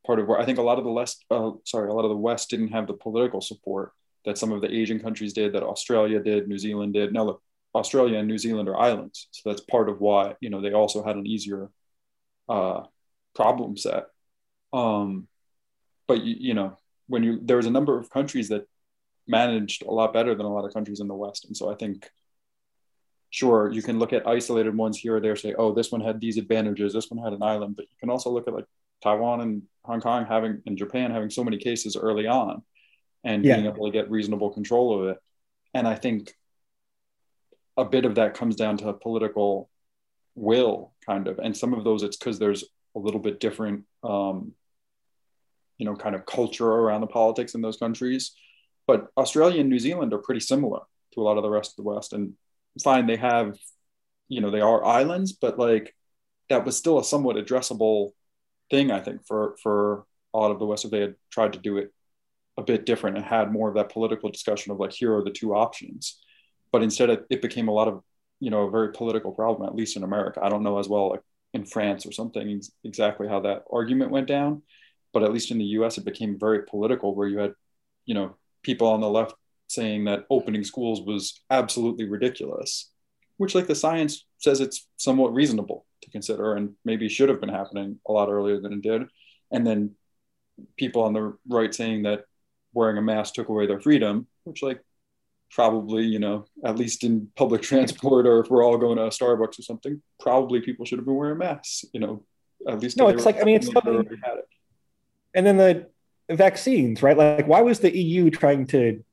part 0.07 0.19
of 0.19 0.27
where 0.29 0.39
I 0.39 0.45
think 0.45 0.59
a 0.59 0.63
lot 0.63 0.77
of 0.77 0.85
the 0.85 0.93
West, 0.93 1.25
uh, 1.31 1.53
sorry, 1.65 1.89
a 1.89 1.95
lot 1.95 2.05
of 2.05 2.11
the 2.11 2.17
West 2.17 2.51
didn't 2.51 2.69
have 2.69 2.87
the 2.87 2.93
political 2.93 3.41
support 3.41 3.93
that 4.27 4.37
some 4.37 4.53
of 4.53 4.61
the 4.61 4.71
Asian 4.71 5.01
countries 5.01 5.33
did, 5.33 5.55
that 5.55 5.63
Australia 5.63 6.21
did, 6.21 6.49
New 6.49 6.59
Zealand 6.59 6.93
did. 6.93 7.15
Now 7.15 7.25
look, 7.25 7.43
Australia 7.75 8.19
and 8.19 8.29
New 8.29 8.39
Zealand 8.39 8.69
are 8.69 8.79
islands, 8.79 9.29
so 9.31 9.51
that's 9.51 9.63
part 9.63 9.89
of 9.89 10.01
why 10.01 10.35
you 10.41 10.51
know 10.51 10.61
they 10.61 10.73
also 10.73 11.03
had 11.03 11.17
an 11.17 11.27
easier 11.27 11.71
uh, 12.49 12.83
problem 13.35 13.77
set. 13.77 14.07
Um, 14.73 15.29
but 16.09 16.23
you, 16.23 16.37
you 16.39 16.55
know 16.55 16.77
when 17.07 17.23
you 17.23 17.39
there 17.43 17.57
was 17.57 17.67
a 17.67 17.71
number 17.71 17.99
of 17.99 18.11
countries 18.11 18.49
that 18.49 18.67
managed 19.27 19.83
a 19.83 19.91
lot 19.91 20.13
better 20.13 20.35
than 20.35 20.47
a 20.47 20.53
lot 20.53 20.65
of 20.65 20.75
countries 20.75 21.01
in 21.01 21.09
the 21.09 21.15
West, 21.15 21.45
and 21.45 21.57
so 21.57 21.71
I 21.71 21.75
think 21.75 22.11
sure 23.31 23.71
you 23.73 23.83
can 23.83 23.99
look 23.99 24.13
at 24.13 24.27
isolated 24.27 24.77
ones 24.77 24.99
here 24.99 25.17
or 25.17 25.21
there 25.21 25.37
say 25.37 25.55
oh 25.57 25.73
this 25.73 25.91
one 25.93 26.01
had 26.01 26.21
these 26.21 26.37
advantages 26.37 26.93
this 26.93 27.11
one 27.11 27.23
had 27.23 27.33
an 27.33 27.43
island 27.43 27.77
but 27.77 27.85
you 27.85 27.97
can 28.01 28.11
also 28.11 28.29
look 28.29 28.47
at 28.49 28.55
like 28.55 28.67
taiwan 29.03 29.41
and 29.41 29.63
hong 29.85 30.01
kong 30.01 30.27
having 30.27 30.61
and 30.67 30.77
japan 30.77 31.13
having 31.13 31.31
so 31.31 31.45
many 31.45 31.57
cases 31.57 31.97
early 31.97 32.27
on 32.27 32.63
and 33.23 33.45
yeah. 33.45 33.55
being 33.55 33.67
able 33.67 33.87
to 33.87 33.93
get 33.93 34.11
reasonable 34.11 34.51
control 34.51 35.01
of 35.01 35.09
it 35.11 35.19
and 35.75 35.87
i 35.87 35.95
think 35.95 36.35
a 37.77 37.85
bit 37.85 38.05
of 38.05 38.17
that 38.17 38.35
comes 38.35 38.57
down 38.57 38.77
to 38.79 38.93
political 38.93 39.71
will 40.35 40.93
kind 41.07 41.29
of. 41.29 41.39
And 41.39 41.57
some 41.57 41.75
of 41.75 41.85
those 41.85 42.03
it's 42.03 42.17
because 42.17 42.39
there's 42.39 42.65
a 42.97 42.99
little 42.99 43.21
bit 43.21 43.41
different 43.41 43.85
um, 44.03 44.53
you 45.79 45.87
know 45.87 45.97
kind 45.97 46.15
of 46.15 46.27
culture 46.27 46.67
around 46.67 47.01
the 47.01 47.07
politics 47.07 47.55
in 47.55 47.61
those 47.61 47.77
countries. 47.77 48.33
But 48.87 49.09
australia 49.17 49.61
and 49.61 49.71
new 49.71 49.79
zealand 49.79 50.13
are 50.13 50.19
pretty 50.19 50.41
similar 50.41 50.81
to 51.15 51.21
a 51.21 51.23
lot 51.23 51.37
of 51.37 51.45
the 51.45 51.51
rest 51.51 51.73
of 51.73 51.77
the 51.77 51.89
west. 51.89 52.13
And 52.13 52.35
fine 52.83 53.07
they 53.07 53.17
have 53.17 53.57
you 54.29 54.41
know 54.41 54.51
they 54.51 54.61
are 54.61 54.85
islands 54.85 55.33
but 55.33 55.59
like 55.59 55.95
that 56.49 56.65
was 56.65 56.77
still 56.77 56.99
a 56.99 57.05
somewhat 57.05 57.37
addressable 57.37 58.11
thing 58.71 58.91
i 58.91 59.01
think 59.01 59.27
for 59.27 59.57
for 59.63 60.07
a 60.33 60.39
lot 60.39 60.51
of 60.51 60.59
the 60.59 60.67
west 60.67 60.85
if 60.85 60.91
they 60.91 61.01
had 61.01 61.17
tried 61.31 61.53
to 61.53 61.59
do 61.59 61.79
it 61.79 61.93
a 62.57 62.63
bit 62.63 62.87
different 62.87 63.17
and 63.17 63.25
had 63.25 63.53
more 63.53 63.69
of 63.69 63.75
that 63.75 63.93
political 63.93 64.31
discussion 64.31 64.73
of 64.73 64.79
like 64.79 64.93
here 64.93 65.15
are 65.17 65.25
the 65.25 65.31
two 65.31 65.55
options 65.55 66.21
but 66.73 66.83
instead 66.83 67.11
it 67.11 67.43
became 67.43 67.69
a 67.69 67.73
lot 67.73 67.89
of 67.89 68.03
you 68.39 68.51
know 68.51 68.63
a 68.63 68.71
very 68.71 68.93
political 68.93 69.33
problem 69.33 69.69
at 69.69 69.75
least 69.75 69.97
in 69.97 70.03
america 70.03 70.41
i 70.43 70.49
don't 70.49 70.63
know 70.63 70.79
as 70.79 70.89
well 70.89 71.11
like 71.11 71.23
in 71.53 71.65
france 71.65 72.07
or 72.07 72.13
something 72.13 72.61
exactly 72.85 73.29
how 73.29 73.41
that 73.41 73.65
argument 73.73 74.11
went 74.11 74.27
down 74.27 74.63
but 75.13 75.23
at 75.23 75.33
least 75.33 75.51
in 75.51 75.59
the 75.59 75.65
us 75.65 75.99
it 75.99 76.05
became 76.05 76.39
very 76.39 76.65
political 76.65 77.15
where 77.15 77.29
you 77.29 77.39
had 77.39 77.53
you 78.07 78.15
know 78.15 78.37
people 78.63 78.87
on 78.87 79.01
the 79.01 79.09
left 79.09 79.35
saying 79.71 80.05
that 80.05 80.25
opening 80.31 80.65
schools 80.65 81.01
was 81.01 81.43
absolutely 81.49 82.05
ridiculous, 82.05 82.91
which, 83.37 83.55
like 83.55 83.69
the 83.69 83.75
science 83.75 84.25
says, 84.39 84.61
it's 84.61 84.89
somewhat 84.97 85.33
reasonable 85.33 85.87
to 86.03 86.11
consider 86.11 86.55
and 86.55 86.75
maybe 86.85 87.09
should 87.09 87.29
have 87.29 87.41
been 87.41 87.49
happening 87.49 87.99
a 88.09 88.13
lot 88.13 88.29
earlier 88.29 88.61
than 88.61 88.73
it 88.73 88.83
did. 88.83 89.03
And 89.53 89.65
then 89.65 89.93
people 90.77 91.03
on 91.03 91.13
the 91.13 91.37
right 91.49 91.73
saying 91.73 92.03
that 92.03 92.25
wearing 92.73 92.99
a 92.99 93.03
mask 93.03 93.35
took 93.35 93.49
away 93.49 93.67
their 93.67 93.81
freedom, 93.81 94.27
which, 94.45 94.63
like, 94.63 94.81
probably, 95.51 96.05
you 96.05 96.19
know, 96.19 96.47
at 96.65 96.79
least 96.79 97.05
in 97.05 97.29
public 97.37 97.63
transport 97.71 98.27
or 98.27 98.41
if 98.41 98.51
we're 98.51 98.65
all 98.65 98.79
going 98.79 98.97
to 98.97 99.05
a 99.05 99.09
Starbucks 99.09 99.59
or 99.59 99.63
something, 99.63 100.03
probably 100.19 100.61
people 100.61 100.85
should 100.85 100.99
have 100.99 101.07
been 101.07 101.17
wearing 101.17 101.39
masks, 101.39 101.85
you 101.93 102.01
know, 102.01 102.25
at 102.69 102.81
least. 102.81 102.97
No, 102.97 103.09
it's 103.09 103.27
like, 103.27 103.41
I 103.41 103.45
mean, 103.45 103.57
it's 103.57 103.71
something. 103.71 104.01
It. 104.01 104.49
And 105.35 105.47
then 105.47 105.57
the 105.57 105.87
vaccines, 106.29 107.03
right? 107.03 107.17
Like, 107.17 107.47
why 107.47 107.63
was 107.63 107.81
the 107.81 107.97
EU 107.97 108.31
trying 108.31 108.67
to 108.69 109.05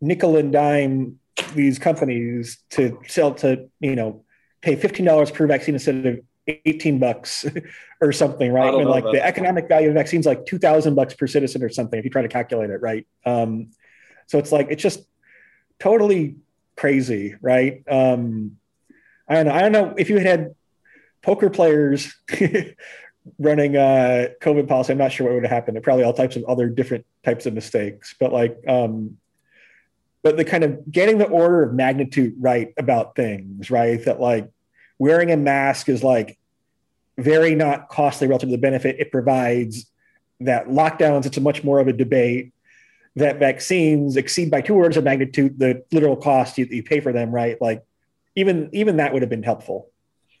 nickel 0.00 0.36
and 0.36 0.52
dime 0.52 1.18
these 1.54 1.78
companies 1.78 2.58
to 2.70 2.98
sell 3.06 3.34
to 3.34 3.68
you 3.80 3.96
know 3.96 4.24
pay 4.62 4.76
fifteen 4.76 5.06
dollars 5.06 5.30
per 5.30 5.46
vaccine 5.46 5.74
instead 5.74 6.06
of 6.06 6.20
eighteen 6.46 6.98
bucks 6.98 7.46
or 8.00 8.12
something, 8.12 8.52
right? 8.52 8.72
Mean, 8.72 8.88
like 8.88 9.04
the 9.04 9.24
economic 9.24 9.68
value 9.68 9.88
of 9.88 9.94
vaccines 9.94 10.26
like 10.26 10.46
two 10.46 10.58
thousand 10.58 10.94
bucks 10.94 11.14
per 11.14 11.26
citizen 11.26 11.62
or 11.62 11.68
something 11.68 11.98
if 11.98 12.04
you 12.04 12.10
try 12.10 12.22
to 12.22 12.28
calculate 12.28 12.70
it, 12.70 12.80
right? 12.80 13.06
Um, 13.24 13.70
so 14.26 14.38
it's 14.38 14.52
like 14.52 14.68
it's 14.70 14.82
just 14.82 15.00
totally 15.78 16.36
crazy, 16.76 17.36
right? 17.40 17.82
Um, 17.88 18.58
I 19.28 19.34
don't 19.34 19.46
know. 19.46 19.52
I 19.52 19.60
don't 19.60 19.72
know 19.72 19.94
if 19.98 20.08
you 20.08 20.16
had, 20.18 20.26
had 20.26 20.54
poker 21.22 21.50
players 21.50 22.14
running 23.38 23.76
uh, 23.76 24.28
COVID 24.40 24.68
policy. 24.68 24.92
I'm 24.92 24.98
not 24.98 25.12
sure 25.12 25.26
what 25.26 25.34
would 25.34 25.44
have 25.44 25.52
happened. 25.52 25.82
Probably 25.82 26.04
all 26.04 26.12
types 26.12 26.36
of 26.36 26.44
other 26.44 26.68
different 26.68 27.04
types 27.24 27.46
of 27.46 27.54
mistakes, 27.54 28.14
but 28.18 28.32
like 28.32 28.56
um, 28.66 29.18
but 30.22 30.36
the 30.36 30.44
kind 30.44 30.64
of 30.64 30.90
getting 30.90 31.18
the 31.18 31.26
order 31.26 31.62
of 31.62 31.74
magnitude 31.74 32.34
right 32.38 32.72
about 32.76 33.14
things, 33.14 33.70
right? 33.70 34.02
That 34.04 34.20
like 34.20 34.50
wearing 34.98 35.30
a 35.30 35.36
mask 35.36 35.88
is 35.88 36.02
like 36.02 36.38
very 37.16 37.54
not 37.54 37.88
costly 37.88 38.26
relative 38.26 38.48
to 38.48 38.52
the 38.56 38.60
benefit 38.60 38.96
it 38.98 39.12
provides. 39.12 39.86
That 40.40 40.68
lockdowns, 40.68 41.26
it's 41.26 41.36
a 41.36 41.40
much 41.40 41.64
more 41.64 41.80
of 41.80 41.88
a 41.88 41.92
debate. 41.92 42.52
That 43.18 43.38
vaccines 43.38 44.16
exceed 44.16 44.50
by 44.50 44.60
two 44.60 44.74
orders 44.74 44.96
of 44.96 45.04
magnitude 45.04 45.58
the 45.58 45.84
literal 45.92 46.16
cost 46.16 46.58
you, 46.58 46.66
you 46.70 46.82
pay 46.82 47.00
for 47.00 47.12
them, 47.12 47.30
right? 47.30 47.60
Like 47.60 47.84
even 48.36 48.70
even 48.72 48.96
that 48.98 49.12
would 49.12 49.22
have 49.22 49.30
been 49.30 49.42
helpful. 49.42 49.90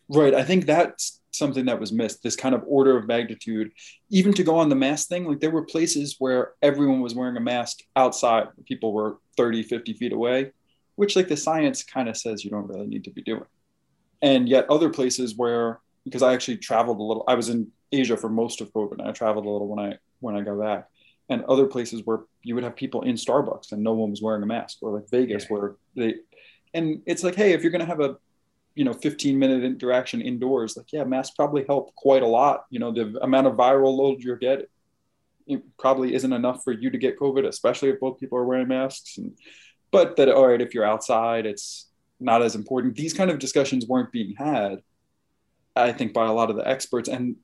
Right. 0.08 0.34
I 0.34 0.42
think 0.44 0.64
that's 0.64 1.18
something 1.38 1.66
that 1.66 1.80
was 1.80 1.92
missed 1.92 2.22
this 2.22 2.36
kind 2.36 2.54
of 2.54 2.64
order 2.66 2.96
of 2.96 3.06
magnitude 3.06 3.70
even 4.10 4.32
to 4.34 4.42
go 4.42 4.56
on 4.56 4.68
the 4.68 4.74
mask 4.74 5.08
thing 5.08 5.24
like 5.24 5.40
there 5.40 5.50
were 5.50 5.64
places 5.64 6.16
where 6.18 6.52
everyone 6.62 7.00
was 7.00 7.14
wearing 7.14 7.36
a 7.36 7.40
mask 7.40 7.80
outside 7.96 8.48
people 8.66 8.92
were 8.92 9.18
30 9.36 9.62
50 9.62 9.92
feet 9.94 10.12
away 10.12 10.50
which 10.96 11.16
like 11.16 11.28
the 11.28 11.36
science 11.36 11.82
kind 11.82 12.08
of 12.08 12.16
says 12.16 12.44
you 12.44 12.50
don't 12.50 12.66
really 12.66 12.86
need 12.86 13.04
to 13.04 13.10
be 13.10 13.22
doing 13.22 13.44
and 14.22 14.48
yet 14.48 14.68
other 14.68 14.88
places 14.88 15.36
where 15.36 15.80
because 16.04 16.22
i 16.22 16.32
actually 16.32 16.56
traveled 16.56 16.98
a 16.98 17.02
little 17.02 17.24
i 17.28 17.34
was 17.34 17.48
in 17.48 17.70
asia 17.92 18.16
for 18.16 18.28
most 18.28 18.60
of 18.60 18.72
covid 18.72 18.98
and 18.98 19.08
i 19.08 19.12
traveled 19.12 19.46
a 19.46 19.50
little 19.50 19.68
when 19.68 19.78
i 19.78 19.96
when 20.20 20.34
i 20.34 20.40
got 20.40 20.58
back 20.58 20.88
and 21.28 21.44
other 21.44 21.66
places 21.66 22.02
where 22.04 22.20
you 22.42 22.54
would 22.54 22.64
have 22.64 22.76
people 22.76 23.02
in 23.02 23.14
starbucks 23.14 23.72
and 23.72 23.82
no 23.82 23.92
one 23.92 24.10
was 24.10 24.22
wearing 24.22 24.42
a 24.42 24.46
mask 24.46 24.78
or 24.82 24.92
like 24.92 25.08
vegas 25.10 25.44
yeah. 25.44 25.56
where 25.56 25.76
they 25.94 26.14
and 26.74 27.02
it's 27.06 27.22
like 27.22 27.34
hey 27.34 27.52
if 27.52 27.62
you're 27.62 27.72
going 27.72 27.80
to 27.80 27.86
have 27.86 28.00
a 28.00 28.16
you 28.74 28.84
know 28.84 28.92
15 28.92 29.38
minute 29.38 29.64
interaction 29.64 30.20
indoors 30.20 30.76
like 30.76 30.92
yeah 30.92 31.04
masks 31.04 31.34
probably 31.34 31.64
help 31.66 31.94
quite 31.94 32.22
a 32.22 32.26
lot 32.26 32.64
you 32.70 32.78
know 32.78 32.92
the 32.92 33.18
amount 33.22 33.46
of 33.46 33.54
viral 33.54 33.96
load 33.96 34.20
you're 34.20 34.36
getting 34.36 34.66
it 35.46 35.62
probably 35.78 36.14
isn't 36.14 36.32
enough 36.32 36.62
for 36.62 36.72
you 36.72 36.90
to 36.90 36.98
get 36.98 37.18
covid 37.18 37.46
especially 37.46 37.88
if 37.88 38.00
both 38.00 38.20
people 38.20 38.38
are 38.38 38.44
wearing 38.44 38.68
masks 38.68 39.18
and 39.18 39.36
but 39.90 40.16
that 40.16 40.28
all 40.28 40.46
right 40.46 40.60
if 40.60 40.74
you're 40.74 40.84
outside 40.84 41.44
it's 41.44 41.88
not 42.20 42.42
as 42.42 42.54
important 42.54 42.94
these 42.94 43.14
kind 43.14 43.30
of 43.30 43.38
discussions 43.38 43.86
weren't 43.86 44.12
being 44.12 44.34
had 44.36 44.82
i 45.74 45.92
think 45.92 46.12
by 46.12 46.26
a 46.26 46.32
lot 46.32 46.50
of 46.50 46.56
the 46.56 46.68
experts 46.68 47.08
and 47.08 47.36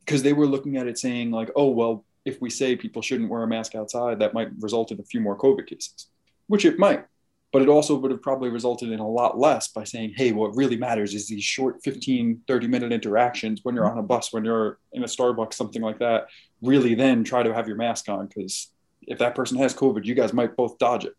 because 0.00 0.22
they 0.22 0.32
were 0.32 0.46
looking 0.46 0.76
at 0.76 0.86
it 0.86 0.98
saying 0.98 1.30
like 1.30 1.50
oh 1.56 1.68
well 1.68 2.04
if 2.24 2.40
we 2.40 2.50
say 2.50 2.76
people 2.76 3.02
shouldn't 3.02 3.30
wear 3.30 3.42
a 3.42 3.46
mask 3.46 3.74
outside 3.74 4.18
that 4.18 4.34
might 4.34 4.48
result 4.60 4.90
in 4.90 5.00
a 5.00 5.04
few 5.04 5.20
more 5.20 5.38
covid 5.38 5.66
cases 5.66 6.08
which 6.46 6.64
it 6.64 6.78
might 6.78 7.04
but 7.52 7.62
it 7.62 7.68
also 7.68 7.94
would 7.94 8.10
have 8.10 8.22
probably 8.22 8.48
resulted 8.48 8.90
in 8.90 8.98
a 8.98 9.08
lot 9.08 9.38
less 9.38 9.68
by 9.68 9.84
saying 9.84 10.12
hey 10.16 10.32
what 10.32 10.56
really 10.56 10.76
matters 10.76 11.14
is 11.14 11.28
these 11.28 11.44
short 11.44 11.82
15 11.82 12.42
30 12.46 12.68
minute 12.68 12.92
interactions 12.92 13.60
when 13.62 13.74
you're 13.74 13.90
on 13.90 13.98
a 13.98 14.02
bus 14.02 14.32
when 14.32 14.44
you're 14.44 14.78
in 14.92 15.02
a 15.02 15.06
starbucks 15.06 15.54
something 15.54 15.82
like 15.82 15.98
that 15.98 16.26
really 16.62 16.94
then 16.94 17.24
try 17.24 17.42
to 17.42 17.54
have 17.54 17.68
your 17.68 17.76
mask 17.76 18.08
on 18.08 18.26
because 18.26 18.70
if 19.02 19.18
that 19.18 19.34
person 19.34 19.58
has 19.58 19.74
covid 19.74 20.04
you 20.04 20.14
guys 20.14 20.32
might 20.32 20.56
both 20.56 20.78
dodge 20.78 21.04
it 21.04 21.14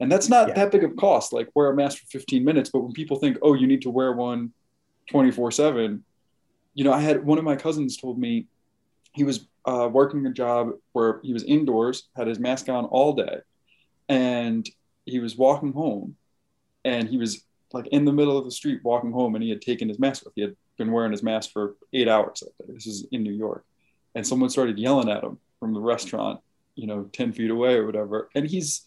and 0.00 0.12
that's 0.12 0.28
not 0.28 0.48
yeah. 0.48 0.54
that 0.54 0.72
big 0.72 0.84
of 0.84 0.94
cost 0.96 1.32
like 1.32 1.48
wear 1.54 1.70
a 1.70 1.74
mask 1.74 1.98
for 1.98 2.06
15 2.06 2.44
minutes 2.44 2.70
but 2.70 2.80
when 2.80 2.92
people 2.92 3.18
think 3.18 3.38
oh 3.42 3.54
you 3.54 3.66
need 3.66 3.82
to 3.82 3.90
wear 3.90 4.12
one 4.12 4.52
24 5.10 5.50
7 5.50 6.04
you 6.78 6.84
know, 6.84 6.92
I 6.92 7.00
had 7.00 7.24
one 7.24 7.38
of 7.38 7.44
my 7.44 7.56
cousins 7.56 7.96
told 7.96 8.20
me 8.20 8.46
he 9.12 9.24
was 9.24 9.47
uh, 9.64 9.88
working 9.90 10.24
a 10.26 10.32
job 10.32 10.72
where 10.92 11.20
he 11.22 11.32
was 11.32 11.44
indoors, 11.44 12.08
had 12.16 12.26
his 12.26 12.38
mask 12.38 12.68
on 12.68 12.84
all 12.86 13.12
day, 13.12 13.38
and 14.08 14.68
he 15.04 15.18
was 15.18 15.36
walking 15.36 15.72
home, 15.72 16.16
and 16.84 17.08
he 17.08 17.16
was 17.16 17.44
like 17.72 17.86
in 17.88 18.04
the 18.04 18.12
middle 18.12 18.38
of 18.38 18.44
the 18.44 18.50
street 18.50 18.80
walking 18.82 19.12
home, 19.12 19.34
and 19.34 19.44
he 19.44 19.50
had 19.50 19.60
taken 19.60 19.88
his 19.88 19.98
mask 19.98 20.26
off. 20.26 20.32
He 20.34 20.42
had 20.42 20.56
been 20.78 20.92
wearing 20.92 21.12
his 21.12 21.22
mask 21.22 21.52
for 21.52 21.76
eight 21.92 22.08
hours. 22.08 22.42
This 22.66 22.86
is 22.86 23.06
in 23.12 23.22
New 23.22 23.32
York, 23.32 23.64
and 24.14 24.26
someone 24.26 24.50
started 24.50 24.78
yelling 24.78 25.10
at 25.10 25.24
him 25.24 25.38
from 25.60 25.74
the 25.74 25.80
restaurant, 25.80 26.40
you 26.74 26.86
know, 26.86 27.04
ten 27.12 27.32
feet 27.32 27.50
away 27.50 27.74
or 27.74 27.86
whatever. 27.86 28.30
And 28.34 28.46
he's 28.46 28.86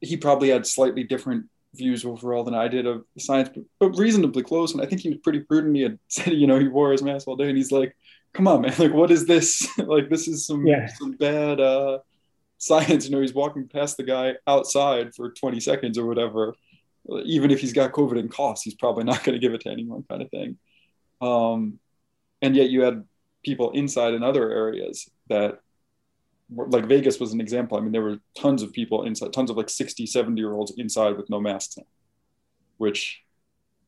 he 0.00 0.16
probably 0.16 0.50
had 0.50 0.66
slightly 0.66 1.02
different 1.02 1.46
views 1.74 2.04
overall 2.04 2.44
than 2.44 2.54
I 2.54 2.68
did 2.68 2.86
of 2.86 3.04
science, 3.18 3.50
but, 3.52 3.64
but 3.78 3.98
reasonably 3.98 4.42
close. 4.42 4.72
And 4.72 4.82
I 4.82 4.86
think 4.86 5.00
he 5.00 5.08
was 5.08 5.18
pretty 5.18 5.40
prudent. 5.40 5.76
He 5.76 5.82
had 5.82 5.98
said, 6.08 6.34
you 6.34 6.46
know, 6.46 6.58
he 6.58 6.68
wore 6.68 6.92
his 6.92 7.02
mask 7.02 7.26
all 7.28 7.36
day, 7.36 7.48
and 7.48 7.56
he's 7.56 7.72
like, 7.72 7.96
"Come 8.34 8.46
on, 8.46 8.62
man! 8.62 8.74
Like, 8.78 8.92
what 8.92 9.10
is 9.10 9.26
this? 9.26 9.66
like, 9.78 10.10
this 10.10 10.28
is 10.28 10.46
some 10.46 10.66
yeah. 10.66 10.86
some 10.86 11.12
bad 11.12 11.60
uh, 11.60 11.98
science." 12.58 13.06
You 13.06 13.12
know, 13.12 13.20
he's 13.20 13.34
walking 13.34 13.68
past 13.68 13.96
the 13.96 14.02
guy 14.02 14.34
outside 14.46 15.14
for 15.14 15.30
20 15.30 15.60
seconds 15.60 15.96
or 15.96 16.06
whatever. 16.06 16.54
Even 17.24 17.50
if 17.50 17.60
he's 17.60 17.72
got 17.72 17.92
COVID 17.92 18.18
and 18.18 18.30
coughs, 18.30 18.62
he's 18.62 18.74
probably 18.74 19.04
not 19.10 19.24
going 19.24 19.34
to 19.34 19.44
give 19.44 19.54
it 19.54 19.62
to 19.62 19.70
anyone, 19.70 20.04
kind 20.08 20.22
of 20.22 20.30
thing. 20.30 20.58
Um, 21.20 21.78
and 22.42 22.54
yet, 22.54 22.68
you 22.68 22.82
had 22.82 23.04
people 23.44 23.70
inside 23.70 24.14
in 24.14 24.22
other 24.22 24.50
areas 24.50 25.08
that 25.28 25.60
like 26.54 26.86
Vegas 26.86 27.18
was 27.18 27.32
an 27.32 27.40
example. 27.40 27.78
I 27.78 27.80
mean, 27.80 27.92
there 27.92 28.02
were 28.02 28.18
tons 28.36 28.62
of 28.62 28.72
people 28.72 29.04
inside, 29.04 29.32
tons 29.32 29.50
of 29.50 29.56
like 29.56 29.70
60, 29.70 30.06
70 30.06 30.40
year 30.40 30.52
olds 30.52 30.72
inside 30.76 31.16
with 31.16 31.30
no 31.30 31.40
masks 31.40 31.78
on, 31.78 31.84
which 32.76 33.22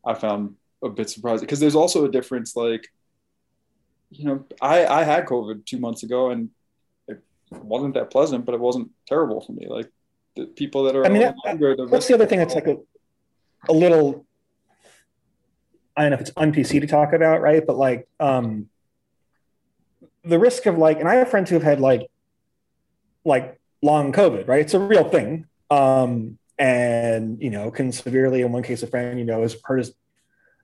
I 0.05 0.15
found 0.15 0.57
a 0.83 0.89
bit 0.89 1.11
surprising 1.11 1.47
because 1.47 1.61
there's 1.61 1.75
also 1.75 2.05
a 2.05 2.11
difference. 2.11 2.57
Like, 2.57 2.89
you 4.19 4.25
know, 4.25 4.45
I, 4.61 4.87
I 4.87 5.05
had 5.05 5.27
COVID 5.27 5.65
two 5.67 5.79
months 5.79 6.03
ago 6.03 6.31
and 6.31 6.51
it 7.09 7.21
wasn't 7.51 7.95
that 7.95 8.11
pleasant, 8.11 8.45
but 8.45 8.55
it 8.55 8.61
wasn't 8.61 8.91
terrible 9.07 9.41
for 9.41 9.53
me. 9.53 9.67
Like 9.69 9.91
the 10.35 10.47
people 10.47 10.85
that 10.85 10.97
are, 10.97 11.05
I 11.05 11.09
mean, 11.09 11.23
that, 11.23 11.37
younger, 11.45 11.77
the 11.77 11.87
that's 11.87 12.09
the 12.09 12.15
other 12.15 12.27
thing 12.27 12.39
that's 12.39 12.55
like 12.55 12.67
a, 12.67 12.77
a 13.69 13.73
little, 13.73 14.27
I 15.97 16.03
don't 16.03 16.11
know 16.11 16.15
if 16.17 16.21
it's 16.21 16.33
un 16.37 16.53
PC 16.53 16.81
to 16.81 16.87
talk 16.87 17.13
about, 17.13 17.41
right? 17.41 17.67
But 17.67 17.77
like, 17.77 18.09
um, 18.21 18.69
the 20.25 20.39
risk 20.39 20.67
of 20.67 20.77
like, 20.77 20.99
and 20.99 21.09
I 21.09 21.15
have 21.17 21.31
friends 21.31 21.51
who 21.51 21.55
have 21.55 21.63
had 21.63 21.81
like 21.81 22.11
like 23.25 23.61
long 23.83 24.13
COVID, 24.13 24.49
right? 24.49 24.61
It's 24.61 24.75
a 24.75 24.81
real 24.81 25.09
thing. 25.09 25.47
Um, 25.71 26.39
and, 26.59 27.43
you 27.43 27.51
know, 27.51 27.71
can 27.71 27.93
severely, 27.93 28.41
in 28.41 28.53
one 28.53 28.63
case, 28.63 28.83
a 28.83 28.87
friend, 28.87 29.19
you 29.19 29.25
know, 29.25 29.43
has 29.43 29.57
hurt 29.65 29.79
his 29.79 29.93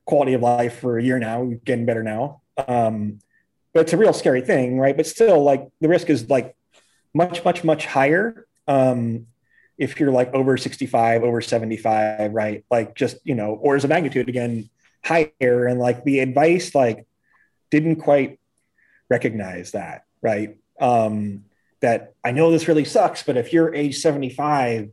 quality 0.05 0.33
of 0.33 0.41
life 0.41 0.79
for 0.81 0.99
a 0.99 1.03
year 1.03 1.19
now, 1.19 1.51
getting 1.65 1.85
better 1.85 2.03
now. 2.03 2.41
Um, 2.57 3.19
it's 3.75 3.93
a 3.93 3.97
real 3.97 4.13
scary 4.13 4.43
thing, 4.43 4.79
right? 4.79 4.97
But 4.97 5.07
still, 5.07 5.43
like 5.43 5.69
the 5.81 5.89
risk 5.89 6.11
is 6.11 6.29
like 6.29 6.55
much, 7.15 7.45
much, 7.45 7.65
much 7.65 7.87
higher. 7.87 8.47
Um, 8.69 9.27
if 9.79 9.99
you're 9.99 10.13
like 10.13 10.33
over 10.35 10.57
65, 10.57 11.25
over 11.25 11.41
75, 11.41 12.33
right? 12.33 12.65
Like 12.71 12.95
just, 12.95 13.17
you 13.25 13.35
know, 13.35 13.55
orders 13.55 13.85
of 13.85 13.91
magnitude 13.91 14.29
again 14.29 14.69
higher. 15.05 15.67
And 15.67 15.81
like 15.81 16.05
the 16.05 16.21
advice, 16.21 16.75
like, 16.75 17.07
didn't 17.71 17.97
quite 17.97 18.39
recognize 19.09 19.73
that, 19.73 20.05
right? 20.21 20.57
Um, 20.81 21.45
that 21.81 22.15
I 22.23 22.33
know 22.33 22.51
this 22.51 22.69
really 22.69 22.85
sucks, 22.85 23.23
but 23.23 23.37
if 23.37 23.53
you're 23.53 23.75
age 23.75 23.99
75, 23.99 24.91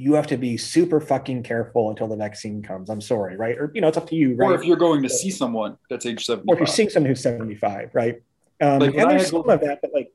you 0.00 0.14
have 0.14 0.26
to 0.26 0.38
be 0.38 0.56
super 0.56 0.98
fucking 0.98 1.42
careful 1.42 1.90
until 1.90 2.08
the 2.08 2.16
vaccine 2.16 2.62
comes. 2.62 2.88
I'm 2.88 3.02
sorry, 3.02 3.36
right? 3.36 3.58
Or 3.58 3.70
you 3.74 3.82
know, 3.82 3.88
it's 3.88 3.98
up 3.98 4.08
to 4.08 4.16
you, 4.16 4.34
right? 4.34 4.52
Or 4.52 4.54
if 4.54 4.64
you're 4.64 4.78
going 4.78 5.02
to 5.02 5.10
see 5.10 5.30
someone 5.30 5.76
that's 5.90 6.06
age 6.06 6.24
75. 6.24 6.48
Or 6.48 6.54
if 6.54 6.60
you're 6.60 6.66
seeing 6.66 6.88
someone 6.88 7.10
who's 7.10 7.20
75, 7.20 7.90
right? 7.92 8.22
Um, 8.62 8.78
like 8.78 8.94
and 8.94 9.10
there's 9.10 9.28
some 9.28 9.46
of 9.46 9.60
that, 9.60 9.80
but 9.82 9.90
like, 9.92 10.10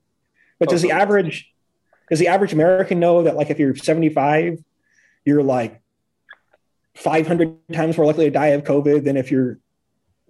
but 0.57 0.69
does 0.69 0.81
the 0.81 0.91
average 0.91 1.53
does 2.09 2.17
the 2.17 2.29
average 2.29 2.51
American 2.51 2.99
know 2.99 3.23
that 3.23 3.35
like 3.35 3.51
if 3.51 3.59
you're 3.59 3.75
75, 3.75 4.63
you're 5.23 5.43
like 5.43 5.79
500 6.95 7.55
times 7.71 7.95
more 7.95 8.07
likely 8.07 8.25
to 8.25 8.31
die 8.31 8.47
of 8.47 8.63
COVID 8.63 9.03
than 9.03 9.17
if 9.17 9.29
you're 9.29 9.59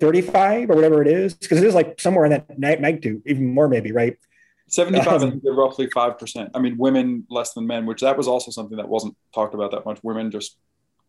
35 0.01 0.69
or 0.69 0.75
whatever 0.75 1.01
it 1.01 1.07
is? 1.07 1.33
Because 1.33 1.59
it 1.59 1.63
is 1.63 1.73
like 1.73 2.01
somewhere 2.01 2.25
in 2.25 2.31
that 2.31 2.59
magnitude, 2.59 3.21
even 3.25 3.53
more 3.53 3.69
maybe, 3.69 3.93
right? 3.93 4.17
75 4.75 5.23
um, 5.23 5.41
roughly 5.43 5.87
5%. 5.87 6.51
I 6.53 6.59
mean, 6.59 6.77
women 6.77 7.25
less 7.29 7.53
than 7.53 7.65
men, 7.65 7.85
which 7.85 8.01
that 8.01 8.17
was 8.17 8.27
also 8.27 8.51
something 8.51 8.77
that 8.77 8.89
wasn't 8.89 9.15
talked 9.33 9.53
about 9.53 9.71
that 9.71 9.85
much. 9.85 9.99
Women 10.03 10.31
just 10.31 10.57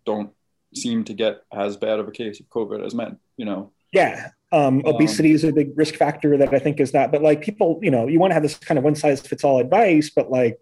don't 0.05 0.30
seem 0.74 1.05
to 1.05 1.14
get 1.14 1.43
as 1.52 1.76
bad 1.76 1.98
of 1.98 2.06
a 2.06 2.12
case 2.12 2.38
of 2.40 2.48
COVID 2.48 2.84
as 2.84 2.94
men, 2.94 3.18
you 3.36 3.44
know? 3.44 3.72
Yeah. 3.93 4.30
Um, 4.52 4.62
um 4.62 4.82
obesity 4.86 5.30
um, 5.30 5.34
is 5.34 5.44
a 5.44 5.52
big 5.52 5.76
risk 5.76 5.97
factor 5.97 6.36
that 6.38 6.55
I 6.55 6.60
think 6.60 6.78
is 6.78 6.94
not, 6.94 7.10
but 7.10 7.22
like 7.22 7.43
people, 7.43 7.80
you 7.82 7.90
know, 7.90 8.06
you 8.06 8.20
want 8.20 8.30
to 8.30 8.34
have 8.34 8.43
this 8.43 8.55
kind 8.55 8.78
of 8.78 8.84
one 8.84 8.94
size 8.94 9.20
fits 9.20 9.43
all 9.43 9.59
advice, 9.59 10.10
but 10.14 10.30
like, 10.30 10.60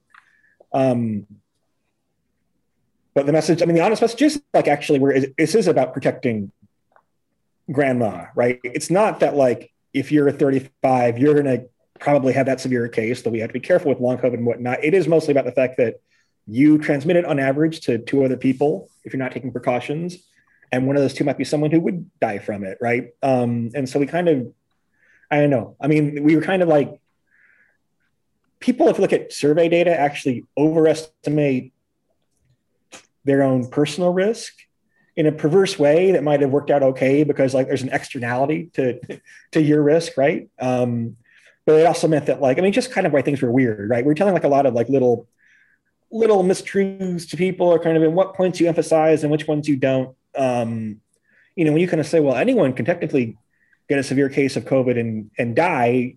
um, 0.72 1.26
but 3.14 3.26
the 3.26 3.32
message, 3.32 3.62
I 3.62 3.66
mean, 3.66 3.76
the 3.76 3.82
honest 3.84 4.02
message 4.02 4.22
is 4.22 4.42
like 4.54 4.66
actually 4.66 4.98
where 4.98 5.20
this 5.36 5.54
is 5.54 5.68
about 5.68 5.92
protecting 5.92 6.50
grandma, 7.70 8.26
right? 8.34 8.60
It's 8.64 8.90
not 8.90 9.20
that 9.20 9.36
like 9.36 9.72
if 9.92 10.10
you're 10.10 10.32
35, 10.32 11.18
you're 11.18 11.34
going 11.34 11.46
to 11.46 11.68
probably 12.00 12.32
have 12.32 12.46
that 12.46 12.60
severe 12.60 12.88
case, 12.88 13.22
though 13.22 13.30
we 13.30 13.40
have 13.40 13.50
to 13.50 13.54
be 13.54 13.60
careful 13.60 13.88
with 13.88 14.00
long 14.00 14.18
COVID 14.18 14.34
and 14.34 14.46
whatnot. 14.46 14.84
It 14.84 14.94
is 14.94 15.08
mostly 15.08 15.32
about 15.32 15.44
the 15.44 15.52
fact 15.52 15.76
that 15.78 16.00
you 16.46 16.78
transmit 16.78 17.16
it 17.16 17.24
on 17.24 17.38
average 17.38 17.80
to 17.82 17.98
two 17.98 18.24
other 18.24 18.36
people 18.36 18.90
if 19.04 19.12
you're 19.12 19.22
not 19.22 19.32
taking 19.32 19.52
precautions. 19.52 20.16
And 20.72 20.86
one 20.86 20.96
of 20.96 21.02
those 21.02 21.14
two 21.14 21.24
might 21.24 21.38
be 21.38 21.44
someone 21.44 21.70
who 21.70 21.80
would 21.80 22.10
die 22.20 22.38
from 22.38 22.64
it, 22.64 22.78
right? 22.80 23.10
Um, 23.22 23.70
and 23.74 23.88
so 23.88 23.98
we 23.98 24.06
kind 24.06 24.28
of, 24.28 24.52
I 25.30 25.40
don't 25.40 25.50
know. 25.50 25.76
I 25.80 25.86
mean, 25.86 26.22
we 26.24 26.36
were 26.36 26.42
kind 26.42 26.62
of 26.62 26.68
like, 26.68 27.00
people, 28.60 28.88
if 28.88 28.96
you 28.98 29.02
look 29.02 29.12
at 29.12 29.32
survey 29.32 29.68
data, 29.68 29.98
actually 29.98 30.44
overestimate 30.56 31.72
their 33.24 33.42
own 33.42 33.68
personal 33.68 34.12
risk 34.12 34.54
in 35.16 35.26
a 35.26 35.32
perverse 35.32 35.78
way 35.78 36.12
that 36.12 36.24
might 36.24 36.40
have 36.40 36.50
worked 36.50 36.70
out 36.70 36.82
okay 36.82 37.24
because 37.24 37.54
like 37.54 37.68
there's 37.68 37.82
an 37.82 37.90
externality 37.90 38.70
to 38.74 38.98
to 39.52 39.62
your 39.62 39.82
risk, 39.82 40.16
right? 40.16 40.48
Um, 40.58 41.16
but 41.66 41.76
it 41.76 41.86
also 41.86 42.08
meant 42.08 42.26
that 42.26 42.40
like 42.40 42.58
i 42.58 42.60
mean 42.60 42.72
just 42.72 42.92
kind 42.92 43.06
of 43.06 43.12
why 43.12 43.22
things 43.22 43.40
were 43.40 43.50
weird 43.50 43.88
right? 43.88 44.04
We're 44.04 44.14
telling 44.14 44.34
like 44.34 44.44
a 44.44 44.48
lot 44.48 44.66
of 44.66 44.74
like 44.74 44.88
little 44.88 45.28
little 46.10 46.44
mistruths 46.44 47.28
to 47.30 47.36
people 47.36 47.66
or 47.66 47.78
kind 47.78 47.96
of 47.96 48.02
in 48.02 48.14
what 48.14 48.34
points 48.34 48.60
you 48.60 48.68
emphasize 48.68 49.22
and 49.22 49.32
which 49.32 49.48
ones 49.48 49.68
you 49.68 49.76
don't. 49.76 50.16
Um 50.36 51.00
you 51.56 51.64
know 51.64 51.72
when 51.72 51.80
you 51.80 51.88
kind 51.88 52.00
of 52.00 52.06
say 52.06 52.20
well 52.20 52.34
anyone 52.36 52.72
can 52.72 52.84
technically 52.84 53.36
get 53.88 53.98
a 53.98 54.02
severe 54.02 54.28
case 54.28 54.56
of 54.56 54.64
covid 54.64 54.98
and 54.98 55.30
and 55.38 55.54
die 55.54 56.16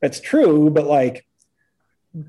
that's 0.00 0.20
true 0.20 0.70
but 0.70 0.86
like 0.86 1.26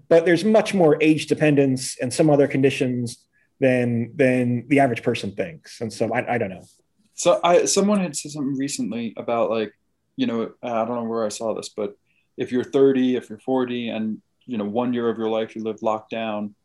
but 0.10 0.26
there's 0.26 0.44
much 0.44 0.74
more 0.74 0.98
age 1.02 1.28
dependence 1.28 1.98
and 2.00 2.14
some 2.14 2.30
other 2.30 2.48
conditions 2.48 3.26
than 3.60 4.16
than 4.16 4.68
the 4.68 4.80
average 4.80 5.04
person 5.04 5.32
thinks. 5.32 5.82
And 5.82 5.92
so 5.92 6.14
i, 6.14 6.36
I 6.36 6.38
don't 6.38 6.50
know. 6.50 6.66
So 7.14 7.40
i 7.44 7.66
someone 7.66 8.00
had 8.00 8.16
said 8.16 8.32
something 8.32 8.58
recently 8.58 9.14
about 9.18 9.50
like 9.50 9.74
you 10.16 10.28
know 10.28 10.52
i 10.64 10.86
don't 10.86 10.96
know 10.96 11.04
where 11.04 11.26
i 11.26 11.30
saw 11.30 11.54
this 11.54 11.70
but 11.70 11.96
if 12.40 12.52
you're 12.52 12.64
30, 12.64 13.18
if 13.18 13.30
you're 13.30 13.38
40, 13.38 13.90
and 13.90 14.22
you 14.46 14.58
know 14.58 14.66
one 14.66 14.94
year 14.94 15.10
of 15.10 15.18
your 15.18 15.30
life 15.30 15.56
you 15.56 15.64
live 15.64 15.84
locked 15.84 16.10
down, 16.10 16.56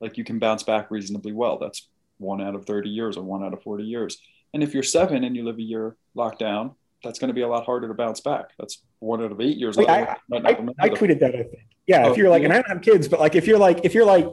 like 0.00 0.16
you 0.16 0.24
can 0.24 0.40
bounce 0.40 0.64
back 0.64 0.90
reasonably 0.90 1.32
well. 1.32 1.58
That's 1.58 1.86
one 2.16 2.40
out 2.40 2.56
of 2.56 2.64
30 2.64 2.88
years 2.88 3.16
or 3.16 3.22
one 3.22 3.44
out 3.44 3.52
of 3.52 3.62
40 3.62 3.84
years. 3.84 4.18
And 4.54 4.62
if 4.62 4.74
you're 4.74 4.82
seven 4.82 5.22
and 5.22 5.36
you 5.36 5.44
live 5.44 5.58
a 5.58 5.62
year 5.62 5.96
locked 6.14 6.38
down, 6.38 6.72
that's 7.04 7.18
going 7.18 7.28
to 7.28 7.34
be 7.34 7.42
a 7.42 7.48
lot 7.48 7.64
harder 7.64 7.86
to 7.86 7.94
bounce 7.94 8.20
back. 8.20 8.46
That's 8.58 8.82
one 8.98 9.22
out 9.22 9.30
of 9.30 9.40
eight 9.40 9.58
years. 9.58 9.76
Wait, 9.76 9.88
I, 9.88 10.16
I, 10.32 10.56
I, 10.80 10.88
tweeted 10.88 11.20
that. 11.20 11.34
I 11.34 11.42
think. 11.42 11.66
Yeah, 11.86 12.06
oh, 12.06 12.10
if 12.10 12.16
you're 12.16 12.30
like, 12.30 12.40
yeah. 12.40 12.46
and 12.46 12.52
I 12.54 12.56
don't 12.56 12.68
have 12.68 12.80
kids, 12.80 13.06
but 13.06 13.20
like 13.20 13.36
if 13.36 13.46
you're 13.46 13.58
like, 13.58 13.80
if 13.84 13.94
you're 13.94 14.06
like, 14.06 14.26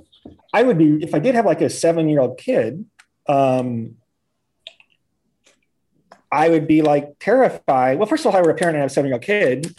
I 0.54 0.64
would 0.64 0.78
be 0.78 1.04
if 1.04 1.14
I 1.14 1.20
did 1.20 1.36
have 1.36 1.46
like 1.46 1.62
a 1.62 1.70
seven 1.70 2.10
year 2.10 2.22
old 2.22 2.38
kid. 2.38 2.86
Um, 3.28 3.98
I 6.32 6.50
would 6.50 6.68
be 6.68 6.82
like 6.82 7.18
terrified. 7.20 7.98
Well, 7.98 8.08
first 8.08 8.26
of 8.26 8.28
all, 8.28 8.40
if 8.40 8.44
I 8.44 8.46
were 8.46 8.52
a 8.52 8.56
parent 8.56 8.76
and 8.76 8.82
I 8.82 8.84
have 8.84 8.92
a 8.92 8.94
seven 8.94 9.10
year 9.10 9.16
old 9.16 9.24
kid, 9.24 9.76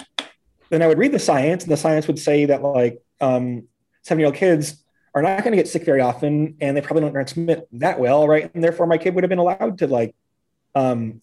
then 0.70 0.82
I 0.82 0.86
would 0.86 0.98
read 0.98 1.12
the 1.12 1.18
science, 1.18 1.62
and 1.64 1.72
the 1.72 1.76
science 1.76 2.06
would 2.06 2.18
say 2.18 2.46
that 2.46 2.62
like 2.62 3.02
um, 3.20 3.68
seven 4.02 4.20
year 4.20 4.26
old 4.26 4.36
kids 4.36 4.82
are 5.14 5.22
not 5.22 5.42
going 5.42 5.52
to 5.52 5.56
get 5.56 5.68
sick 5.68 5.84
very 5.84 6.00
often, 6.00 6.56
and 6.60 6.76
they 6.76 6.80
probably 6.80 7.02
don't 7.02 7.12
transmit 7.12 7.68
that 7.72 7.98
well, 7.98 8.26
right? 8.28 8.52
And 8.54 8.62
therefore, 8.62 8.86
my 8.86 8.98
kid 8.98 9.14
would 9.14 9.24
have 9.24 9.30
been 9.30 9.38
allowed 9.38 9.78
to 9.78 9.86
like 9.86 10.14
um, 10.74 11.20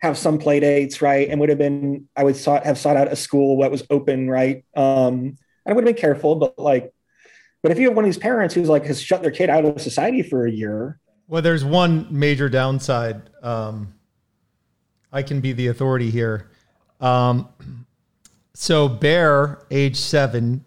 have 0.00 0.18
some 0.18 0.38
play 0.38 0.60
dates, 0.60 1.02
right? 1.02 1.28
And 1.28 1.40
would 1.40 1.48
have 1.48 1.58
been 1.58 2.08
I 2.14 2.24
would 2.24 2.36
sought, 2.36 2.64
have 2.64 2.78
sought 2.78 2.96
out 2.96 3.12
a 3.12 3.16
school 3.16 3.60
that 3.60 3.70
was 3.70 3.84
open, 3.90 4.28
right? 4.30 4.64
Um, 4.74 5.14
and 5.14 5.38
I 5.66 5.72
would 5.72 5.84
have 5.86 5.94
been 5.94 6.00
careful, 6.00 6.36
but 6.36 6.58
like, 6.58 6.92
but 7.62 7.72
if 7.72 7.78
you 7.78 7.88
have 7.88 7.96
one 7.96 8.04
of 8.04 8.08
these 8.08 8.18
parents 8.18 8.54
who's 8.54 8.68
like 8.68 8.84
has 8.84 9.00
shut 9.00 9.22
their 9.22 9.30
kid 9.30 9.50
out 9.50 9.64
of 9.64 9.80
society 9.80 10.22
for 10.22 10.46
a 10.46 10.50
year, 10.50 11.00
well, 11.28 11.42
there's 11.42 11.64
one 11.64 12.06
major 12.10 12.48
downside. 12.48 13.30
Um, 13.42 13.94
I 15.12 15.22
can 15.22 15.40
be 15.40 15.52
the 15.52 15.68
authority 15.68 16.10
here. 16.10 16.50
Um, 17.00 17.48
so 18.58 18.88
Bear, 18.88 19.62
age 19.70 19.96
seven, 19.96 20.64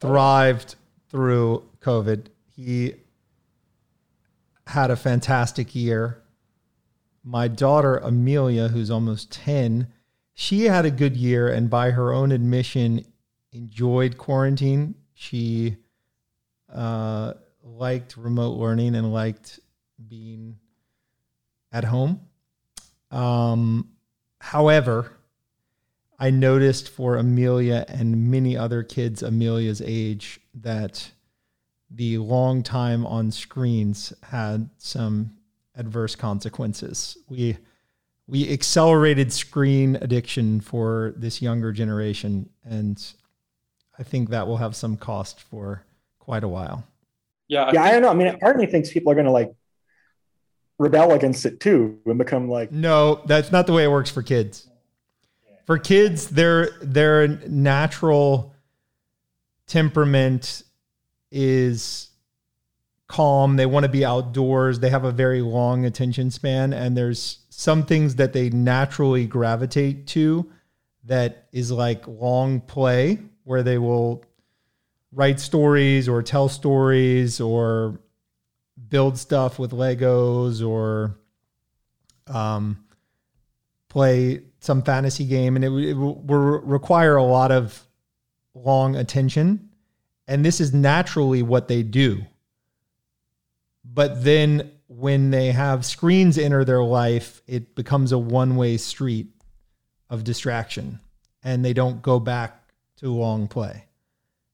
thrived 0.00 0.74
through 1.08 1.62
COVID. 1.80 2.26
He 2.56 2.94
had 4.66 4.90
a 4.90 4.96
fantastic 4.96 5.76
year. 5.76 6.24
My 7.22 7.46
daughter 7.46 7.98
Amelia, 7.98 8.66
who's 8.66 8.90
almost 8.90 9.30
10, 9.30 9.86
she 10.34 10.64
had 10.64 10.84
a 10.84 10.90
good 10.90 11.16
year 11.16 11.46
and 11.46 11.70
by 11.70 11.92
her 11.92 12.12
own 12.12 12.32
admission 12.32 13.04
enjoyed 13.52 14.18
quarantine. 14.18 14.96
She 15.14 15.76
uh, 16.68 17.34
liked 17.62 18.16
remote 18.16 18.58
learning 18.58 18.96
and 18.96 19.12
liked 19.12 19.60
being 20.08 20.56
at 21.70 21.84
home. 21.84 22.22
Um, 23.12 23.90
however, 24.40 25.13
I 26.18 26.30
noticed 26.30 26.88
for 26.88 27.16
Amelia 27.16 27.84
and 27.88 28.30
many 28.30 28.56
other 28.56 28.82
kids 28.82 29.22
Amelia's 29.22 29.82
age 29.84 30.40
that 30.54 31.10
the 31.90 32.18
long 32.18 32.62
time 32.62 33.06
on 33.06 33.30
screens 33.30 34.12
had 34.22 34.70
some 34.78 35.36
adverse 35.76 36.14
consequences. 36.16 37.18
We 37.28 37.58
we 38.26 38.50
accelerated 38.50 39.32
screen 39.32 39.96
addiction 39.96 40.60
for 40.60 41.14
this 41.16 41.42
younger 41.42 41.72
generation 41.72 42.48
and 42.64 43.04
I 43.98 44.02
think 44.02 44.30
that 44.30 44.46
will 44.46 44.56
have 44.56 44.74
some 44.74 44.96
cost 44.96 45.40
for 45.40 45.84
quite 46.18 46.42
a 46.42 46.48
while. 46.48 46.84
Yeah. 47.48 47.64
I 47.64 47.66
yeah, 47.66 47.72
think- 47.72 47.84
I 47.84 47.90
don't 47.92 48.02
know. 48.02 48.10
I 48.10 48.14
mean, 48.14 48.38
part 48.38 48.56
of 48.56 48.60
me 48.60 48.66
thinks 48.66 48.92
people 48.92 49.12
are 49.12 49.14
going 49.14 49.26
to 49.26 49.30
like 49.30 49.54
rebel 50.78 51.12
against 51.12 51.44
it 51.44 51.60
too 51.60 51.98
and 52.06 52.18
become 52.18 52.48
like 52.48 52.72
No, 52.72 53.22
that's 53.26 53.52
not 53.52 53.66
the 53.66 53.72
way 53.72 53.84
it 53.84 53.90
works 53.90 54.10
for 54.10 54.22
kids. 54.22 54.68
For 55.64 55.78
kids, 55.78 56.28
their 56.28 56.70
their 56.82 57.26
natural 57.28 58.54
temperament 59.66 60.62
is 61.30 62.10
calm. 63.06 63.56
They 63.56 63.66
want 63.66 63.84
to 63.84 63.88
be 63.88 64.04
outdoors. 64.04 64.80
They 64.80 64.90
have 64.90 65.04
a 65.04 65.12
very 65.12 65.40
long 65.40 65.84
attention 65.84 66.30
span 66.30 66.72
and 66.72 66.96
there's 66.96 67.38
some 67.48 67.86
things 67.86 68.16
that 68.16 68.32
they 68.32 68.50
naturally 68.50 69.26
gravitate 69.26 70.06
to 70.08 70.50
that 71.04 71.46
is 71.52 71.70
like 71.70 72.06
long 72.08 72.60
play 72.60 73.20
where 73.44 73.62
they 73.62 73.78
will 73.78 74.24
write 75.12 75.38
stories 75.38 76.08
or 76.08 76.22
tell 76.22 76.48
stories 76.48 77.40
or 77.40 78.00
build 78.88 79.18
stuff 79.18 79.58
with 79.58 79.70
Legos 79.70 80.66
or 80.66 81.16
um, 82.26 82.84
play 83.88 84.42
some 84.64 84.82
fantasy 84.82 85.24
game, 85.24 85.56
and 85.56 85.64
it, 85.64 85.72
it 85.72 85.94
will 85.94 86.60
require 86.60 87.16
a 87.16 87.22
lot 87.22 87.52
of 87.52 87.86
long 88.54 88.96
attention. 88.96 89.70
And 90.26 90.44
this 90.44 90.60
is 90.60 90.72
naturally 90.72 91.42
what 91.42 91.68
they 91.68 91.82
do. 91.82 92.24
But 93.84 94.24
then 94.24 94.72
when 94.88 95.30
they 95.30 95.52
have 95.52 95.84
screens 95.84 96.38
enter 96.38 96.64
their 96.64 96.82
life, 96.82 97.42
it 97.46 97.74
becomes 97.74 98.12
a 98.12 98.18
one 98.18 98.56
way 98.56 98.76
street 98.76 99.28
of 100.08 100.24
distraction 100.24 101.00
and 101.42 101.64
they 101.64 101.72
don't 101.72 102.00
go 102.00 102.18
back 102.18 102.70
to 102.96 103.10
long 103.12 103.48
play. 103.48 103.84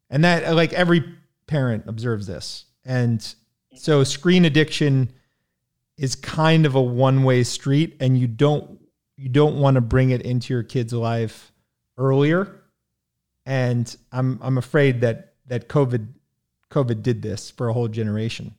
And 0.08 0.24
that, 0.24 0.54
like, 0.56 0.72
every 0.72 1.04
parent 1.46 1.84
observes 1.86 2.26
this. 2.26 2.64
And 2.84 3.34
so 3.76 4.02
screen 4.02 4.44
addiction 4.44 5.12
is 5.96 6.16
kind 6.16 6.66
of 6.66 6.74
a 6.74 6.82
one-way 6.82 7.44
street 7.44 7.96
and 8.00 8.18
you 8.18 8.26
don't 8.26 8.79
you 9.20 9.28
don't 9.28 9.60
want 9.60 9.74
to 9.74 9.80
bring 9.80 10.10
it 10.10 10.22
into 10.22 10.54
your 10.54 10.62
kid's 10.62 10.92
life 10.92 11.52
earlier. 11.98 12.62
And 13.46 13.94
I'm 14.12 14.38
I'm 14.42 14.58
afraid 14.58 15.00
that 15.02 15.34
that 15.46 15.68
COVID 15.68 16.08
COVID 16.70 17.02
did 17.02 17.22
this 17.22 17.50
for 17.50 17.68
a 17.68 17.72
whole 17.72 17.88
generation. 17.88 18.54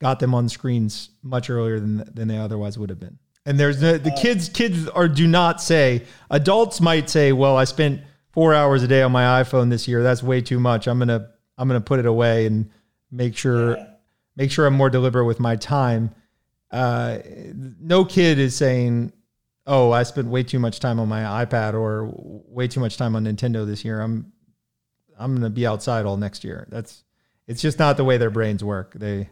Got 0.00 0.20
them 0.20 0.34
on 0.34 0.48
screens 0.48 1.10
much 1.22 1.50
earlier 1.50 1.80
than 1.80 2.08
than 2.12 2.28
they 2.28 2.38
otherwise 2.38 2.78
would 2.78 2.90
have 2.90 3.00
been. 3.00 3.18
And 3.44 3.58
there's 3.60 3.80
the, 3.80 3.98
the 3.98 4.10
kids 4.10 4.48
kids 4.48 4.88
are 4.88 5.08
do 5.08 5.26
not 5.26 5.60
say 5.60 6.02
adults 6.30 6.80
might 6.80 7.08
say, 7.08 7.32
"Well, 7.32 7.56
I 7.56 7.64
spent 7.64 8.02
4 8.32 8.52
hours 8.54 8.82
a 8.82 8.88
day 8.88 9.02
on 9.02 9.12
my 9.12 9.42
iPhone 9.42 9.70
this 9.70 9.88
year. 9.88 10.02
That's 10.02 10.22
way 10.22 10.40
too 10.42 10.60
much. 10.60 10.86
I'm 10.86 10.98
going 10.98 11.08
to 11.08 11.28
I'm 11.56 11.68
to 11.68 11.80
put 11.80 11.98
it 11.98 12.06
away 12.06 12.46
and 12.46 12.70
make 13.10 13.36
sure 13.36 13.76
yeah 13.76 13.86
make 14.36 14.50
sure 14.50 14.66
I'm 14.66 14.74
more 14.74 14.90
deliberate 14.90 15.24
with 15.24 15.40
my 15.40 15.56
time. 15.56 16.14
Uh, 16.70 17.18
no 17.80 18.04
kid 18.04 18.38
is 18.38 18.54
saying, 18.54 19.12
"Oh, 19.66 19.90
I 19.90 20.02
spent 20.02 20.28
way 20.28 20.42
too 20.42 20.58
much 20.58 20.80
time 20.80 21.00
on 21.00 21.08
my 21.08 21.44
iPad 21.44 21.74
or 21.74 22.12
way 22.14 22.68
too 22.68 22.80
much 22.80 22.96
time 22.96 23.16
on 23.16 23.24
Nintendo 23.24 23.66
this 23.66 23.84
year. 23.84 24.00
I'm 24.00 24.32
I'm 25.18 25.32
going 25.32 25.42
to 25.42 25.50
be 25.50 25.66
outside 25.66 26.06
all 26.06 26.16
next 26.16 26.44
year." 26.44 26.66
That's 26.70 27.04
it's 27.46 27.62
just 27.62 27.78
not 27.78 27.96
the 27.96 28.04
way 28.04 28.16
their 28.16 28.30
brains 28.30 28.62
work. 28.64 28.94
They 28.94 29.30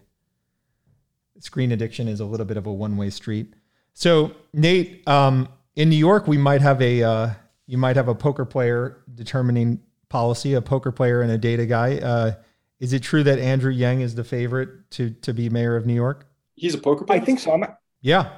screen 1.38 1.72
addiction 1.72 2.08
is 2.08 2.20
a 2.20 2.24
little 2.24 2.46
bit 2.46 2.56
of 2.56 2.66
a 2.66 2.72
one-way 2.72 3.10
street. 3.10 3.54
So, 3.92 4.32
Nate, 4.52 5.06
um, 5.08 5.48
in 5.76 5.90
New 5.90 5.96
York, 5.96 6.26
we 6.26 6.38
might 6.38 6.60
have 6.60 6.80
a 6.80 7.02
uh, 7.02 7.30
you 7.66 7.78
might 7.78 7.96
have 7.96 8.08
a 8.08 8.14
poker 8.14 8.44
player 8.44 9.02
determining 9.14 9.80
policy, 10.08 10.54
a 10.54 10.62
poker 10.62 10.92
player 10.92 11.22
and 11.22 11.30
a 11.30 11.38
data 11.38 11.66
guy. 11.66 11.98
Uh, 11.98 12.32
is 12.80 12.92
it 12.92 13.02
true 13.02 13.22
that 13.22 13.38
Andrew 13.38 13.72
Yang 13.72 14.00
is 14.02 14.14
the 14.14 14.24
favorite 14.24 14.90
to 14.92 15.10
to 15.10 15.32
be 15.32 15.48
mayor 15.48 15.76
of 15.76 15.86
New 15.86 15.94
York? 15.94 16.26
He's 16.54 16.74
a 16.74 16.78
poker 16.78 17.04
player. 17.04 17.20
I 17.20 17.24
think 17.24 17.40
so. 17.40 17.52
I'm, 17.52 17.64
yeah. 18.00 18.30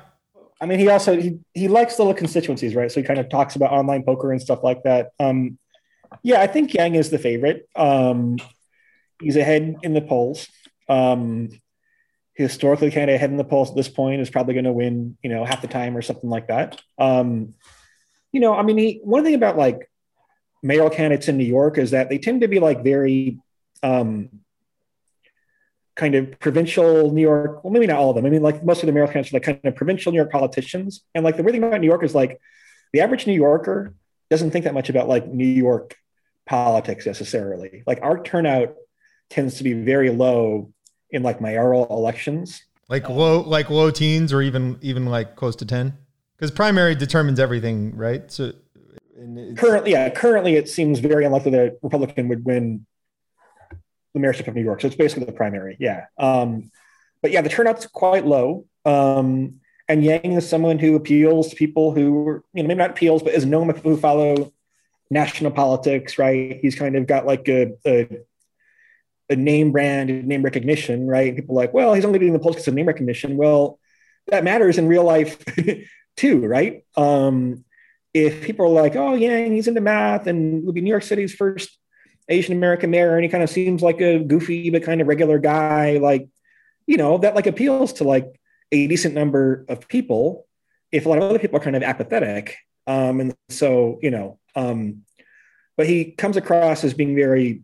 I 0.61 0.67
mean, 0.67 0.79
he 0.79 0.89
also 0.89 1.17
he 1.17 1.39
he 1.53 1.69
likes 1.69 1.99
little 1.99 2.15
constituencies, 2.15 2.75
right? 2.75 2.91
So 2.91 3.01
he 3.01 3.07
kind 3.07 3.21
of 3.21 3.29
talks 3.29 3.57
about 3.57 3.73
online 3.73 4.03
poker 4.05 4.33
and 4.33 4.41
stuff 4.41 4.63
like 4.63 4.83
that. 4.85 5.11
Um, 5.21 5.59
yeah, 6.23 6.41
I 6.41 6.47
think 6.47 6.73
Yang 6.73 6.95
is 6.95 7.11
the 7.11 7.19
favorite. 7.19 7.69
Um, 7.77 8.39
he's 9.21 9.37
ahead 9.37 9.77
in 9.83 9.93
the 9.93 10.01
polls. 10.01 10.49
Um, 10.89 11.51
historically, 12.35 12.91
kind 12.91 13.11
of 13.11 13.17
ahead 13.17 13.31
in 13.31 13.37
the 13.37 13.45
polls 13.45 13.71
at 13.71 13.77
this 13.77 13.89
point 13.89 14.21
is 14.21 14.31
probably 14.31 14.55
going 14.55 14.65
to 14.65 14.73
win, 14.73 15.17
you 15.23 15.31
know, 15.31 15.45
half 15.45 15.63
the 15.63 15.69
time 15.69 15.97
or 15.97 16.03
something 16.03 16.31
like 16.31 16.49
that. 16.49 16.81
Um, 16.99 17.55
you 18.33 18.41
know, 18.41 18.55
I 18.55 18.63
mean, 18.63 18.79
he 18.79 19.01
one 19.03 19.25
thing 19.25 19.35
about 19.35 19.57
like 19.57 19.91
mayoral 20.63 20.91
candidates 20.91 21.29
in 21.29 21.37
New 21.37 21.45
York 21.45 21.79
is 21.79 21.91
that 21.91 22.09
they 22.09 22.19
tend 22.19 22.41
to 22.41 22.49
be 22.49 22.61
like 22.61 22.83
very 22.83 23.39
um, 23.83 24.31
kind 25.97 26.15
of 26.15 26.39
provincial 26.39 27.11
New 27.11 27.23
York. 27.23 27.65
Well, 27.65 27.73
maybe 27.73 27.87
not 27.87 27.99
all 27.99 28.11
of 28.11 28.17
them. 28.17 28.27
I 28.27 28.31
mean, 28.31 28.43
like 28.43 28.63
most 28.65 28.83
of 28.83 28.87
the 28.87 28.93
Americans 28.93 29.33
are 29.33 29.37
like 29.37 29.43
kind 29.43 29.61
of 29.65 29.75
provincial 29.75 30.13
New 30.13 30.19
York 30.19 30.31
politicians. 30.31 31.03
And 31.15 31.25
like 31.25 31.37
the 31.37 31.43
weird 31.43 31.55
thing 31.55 31.65
about 31.65 31.81
New 31.81 31.87
York 31.87 32.05
is 32.05 32.15
like 32.15 32.41
the 32.93 33.01
average 33.01 33.27
New 33.27 33.33
Yorker 33.33 33.95
doesn't 34.31 34.51
think 34.51 34.65
that 34.65 34.75
much 34.75 34.89
about 34.91 35.09
like 35.09 35.27
New 35.27 35.47
York 35.47 35.97
politics 36.47 37.07
necessarily. 37.07 37.83
Like 37.87 38.01
our 38.03 38.23
turnout 38.23 38.75
tends 39.31 39.57
to 39.57 39.65
be 39.65 39.73
very 39.73 40.11
low 40.11 40.73
in 41.11 41.23
like 41.23 41.41
mayoral 41.41 41.87
elections. 41.91 42.63
Like 42.89 43.09
low, 43.09 43.41
like 43.41 43.69
low 43.69 43.91
teens, 43.91 44.33
or 44.33 44.43
even 44.43 44.79
even 44.81 45.07
like 45.07 45.35
close 45.35 45.57
to 45.57 45.67
ten, 45.67 45.97
because 46.37 46.53
primary 46.53 46.95
determines 46.95 47.41
everything, 47.41 47.97
right? 47.97 48.31
So 48.31 48.53
currently, 49.57 49.91
yeah, 49.93 50.09
currently 50.11 50.55
it 50.55 50.69
seems 50.69 51.01
very 51.01 51.25
unlikely 51.25 51.51
that 51.51 51.61
a 51.61 51.77
Republican 51.83 52.29
would 52.29 52.45
win 52.45 52.87
the 54.17 54.27
mayorship 54.27 54.49
of 54.49 54.55
New 54.55 54.63
York. 54.63 54.81
So 54.81 54.87
it's 54.87 54.97
basically 54.97 55.27
the 55.27 55.33
primary. 55.33 55.77
Yeah. 55.79 56.07
Um, 56.19 56.71
but 57.23 57.31
yeah, 57.31 57.43
the 57.43 57.49
turnout's 57.49 57.87
quite 57.87 58.27
low. 58.27 58.67
Um, 58.85 59.61
and 59.89 60.03
Yang 60.03 60.33
is 60.33 60.49
someone 60.49 60.79
who 60.79 60.97
appeals 60.97 61.49
to 61.51 61.57
people 61.57 61.93
who, 61.93 62.43
you 62.53 62.63
know, 62.63 62.69
maybe 62.69 62.75
not 62.75 62.91
appeals, 62.91 63.23
but 63.23 63.35
is 63.35 63.47
known 63.47 63.73
people 63.73 63.93
who 63.93 63.97
follow 63.97 64.53
national 65.11 65.53
politics, 65.53 66.19
right? 66.19 66.59
He's 66.61 66.75
kind 66.75 66.97
of 66.97 67.07
got 67.07 67.27
like 67.27 67.49
a, 67.49 67.73
a, 67.87 68.09
a 69.31 69.37
name 69.37 69.71
brand, 69.71 70.27
name 70.27 70.43
recognition, 70.43 71.07
right? 71.07 71.35
People 71.35 71.55
like, 71.55 71.73
well, 71.73 71.95
he's 71.95 72.05
only 72.05 72.19
doing 72.19 72.33
the 72.33 72.39
polls 72.39 72.57
because 72.57 72.69
of 72.69 72.75
name 72.75 72.87
recognition. 72.87 73.37
Well, 73.37 73.79
that 74.29 74.45
matters 74.45 74.79
in 74.79 74.89
real 74.89 75.05
life 75.05 75.43
too, 76.17 76.45
right? 76.45 76.85
Um, 76.97 77.65
if 78.13 78.43
people 78.43 78.67
are 78.67 78.83
like, 78.83 78.97
oh, 78.97 79.15
Yang, 79.15 79.53
he's 79.53 79.69
into 79.69 79.81
math 79.81 80.27
and 80.27 80.65
would 80.65 80.75
be 80.75 80.81
New 80.81 80.91
York 80.91 81.03
City's 81.03 81.35
first 81.35 81.79
Asian 82.29 82.57
American 82.57 82.91
mayor, 82.91 83.15
and 83.15 83.25
he 83.25 83.31
kind 83.31 83.45
of 83.45 83.51
seems 83.51 83.83
like 83.83 84.01
a 84.01 84.19
goofy 84.19 84.71
but 84.71 84.83
kind 84.83 85.01
of 85.01 85.07
regular 85.07 85.39
guy, 85.39 85.99
like 85.99 86.29
you 86.87 86.97
know 86.97 87.19
that 87.19 87.35
like 87.35 87.47
appeals 87.47 87.95
to 87.95 88.05
like 88.05 88.41
a 88.73 88.87
decent 88.87 89.15
number 89.15 89.65
of 89.69 89.89
people. 89.89 90.47
If 90.93 91.07
a 91.07 91.09
lot 91.09 91.19
of 91.19 91.25
other 91.25 91.39
people 91.39 91.59
are 91.59 91.63
kind 91.63 91.77
of 91.77 91.83
apathetic, 91.83 92.57
um, 92.87 93.21
and 93.21 93.35
so 93.49 93.99
you 94.03 94.11
know, 94.11 94.39
um, 94.55 95.03
but 95.77 95.87
he 95.87 96.13
comes 96.13 96.37
across 96.37 96.85
as 96.85 96.95
being 96.95 97.15
very 97.15 97.63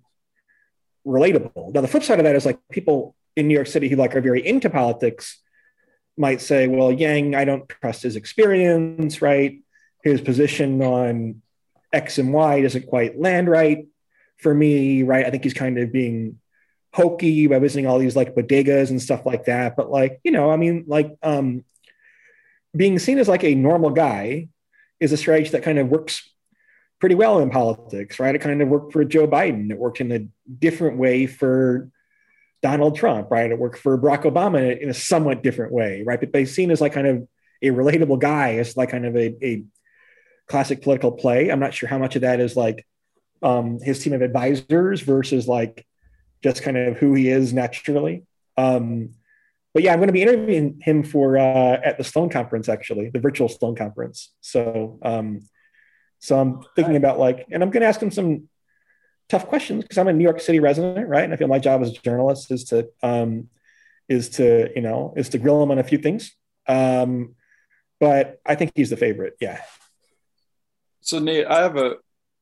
relatable. 1.06 1.74
Now 1.74 1.80
the 1.80 1.88
flip 1.88 2.02
side 2.02 2.18
of 2.20 2.24
that 2.24 2.36
is 2.36 2.46
like 2.46 2.60
people 2.70 3.16
in 3.36 3.48
New 3.48 3.54
York 3.54 3.66
City 3.66 3.88
who 3.88 3.96
like 3.96 4.14
are 4.14 4.20
very 4.20 4.46
into 4.46 4.70
politics 4.70 5.40
might 6.16 6.40
say, 6.40 6.68
well, 6.68 6.92
Yang, 6.92 7.34
I 7.34 7.44
don't 7.44 7.68
trust 7.68 8.02
his 8.02 8.16
experience, 8.16 9.22
right? 9.22 9.62
His 10.04 10.20
position 10.20 10.82
on 10.82 11.42
X 11.92 12.18
and 12.18 12.32
Y 12.32 12.62
doesn't 12.62 12.86
quite 12.86 13.18
land 13.18 13.48
right 13.48 13.86
for 14.42 14.54
me, 14.54 15.02
right? 15.02 15.24
I 15.24 15.30
think 15.30 15.44
he's 15.44 15.54
kind 15.54 15.78
of 15.78 15.92
being 15.92 16.38
hokey 16.92 17.46
by 17.46 17.58
visiting 17.58 17.86
all 17.86 17.98
these 17.98 18.16
like 18.16 18.34
bodegas 18.34 18.90
and 18.90 19.00
stuff 19.00 19.24
like 19.24 19.46
that. 19.46 19.76
But 19.76 19.90
like, 19.90 20.20
you 20.24 20.30
know, 20.30 20.50
I 20.50 20.56
mean, 20.56 20.84
like 20.86 21.16
um, 21.22 21.64
being 22.76 22.98
seen 22.98 23.18
as 23.18 23.28
like 23.28 23.44
a 23.44 23.54
normal 23.54 23.90
guy 23.90 24.48
is 25.00 25.12
a 25.12 25.16
strategy 25.16 25.50
that 25.50 25.62
kind 25.62 25.78
of 25.78 25.88
works 25.88 26.28
pretty 27.00 27.14
well 27.14 27.40
in 27.40 27.50
politics, 27.50 28.20
right? 28.20 28.34
It 28.34 28.40
kind 28.40 28.60
of 28.62 28.68
worked 28.68 28.92
for 28.92 29.04
Joe 29.04 29.26
Biden. 29.26 29.70
It 29.70 29.78
worked 29.78 30.00
in 30.00 30.12
a 30.12 30.26
different 30.58 30.98
way 30.98 31.26
for 31.26 31.90
Donald 32.62 32.96
Trump, 32.96 33.30
right? 33.30 33.50
It 33.50 33.58
worked 33.58 33.78
for 33.78 33.98
Barack 33.98 34.22
Obama 34.22 34.78
in 34.78 34.88
a 34.88 34.94
somewhat 34.94 35.42
different 35.42 35.72
way, 35.72 36.04
right? 36.06 36.20
But 36.20 36.38
he's 36.38 36.54
seen 36.54 36.70
as 36.70 36.80
like 36.80 36.92
kind 36.92 37.06
of 37.06 37.28
a 37.60 37.70
relatable 37.70 38.20
guy, 38.20 38.56
as 38.56 38.76
like 38.76 38.90
kind 38.90 39.04
of 39.06 39.16
a, 39.16 39.44
a 39.44 39.64
classic 40.46 40.82
political 40.82 41.10
play. 41.12 41.50
I'm 41.50 41.60
not 41.60 41.74
sure 41.74 41.88
how 41.88 41.98
much 41.98 42.14
of 42.14 42.22
that 42.22 42.38
is 42.38 42.54
like 42.56 42.86
um, 43.42 43.80
his 43.80 44.02
team 44.02 44.12
of 44.12 44.22
advisors 44.22 45.00
versus 45.00 45.48
like 45.48 45.86
just 46.42 46.62
kind 46.62 46.76
of 46.76 46.96
who 46.98 47.14
he 47.14 47.28
is 47.28 47.52
naturally. 47.52 48.24
Um, 48.56 49.10
but 49.74 49.82
yeah, 49.82 49.92
I'm 49.92 49.98
going 49.98 50.08
to 50.08 50.12
be 50.12 50.22
interviewing 50.22 50.80
him 50.82 51.02
for 51.02 51.38
uh, 51.38 51.80
at 51.82 51.96
the 51.96 52.04
Sloan 52.04 52.28
conference, 52.28 52.68
actually, 52.68 53.08
the 53.08 53.20
virtual 53.20 53.48
Sloan 53.48 53.74
conference. 53.74 54.30
So, 54.40 54.98
um, 55.02 55.40
so 56.18 56.38
I'm 56.38 56.62
thinking 56.76 56.96
about 56.96 57.18
like, 57.18 57.46
and 57.50 57.62
I'm 57.62 57.70
going 57.70 57.80
to 57.80 57.86
ask 57.86 58.00
him 58.00 58.10
some 58.10 58.48
tough 59.28 59.48
questions 59.48 59.82
because 59.82 59.96
I'm 59.96 60.08
a 60.08 60.12
New 60.12 60.24
York 60.24 60.40
City 60.40 60.60
resident, 60.60 61.08
right? 61.08 61.24
And 61.24 61.32
I 61.32 61.36
feel 61.36 61.48
my 61.48 61.58
job 61.58 61.82
as 61.82 61.90
a 61.90 61.94
journalist 61.94 62.50
is 62.50 62.64
to 62.64 62.88
um, 63.02 63.48
is 64.08 64.28
to 64.30 64.70
you 64.76 64.82
know 64.82 65.14
is 65.16 65.30
to 65.30 65.38
grill 65.38 65.62
him 65.62 65.70
on 65.70 65.78
a 65.78 65.84
few 65.84 65.98
things. 65.98 66.32
Um, 66.68 67.34
but 67.98 68.40
I 68.44 68.56
think 68.56 68.72
he's 68.74 68.90
the 68.90 68.96
favorite. 68.96 69.34
Yeah. 69.40 69.60
So 71.00 71.18
Nate, 71.18 71.46
I 71.46 71.62
have 71.62 71.76
a 71.76 71.96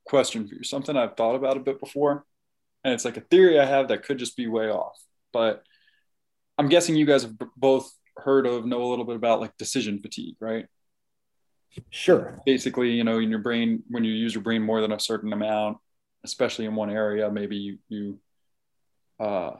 question 0.06 0.46
for 0.46 0.54
you. 0.54 0.64
Something 0.64 0.96
I've 0.96 1.16
thought 1.16 1.34
about 1.34 1.56
a 1.56 1.60
bit 1.60 1.80
before, 1.80 2.24
and 2.84 2.94
it's 2.94 3.04
like 3.04 3.16
a 3.16 3.22
theory 3.22 3.58
I 3.58 3.64
have 3.64 3.88
that 3.88 4.04
could 4.04 4.18
just 4.18 4.36
be 4.36 4.46
way 4.46 4.70
off. 4.70 4.98
But 5.32 5.62
I'm 6.58 6.68
guessing 6.68 6.96
you 6.96 7.06
guys 7.06 7.22
have 7.22 7.34
both 7.56 7.92
heard 8.16 8.46
of, 8.46 8.66
know 8.66 8.82
a 8.82 8.90
little 8.90 9.04
bit 9.04 9.16
about 9.16 9.40
like 9.40 9.56
decision 9.56 10.00
fatigue, 10.00 10.36
right? 10.40 10.66
Sure. 11.90 12.40
Basically, 12.44 12.92
you 12.92 13.04
know, 13.04 13.18
in 13.18 13.30
your 13.30 13.38
brain, 13.38 13.82
when 13.88 14.04
you 14.04 14.12
use 14.12 14.34
your 14.34 14.42
brain 14.42 14.62
more 14.62 14.80
than 14.80 14.92
a 14.92 15.00
certain 15.00 15.32
amount, 15.32 15.78
especially 16.24 16.66
in 16.66 16.74
one 16.74 16.90
area, 16.90 17.30
maybe 17.30 17.56
you, 17.56 17.78
you 17.88 18.18
uh, 19.18 19.52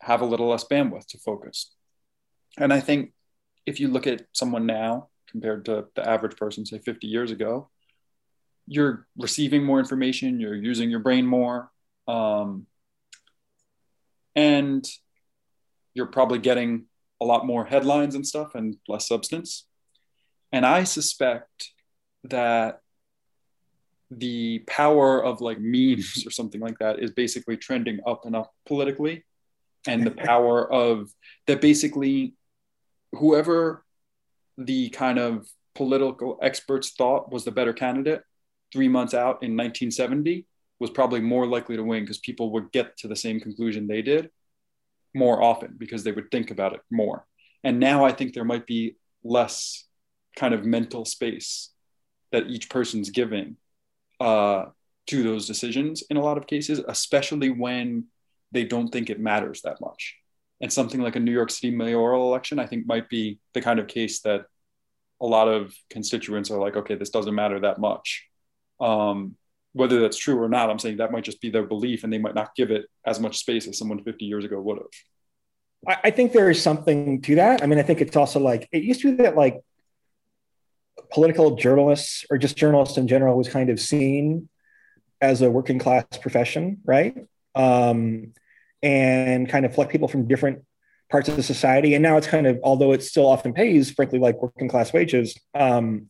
have 0.00 0.20
a 0.20 0.26
little 0.26 0.48
less 0.48 0.64
bandwidth 0.64 1.06
to 1.08 1.18
focus. 1.18 1.72
And 2.58 2.72
I 2.72 2.80
think 2.80 3.12
if 3.64 3.80
you 3.80 3.88
look 3.88 4.06
at 4.06 4.22
someone 4.32 4.66
now 4.66 5.08
compared 5.30 5.64
to 5.66 5.86
the 5.94 6.08
average 6.08 6.36
person, 6.36 6.66
say 6.66 6.78
50 6.78 7.06
years 7.06 7.30
ago, 7.30 7.70
you're 8.66 9.06
receiving 9.16 9.64
more 9.64 9.78
information, 9.78 10.40
you're 10.40 10.54
using 10.54 10.90
your 10.90 11.00
brain 11.00 11.26
more, 11.26 11.70
um, 12.08 12.66
and 14.34 14.86
you're 15.94 16.06
probably 16.06 16.38
getting 16.38 16.86
a 17.20 17.24
lot 17.24 17.46
more 17.46 17.64
headlines 17.64 18.14
and 18.14 18.26
stuff 18.26 18.54
and 18.54 18.76
less 18.88 19.08
substance. 19.08 19.66
And 20.52 20.66
I 20.66 20.84
suspect 20.84 21.70
that 22.24 22.80
the 24.10 24.60
power 24.66 25.22
of 25.22 25.40
like 25.40 25.58
memes 25.60 26.22
or 26.26 26.30
something 26.30 26.60
like 26.60 26.78
that 26.78 26.98
is 26.98 27.10
basically 27.12 27.56
trending 27.56 28.00
up 28.06 28.24
and 28.24 28.36
up 28.36 28.52
politically 28.66 29.24
and 29.86 30.04
the 30.04 30.10
power 30.30 30.70
of 30.72 31.10
that 31.46 31.60
basically 31.60 32.34
whoever 33.12 33.84
the 34.58 34.88
kind 34.90 35.18
of 35.18 35.48
political 35.74 36.38
experts 36.40 36.90
thought 36.90 37.30
was 37.30 37.44
the 37.44 37.50
better 37.50 37.72
candidate 37.72 38.22
three 38.72 38.88
months 38.88 39.14
out 39.14 39.42
in 39.42 39.56
1970 39.56 40.46
was 40.78 40.90
probably 40.90 41.20
more 41.20 41.46
likely 41.46 41.76
to 41.76 41.82
win 41.82 42.02
because 42.02 42.18
people 42.18 42.52
would 42.52 42.70
get 42.72 42.96
to 42.98 43.08
the 43.08 43.16
same 43.16 43.40
conclusion 43.40 43.86
they 43.86 44.02
did 44.02 44.30
more 45.14 45.42
often 45.42 45.74
because 45.78 46.04
they 46.04 46.12
would 46.12 46.30
think 46.30 46.50
about 46.50 46.74
it 46.74 46.80
more 46.90 47.26
and 47.64 47.80
now 47.80 48.04
i 48.04 48.12
think 48.12 48.34
there 48.34 48.44
might 48.44 48.66
be 48.66 48.96
less 49.24 49.86
kind 50.36 50.54
of 50.54 50.64
mental 50.64 51.04
space 51.04 51.70
that 52.30 52.48
each 52.48 52.68
person's 52.68 53.10
giving 53.10 53.56
uh, 54.20 54.66
to 55.06 55.22
those 55.22 55.46
decisions 55.46 56.02
in 56.10 56.16
a 56.16 56.22
lot 56.22 56.38
of 56.38 56.46
cases, 56.46 56.80
especially 56.86 57.50
when 57.50 58.04
they 58.52 58.64
don't 58.64 58.88
think 58.88 59.10
it 59.10 59.20
matters 59.20 59.62
that 59.62 59.80
much. 59.80 60.16
And 60.60 60.72
something 60.72 61.00
like 61.00 61.16
a 61.16 61.20
New 61.20 61.32
York 61.32 61.50
City 61.50 61.70
mayoral 61.70 62.28
election, 62.28 62.58
I 62.58 62.66
think, 62.66 62.86
might 62.86 63.08
be 63.08 63.38
the 63.54 63.60
kind 63.60 63.78
of 63.78 63.88
case 63.88 64.20
that 64.20 64.46
a 65.20 65.26
lot 65.26 65.48
of 65.48 65.74
constituents 65.90 66.50
are 66.50 66.58
like, 66.58 66.76
okay, 66.76 66.94
this 66.94 67.10
doesn't 67.10 67.34
matter 67.34 67.60
that 67.60 67.78
much. 67.78 68.26
Um, 68.80 69.36
whether 69.72 70.00
that's 70.00 70.16
true 70.16 70.42
or 70.42 70.48
not, 70.48 70.70
I'm 70.70 70.78
saying 70.78 70.96
that 70.96 71.12
might 71.12 71.24
just 71.24 71.40
be 71.40 71.50
their 71.50 71.64
belief 71.64 72.02
and 72.02 72.12
they 72.12 72.18
might 72.18 72.34
not 72.34 72.54
give 72.54 72.70
it 72.70 72.86
as 73.04 73.20
much 73.20 73.38
space 73.38 73.66
as 73.66 73.78
someone 73.78 74.02
50 74.02 74.24
years 74.24 74.44
ago 74.44 74.60
would 74.60 74.78
have. 74.78 75.98
I 76.02 76.10
think 76.10 76.32
there 76.32 76.50
is 76.50 76.62
something 76.62 77.20
to 77.22 77.34
that. 77.36 77.62
I 77.62 77.66
mean, 77.66 77.78
I 77.78 77.82
think 77.82 78.00
it's 78.00 78.16
also 78.16 78.40
like 78.40 78.68
it 78.72 78.82
used 78.82 79.02
to 79.02 79.14
be 79.14 79.22
that 79.22 79.36
like 79.36 79.60
political 81.12 81.56
journalists 81.56 82.24
or 82.30 82.38
just 82.38 82.56
journalists 82.56 82.96
in 82.96 83.06
general 83.06 83.36
was 83.36 83.48
kind 83.48 83.70
of 83.70 83.78
seen 83.78 84.48
as 85.20 85.42
a 85.42 85.50
working 85.50 85.78
class 85.78 86.04
profession, 86.20 86.78
right? 86.84 87.16
Um, 87.54 88.32
and 88.82 89.48
kind 89.48 89.66
of 89.66 89.76
like 89.78 89.90
people 89.90 90.08
from 90.08 90.26
different 90.26 90.64
parts 91.10 91.28
of 91.28 91.36
the 91.36 91.42
society. 91.42 91.94
And 91.94 92.02
now 92.02 92.16
it's 92.16 92.26
kind 92.26 92.46
of, 92.46 92.58
although 92.62 92.92
it 92.92 93.02
still 93.02 93.26
often 93.26 93.52
pays, 93.52 93.90
frankly, 93.90 94.18
like 94.18 94.40
working 94.42 94.68
class 94.68 94.92
wages, 94.92 95.38
um, 95.54 96.08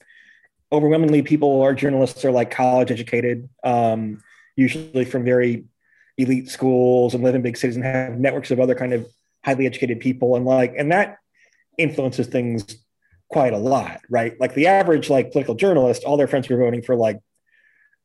overwhelmingly 0.72 1.22
people 1.22 1.62
are 1.62 1.74
journalists 1.74 2.24
are 2.24 2.32
like 2.32 2.51
college 2.51 2.90
educated, 2.90 3.48
um, 3.62 4.22
usually 4.56 5.05
from 5.05 5.24
very 5.24 5.64
elite 6.18 6.51
schools 6.51 7.14
and 7.14 7.22
live 7.22 7.34
in 7.34 7.43
big 7.43 7.56
cities 7.56 7.76
and 7.76 7.84
have 7.84 8.18
networks 8.18 8.51
of 8.51 8.59
other 8.59 8.74
kind 8.74 8.93
of 8.93 9.06
highly 9.44 9.66
educated 9.66 10.01
people. 10.01 10.36
And 10.36 10.44
like, 10.44 10.74
and 10.76 10.90
that 10.93 11.18
influences 11.78 12.26
things 12.26 12.64
quite 13.28 13.52
a 13.52 13.59
lot, 13.59 14.01
right? 14.09 14.38
Like 14.40 14.55
the 14.55 14.66
average 14.66 15.10
like 15.10 15.32
political 15.32 15.55
journalist, 15.55 16.05
all 16.05 16.16
their 16.16 16.28
friends 16.28 16.48
were 16.48 16.56
voting 16.56 16.82
for 16.82 16.97
like 16.97 17.20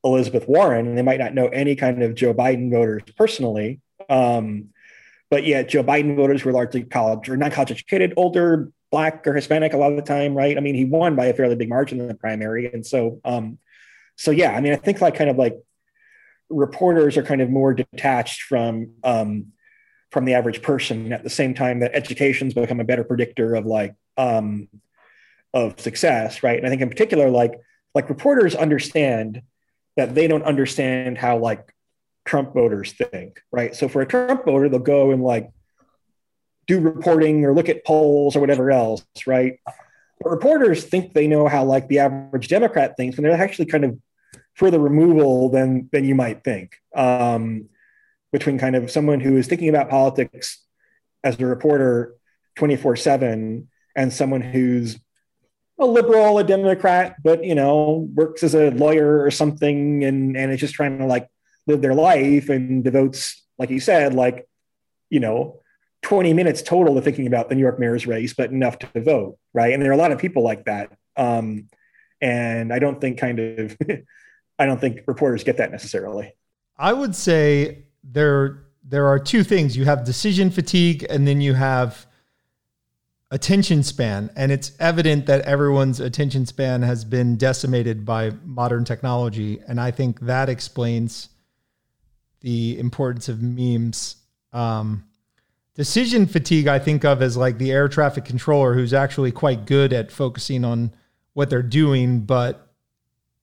Elizabeth 0.03 0.47
Warren, 0.47 0.87
and 0.87 0.97
they 0.97 1.03
might 1.03 1.19
not 1.19 1.33
know 1.33 1.47
any 1.47 1.75
kind 1.75 2.01
of 2.01 2.15
Joe 2.15 2.33
Biden 2.33 2.71
voters 2.71 3.03
personally. 3.15 3.81
Um, 4.09 4.69
but 5.29 5.45
yeah, 5.45 5.63
Joe 5.63 5.83
Biden 5.83 6.15
voters 6.15 6.43
were 6.43 6.51
largely 6.51 6.83
college 6.83 7.29
or 7.29 7.37
non-college 7.37 7.71
educated, 7.71 8.13
older, 8.17 8.71
black 8.91 9.25
or 9.25 9.33
Hispanic 9.33 9.73
a 9.73 9.77
lot 9.77 9.91
of 9.91 9.95
the 9.95 10.03
time, 10.03 10.35
right? 10.35 10.57
I 10.57 10.59
mean, 10.59 10.75
he 10.75 10.85
won 10.85 11.15
by 11.15 11.25
a 11.27 11.33
fairly 11.33 11.55
big 11.55 11.69
margin 11.69 11.99
in 11.99 12.07
the 12.07 12.13
primary, 12.13 12.71
and 12.71 12.85
so, 12.85 13.19
um, 13.23 13.57
so 14.17 14.31
yeah, 14.31 14.51
I 14.51 14.61
mean, 14.61 14.73
I 14.73 14.75
think 14.75 15.01
like 15.01 15.15
kind 15.15 15.29
of 15.29 15.37
like 15.37 15.57
reporters 16.49 17.17
are 17.17 17.23
kind 17.23 17.41
of 17.41 17.49
more 17.49 17.73
detached 17.73 18.43
from 18.43 18.91
um, 19.03 19.47
from 20.11 20.25
the 20.25 20.33
average 20.33 20.61
person. 20.61 21.13
At 21.13 21.23
the 21.23 21.29
same 21.29 21.53
time, 21.53 21.79
that 21.79 21.95
education's 21.95 22.53
become 22.53 22.79
a 22.79 22.83
better 22.83 23.03
predictor 23.03 23.55
of 23.55 23.65
like 23.65 23.95
um, 24.17 24.67
of 25.53 25.79
success, 25.79 26.43
right? 26.43 26.57
And 26.57 26.67
I 26.67 26.69
think 26.69 26.81
in 26.81 26.89
particular, 26.89 27.29
like 27.29 27.53
like 27.95 28.09
reporters 28.09 28.55
understand 28.55 29.41
that 29.97 30.15
they 30.15 30.27
don't 30.27 30.43
understand 30.43 31.17
how 31.17 31.37
like 31.37 31.73
Trump 32.25 32.53
voters 32.53 32.93
think, 32.93 33.41
right? 33.51 33.75
So 33.75 33.87
for 33.87 34.01
a 34.01 34.05
Trump 34.05 34.45
voter, 34.45 34.69
they'll 34.69 34.79
go 34.79 35.11
and 35.11 35.23
like 35.23 35.51
do 36.67 36.79
reporting 36.79 37.45
or 37.45 37.53
look 37.53 37.69
at 37.69 37.85
polls 37.85 38.35
or 38.35 38.39
whatever 38.39 38.71
else, 38.71 39.03
right? 39.25 39.59
But 40.21 40.29
reporters 40.29 40.83
think 40.83 41.13
they 41.13 41.27
know 41.27 41.47
how 41.47 41.63
like 41.63 41.87
the 41.87 41.99
average 41.99 42.47
Democrat 42.47 42.95
thinks, 42.97 43.17
and 43.17 43.25
they're 43.25 43.33
actually 43.33 43.65
kind 43.65 43.85
of 43.85 43.97
further 44.53 44.79
removal 44.79 45.49
than 45.49 45.89
than 45.91 46.05
you 46.05 46.15
might 46.15 46.43
think. 46.43 46.75
Um, 46.95 47.69
between 48.31 48.57
kind 48.57 48.75
of 48.75 48.89
someone 48.89 49.19
who 49.19 49.37
is 49.37 49.47
thinking 49.47 49.69
about 49.69 49.89
politics 49.89 50.63
as 51.23 51.39
a 51.39 51.45
reporter 51.45 52.15
24 52.55 52.95
7 52.95 53.67
and 53.95 54.13
someone 54.13 54.41
who's 54.41 54.97
a 55.79 55.85
liberal, 55.85 56.37
a 56.37 56.43
Democrat, 56.43 57.15
but 57.23 57.43
you 57.43 57.55
know, 57.55 58.07
works 58.13 58.43
as 58.43 58.53
a 58.53 58.69
lawyer 58.71 59.23
or 59.23 59.31
something 59.31 60.03
and 60.03 60.37
and 60.37 60.51
is 60.51 60.59
just 60.59 60.75
trying 60.75 60.99
to 60.99 61.05
like 61.05 61.27
live 61.67 61.81
their 61.81 61.95
life 61.95 62.49
and 62.49 62.83
devotes, 62.83 63.43
like 63.57 63.69
you 63.69 63.79
said, 63.79 64.13
like, 64.13 64.47
you 65.09 65.19
know, 65.19 65.60
20 66.01 66.33
minutes 66.33 66.61
total 66.61 66.95
to 66.95 67.01
thinking 67.01 67.27
about 67.27 67.49
the 67.49 67.55
New 67.55 67.61
York 67.61 67.79
mayor's 67.79 68.07
race, 68.07 68.33
but 68.33 68.49
enough 68.49 68.79
to 68.79 69.01
vote, 69.01 69.37
right? 69.53 69.73
And 69.73 69.81
there 69.81 69.91
are 69.91 69.93
a 69.93 69.97
lot 69.97 70.11
of 70.11 70.19
people 70.19 70.43
like 70.43 70.65
that. 70.65 70.91
Um, 71.15 71.67
and 72.21 72.73
I 72.73 72.79
don't 72.79 72.99
think 72.99 73.17
kind 73.17 73.39
of 73.39 73.77
I 74.59 74.65
don't 74.65 74.79
think 74.79 75.01
reporters 75.07 75.43
get 75.43 75.57
that 75.57 75.71
necessarily. 75.71 76.33
I 76.77 76.93
would 76.93 77.15
say 77.15 77.85
there 78.03 78.63
there 78.83 79.07
are 79.07 79.19
two 79.19 79.43
things. 79.43 79.77
You 79.77 79.85
have 79.85 80.03
decision 80.03 80.49
fatigue 80.49 81.05
and 81.09 81.27
then 81.27 81.41
you 81.41 81.53
have 81.53 82.07
attention 83.31 83.81
span. 83.81 84.29
And 84.35 84.51
it's 84.51 84.73
evident 84.79 85.25
that 85.27 85.41
everyone's 85.41 85.99
attention 85.99 86.45
span 86.45 86.81
has 86.81 87.05
been 87.05 87.37
decimated 87.37 88.05
by 88.05 88.31
modern 88.43 88.83
technology. 88.83 89.61
And 89.67 89.79
I 89.79 89.91
think 89.91 90.19
that 90.21 90.49
explains 90.49 91.29
the 92.41 92.77
importance 92.77 93.29
of 93.29 93.41
memes. 93.41 94.17
Um, 94.51 95.05
decision 95.81 96.27
fatigue, 96.27 96.67
I 96.67 96.77
think 96.77 97.03
of 97.03 97.23
as 97.23 97.35
like 97.35 97.57
the 97.57 97.71
air 97.71 97.87
traffic 97.87 98.23
controller 98.23 98.75
who's 98.75 98.93
actually 98.93 99.31
quite 99.31 99.65
good 99.65 99.93
at 99.93 100.11
focusing 100.11 100.63
on 100.63 100.93
what 101.33 101.49
they're 101.49 101.63
doing, 101.63 102.19
but 102.19 102.67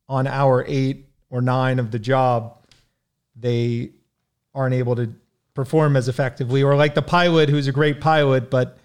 on 0.09 0.29
hour 0.29 0.65
eight 0.69 1.09
or 1.31 1.43
nine 1.43 1.81
of 1.81 1.91
the 1.91 1.99
job, 1.99 2.65
they 3.35 3.91
aren't 4.55 4.77
able 4.77 4.95
to 4.95 5.13
perform 5.53 5.97
as 5.97 6.07
effectively. 6.07 6.63
Or 6.63 6.77
like 6.77 6.95
the 6.95 7.03
pilot 7.03 7.49
who's 7.49 7.67
a 7.67 7.73
great 7.73 8.01
pilot, 8.01 8.53
but 8.53 8.79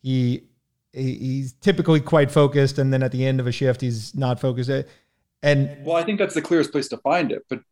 he 0.00 0.44
he's 0.92 1.54
typically 1.54 1.98
quite 1.98 2.30
focused, 2.30 2.78
and 2.78 2.92
then 2.92 3.02
at 3.02 3.10
the 3.10 3.26
end 3.26 3.40
of 3.40 3.48
a 3.48 3.52
shift, 3.52 3.80
he's 3.80 4.14
not 4.14 4.38
focused. 4.38 4.70
Uh, 4.70 4.84
and 5.42 5.76
well, 5.84 5.96
I 5.96 6.04
think 6.04 6.20
that's 6.20 6.34
the 6.34 6.42
clearest 6.42 6.70
place 6.70 6.86
to 6.90 6.98
find 6.98 7.32
it. 7.32 7.44
But 7.50 7.62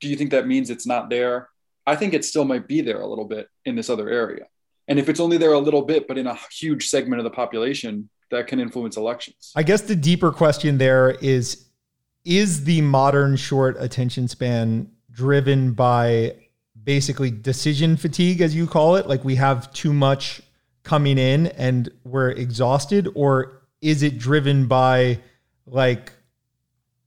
do 0.00 0.08
you 0.08 0.16
think 0.16 0.32
that 0.32 0.48
means 0.48 0.68
it's 0.68 0.84
not 0.84 1.10
there? 1.10 1.48
I 1.86 1.94
think 1.94 2.12
it 2.12 2.24
still 2.24 2.44
might 2.44 2.66
be 2.66 2.80
there 2.80 3.00
a 3.00 3.06
little 3.06 3.26
bit 3.26 3.48
in 3.64 3.76
this 3.76 3.88
other 3.88 4.08
area. 4.08 4.46
And 4.88 4.98
if 4.98 5.08
it's 5.08 5.20
only 5.20 5.38
there 5.38 5.52
a 5.52 5.58
little 5.58 5.82
bit, 5.82 6.06
but 6.06 6.18
in 6.18 6.26
a 6.26 6.38
huge 6.50 6.88
segment 6.88 7.20
of 7.20 7.24
the 7.24 7.30
population, 7.30 8.08
that 8.30 8.46
can 8.46 8.60
influence 8.60 8.96
elections. 8.96 9.52
I 9.54 9.62
guess 9.62 9.82
the 9.82 9.96
deeper 9.96 10.32
question 10.32 10.78
there 10.78 11.12
is 11.20 11.68
is 12.24 12.64
the 12.64 12.80
modern 12.80 13.36
short 13.36 13.76
attention 13.78 14.28
span 14.28 14.90
driven 15.10 15.72
by 15.72 16.34
basically 16.82 17.30
decision 17.30 17.96
fatigue, 17.96 18.40
as 18.40 18.54
you 18.54 18.66
call 18.66 18.96
it? 18.96 19.06
Like 19.06 19.24
we 19.24 19.34
have 19.36 19.70
too 19.72 19.92
much 19.92 20.40
coming 20.82 21.18
in 21.18 21.48
and 21.48 21.90
we're 22.04 22.30
exhausted, 22.30 23.08
or 23.14 23.62
is 23.80 24.02
it 24.02 24.18
driven 24.18 24.66
by 24.66 25.20
like 25.66 26.12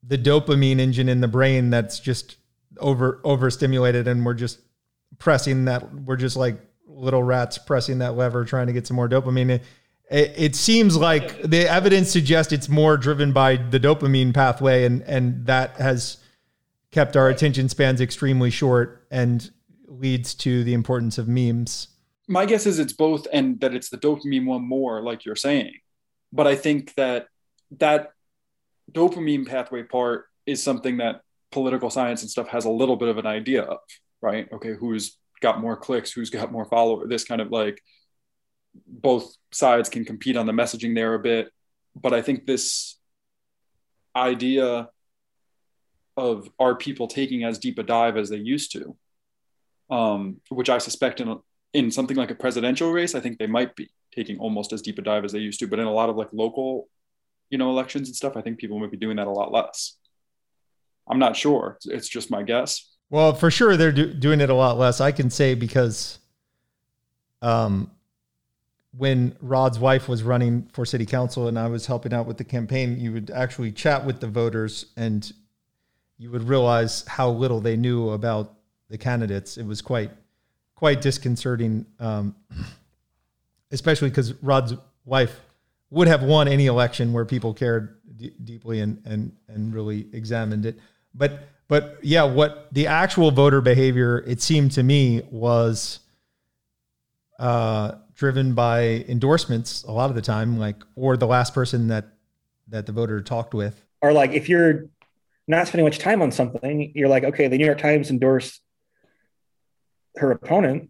the 0.04 0.18
dopamine 0.18 0.80
engine 0.80 1.10
in 1.10 1.22
the 1.22 1.28
brain 1.28 1.70
that's 1.70 2.00
just 2.00 2.38
over 2.80 3.20
overstimulated 3.24 4.08
and 4.08 4.26
we're 4.26 4.34
just 4.34 4.60
pressing 5.18 5.66
that 5.66 5.92
we're 6.06 6.16
just 6.16 6.38
like 6.38 6.60
little 6.98 7.24
rats 7.24 7.58
pressing 7.58 8.00
that 8.00 8.16
lever 8.16 8.44
trying 8.44 8.68
to 8.68 8.74
get 8.74 8.88
some 8.88 8.96
more 8.96 9.08
dopamine. 9.08 9.62
It, 10.10 10.34
it 10.36 10.56
seems 10.56 10.98
like 10.98 11.42
the 11.44 11.70
evidence 11.70 12.12
suggests 12.12 12.52
it's 12.52 12.70
more 12.70 12.98
driven 12.98 13.32
by 13.32 13.58
the 13.58 13.80
dopamine 13.80 14.34
pathway 14.34 14.86
and 14.86 15.02
and 15.04 15.46
that 15.46 15.78
has 15.78 16.18
kept 16.92 17.16
our 17.16 17.30
attention 17.30 17.70
spans 17.70 18.02
extremely 18.02 18.50
short 18.50 19.06
and 19.12 19.52
leads 19.88 20.34
to 20.34 20.64
the 20.64 20.74
importance 20.74 21.18
of 21.18 21.28
memes. 21.28 21.90
My 22.28 22.46
guess 22.46 22.66
is 22.66 22.80
it's 22.80 22.94
both 22.94 23.28
and 23.32 23.60
that 23.62 23.74
it's 23.74 23.90
the 23.90 23.98
dopamine 23.98 24.46
one 24.46 24.68
more 24.68 25.02
like 25.02 25.26
you're 25.26 25.36
saying. 25.36 25.74
But 26.34 26.48
i 26.48 26.56
think 26.56 26.94
that 26.96 27.28
that 27.80 28.12
dopamine 28.92 29.48
pathway 29.48 29.84
part 29.84 30.26
is 30.46 30.64
something 30.64 30.98
that 30.98 31.22
political 31.52 31.90
science 31.90 32.22
and 32.22 32.32
stuff 32.32 32.48
has 32.48 32.66
a 32.66 32.70
little 32.70 32.96
bit 32.96 33.10
of 33.10 33.18
an 33.18 33.26
idea 33.26 33.64
of, 33.64 33.80
right? 34.22 34.52
Okay, 34.52 34.74
who's 34.74 35.18
got 35.42 35.62
more 35.62 35.78
clicks, 35.78 36.12
who's 36.12 36.30
got 36.30 36.52
more 36.52 36.66
followers, 36.66 37.10
this 37.10 37.24
kind 37.24 37.42
of 37.42 37.52
like 37.52 37.82
both 38.86 39.36
sides 39.52 39.90
can 39.90 40.06
compete 40.06 40.38
on 40.38 40.46
the 40.46 40.52
messaging 40.52 40.96
there 40.96 41.14
a 41.14 41.20
bit. 41.20 41.50
But 41.96 42.14
I 42.14 42.22
think 42.22 42.46
this 42.46 42.98
idea 44.16 44.90
of 46.16 46.50
are 46.60 46.76
people 46.76 47.08
taking 47.08 47.44
as 47.44 47.60
deep 47.60 47.78
a 47.80 47.84
dive 47.84 48.18
as 48.18 48.30
they 48.30 48.38
used 48.38 48.72
to, 48.74 48.96
um, 49.90 50.42
which 50.50 50.70
I 50.70 50.78
suspect 50.80 51.22
in, 51.22 51.40
in 51.74 51.92
something 51.92 52.18
like 52.18 52.32
a 52.32 52.36
presidential 52.36 52.92
race, 52.92 53.16
I 53.16 53.20
think 53.20 53.38
they 53.38 53.48
might 53.48 53.76
be 53.76 53.90
taking 54.14 54.40
almost 54.40 54.74
as 54.74 54.82
deep 54.82 54.98
a 54.98 55.02
dive 55.02 55.26
as 55.26 55.32
they 55.32 55.40
used 55.40 55.60
to. 55.60 55.68
But 55.68 55.80
in 55.80 55.86
a 55.86 55.94
lot 55.94 56.10
of 56.10 56.16
like 56.16 56.30
local 56.34 56.88
you 57.50 57.58
know 57.58 57.70
elections 57.70 58.10
and 58.10 58.16
stuff 58.16 58.36
i 58.36 58.42
think 58.42 58.58
people 58.58 58.80
might 58.80 58.92
be 58.92 58.98
doing 58.98 59.18
that 59.18 59.28
a 59.28 59.32
lot 59.32 59.52
less 59.52 59.98
i'm 61.08 61.20
not 61.20 61.36
sure 61.36 61.78
it's 61.86 62.08
just 62.08 62.32
my 62.32 62.44
guess 62.44 62.97
well 63.10 63.34
for 63.34 63.50
sure 63.52 63.78
they're 63.78 63.92
do- 63.92 64.14
doing 64.14 64.42
it 64.42 64.50
a 64.50 64.54
lot 64.54 64.78
less 64.78 65.02
i 65.02 65.12
can 65.12 65.30
say 65.30 65.54
because 65.54 66.20
um 67.42 67.92
when 68.96 69.36
rod's 69.42 69.80
wife 69.80 70.08
was 70.08 70.24
running 70.24 70.68
for 70.74 70.86
city 70.86 71.06
council 71.06 71.48
and 71.48 71.58
i 71.58 71.68
was 71.68 71.86
helping 71.86 72.14
out 72.14 72.26
with 72.26 72.38
the 72.38 72.44
campaign 72.44 73.00
you 73.00 73.12
would 73.12 73.30
actually 73.32 73.72
chat 73.72 74.06
with 74.06 74.20
the 74.20 74.28
voters 74.28 74.88
and 74.98 75.34
you 76.18 76.32
would 76.32 76.44
realize 76.44 77.06
how 77.08 77.30
little 77.30 77.62
they 77.62 77.78
knew 77.78 78.10
about 78.10 78.54
the 78.90 78.98
candidates 78.98 79.58
it 79.58 79.66
was 79.66 79.82
quite 79.82 80.12
quite 80.76 81.02
disconcerting 81.02 81.86
um, 82.00 82.36
especially 83.72 84.10
because 84.10 84.34
rod's 84.42 84.74
wife 85.06 85.40
would 85.90 86.08
have 86.08 86.24
won 86.24 86.48
any 86.48 86.66
election 86.66 87.14
where 87.14 87.26
people 87.26 87.54
cared 87.54 87.98
d- 88.16 88.34
deeply 88.44 88.82
and 88.82 89.02
and 89.06 89.32
and 89.48 89.74
really 89.74 90.08
examined 90.14 90.66
it. 90.66 90.80
But 91.14 91.48
but 91.68 91.98
yeah, 92.02 92.24
what 92.24 92.68
the 92.72 92.88
actual 92.88 93.32
voter 93.32 93.62
behavior 93.62 94.24
it 94.26 94.42
seemed 94.42 94.72
to 94.74 94.84
me 94.84 95.24
was 95.30 96.00
uh, 97.40 97.94
driven 98.16 98.54
by 98.54 99.06
endorsements 99.08 99.84
a 99.84 99.92
lot 99.92 100.10
of 100.10 100.16
the 100.16 100.22
time, 100.22 100.58
like 100.58 100.78
or 100.96 101.18
the 101.18 101.28
last 101.28 101.54
person 101.54 101.88
that 101.90 102.06
that 102.70 102.86
the 102.86 102.92
voter 102.92 103.22
talked 103.22 103.54
with. 103.54 103.84
Or 104.02 104.14
like 104.14 104.32
if 104.32 104.48
you're 104.48 104.86
not 105.48 105.68
spending 105.68 105.86
much 105.86 106.00
time 106.00 106.22
on 106.22 106.32
something, 106.32 106.92
you're 106.96 107.10
like, 107.10 107.24
okay, 107.24 107.48
the 107.48 107.58
New 107.58 107.66
York 107.66 107.80
Times 107.80 108.10
endorsed 108.10 108.62
her 110.18 110.32
opponent, 110.32 110.90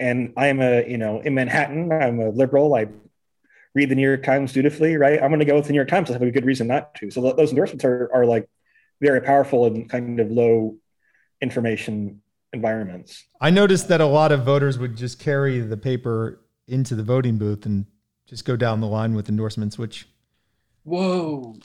and 0.00 0.32
I'm 0.36 0.60
a 0.60 0.88
you 0.88 0.98
know 0.98 1.20
in 1.20 1.34
Manhattan, 1.34 1.92
I'm 1.92 2.18
a 2.18 2.30
liberal, 2.30 2.74
I 2.74 2.88
read 3.74 3.88
the 3.88 3.94
New 3.94 4.06
York 4.06 4.24
Times 4.24 4.52
dutifully, 4.52 4.96
right? 4.96 5.22
I'm 5.22 5.30
going 5.30 5.38
to 5.38 5.44
go 5.44 5.54
with 5.54 5.66
the 5.66 5.72
New 5.72 5.78
York 5.78 5.88
Times. 5.88 6.10
I 6.10 6.14
have 6.14 6.22
a 6.22 6.30
good 6.32 6.44
reason 6.44 6.66
not 6.66 6.92
to. 6.96 7.10
So 7.12 7.32
those 7.32 7.50
endorsements 7.50 7.84
are, 7.84 8.10
are 8.12 8.26
like 8.26 8.48
very 9.00 9.20
powerful 9.20 9.66
in 9.66 9.88
kind 9.88 10.20
of 10.20 10.30
low 10.30 10.76
information 11.40 12.20
environments. 12.52 13.24
I 13.40 13.50
noticed 13.50 13.88
that 13.88 14.00
a 14.00 14.06
lot 14.06 14.32
of 14.32 14.44
voters 14.44 14.78
would 14.78 14.96
just 14.96 15.18
carry 15.18 15.60
the 15.60 15.76
paper 15.76 16.40
into 16.66 16.94
the 16.94 17.02
voting 17.02 17.38
booth 17.38 17.66
and 17.66 17.86
just 18.26 18.44
go 18.44 18.56
down 18.56 18.80
the 18.80 18.86
line 18.86 19.14
with 19.14 19.28
endorsements, 19.28 19.78
which. 19.78 20.08
Whoa. 20.84 21.56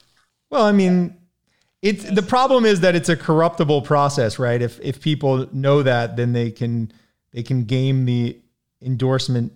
Well, 0.50 0.64
I 0.64 0.72
mean, 0.72 1.18
it's 1.82 2.04
the 2.04 2.22
problem 2.22 2.66
is 2.66 2.82
that 2.82 2.96
it's 2.96 3.10
a 3.10 3.16
corruptible 3.16 3.84
process, 3.84 4.40
right? 4.40 4.62
If 4.62 4.80
if 4.82 5.02
people 5.02 5.48
know 5.54 5.84
that, 5.84 6.16
then 6.16 6.34
they 6.34 6.52
can 6.52 6.92
they 7.32 7.44
can 7.44 7.66
game 7.66 8.06
the 8.06 8.42
endorsement 8.82 9.54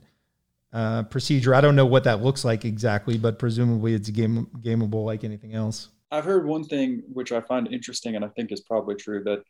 uh, 0.71 1.03
procedure. 1.03 1.55
I 1.55 1.61
don't 1.61 1.75
know 1.75 1.85
what 1.85 2.03
that 2.03 2.21
looks 2.21 2.45
like 2.45 2.65
exactly, 2.65 3.17
but 3.17 3.39
presumably 3.39 3.93
it's 3.93 4.09
game 4.09 4.47
gameable 4.59 5.05
like 5.05 5.23
anything 5.23 5.53
else. 5.53 5.89
I've 6.11 6.25
heard 6.25 6.45
one 6.45 6.63
thing 6.63 7.03
which 7.11 7.31
I 7.31 7.41
find 7.41 7.67
interesting 7.67 8.15
and 8.15 8.25
I 8.25 8.29
think 8.29 8.51
is 8.51 8.61
probably 8.61 8.95
true 8.95 9.23
that 9.25 9.43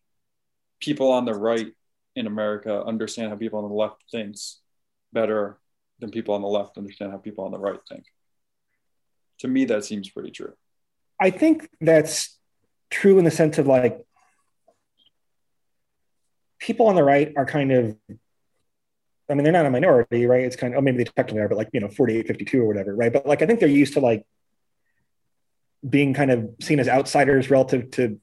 people 0.79 1.11
on 1.11 1.25
the 1.25 1.33
right 1.33 1.67
in 2.15 2.27
America 2.27 2.83
understand 2.83 3.29
how 3.29 3.37
people 3.37 3.59
on 3.59 3.69
the 3.69 3.75
left 3.75 4.03
thinks 4.11 4.59
better 5.13 5.59
than 5.99 6.11
people 6.11 6.35
on 6.35 6.41
the 6.41 6.47
left 6.47 6.77
understand 6.77 7.11
how 7.11 7.17
people 7.17 7.45
on 7.45 7.51
the 7.51 7.57
right 7.57 7.79
think. 7.87 8.03
To 9.39 9.47
me, 9.47 9.65
that 9.65 9.85
seems 9.85 10.09
pretty 10.09 10.31
true. 10.31 10.53
I 11.21 11.29
think 11.29 11.69
that's 11.79 12.37
true 12.89 13.19
in 13.19 13.25
the 13.25 13.31
sense 13.31 13.57
of 13.57 13.67
like 13.67 14.01
people 16.59 16.87
on 16.87 16.95
the 16.95 17.03
right 17.03 17.33
are 17.37 17.45
kind 17.45 17.71
of 17.71 17.95
I 19.29 19.35
mean, 19.35 19.43
they're 19.43 19.53
not 19.53 19.67
a 19.67 19.69
minority, 19.69 20.25
right? 20.25 20.43
It's 20.43 20.55
kind 20.55 20.73
of, 20.73 20.79
oh, 20.79 20.81
maybe 20.81 20.97
they 20.97 21.03
technically 21.03 21.41
are, 21.41 21.47
but 21.47 21.57
like, 21.57 21.69
you 21.71 21.79
know, 21.79 21.87
48, 21.87 22.25
52 22.25 22.61
or 22.61 22.65
whatever, 22.65 22.95
right? 22.95 23.13
But 23.13 23.27
like, 23.27 23.43
I 23.43 23.45
think 23.45 23.59
they're 23.59 23.69
used 23.69 23.93
to 23.93 23.99
like 23.99 24.25
being 25.87 26.13
kind 26.13 26.31
of 26.31 26.49
seen 26.61 26.79
as 26.79 26.87
outsiders 26.87 27.49
relative 27.49 27.91
to 27.91 28.19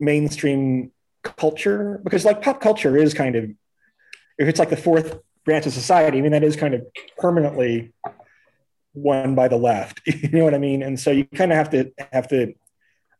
mainstream 0.00 0.92
culture 1.22 2.00
because 2.04 2.24
like 2.24 2.42
pop 2.42 2.60
culture 2.60 2.96
is 2.96 3.14
kind 3.14 3.36
of, 3.36 3.44
if 4.38 4.48
it's 4.48 4.58
like 4.58 4.70
the 4.70 4.76
fourth 4.76 5.18
branch 5.44 5.66
of 5.66 5.72
society, 5.72 6.18
I 6.18 6.20
mean, 6.20 6.32
that 6.32 6.44
is 6.44 6.56
kind 6.56 6.74
of 6.74 6.86
permanently 7.18 7.92
won 8.94 9.34
by 9.34 9.48
the 9.48 9.56
left, 9.56 10.00
you 10.06 10.30
know 10.30 10.44
what 10.44 10.54
I 10.54 10.58
mean? 10.58 10.82
And 10.82 10.98
so 10.98 11.10
you 11.10 11.24
kind 11.24 11.52
of 11.52 11.58
have 11.58 11.70
to, 11.70 11.92
have 12.12 12.28
to, 12.28 12.54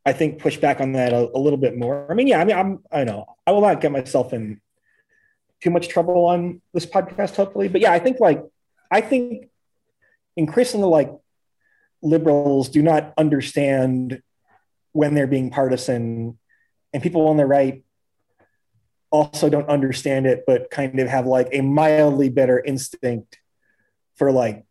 I 0.05 0.13
think, 0.13 0.39
push 0.39 0.57
back 0.57 0.81
on 0.81 0.93
that 0.93 1.13
a, 1.13 1.29
a 1.35 1.37
little 1.37 1.57
bit 1.57 1.77
more. 1.77 2.07
I 2.09 2.13
mean, 2.13 2.27
yeah, 2.27 2.39
I 2.39 2.45
mean, 2.45 2.55
I'm, 2.55 2.79
I 2.91 3.03
know 3.03 3.25
I 3.45 3.51
will 3.51 3.61
not 3.61 3.81
get 3.81 3.91
myself 3.91 4.33
in 4.33 4.61
too 5.61 5.69
much 5.69 5.87
trouble 5.87 6.25
on 6.25 6.61
this 6.73 6.85
podcast, 6.85 7.35
hopefully. 7.35 7.67
But 7.67 7.81
yeah, 7.81 7.91
I 7.91 7.99
think 7.99 8.19
like 8.19 8.43
I 8.89 9.01
think 9.01 9.49
increasingly 10.35 10.87
like 10.87 11.11
liberals 12.01 12.69
do 12.69 12.81
not 12.81 13.13
understand 13.17 14.21
when 14.91 15.13
they're 15.13 15.27
being 15.27 15.49
partisan, 15.49 16.37
and 16.93 17.03
people 17.03 17.27
on 17.27 17.37
the 17.37 17.45
right 17.45 17.83
also 19.11 19.49
don't 19.49 19.69
understand 19.69 20.25
it, 20.25 20.43
but 20.45 20.69
kind 20.69 20.99
of 20.99 21.07
have 21.07 21.25
like 21.25 21.49
a 21.51 21.61
mildly 21.61 22.29
better 22.29 22.59
instinct 22.59 23.39
for 24.15 24.31
like 24.31 24.65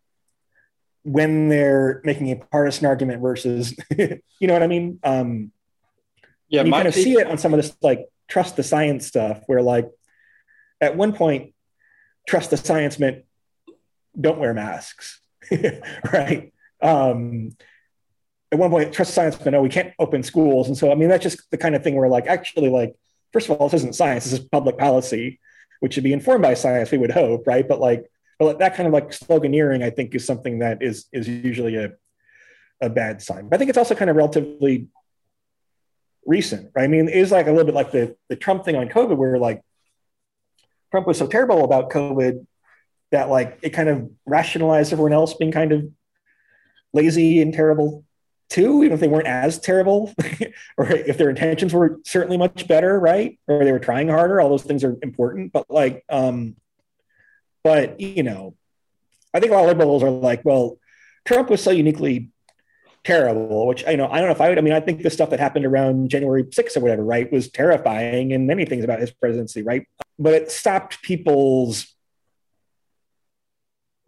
when 1.03 1.49
they're 1.49 2.01
making 2.05 2.31
a 2.31 2.37
partisan 2.37 2.87
argument 2.87 3.23
versus, 3.23 3.75
you 3.97 4.21
know 4.47 4.53
what 4.53 4.63
I 4.63 4.67
mean? 4.67 4.99
Um, 5.03 5.53
yeah, 6.49 6.63
you 6.63 6.73
kind 6.73 6.89
of 6.89 6.95
see 6.95 7.15
it 7.15 7.27
on 7.27 7.39
some 7.39 7.53
of 7.53 7.61
this 7.61 7.77
like 7.83 8.09
trust 8.29 8.57
the 8.57 8.63
science 8.63 9.07
stuff, 9.07 9.43
where 9.47 9.63
like 9.63 9.89
at 10.81 10.97
one 10.97 11.13
point, 11.13 11.55
trust 12.27 12.51
the 12.51 12.57
science 12.57 12.99
meant 12.99 13.25
don't 14.19 14.39
wear 14.39 14.55
masks, 14.55 15.21
right? 16.13 16.53
Um, 16.81 17.57
at 18.51 18.59
one 18.59 18.71
point, 18.71 18.93
trust 18.93 19.15
science 19.15 19.37
but 19.37 19.51
no, 19.51 19.61
we 19.61 19.69
can't 19.69 19.93
open 19.99 20.23
schools. 20.23 20.69
And 20.69 20.77
so, 20.77 20.91
I 20.91 20.95
mean, 20.95 21.09
that's 21.09 21.23
just 21.23 21.51
the 21.51 21.59
kind 21.59 21.75
of 21.75 21.83
thing 21.83 21.97
where, 21.97 22.09
like, 22.09 22.27
actually, 22.27 22.71
like, 22.71 22.95
first 23.33 23.49
of 23.49 23.61
all, 23.61 23.69
this 23.69 23.81
isn't 23.81 23.95
science, 23.95 24.25
this 24.25 24.33
is 24.33 24.41
public 24.41 24.79
policy, 24.79 25.39
which 25.81 25.95
should 25.95 26.05
be 26.05 26.13
informed 26.13 26.43
by 26.43 26.55
science, 26.55 26.91
we 26.91 26.99
would 26.99 27.11
hope, 27.11 27.47
right? 27.47 27.67
But 27.67 27.81
like, 27.81 28.11
but 28.39 28.61
that 28.61 28.77
kind 28.77 28.87
of 28.87 28.93
like 28.93 29.11
sloganeering, 29.11 29.83
I 29.83 29.91
think, 29.91 30.15
is 30.15 30.25
something 30.25 30.61
that 30.61 30.83
is 30.83 31.07
is 31.13 31.29
usually 31.29 31.77
a 31.77 31.93
a 32.81 32.89
bad 32.89 33.21
sign. 33.23 33.49
But 33.49 33.57
I 33.57 33.59
think 33.59 33.69
it's 33.69 33.79
also 33.79 33.95
kind 33.95 34.11
of 34.11 34.17
relatively 34.17 34.89
recent, 36.25 36.71
right? 36.75 36.85
I 36.85 36.89
mean, 36.89 37.09
it 37.09 37.17
is 37.17 37.33
like 37.33 37.47
a 37.47 37.51
little 37.51 37.67
bit 37.67 37.75
like 37.75 37.91
the 37.91 38.17
the 38.29 38.37
Trump 38.37 38.65
thing 38.65 38.77
on 38.77 38.89
COVID, 38.89 39.17
where 39.17 39.39
like 39.39 39.63
Trump 40.91 41.07
was 41.07 41.19
so 41.19 41.27
terrible 41.27 41.65
about 41.65 41.91
COVID 41.91 42.47
that 43.11 43.29
like 43.29 43.59
it 43.63 43.71
kind 43.71 43.89
of 43.89 44.11
rationalized 44.27 44.93
everyone 44.93 45.13
else 45.13 45.35
being 45.35 45.53
kind 45.53 45.73
of 45.73 45.89
lazy 46.99 47.41
and 47.41 47.55
terrible 47.55 48.05
too, 48.51 48.83
even 48.83 48.93
if 48.93 49.01
they 49.01 49.09
weren't 49.09 49.27
as 49.27 49.59
terrible, 49.59 50.13
or 50.77 50.91
if 50.91 51.19
their 51.19 51.31
intentions 51.31 51.73
were 51.73 52.01
certainly 52.05 52.39
much 52.39 52.67
better, 52.67 52.99
right? 52.99 53.39
Or 53.47 53.65
they 53.65 53.73
were 53.73 53.79
trying 53.79 54.09
harder. 54.09 54.41
All 54.41 54.49
those 54.49 54.63
things 54.63 54.85
are 54.85 54.97
important, 55.03 55.53
but 55.53 55.67
like, 55.71 56.05
um, 56.09 56.57
but 57.63 58.01
you 58.01 58.23
know, 58.23 58.55
I 59.35 59.41
think 59.41 59.53
a 59.53 59.55
lot 59.55 59.63
of 59.63 59.69
liberals 59.69 60.03
are 60.03 60.11
like, 60.11 60.45
well, 60.45 60.79
Trump 61.27 61.51
was 61.51 61.63
so 61.63 61.71
uniquely 61.71 62.31
terrible. 63.05 63.67
Which 63.67 63.85
you 63.87 63.97
know, 63.97 64.09
I 64.11 64.19
don't 64.19 64.29
know 64.29 64.35
if 64.35 64.41
I 64.41 64.49
would. 64.49 64.59
I 64.59 64.63
mean, 64.63 64.73
I 64.73 64.81
think 64.81 65.03
the 65.03 65.11
stuff 65.11 65.31
that 65.31 65.41
happened 65.41 65.67
around 65.67 66.09
January 66.09 66.45
6th 66.45 66.77
or 66.77 66.81
whatever, 66.81 67.05
right, 67.05 67.31
was 67.31 67.51
terrifying, 67.51 68.33
and 68.33 68.47
many 68.47 68.65
things 68.65 68.85
about 68.85 69.01
his 69.01 69.11
presidency, 69.11 69.63
right. 69.63 69.87
But 70.19 70.35
it 70.35 70.51
stopped 70.51 71.03
people's 71.03 71.95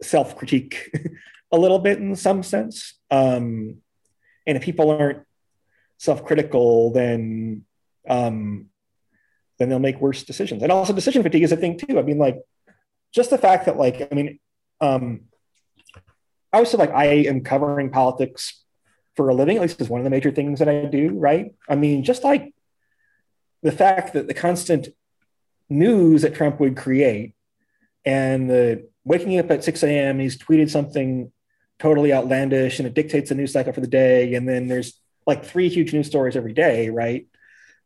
self 0.01 0.35
critique 0.35 0.91
a 1.51 1.57
little 1.57 1.79
bit 1.79 1.99
in 1.99 2.15
some 2.15 2.43
sense. 2.43 2.93
Um, 3.09 3.77
and 4.47 4.57
if 4.57 4.63
people 4.63 4.89
aren't 4.89 5.23
self 5.97 6.25
critical, 6.25 6.91
then 6.91 7.65
um, 8.07 8.67
then 9.59 9.69
they'll 9.69 9.79
make 9.79 10.01
worse 10.01 10.23
decisions. 10.23 10.63
And 10.63 10.71
also, 10.71 10.93
decision 10.93 11.23
fatigue 11.23 11.43
is 11.43 11.51
a 11.51 11.57
thing 11.57 11.77
too. 11.77 11.99
I 11.99 12.01
mean, 12.01 12.17
like 12.17 12.41
just 13.13 13.29
the 13.29 13.37
fact 13.37 13.65
that, 13.65 13.77
like, 13.77 14.07
I 14.11 14.15
mean, 14.15 14.39
um, 14.79 15.21
I 16.53 16.63
say 16.63 16.77
like 16.77 16.91
I 16.91 17.05
am 17.05 17.41
covering 17.41 17.91
politics 17.91 18.63
for 19.15 19.29
a 19.29 19.33
living. 19.33 19.57
At 19.57 19.61
least 19.61 19.81
is 19.81 19.89
one 19.89 19.99
of 19.99 20.03
the 20.03 20.09
major 20.09 20.31
things 20.31 20.59
that 20.59 20.69
I 20.69 20.85
do. 20.85 21.09
Right. 21.09 21.53
I 21.69 21.75
mean, 21.75 22.03
just 22.03 22.23
like 22.23 22.53
the 23.61 23.71
fact 23.71 24.13
that 24.13 24.27
the 24.27 24.33
constant 24.33 24.89
news 25.69 26.23
that 26.23 26.35
Trump 26.35 26.59
would 26.59 26.75
create 26.75 27.33
and 28.03 28.49
the 28.49 28.89
waking 29.05 29.37
up 29.39 29.51
at 29.51 29.63
6 29.63 29.83
a.m. 29.83 30.19
He's 30.19 30.37
tweeted 30.37 30.69
something 30.69 31.31
totally 31.81 32.13
outlandish 32.13 32.77
and 32.77 32.87
it 32.87 32.93
dictates 32.93 33.29
the 33.29 33.35
news 33.35 33.53
cycle 33.53 33.73
for 33.73 33.81
the 33.81 33.87
day. 33.87 34.35
And 34.35 34.47
then 34.47 34.67
there's 34.67 34.99
like 35.25 35.43
three 35.43 35.67
huge 35.67 35.93
news 35.93 36.05
stories 36.05 36.35
every 36.35 36.53
day, 36.53 36.89
right? 36.89 37.25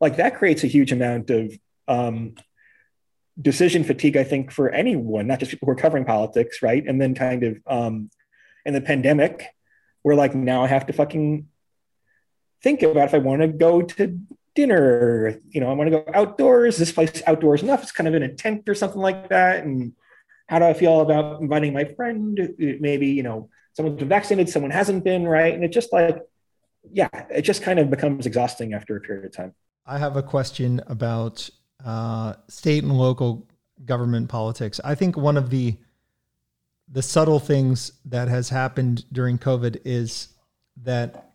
Like 0.02 0.18
that 0.18 0.36
creates 0.36 0.66
a 0.66 0.68
huge 0.68 0.92
amount 0.92 1.30
of 1.30 1.58
um, 1.88 2.36
decision 3.42 3.86
fatigue, 3.86 4.18
I 4.18 4.26
think, 4.26 4.52
for 4.52 4.70
anyone, 4.70 5.28
not 5.28 5.40
just 5.40 5.52
people 5.52 5.68
who 5.68 5.72
are 5.72 5.78
covering 5.78 6.04
politics, 6.04 6.62
right? 6.62 6.86
And 6.86 7.02
then 7.02 7.16
kind 7.16 7.44
of 7.44 7.58
um, 7.66 8.10
in 8.66 8.74
the 8.74 8.82
pandemic, 8.82 9.48
we're 10.04 10.16
like, 10.16 10.36
now 10.36 10.66
I 10.66 10.68
have 10.68 10.88
to 10.88 10.94
fucking 10.94 11.48
think 12.62 12.84
about 12.84 13.08
if 13.08 13.14
I 13.14 13.20
want 13.20 13.44
to 13.44 13.48
go 13.48 13.82
to 13.82 14.20
dinner, 14.56 15.40
you 15.52 15.62
know, 15.62 15.70
I 15.70 15.74
want 15.74 15.90
to 15.90 15.98
go 15.98 16.06
outdoors. 16.14 16.76
This 16.76 16.92
place 16.92 17.24
outdoors 17.26 17.64
enough. 17.64 17.82
It's 17.82 17.94
kind 17.94 18.10
of 18.10 18.14
in 18.14 18.24
a 18.24 18.34
tent 18.34 18.68
or 18.68 18.76
something 18.76 19.02
like 19.02 19.30
that. 19.30 19.64
And 19.64 19.94
how 20.48 20.60
do 20.60 20.66
I 20.66 20.74
feel 20.74 21.00
about 21.00 21.40
inviting 21.40 21.72
my 21.72 21.86
friend? 21.86 22.56
Maybe, 22.58 23.08
you 23.08 23.24
know, 23.24 23.50
someone's 23.76 24.00
been 24.00 24.10
vaccinated, 24.10 24.52
someone 24.52 24.72
hasn't 24.72 25.04
been, 25.04 25.28
right? 25.28 25.54
And 25.54 25.64
it 25.64 25.70
just 25.72 25.92
like, 25.92 26.18
yeah, 26.92 27.10
it 27.30 27.42
just 27.42 27.62
kind 27.62 27.78
of 27.78 27.90
becomes 27.90 28.26
exhausting 28.26 28.74
after 28.74 28.96
a 28.96 29.02
period 29.02 29.26
of 29.26 29.34
time. 29.34 29.54
I 29.86 29.98
have 29.98 30.16
a 30.16 30.24
question 30.24 30.82
about 30.88 31.50
uh, 31.84 32.36
state 32.48 32.84
and 32.84 32.98
local 32.98 33.48
government 33.84 34.30
politics. 34.30 34.80
I 34.84 34.96
think 34.96 35.18
one 35.18 35.38
of 35.38 35.50
the 35.50 35.76
the 36.88 37.02
subtle 37.02 37.40
things 37.40 37.94
that 38.06 38.28
has 38.28 38.50
happened 38.50 39.06
during 39.12 39.40
COVID 39.40 39.82
is 39.86 40.30
that 40.84 41.32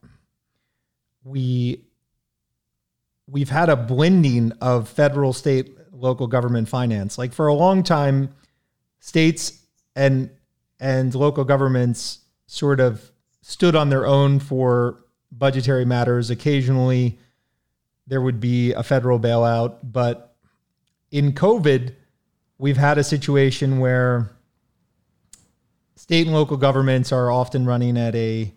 we 1.24 1.84
we've 3.26 3.50
had 3.50 3.68
a 3.68 3.76
blending 3.76 4.52
of 4.60 4.88
federal, 4.88 5.32
state, 5.32 5.76
local 5.92 6.26
government 6.26 6.68
finance. 6.68 7.18
Like 7.18 7.32
for 7.32 7.48
a 7.48 7.54
long 7.54 7.82
time, 7.82 8.34
states 9.00 9.60
and 9.94 10.30
and 10.78 11.14
local 11.14 11.44
governments 11.44 12.19
sort 12.50 12.80
of 12.80 13.12
stood 13.42 13.76
on 13.76 13.90
their 13.90 14.04
own 14.04 14.40
for 14.40 15.04
budgetary 15.30 15.84
matters. 15.84 16.30
Occasionally, 16.30 17.16
there 18.08 18.20
would 18.20 18.40
be 18.40 18.72
a 18.72 18.82
federal 18.82 19.20
bailout, 19.20 19.76
but 19.84 20.34
in 21.12 21.32
COVID, 21.32 21.94
we've 22.58 22.76
had 22.76 22.98
a 22.98 23.04
situation 23.04 23.78
where 23.78 24.32
state 25.94 26.26
and 26.26 26.34
local 26.34 26.56
governments 26.56 27.12
are 27.12 27.30
often 27.30 27.66
running 27.66 27.96
at 27.96 28.16
a 28.16 28.52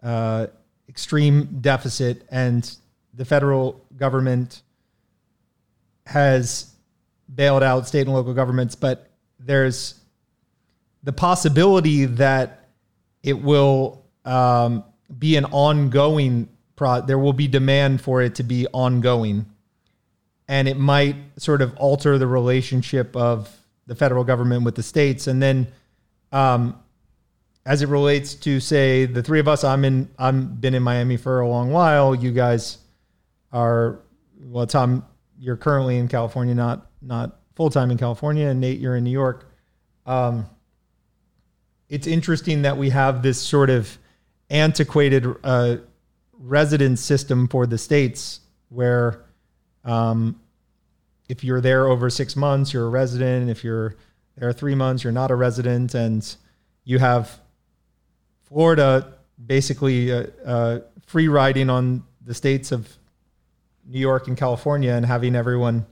uh, 0.00 0.46
extreme 0.88 1.58
deficit, 1.60 2.24
and 2.30 2.76
the 3.14 3.24
federal 3.24 3.84
government 3.96 4.62
has 6.06 6.72
bailed 7.34 7.64
out 7.64 7.88
state 7.88 8.02
and 8.02 8.14
local 8.14 8.32
governments, 8.32 8.76
but 8.76 9.10
there's 9.40 9.98
the 11.02 11.12
possibility 11.12 12.04
that 12.04 12.63
it 13.24 13.42
will 13.42 14.04
um, 14.24 14.84
be 15.18 15.34
an 15.34 15.46
ongoing 15.46 16.48
pro 16.76 17.00
there 17.00 17.18
will 17.18 17.32
be 17.32 17.48
demand 17.48 18.00
for 18.00 18.22
it 18.22 18.36
to 18.36 18.42
be 18.42 18.66
ongoing. 18.72 19.46
And 20.46 20.68
it 20.68 20.76
might 20.76 21.16
sort 21.38 21.62
of 21.62 21.74
alter 21.76 22.18
the 22.18 22.26
relationship 22.26 23.16
of 23.16 23.50
the 23.86 23.94
federal 23.94 24.24
government 24.24 24.62
with 24.64 24.74
the 24.74 24.82
states. 24.82 25.26
And 25.26 25.42
then 25.42 25.68
um, 26.32 26.78
as 27.64 27.80
it 27.80 27.88
relates 27.88 28.34
to 28.34 28.60
say 28.60 29.06
the 29.06 29.22
three 29.22 29.40
of 29.40 29.48
us 29.48 29.64
i'm 29.64 29.86
in 29.86 30.08
i'm 30.18 30.48
been 30.56 30.74
in 30.74 30.82
miami 30.82 31.16
for 31.16 31.40
a 31.40 31.48
long 31.48 31.70
while. 31.70 32.14
You 32.14 32.30
guys 32.30 32.78
are 33.52 34.00
well 34.38 34.66
tom 34.66 35.06
you're 35.38 35.56
currently 35.56 35.96
in 35.96 36.08
california 36.08 36.54
not 36.54 36.90
not 37.00 37.40
full-time 37.56 37.90
in 37.90 37.96
california. 37.96 38.48
And 38.48 38.60
nate 38.60 38.80
you're 38.80 38.96
in 38.96 39.04
new 39.04 39.10
york. 39.10 39.50
Um, 40.04 40.46
it's 41.94 42.08
interesting 42.08 42.62
that 42.62 42.76
we 42.76 42.90
have 42.90 43.22
this 43.22 43.40
sort 43.40 43.70
of 43.70 43.98
antiquated 44.50 45.32
uh, 45.44 45.76
residence 46.36 47.00
system 47.00 47.46
for 47.46 47.68
the 47.68 47.78
states 47.78 48.40
where 48.68 49.24
um, 49.84 50.40
if 51.28 51.44
you're 51.44 51.60
there 51.60 51.86
over 51.86 52.10
six 52.10 52.34
months, 52.34 52.72
you're 52.72 52.86
a 52.86 52.90
resident. 52.90 53.48
If 53.48 53.62
you're 53.62 53.94
there 54.36 54.52
three 54.52 54.74
months, 54.74 55.04
you're 55.04 55.12
not 55.12 55.30
a 55.30 55.36
resident. 55.36 55.94
And 55.94 56.36
you 56.82 56.98
have 56.98 57.38
Florida 58.42 59.14
basically 59.46 60.12
uh, 60.12 60.26
uh, 60.44 60.80
free 61.06 61.28
riding 61.28 61.70
on 61.70 62.02
the 62.26 62.34
states 62.34 62.72
of 62.72 62.92
New 63.86 64.00
York 64.00 64.26
and 64.26 64.36
California 64.36 64.90
and 64.90 65.06
having 65.06 65.36
everyone 65.36 65.86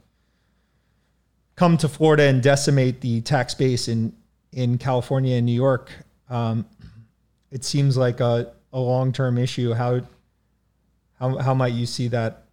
come 1.55 1.77
to 1.77 1.89
Florida 1.89 2.25
and 2.25 2.43
decimate 2.43 3.03
the 3.03 3.21
tax 3.21 3.55
base 3.55 3.87
in, 3.87 4.13
in 4.53 4.79
California 4.79 5.37
and 5.37 5.47
New 5.47 5.53
York. 5.53 5.91
Um, 6.29 6.67
it 7.51 7.65
seems 7.65 7.97
like 7.97 8.21
a, 8.21 8.53
a 8.73 8.79
long 8.81 9.13
term 9.13 9.39
issue. 9.39 9.73
How 9.73 10.03
how 11.19 11.39
how 11.39 11.55
might 11.55 11.73
you 11.75 11.87
see 11.87 12.09
that 12.09 12.45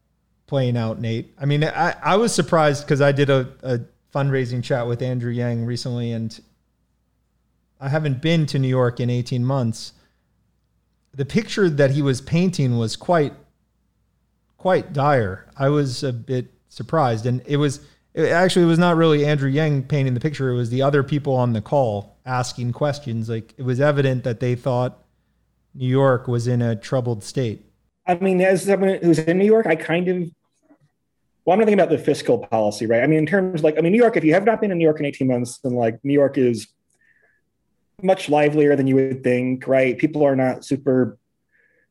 playing 0.48 0.78
out, 0.78 1.00
Nate? 1.00 1.34
I 1.40 1.46
mean, 1.46 1.64
I, 1.64 1.96
I 2.04 2.16
was 2.18 2.34
surprised 2.34 2.86
because 2.86 3.02
I 3.02 3.12
did 3.12 3.30
a, 3.30 3.48
a 3.64 3.80
fundraising 4.14 4.64
chat 4.64 4.88
with 4.88 5.02
Andrew 5.02 5.32
Yang 5.32 5.66
recently, 5.66 6.12
and 6.12 6.40
I 7.80 7.90
haven't 7.90 8.22
been 8.22 8.46
to 8.48 8.60
New 8.60 8.68
York 8.68 9.00
in 9.00 9.10
18 9.10 9.46
months. 9.46 9.94
The 11.14 11.26
picture 11.26 11.70
that 11.70 11.92
he 11.92 12.02
was 12.02 12.22
painting 12.22 12.78
was 12.78 12.96
quite 12.96 13.34
quite 14.58 14.94
dire. 14.94 15.46
I 15.58 15.70
was 15.70 16.04
a 16.04 16.12
bit 16.12 16.54
surprised, 16.68 17.26
and 17.26 17.42
it 17.46 17.58
was 17.58 17.80
it 18.14 18.30
actually 18.30 18.66
was 18.66 18.80
not 18.80 18.96
really 18.96 19.26
Andrew 19.26 19.50
Yang 19.50 19.84
painting 19.84 20.14
the 20.14 20.20
picture. 20.20 20.50
It 20.50 20.56
was 20.56 20.70
the 20.70 20.82
other 20.82 21.04
people 21.04 21.36
on 21.36 21.54
the 21.54 21.62
call 21.62 22.18
asking 22.26 22.74
questions. 22.74 23.30
Like 23.30 23.54
it 23.58 23.64
was 23.64 23.80
evident 23.80 24.24
that 24.24 24.40
they 24.40 24.56
thought 24.56 25.04
New 25.74 25.88
York 25.88 26.28
was 26.28 26.48
in 26.48 26.62
a 26.62 26.76
troubled 26.76 27.24
state. 27.24 27.66
I 28.08 28.16
mean, 28.16 28.42
as 28.42 28.64
someone 28.64 29.00
who's 29.02 29.20
in 29.20 29.38
New 29.38 29.46
York, 29.46 29.68
I 29.68 29.76
kind 29.76 30.08
of 30.08 30.30
well, 31.46 31.54
I'm 31.54 31.60
not 31.62 31.66
thinking 31.66 31.80
about 31.80 31.90
the 31.90 32.04
fiscal 32.04 32.38
policy, 32.38 32.86
right? 32.86 33.02
I 33.02 33.08
mean, 33.08 33.18
in 33.18 33.26
terms 33.26 33.64
like, 33.64 33.76
I 33.78 33.82
mean, 33.82 33.92
New 33.92 33.98
York, 33.98 34.16
if 34.16 34.24
you 34.24 34.34
have 34.36 34.44
not 34.44 34.62
been 34.62 34.72
in 34.72 34.78
New 34.78 34.84
York 34.84 35.00
in 35.00 35.06
18 35.08 35.28
months, 35.28 35.58
then 35.58 35.74
like 35.74 35.98
New 36.04 36.14
York 36.14 36.38
is 36.38 36.68
much 38.04 38.30
livelier 38.30 38.76
than 38.76 38.86
you 38.86 38.94
would 38.96 39.24
think, 39.24 39.68
right? 39.68 39.98
People 39.98 40.24
are 40.24 40.36
not 40.36 40.64
super 40.64 41.18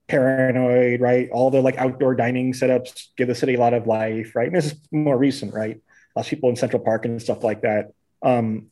paranoid, 0.07 1.01
right? 1.01 1.29
All 1.31 1.51
the 1.51 1.61
like 1.61 1.77
outdoor 1.77 2.15
dining 2.15 2.53
setups 2.53 3.09
give 3.17 3.27
the 3.27 3.35
city 3.35 3.55
a 3.55 3.59
lot 3.59 3.75
of 3.75 3.87
life, 3.87 4.37
right? 4.37 4.47
And 4.47 4.57
this 4.57 4.67
is 4.67 4.79
more 4.93 5.19
recent, 5.19 5.53
right? 5.53 5.81
Lots 6.19 6.27
of 6.27 6.31
people 6.31 6.51
in 6.51 6.57
Central 6.57 6.83
Park 6.83 7.05
and 7.05 7.23
stuff 7.23 7.45
like 7.45 7.63
that. 7.63 7.93
Um, 8.23 8.71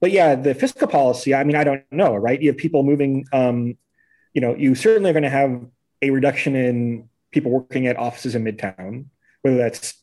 but 0.00 0.12
yeah, 0.12 0.34
the 0.34 0.54
fiscal 0.54 0.88
policy, 0.88 1.34
I 1.34 1.44
mean, 1.44 1.56
I 1.56 1.62
don't 1.62 1.84
know, 1.90 2.16
right? 2.16 2.40
You 2.40 2.48
have 2.48 2.56
people 2.56 2.82
moving, 2.84 3.26
um, 3.34 3.76
you 4.32 4.40
know, 4.40 4.54
you 4.54 4.74
certainly 4.74 5.10
are 5.10 5.12
going 5.12 5.24
to 5.24 5.28
have 5.28 5.66
a 6.00 6.08
reduction 6.08 6.56
in 6.56 7.10
people 7.32 7.50
working 7.50 7.86
at 7.86 7.98
offices 7.98 8.34
in 8.34 8.44
Midtown, 8.44 9.04
whether 9.42 9.58
that's 9.58 10.02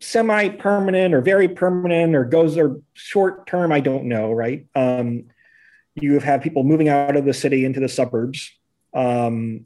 semi 0.00 0.50
permanent 0.50 1.14
or 1.14 1.22
very 1.22 1.48
permanent 1.48 2.14
or 2.14 2.26
goes 2.26 2.58
or 2.58 2.82
short 2.92 3.46
term, 3.46 3.72
I 3.72 3.80
don't 3.80 4.04
know, 4.04 4.32
right? 4.32 4.66
Um, 4.74 5.30
you 5.94 6.20
have 6.20 6.42
people 6.42 6.62
moving 6.62 6.90
out 6.90 7.16
of 7.16 7.24
the 7.24 7.32
city 7.32 7.64
into 7.64 7.80
the 7.80 7.88
suburbs. 7.88 8.50
Um, 8.92 9.64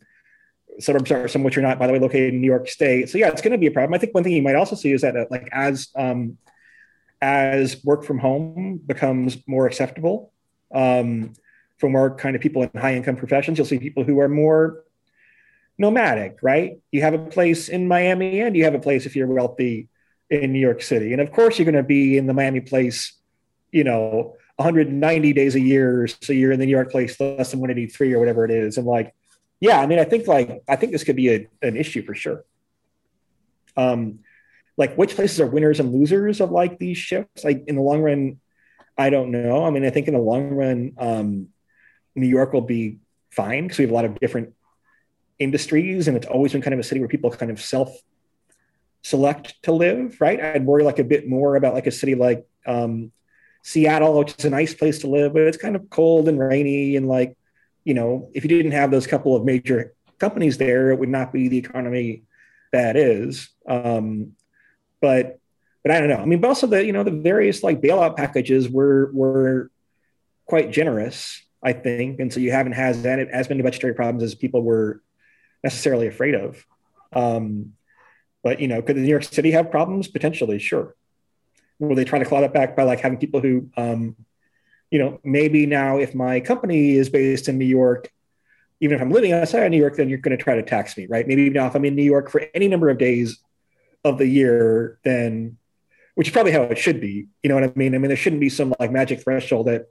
suburbs 0.78 1.10
are 1.10 1.26
which 1.40 1.58
are 1.58 1.62
not, 1.62 1.78
by 1.78 1.86
the 1.86 1.92
way, 1.92 1.98
located 1.98 2.34
in 2.34 2.40
New 2.40 2.46
York 2.46 2.68
State. 2.68 3.08
So 3.08 3.18
yeah, 3.18 3.28
it's 3.28 3.42
going 3.42 3.52
to 3.52 3.58
be 3.58 3.66
a 3.66 3.70
problem. 3.70 3.94
I 3.94 3.98
think 3.98 4.14
one 4.14 4.24
thing 4.24 4.32
you 4.32 4.42
might 4.42 4.56
also 4.56 4.76
see 4.76 4.92
is 4.92 5.02
that 5.02 5.16
uh, 5.16 5.26
like 5.30 5.48
as 5.52 5.88
um, 5.96 6.38
as 7.20 7.82
work 7.84 8.04
from 8.04 8.18
home 8.18 8.80
becomes 8.84 9.36
more 9.46 9.66
acceptable 9.66 10.32
um, 10.74 11.32
for 11.78 11.90
more 11.90 12.14
kind 12.14 12.36
of 12.36 12.42
people 12.42 12.62
in 12.62 12.70
high 12.74 12.94
income 12.94 13.16
professions, 13.16 13.58
you'll 13.58 13.66
see 13.66 13.78
people 13.78 14.04
who 14.04 14.20
are 14.20 14.28
more 14.28 14.84
nomadic, 15.78 16.38
right? 16.42 16.78
You 16.92 17.02
have 17.02 17.14
a 17.14 17.18
place 17.18 17.68
in 17.68 17.88
Miami 17.88 18.40
and 18.40 18.56
you 18.56 18.64
have 18.64 18.74
a 18.74 18.78
place 18.78 19.06
if 19.06 19.16
you're 19.16 19.26
wealthy 19.26 19.88
in 20.28 20.52
New 20.52 20.60
York 20.60 20.82
City. 20.82 21.12
And 21.12 21.20
of 21.20 21.32
course, 21.32 21.58
you're 21.58 21.64
going 21.64 21.74
to 21.74 21.82
be 21.82 22.16
in 22.16 22.26
the 22.26 22.34
Miami 22.34 22.60
place, 22.60 23.14
you 23.72 23.84
know, 23.84 24.36
190 24.56 25.32
days 25.32 25.54
a 25.54 25.60
year. 25.60 26.06
So 26.20 26.32
you're 26.32 26.52
in 26.52 26.60
the 26.60 26.66
New 26.66 26.70
York 26.70 26.90
place 26.90 27.18
less 27.18 27.50
than 27.50 27.60
183 27.60 28.12
or 28.12 28.18
whatever 28.18 28.44
it 28.44 28.50
is. 28.50 28.76
And 28.76 28.86
like, 28.86 29.14
yeah, 29.60 29.78
I 29.78 29.86
mean, 29.86 29.98
I 29.98 30.04
think 30.04 30.26
like 30.26 30.62
I 30.66 30.76
think 30.76 30.92
this 30.92 31.04
could 31.04 31.16
be 31.16 31.28
a, 31.28 31.46
an 31.60 31.76
issue 31.76 32.02
for 32.02 32.14
sure. 32.14 32.44
Um, 33.76 34.20
like 34.76 34.96
which 34.96 35.14
places 35.14 35.38
are 35.40 35.46
winners 35.46 35.78
and 35.78 35.92
losers 35.92 36.40
of 36.40 36.50
like 36.50 36.78
these 36.78 36.96
shifts? 36.96 37.44
Like 37.44 37.64
in 37.66 37.76
the 37.76 37.82
long 37.82 38.00
run, 38.00 38.40
I 38.96 39.10
don't 39.10 39.30
know. 39.30 39.64
I 39.64 39.70
mean, 39.70 39.84
I 39.84 39.90
think 39.90 40.08
in 40.08 40.14
the 40.14 40.20
long 40.20 40.48
run, 40.48 40.94
um, 40.96 41.48
New 42.14 42.26
York 42.26 42.54
will 42.54 42.62
be 42.62 42.98
fine 43.30 43.64
because 43.64 43.78
we 43.78 43.84
have 43.84 43.90
a 43.90 43.94
lot 43.94 44.06
of 44.06 44.18
different 44.18 44.54
industries, 45.38 46.08
and 46.08 46.16
it's 46.16 46.26
always 46.26 46.52
been 46.52 46.62
kind 46.62 46.74
of 46.74 46.80
a 46.80 46.82
city 46.84 47.00
where 47.00 47.08
people 47.08 47.30
kind 47.30 47.52
of 47.52 47.60
self 47.60 47.94
select 49.02 49.62
to 49.64 49.72
live. 49.72 50.18
Right? 50.20 50.40
I'd 50.40 50.64
worry 50.64 50.84
like 50.84 50.98
a 50.98 51.04
bit 51.04 51.28
more 51.28 51.56
about 51.56 51.74
like 51.74 51.86
a 51.86 51.92
city 51.92 52.14
like 52.14 52.46
um, 52.66 53.12
Seattle, 53.62 54.18
which 54.18 54.34
is 54.38 54.46
a 54.46 54.50
nice 54.50 54.72
place 54.72 55.00
to 55.00 55.08
live, 55.08 55.34
but 55.34 55.42
it's 55.42 55.58
kind 55.58 55.76
of 55.76 55.90
cold 55.90 56.28
and 56.28 56.38
rainy 56.38 56.96
and 56.96 57.06
like 57.06 57.36
you 57.84 57.94
know, 57.94 58.30
if 58.34 58.44
you 58.44 58.48
didn't 58.48 58.72
have 58.72 58.90
those 58.90 59.06
couple 59.06 59.34
of 59.34 59.44
major 59.44 59.94
companies 60.18 60.58
there, 60.58 60.90
it 60.90 60.98
would 60.98 61.08
not 61.08 61.32
be 61.32 61.48
the 61.48 61.58
economy 61.58 62.24
that 62.72 62.96
is. 62.96 63.48
Um, 63.66 64.32
but 65.00 65.38
but 65.82 65.92
I 65.92 65.98
don't 65.98 66.10
know. 66.10 66.16
I 66.16 66.26
mean, 66.26 66.40
but 66.40 66.48
also 66.48 66.66
the 66.66 66.84
you 66.84 66.92
know 66.92 67.04
the 67.04 67.10
various 67.10 67.62
like 67.62 67.80
bailout 67.80 68.16
packages 68.16 68.68
were 68.68 69.10
were 69.12 69.70
quite 70.46 70.70
generous, 70.70 71.42
I 71.62 71.72
think, 71.72 72.20
and 72.20 72.32
so 72.32 72.40
you 72.40 72.52
haven't 72.52 72.72
had 72.72 72.96
as 73.06 73.48
many 73.48 73.62
budgetary 73.62 73.94
problems 73.94 74.22
as 74.22 74.34
people 74.34 74.62
were 74.62 75.02
necessarily 75.64 76.06
afraid 76.06 76.34
of. 76.34 76.64
Um, 77.12 77.74
but 78.42 78.60
you 78.60 78.68
know, 78.68 78.82
could 78.82 78.96
the 78.96 79.00
New 79.00 79.08
York 79.08 79.24
City 79.24 79.52
have 79.52 79.70
problems 79.70 80.08
potentially? 80.08 80.58
Sure. 80.58 80.94
Will 81.78 81.94
they 81.94 82.04
try 82.04 82.18
to 82.18 82.24
claw 82.26 82.42
that 82.42 82.52
back 82.52 82.76
by 82.76 82.82
like 82.82 83.00
having 83.00 83.18
people 83.18 83.40
who 83.40 83.70
um, 83.76 84.16
you 84.90 84.98
know, 84.98 85.20
maybe 85.24 85.66
now 85.66 85.98
if 85.98 86.14
my 86.14 86.40
company 86.40 86.92
is 86.92 87.08
based 87.08 87.48
in 87.48 87.58
New 87.58 87.64
York, 87.64 88.12
even 88.80 88.96
if 88.96 89.02
I'm 89.02 89.10
living 89.10 89.32
outside 89.32 89.64
of 89.64 89.70
New 89.70 89.78
York, 89.78 89.96
then 89.96 90.08
you're 90.08 90.18
going 90.18 90.36
to 90.36 90.42
try 90.42 90.56
to 90.56 90.62
tax 90.62 90.96
me, 90.96 91.06
right? 91.06 91.26
Maybe 91.26 91.50
now 91.50 91.66
if 91.66 91.74
I'm 91.74 91.84
in 91.84 91.94
New 91.94 92.02
York 92.02 92.30
for 92.30 92.42
any 92.54 92.66
number 92.66 92.88
of 92.88 92.98
days 92.98 93.38
of 94.04 94.18
the 94.18 94.26
year, 94.26 94.98
then 95.04 95.58
which 96.14 96.28
is 96.28 96.32
probably 96.32 96.52
how 96.52 96.62
it 96.62 96.78
should 96.78 97.00
be. 97.00 97.28
You 97.42 97.48
know 97.48 97.54
what 97.54 97.64
I 97.64 97.72
mean? 97.76 97.94
I 97.94 97.98
mean, 97.98 98.08
there 98.08 98.16
shouldn't 98.16 98.40
be 98.40 98.48
some 98.48 98.74
like 98.80 98.90
magic 98.90 99.22
threshold 99.22 99.68
at 99.68 99.86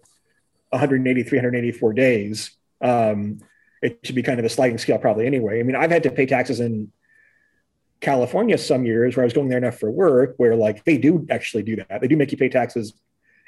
180, 0.70 1.24
384 1.24 1.94
days. 1.94 2.52
Um, 2.82 3.40
it 3.82 4.00
should 4.04 4.16
be 4.16 4.24
kind 4.24 4.40
of 4.40 4.46
a 4.46 4.50
sliding 4.50 4.78
scale, 4.78 4.98
probably 4.98 5.26
anyway. 5.26 5.60
I 5.60 5.64
mean, 5.64 5.76
I've 5.76 5.92
had 5.92 6.04
to 6.04 6.12
pay 6.12 6.26
taxes 6.26 6.60
in 6.60 6.92
California 8.02 8.58
some 8.58 8.86
years 8.86 9.16
where 9.16 9.24
I 9.24 9.26
was 9.26 9.34
going 9.34 9.50
there 9.50 9.58
enough 9.58 9.80
for 9.80 9.90
work, 9.90 10.34
where 10.38 10.56
like 10.56 10.84
they 10.84 10.98
do 10.98 11.26
actually 11.30 11.64
do 11.64 11.78
that. 11.78 12.02
They 12.02 12.08
do 12.08 12.18
make 12.18 12.32
you 12.32 12.38
pay 12.38 12.50
taxes 12.50 12.94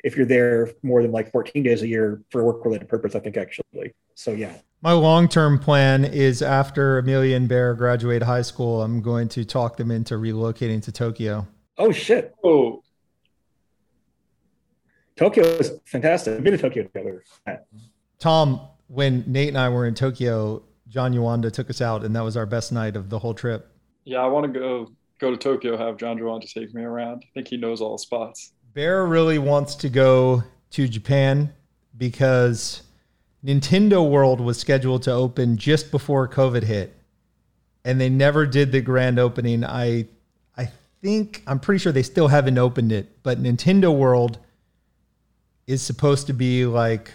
if 0.03 0.15
you're 0.15 0.25
there 0.25 0.71
more 0.83 1.01
than 1.01 1.11
like 1.11 1.31
14 1.31 1.63
days 1.63 1.81
a 1.81 1.87
year 1.87 2.21
for 2.29 2.41
a 2.41 2.43
work 2.43 2.63
related 2.65 2.87
purpose, 2.87 3.15
I 3.15 3.19
think 3.19 3.37
actually. 3.37 3.93
So 4.15 4.31
yeah. 4.31 4.57
My 4.81 4.93
long 4.93 5.27
term 5.27 5.59
plan 5.59 6.05
is 6.05 6.41
after 6.41 6.97
Amelia 6.97 7.35
and 7.35 7.47
Bear 7.47 7.73
graduate 7.75 8.23
high 8.23 8.41
school, 8.41 8.81
I'm 8.81 9.01
going 9.01 9.29
to 9.29 9.45
talk 9.45 9.77
them 9.77 9.91
into 9.91 10.15
relocating 10.15 10.81
to 10.83 10.91
Tokyo. 10.91 11.47
Oh 11.77 11.91
shit. 11.91 12.33
Oh. 12.43 12.83
Tokyo 15.15 15.43
is 15.43 15.71
fantastic. 15.85 16.37
I've 16.37 16.43
been 16.43 16.53
to 16.53 16.57
Tokyo 16.57 16.83
together. 16.83 17.23
Tom, 18.17 18.61
when 18.87 19.23
Nate 19.27 19.49
and 19.49 19.57
I 19.57 19.69
were 19.69 19.85
in 19.85 19.93
Tokyo, 19.93 20.63
John 20.87 21.13
Juanda 21.13 21.51
took 21.51 21.69
us 21.69 21.79
out, 21.79 22.03
and 22.03 22.15
that 22.15 22.23
was 22.23 22.35
our 22.35 22.45
best 22.45 22.71
night 22.71 22.95
of 22.95 23.09
the 23.09 23.19
whole 23.19 23.33
trip. 23.33 23.71
Yeah, 24.03 24.19
I 24.19 24.27
want 24.27 24.51
to 24.51 24.59
go 24.59 24.87
go 25.21 25.31
to 25.31 25.37
Tokyo, 25.37 25.77
have 25.77 25.97
John 25.97 26.17
Juanda 26.17 26.51
take 26.51 26.73
me 26.73 26.81
around. 26.81 27.23
I 27.23 27.29
think 27.35 27.47
he 27.47 27.55
knows 27.55 27.79
all 27.79 27.93
the 27.93 27.99
spots. 27.99 28.53
Bear 28.73 29.05
really 29.05 29.37
wants 29.37 29.75
to 29.75 29.89
go 29.89 30.43
to 30.71 30.87
Japan 30.87 31.51
because 31.97 32.83
Nintendo 33.43 34.07
World 34.09 34.39
was 34.39 34.57
scheduled 34.57 35.03
to 35.03 35.11
open 35.11 35.57
just 35.57 35.91
before 35.91 36.25
COVID 36.27 36.63
hit, 36.63 36.95
and 37.83 37.99
they 37.99 38.07
never 38.07 38.45
did 38.45 38.71
the 38.71 38.79
grand 38.79 39.19
opening. 39.19 39.65
I 39.65 40.07
I 40.55 40.69
think 41.01 41.43
I'm 41.47 41.59
pretty 41.59 41.79
sure 41.79 41.91
they 41.91 42.03
still 42.03 42.29
haven't 42.29 42.57
opened 42.57 42.93
it, 42.93 43.21
but 43.23 43.43
Nintendo 43.43 43.93
World 43.93 44.37
is 45.67 45.81
supposed 45.81 46.27
to 46.27 46.33
be 46.33 46.65
like 46.65 47.11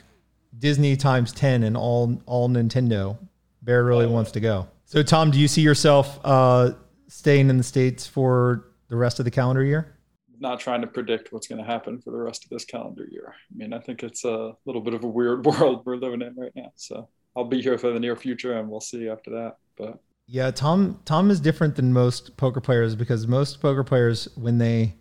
Disney 0.59 0.95
times 0.95 1.33
10 1.33 1.63
and 1.63 1.75
all 1.75 2.21
all 2.27 2.51
Nintendo. 2.51 3.17
Bear 3.63 3.83
really 3.83 4.07
wants 4.07 4.31
to 4.33 4.41
go. 4.41 4.69
So 4.85 5.03
Tom, 5.03 5.31
do 5.31 5.39
you 5.39 5.49
see 5.49 5.63
yourself 5.63 6.21
uh, 6.23 6.73
staying 7.09 7.49
in 7.49 7.57
the 7.57 7.65
states 7.65 8.07
for 8.07 8.67
the 8.89 8.97
rest 8.97 9.19
of 9.21 9.25
the 9.25 9.31
calendar 9.31 9.65
year? 9.65 9.96
Not 10.41 10.61
trying 10.61 10.81
to 10.81 10.87
predict 10.87 11.33
what's 11.33 11.47
going 11.47 11.63
to 11.63 11.71
happen 11.71 12.01
for 12.01 12.11
the 12.11 12.19
rest 12.19 12.45
of 12.45 12.51
this 12.51 12.65
calendar 12.65 13.07
year. 13.11 13.35
I 13.35 13.57
mean, 13.57 13.73
I 13.73 13.79
think 13.79 14.03
it's 14.03 14.25
a 14.25 14.53
little 14.65 14.83
bit 14.83 14.95
of 14.95 15.05
a 15.05 15.09
weird 15.09 15.45
world 15.47 15.83
we're 15.85 15.97
living 15.97 16.23
in 16.23 16.35
right 16.37 16.53
now. 16.55 16.73
So 16.77 17.09
I'll 17.37 17.45
be 17.45 17.61
here 17.61 17.79
for 17.79 17.93
the 17.93 18.01
near 18.01 18.17
future, 18.17 18.59
and 18.59 18.69
we'll 18.69 18.81
see 18.81 19.09
after 19.09 19.31
that. 19.31 19.57
But 19.77 19.99
yeah, 20.27 20.51
Tom 20.51 21.01
Tom 21.05 21.31
is 21.31 21.41
different 21.41 21.77
than 21.77 21.93
most 21.93 22.37
poker 22.37 22.61
players 22.61 22.95
because 22.95 23.27
most 23.27 23.61
poker 23.61 23.85
players 23.85 24.29
when 24.37 24.59
they 24.59 24.95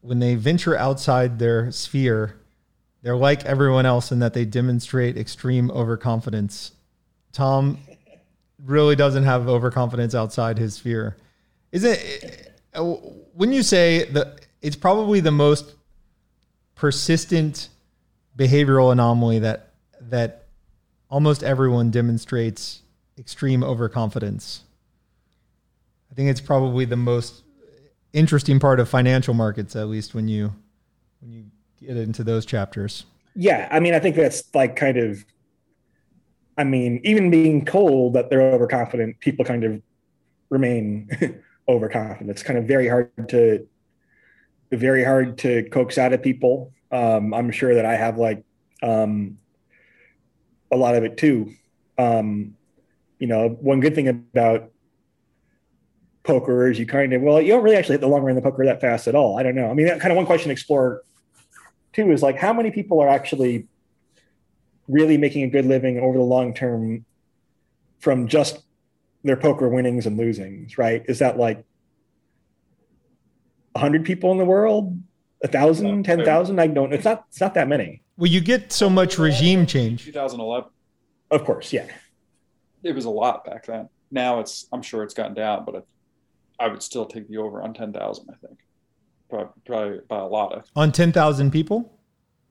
when 0.00 0.20
they 0.20 0.34
venture 0.36 0.76
outside 0.76 1.38
their 1.38 1.72
sphere, 1.72 2.40
they're 3.02 3.16
like 3.16 3.44
everyone 3.44 3.86
else 3.86 4.12
in 4.12 4.20
that 4.20 4.34
they 4.34 4.44
demonstrate 4.44 5.16
extreme 5.16 5.70
overconfidence. 5.70 6.72
Tom 7.32 7.78
really 8.64 8.96
doesn't 8.96 9.24
have 9.24 9.48
overconfidence 9.48 10.14
outside 10.14 10.58
his 10.58 10.74
sphere. 10.74 11.16
Is 11.72 11.84
it 11.84 12.54
uh, 12.74 12.96
wouldn't 13.38 13.54
you 13.54 13.62
say 13.62 14.04
that 14.10 14.46
it's 14.60 14.74
probably 14.74 15.20
the 15.20 15.30
most 15.30 15.76
persistent 16.74 17.68
behavioral 18.36 18.90
anomaly 18.90 19.38
that 19.38 19.70
that 20.00 20.46
almost 21.08 21.44
everyone 21.44 21.90
demonstrates 21.90 22.82
extreme 23.16 23.62
overconfidence. 23.62 24.64
I 26.10 26.14
think 26.14 26.28
it's 26.30 26.40
probably 26.40 26.84
the 26.84 26.96
most 26.96 27.44
interesting 28.12 28.58
part 28.58 28.80
of 28.80 28.88
financial 28.88 29.34
markets, 29.34 29.76
at 29.76 29.86
least 29.86 30.14
when 30.14 30.26
you 30.26 30.52
when 31.20 31.32
you 31.32 31.44
get 31.80 31.96
into 31.96 32.24
those 32.24 32.44
chapters. 32.44 33.06
Yeah, 33.36 33.68
I 33.70 33.78
mean, 33.78 33.94
I 33.94 34.00
think 34.00 34.16
that's 34.16 34.52
like 34.52 34.74
kind 34.74 34.98
of. 34.98 35.24
I 36.56 36.64
mean, 36.64 37.00
even 37.04 37.30
being 37.30 37.64
told 37.64 38.14
that 38.14 38.30
they're 38.30 38.40
overconfident, 38.40 39.20
people 39.20 39.44
kind 39.44 39.62
of 39.62 39.80
remain 40.50 41.08
overconfident. 41.68 42.30
It's 42.30 42.42
kind 42.42 42.58
of 42.58 42.64
very 42.64 42.88
hard 42.88 43.10
to 43.28 43.66
very 44.70 45.04
hard 45.04 45.38
to 45.38 45.68
coax 45.70 45.98
out 45.98 46.12
of 46.12 46.22
people. 46.22 46.72
Um, 46.90 47.32
I'm 47.32 47.50
sure 47.50 47.74
that 47.74 47.84
I 47.84 47.96
have 47.96 48.18
like 48.18 48.44
um, 48.82 49.38
a 50.70 50.76
lot 50.76 50.94
of 50.94 51.04
it 51.04 51.16
too. 51.16 51.52
Um, 51.96 52.54
you 53.18 53.26
know, 53.26 53.48
one 53.48 53.80
good 53.80 53.94
thing 53.94 54.08
about 54.08 54.70
poker 56.22 56.70
is 56.70 56.78
you 56.78 56.86
kind 56.86 57.12
of 57.12 57.22
well, 57.22 57.40
you 57.40 57.52
don't 57.52 57.62
really 57.62 57.76
actually 57.76 57.94
hit 57.94 58.02
the 58.02 58.08
long 58.08 58.22
run 58.22 58.36
of 58.36 58.42
the 58.42 58.48
poker 58.48 58.64
that 58.64 58.80
fast 58.80 59.08
at 59.08 59.14
all. 59.14 59.38
I 59.38 59.42
don't 59.42 59.54
know. 59.54 59.70
I 59.70 59.74
mean, 59.74 59.86
that 59.86 60.00
kind 60.00 60.12
of 60.12 60.16
one 60.16 60.26
question 60.26 60.48
to 60.48 60.52
explore 60.52 61.02
too 61.92 62.10
is 62.12 62.22
like 62.22 62.36
how 62.36 62.52
many 62.52 62.70
people 62.70 63.00
are 63.00 63.08
actually 63.08 63.66
really 64.86 65.18
making 65.18 65.42
a 65.42 65.48
good 65.48 65.66
living 65.66 65.98
over 65.98 66.16
the 66.16 66.24
long 66.24 66.54
term 66.54 67.04
from 67.98 68.28
just 68.28 68.62
their 69.24 69.36
poker 69.36 69.68
winnings 69.68 70.06
and 70.06 70.18
losings, 70.18 70.78
right? 70.78 71.02
Is 71.06 71.18
that 71.18 71.38
like 71.38 71.64
100 73.72 74.04
people 74.04 74.32
in 74.32 74.38
the 74.38 74.44
world? 74.44 75.00
A 75.42 75.46
thousand, 75.48 76.02
ten 76.02 76.24
thousand? 76.24 76.58
I 76.58 76.66
don't. 76.66 76.92
It's 76.92 77.04
not. 77.04 77.24
It's 77.28 77.40
not 77.40 77.54
that 77.54 77.68
many. 77.68 78.02
Well, 78.16 78.28
you 78.28 78.40
get 78.40 78.72
so 78.72 78.90
much 78.90 79.18
regime 79.18 79.66
change. 79.66 80.04
2011. 80.04 80.68
Of 81.30 81.44
course, 81.44 81.72
yeah. 81.72 81.86
It 82.82 82.92
was 82.92 83.04
a 83.04 83.10
lot 83.10 83.44
back 83.44 83.66
then. 83.66 83.88
Now 84.10 84.40
it's. 84.40 84.66
I'm 84.72 84.82
sure 84.82 85.04
it's 85.04 85.14
gotten 85.14 85.34
down, 85.34 85.64
but 85.64 85.86
I 86.58 86.66
would 86.66 86.82
still 86.82 87.06
take 87.06 87.28
the 87.28 87.36
over 87.36 87.62
on 87.62 87.72
10,000. 87.72 88.26
I 88.28 88.46
think 88.46 88.58
probably, 89.30 89.52
probably 89.64 89.98
by 90.08 90.18
a 90.18 90.26
lot 90.26 90.52
of 90.54 90.64
on 90.74 90.90
10,000 90.90 91.52
people. 91.52 91.98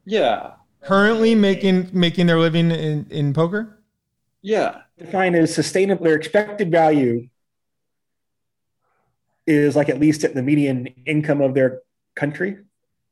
Yeah. 0.05 0.53
Currently 0.83 1.35
making 1.35 1.89
making 1.91 2.27
their 2.27 2.39
living 2.39 2.71
in 2.71 3.05
in 3.09 3.33
poker. 3.33 3.76
Yeah. 4.47 4.83
Defined 4.97 5.35
as 5.35 5.53
sustainable, 5.53 6.05
their 6.05 6.15
expected 6.15 6.71
value 6.71 7.27
is 9.45 9.75
like 9.75 9.89
at 9.89 9.99
least 9.99 10.23
at 10.23 10.35
the 10.35 10.41
median 10.41 10.87
income 11.05 11.41
of 11.41 11.53
their 11.53 11.81
country, 12.15 12.57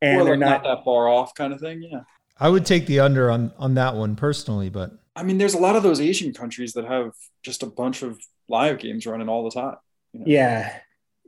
and 0.02 0.26
they're 0.26 0.38
not, 0.38 0.64
not 0.64 0.78
that 0.78 0.86
far 0.86 1.10
off, 1.10 1.36
kind 1.36 1.52
of 1.52 1.60
thing. 1.60 1.84
Yeah. 1.84 2.04
I 2.40 2.48
would 2.48 2.66
take 2.66 2.86
the 2.86 3.02
under 3.02 3.30
on 3.30 3.52
on 3.58 3.74
that 3.74 3.96
one 3.96 4.16
personally, 4.16 4.70
but 4.70 4.92
I 5.14 5.24
mean, 5.24 5.38
there's 5.38 5.54
a 5.54 5.60
lot 5.60 5.76
of 5.76 5.84
those 5.84 6.00
Asian 6.00 6.34
countries 6.34 6.72
that 6.74 6.86
have 6.86 7.12
just 7.44 7.64
a 7.64 7.68
bunch 7.68 8.02
of 8.02 8.18
live 8.48 8.80
games 8.80 9.06
running 9.06 9.28
all 9.28 9.44
the 9.44 9.52
time. 9.52 9.76
You 10.14 10.20
know? 10.22 10.26
Yeah, 10.28 10.80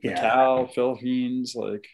yeah. 0.02 0.24
Macau, 0.24 0.74
Philippines, 0.74 1.54
like 1.54 1.86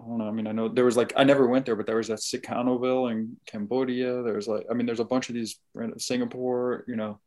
I 0.00 0.04
don't 0.04 0.18
know. 0.18 0.28
I 0.28 0.32
mean, 0.32 0.46
I 0.46 0.52
know 0.52 0.68
there 0.68 0.84
was 0.84 0.96
like 0.96 1.12
I 1.16 1.24
never 1.24 1.46
went 1.46 1.66
there, 1.66 1.76
but 1.76 1.86
there 1.86 1.96
was 1.96 2.08
that 2.08 2.18
Sihanoukville 2.18 3.12
in 3.12 3.36
Cambodia. 3.46 4.22
There's 4.22 4.48
like 4.48 4.66
I 4.70 4.74
mean, 4.74 4.86
there's 4.86 5.00
a 5.00 5.04
bunch 5.04 5.28
of 5.28 5.34
these 5.34 5.58
Singapore. 5.98 6.84
You 6.88 6.96
know, 6.96 7.20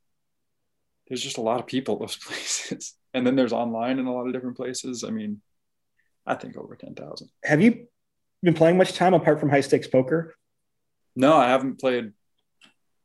there's 1.07 1.21
just 1.21 1.37
a 1.37 1.41
lot 1.41 1.59
of 1.59 1.67
people 1.67 1.97
those 1.97 2.17
places, 2.23 2.93
and 3.13 3.25
then 3.25 3.35
there's 3.35 3.53
online 3.53 3.99
in 3.99 4.05
a 4.05 4.13
lot 4.13 4.27
of 4.27 4.33
different 4.33 4.57
places. 4.57 5.03
I 5.03 5.11
mean, 5.11 5.41
I 6.25 6.35
think 6.35 6.57
over 6.57 6.75
ten 6.75 6.93
thousand. 6.93 7.29
Have 7.43 7.61
you 7.61 7.87
been 8.43 8.53
playing 8.53 8.77
much 8.77 8.93
time 8.93 9.13
apart 9.13 9.39
from 9.39 9.49
high 9.49 9.61
stakes 9.61 9.87
poker? 9.87 10.35
No, 11.15 11.35
I 11.35 11.47
haven't 11.47 11.79
played 11.79 12.11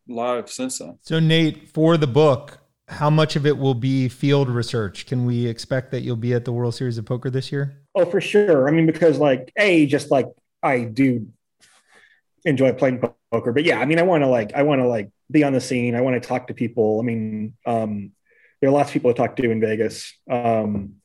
live 0.09 0.51
since 0.51 0.79
then. 0.79 0.99
So 1.03 1.21
Nate, 1.21 1.69
for 1.69 1.97
the 1.97 2.07
book, 2.09 2.59
how 2.89 3.11
much 3.11 3.37
of 3.37 3.47
it 3.47 3.57
will 3.57 3.75
be 3.75 4.09
field 4.09 4.49
research? 4.49 5.07
Can 5.07 5.25
we 5.25 5.47
expect 5.47 5.93
that 5.93 6.03
you'll 6.03 6.17
be 6.17 6.35
at 6.35 6.45
the 6.45 6.53
World 6.53 6.75
Series 6.75 6.99
of 6.99 7.07
Poker 7.07 7.31
this 7.31 7.53
year? 7.53 7.82
Oh, 7.95 8.07
for 8.07 8.21
sure. 8.21 8.69
I 8.69 8.73
mean, 8.73 8.87
because 8.87 9.19
like 9.19 9.53
a 9.57 9.87
just 9.87 10.11
like 10.11 10.27
I 10.63 10.85
do 10.85 11.29
enjoy 12.45 12.73
playing 12.73 13.03
poker, 13.31 13.53
but 13.53 13.65
yeah, 13.65 13.79
I 13.79 13.85
mean, 13.85 13.99
I 13.99 14.03
want 14.03 14.23
to 14.23 14.29
like 14.29 14.55
I 14.55 14.63
want 14.63 14.81
to 14.81 14.87
like 14.87 15.11
be 15.31 15.45
on 15.45 15.53
the 15.53 15.61
scene. 15.61 15.95
I 15.95 16.01
want 16.01 16.21
to 16.21 16.27
talk 16.27 16.47
to 16.47 16.55
people. 16.55 17.01
I 17.01 17.05
mean, 17.05 17.55
um, 17.67 18.13
there 18.61 18.71
are 18.71 18.73
lots 18.73 18.89
of 18.89 18.93
people 18.95 19.13
to 19.13 19.17
talk 19.17 19.37
to 19.37 19.51
in 19.51 19.61
Vegas. 19.61 20.15
Um, 20.31 20.97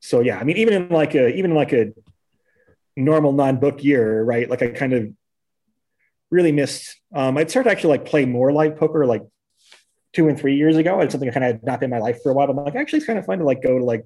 so 0.00 0.20
yeah, 0.20 0.38
I 0.38 0.44
mean, 0.44 0.56
even 0.56 0.74
in 0.74 0.88
like 0.88 1.14
a 1.14 1.34
even 1.34 1.54
like 1.54 1.72
a 1.72 1.92
normal 2.96 3.32
non-book 3.32 3.84
year, 3.84 4.22
right? 4.24 4.48
Like 4.48 4.62
I 4.62 4.68
kind 4.68 4.92
of 4.92 5.12
really 6.30 6.52
missed. 6.52 7.00
Um, 7.14 7.36
I'd 7.38 7.50
started 7.50 7.68
to 7.68 7.72
actually 7.72 7.98
like 7.98 8.04
play 8.06 8.24
more 8.24 8.52
live 8.52 8.76
poker 8.76 9.06
like 9.06 9.22
two 10.12 10.28
and 10.28 10.38
three 10.38 10.56
years 10.56 10.76
ago. 10.76 11.00
It's 11.00 11.12
something 11.12 11.28
I 11.28 11.32
kind 11.32 11.44
of 11.44 11.52
had 11.52 11.64
not 11.64 11.80
been 11.80 11.92
in 11.92 11.98
my 11.98 12.02
life 12.02 12.22
for 12.22 12.30
a 12.30 12.34
while. 12.34 12.46
But 12.46 12.58
I'm 12.58 12.64
like, 12.64 12.74
actually, 12.74 12.98
it's 12.98 13.06
kind 13.06 13.18
of 13.18 13.26
fun 13.26 13.38
to 13.38 13.44
like 13.44 13.62
go 13.62 13.78
to 13.78 13.84
like 13.84 14.04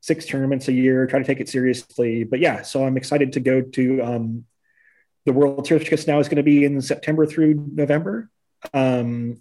six 0.00 0.26
tournaments 0.26 0.68
a 0.68 0.72
year, 0.72 1.06
try 1.06 1.18
to 1.18 1.24
take 1.24 1.40
it 1.40 1.48
seriously. 1.48 2.24
But 2.24 2.40
yeah, 2.40 2.62
so 2.62 2.84
I'm 2.84 2.96
excited 2.96 3.34
to 3.34 3.40
go 3.40 3.60
to 3.60 4.02
um, 4.02 4.44
the 5.26 5.32
World 5.32 5.66
Series 5.66 6.06
now 6.06 6.18
is 6.18 6.28
going 6.28 6.36
to 6.36 6.42
be 6.42 6.64
in 6.64 6.80
September 6.80 7.26
through 7.26 7.54
November. 7.54 8.30
Um, 8.72 9.40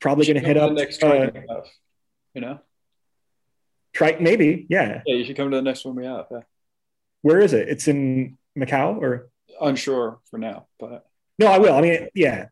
probably 0.00 0.26
going 0.26 0.40
to 0.40 0.46
hit 0.46 0.56
up 0.56 0.72
next 0.72 1.02
uh, 1.02 1.30
have, 1.48 1.66
you 2.34 2.40
know. 2.40 2.60
Try 3.92 4.16
maybe, 4.18 4.66
yeah. 4.68 5.02
Yeah, 5.06 5.14
you 5.14 5.24
should 5.24 5.36
come 5.36 5.50
to 5.50 5.56
the 5.56 5.62
next 5.62 5.84
one 5.84 5.94
we 5.94 6.04
have. 6.04 6.26
Yeah. 6.30 6.40
Where 7.22 7.40
is 7.40 7.52
it? 7.52 7.68
It's 7.68 7.86
in 7.86 8.36
Macau 8.58 9.00
or 9.00 9.30
unsure 9.60 10.18
for 10.30 10.38
now, 10.38 10.66
but 10.80 11.06
no, 11.38 11.46
I 11.46 11.58
will. 11.58 11.74
I 11.74 11.80
mean, 11.80 12.08
yeah, 12.14 12.48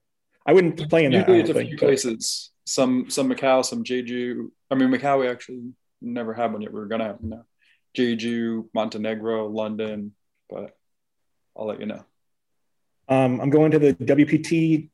I 0.46 0.52
wouldn't 0.52 0.88
play 0.88 1.04
in 1.04 1.12
usually 1.12 1.42
that. 1.42 1.50
it's 1.50 1.58
a 1.58 1.66
few 1.66 1.76
places. 1.76 2.50
Some 2.64 3.10
some 3.10 3.28
Macau, 3.28 3.64
some 3.64 3.82
Jeju. 3.82 4.50
I 4.70 4.76
mean, 4.76 4.88
Macau 4.88 5.20
we 5.20 5.28
actually 5.28 5.72
never 6.02 6.34
had 6.34 6.52
one 6.52 6.62
yet. 6.62 6.72
We 6.72 6.80
were 6.80 6.86
gonna 6.86 7.04
have 7.04 7.20
one 7.20 7.30
now. 7.30 7.44
Jeju, 7.96 8.68
Montenegro, 8.74 9.48
London, 9.48 10.14
but 10.48 10.76
I'll 11.56 11.66
let 11.66 11.80
you 11.80 11.86
know. 11.86 12.04
Um, 13.08 13.40
I'm 13.40 13.50
going 13.50 13.70
to 13.72 13.78
the 13.78 13.94
WPT 13.94 14.88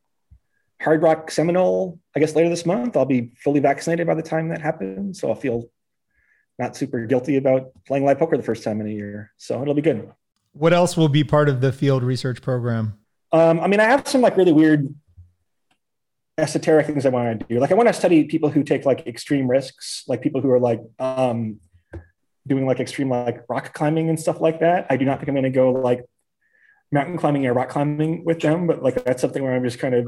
Hard 0.81 1.03
Rock 1.03 1.31
Seminole, 1.31 2.01
I 2.17 2.21
guess 2.21 2.35
later 2.35 2.49
this 2.49 2.67
month. 2.67 2.97
I'll 2.97 3.05
be 3.05 3.33
fully 3.37 3.61
vaccinated 3.61 4.07
by 4.07 4.15
the 4.15 4.23
time 4.23 4.49
that 4.49 4.61
happens. 4.61 5.21
So 5.21 5.29
I'll 5.29 5.35
feel 5.35 5.71
not 6.59 6.77
super 6.77 7.07
guilty 7.07 7.37
about 7.37 7.71
playing 7.87 8.05
live 8.05 8.19
poker 8.19 8.37
the 8.37 8.43
first 8.43 8.65
time 8.65 8.81
in 8.81 8.89
a 8.89 8.91
year. 8.91 9.33
So 9.37 9.61
it'll 9.63 9.75
be 9.75 9.83
good. 9.83 10.11
What 10.53 10.73
else 10.73 10.97
will 10.97 11.09
be 11.09 11.23
part 11.23 11.49
of 11.49 11.61
the 11.61 11.73
field 11.73 12.03
research 12.03 12.43
program? 12.43 12.99
Um, 13.31 13.61
I 13.61 13.69
mean, 13.69 13.81
I 13.81 13.85
have 13.85 14.09
some 14.09 14.21
like 14.21 14.37
really 14.37 14.53
weird 14.53 14.93
esoteric 16.39 16.87
things 16.87 17.05
I 17.05 17.11
want 17.11 17.41
to 17.41 17.47
do. 17.47 17.61
Like 17.61 17.73
I 17.73 17.75
want 17.75 17.89
to 17.89 17.93
study 17.93 18.25
people 18.25 18.49
who 18.49 18.63
take 18.63 18.87
like 18.87 19.07
extreme 19.07 19.51
risks, 19.51 20.05
like 20.07 20.23
people 20.23 20.41
who 20.41 20.51
are 20.51 20.61
like 20.61 20.81
um, 20.99 21.61
doing 22.47 22.67
like 22.67 22.81
extreme 22.81 23.11
like 23.11 23.45
rock 23.49 23.75
climbing 23.75 24.09
and 24.09 24.19
stuff 24.19 24.41
like 24.41 24.61
that. 24.61 24.87
I 24.89 24.97
do 24.97 25.05
not 25.05 25.19
think 25.19 25.29
I'm 25.29 25.35
going 25.35 25.45
to 25.45 25.51
go 25.51 25.73
like 25.73 26.05
mountain 26.93 27.19
climbing 27.19 27.47
or 27.47 27.53
rock 27.53 27.69
climbing 27.69 28.25
with 28.25 28.41
them, 28.41 28.67
but 28.67 28.83
like 28.83 29.05
that's 29.05 29.21
something 29.21 29.43
where 29.43 29.55
I'm 29.55 29.65
just 29.65 29.79
kind 29.79 29.95
of 29.95 30.07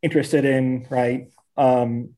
interested 0.00 0.44
in, 0.44 0.86
right? 0.90 1.30
Um, 1.56 2.14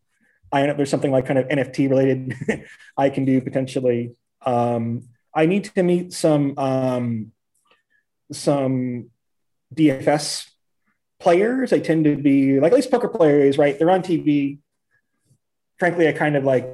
I 0.53 0.67
know 0.67 0.75
there's 0.75 0.91
something 0.91 1.13
like 1.13 1.27
kind 1.27 1.39
of 1.39 1.49
NFT 1.49 1.89
related 1.89 2.67
I 2.97 3.11
can 3.11 3.25
do 3.25 3.41
potentially. 3.41 4.13
Um, 4.45 5.09
I 5.35 5.47
need 5.47 5.65
to 5.65 5.83
meet 5.83 6.13
some 6.13 6.59
um, 6.59 7.33
some 8.33 9.11
DFS 9.75 10.50
players. 11.21 11.71
They 11.71 11.81
tend 11.81 12.05
to 12.05 12.17
be 12.17 12.59
like 12.59 12.73
at 12.73 12.77
least 12.77 12.91
poker 12.91 13.09
players, 13.09 13.59
right? 13.59 13.79
They're 13.79 13.91
on 13.91 14.03
TV. 14.03 14.59
Frankly, 15.79 16.09
I 16.09 16.13
kind 16.13 16.37
of 16.37 16.45
like 16.45 16.69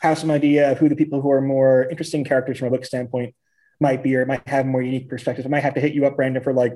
have 0.00 0.18
some 0.18 0.30
idea 0.30 0.72
of 0.72 0.78
who 0.78 0.88
the 0.88 0.96
people 0.96 1.20
who 1.20 1.30
are 1.30 1.40
more 1.40 1.84
interesting 1.90 2.24
characters 2.24 2.58
from 2.58 2.68
a 2.68 2.70
book 2.70 2.84
standpoint 2.84 3.34
might 3.80 4.02
be, 4.02 4.16
or 4.16 4.26
might 4.26 4.46
have 4.48 4.66
more 4.66 4.82
unique 4.82 5.08
perspectives. 5.08 5.46
I 5.46 5.50
might 5.50 5.62
have 5.62 5.74
to 5.74 5.80
hit 5.80 5.94
you 5.94 6.06
up, 6.06 6.16
Brandon, 6.16 6.42
for 6.42 6.52
like 6.52 6.74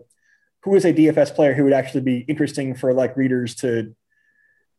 who 0.63 0.75
is 0.77 0.85
a 0.85 0.93
DFS 0.93 1.35
player 1.35 1.53
who 1.53 1.65
would 1.65 1.73
actually 1.73 2.03
be 2.03 2.19
interesting 2.21 2.75
for 2.75 2.95
like 2.95 3.17
readers 3.17 3.55
to 3.57 3.95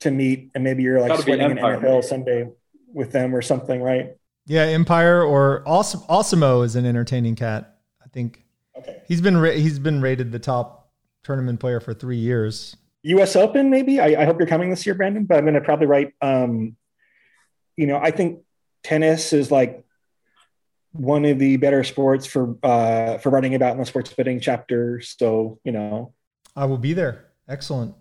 to 0.01 0.11
meet, 0.11 0.51
and 0.55 0.63
maybe 0.63 0.83
you're 0.83 1.01
like 1.01 1.19
sweating 1.21 1.51
an 1.51 1.57
NFL 1.57 2.03
Sunday 2.03 2.47
with 2.93 3.11
them 3.11 3.35
or 3.35 3.41
something, 3.41 3.81
right? 3.81 4.15
Yeah, 4.45 4.63
Empire 4.63 5.23
or 5.23 5.63
Awesemo 5.65 6.63
is 6.63 6.75
an 6.75 6.85
entertaining 6.85 7.35
cat. 7.35 7.77
I 8.03 8.07
think. 8.09 8.43
Okay. 8.77 9.01
He's 9.07 9.21
been 9.21 9.37
ra- 9.37 9.51
he's 9.51 9.79
been 9.79 10.01
rated 10.01 10.31
the 10.31 10.39
top 10.39 10.84
tournament 11.25 11.59
player 11.59 11.79
for 11.79 11.93
three 11.93 12.17
years. 12.17 12.77
U.S. 13.03 13.35
Open, 13.35 13.69
maybe. 13.69 13.99
I, 13.99 14.21
I 14.21 14.25
hope 14.25 14.39
you're 14.39 14.47
coming 14.47 14.69
this 14.69 14.85
year, 14.85 14.95
Brandon. 14.95 15.25
But 15.25 15.37
I'm 15.37 15.43
going 15.43 15.55
to 15.55 15.61
probably 15.61 15.87
write. 15.87 16.13
Um, 16.21 16.77
you 17.75 17.87
know, 17.87 17.97
I 17.97 18.11
think 18.11 18.39
tennis 18.83 19.33
is 19.33 19.51
like 19.51 19.83
one 20.93 21.25
of 21.25 21.39
the 21.39 21.57
better 21.57 21.83
sports 21.83 22.25
for 22.25 22.57
uh, 22.63 23.17
for 23.17 23.29
writing 23.29 23.53
about 23.55 23.73
in 23.73 23.79
the 23.79 23.85
sports 23.85 24.13
betting 24.13 24.39
chapter. 24.39 25.01
So 25.01 25.59
you 25.63 25.71
know, 25.71 26.13
I 26.55 26.65
will 26.65 26.77
be 26.77 26.93
there. 26.93 27.25
Excellent. 27.47 27.93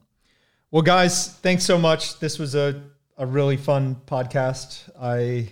Well, 0.71 0.83
guys, 0.83 1.29
thanks 1.29 1.65
so 1.65 1.79
much. 1.79 2.19
This 2.21 2.39
was 2.39 2.55
a 2.55 2.83
a 3.19 3.27
really 3.27 3.57
fun 3.57 3.97
podcast. 4.07 4.89
I 4.99 5.51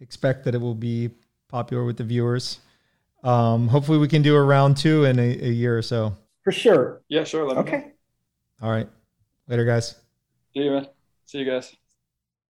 expect 0.00 0.44
that 0.44 0.54
it 0.54 0.60
will 0.60 0.74
be 0.74 1.10
popular 1.48 1.84
with 1.84 1.96
the 1.96 2.04
viewers. 2.04 2.60
Um, 3.24 3.68
hopefully, 3.68 3.98
we 3.98 4.08
can 4.08 4.22
do 4.22 4.36
a 4.36 4.42
round 4.42 4.76
two 4.76 5.04
in 5.04 5.18
a, 5.18 5.22
a 5.22 5.50
year 5.50 5.76
or 5.76 5.82
so. 5.82 6.16
For 6.46 6.52
sure. 6.52 7.02
Yeah, 7.08 7.24
sure. 7.24 7.50
okay. 7.58 7.90
All 8.62 8.70
right. 8.70 8.88
Later, 9.48 9.64
guys. 9.64 9.96
See 10.54 10.62
you, 10.62 10.70
man. 10.70 10.86
See 11.24 11.38
you 11.38 11.44
guys. 11.44 11.74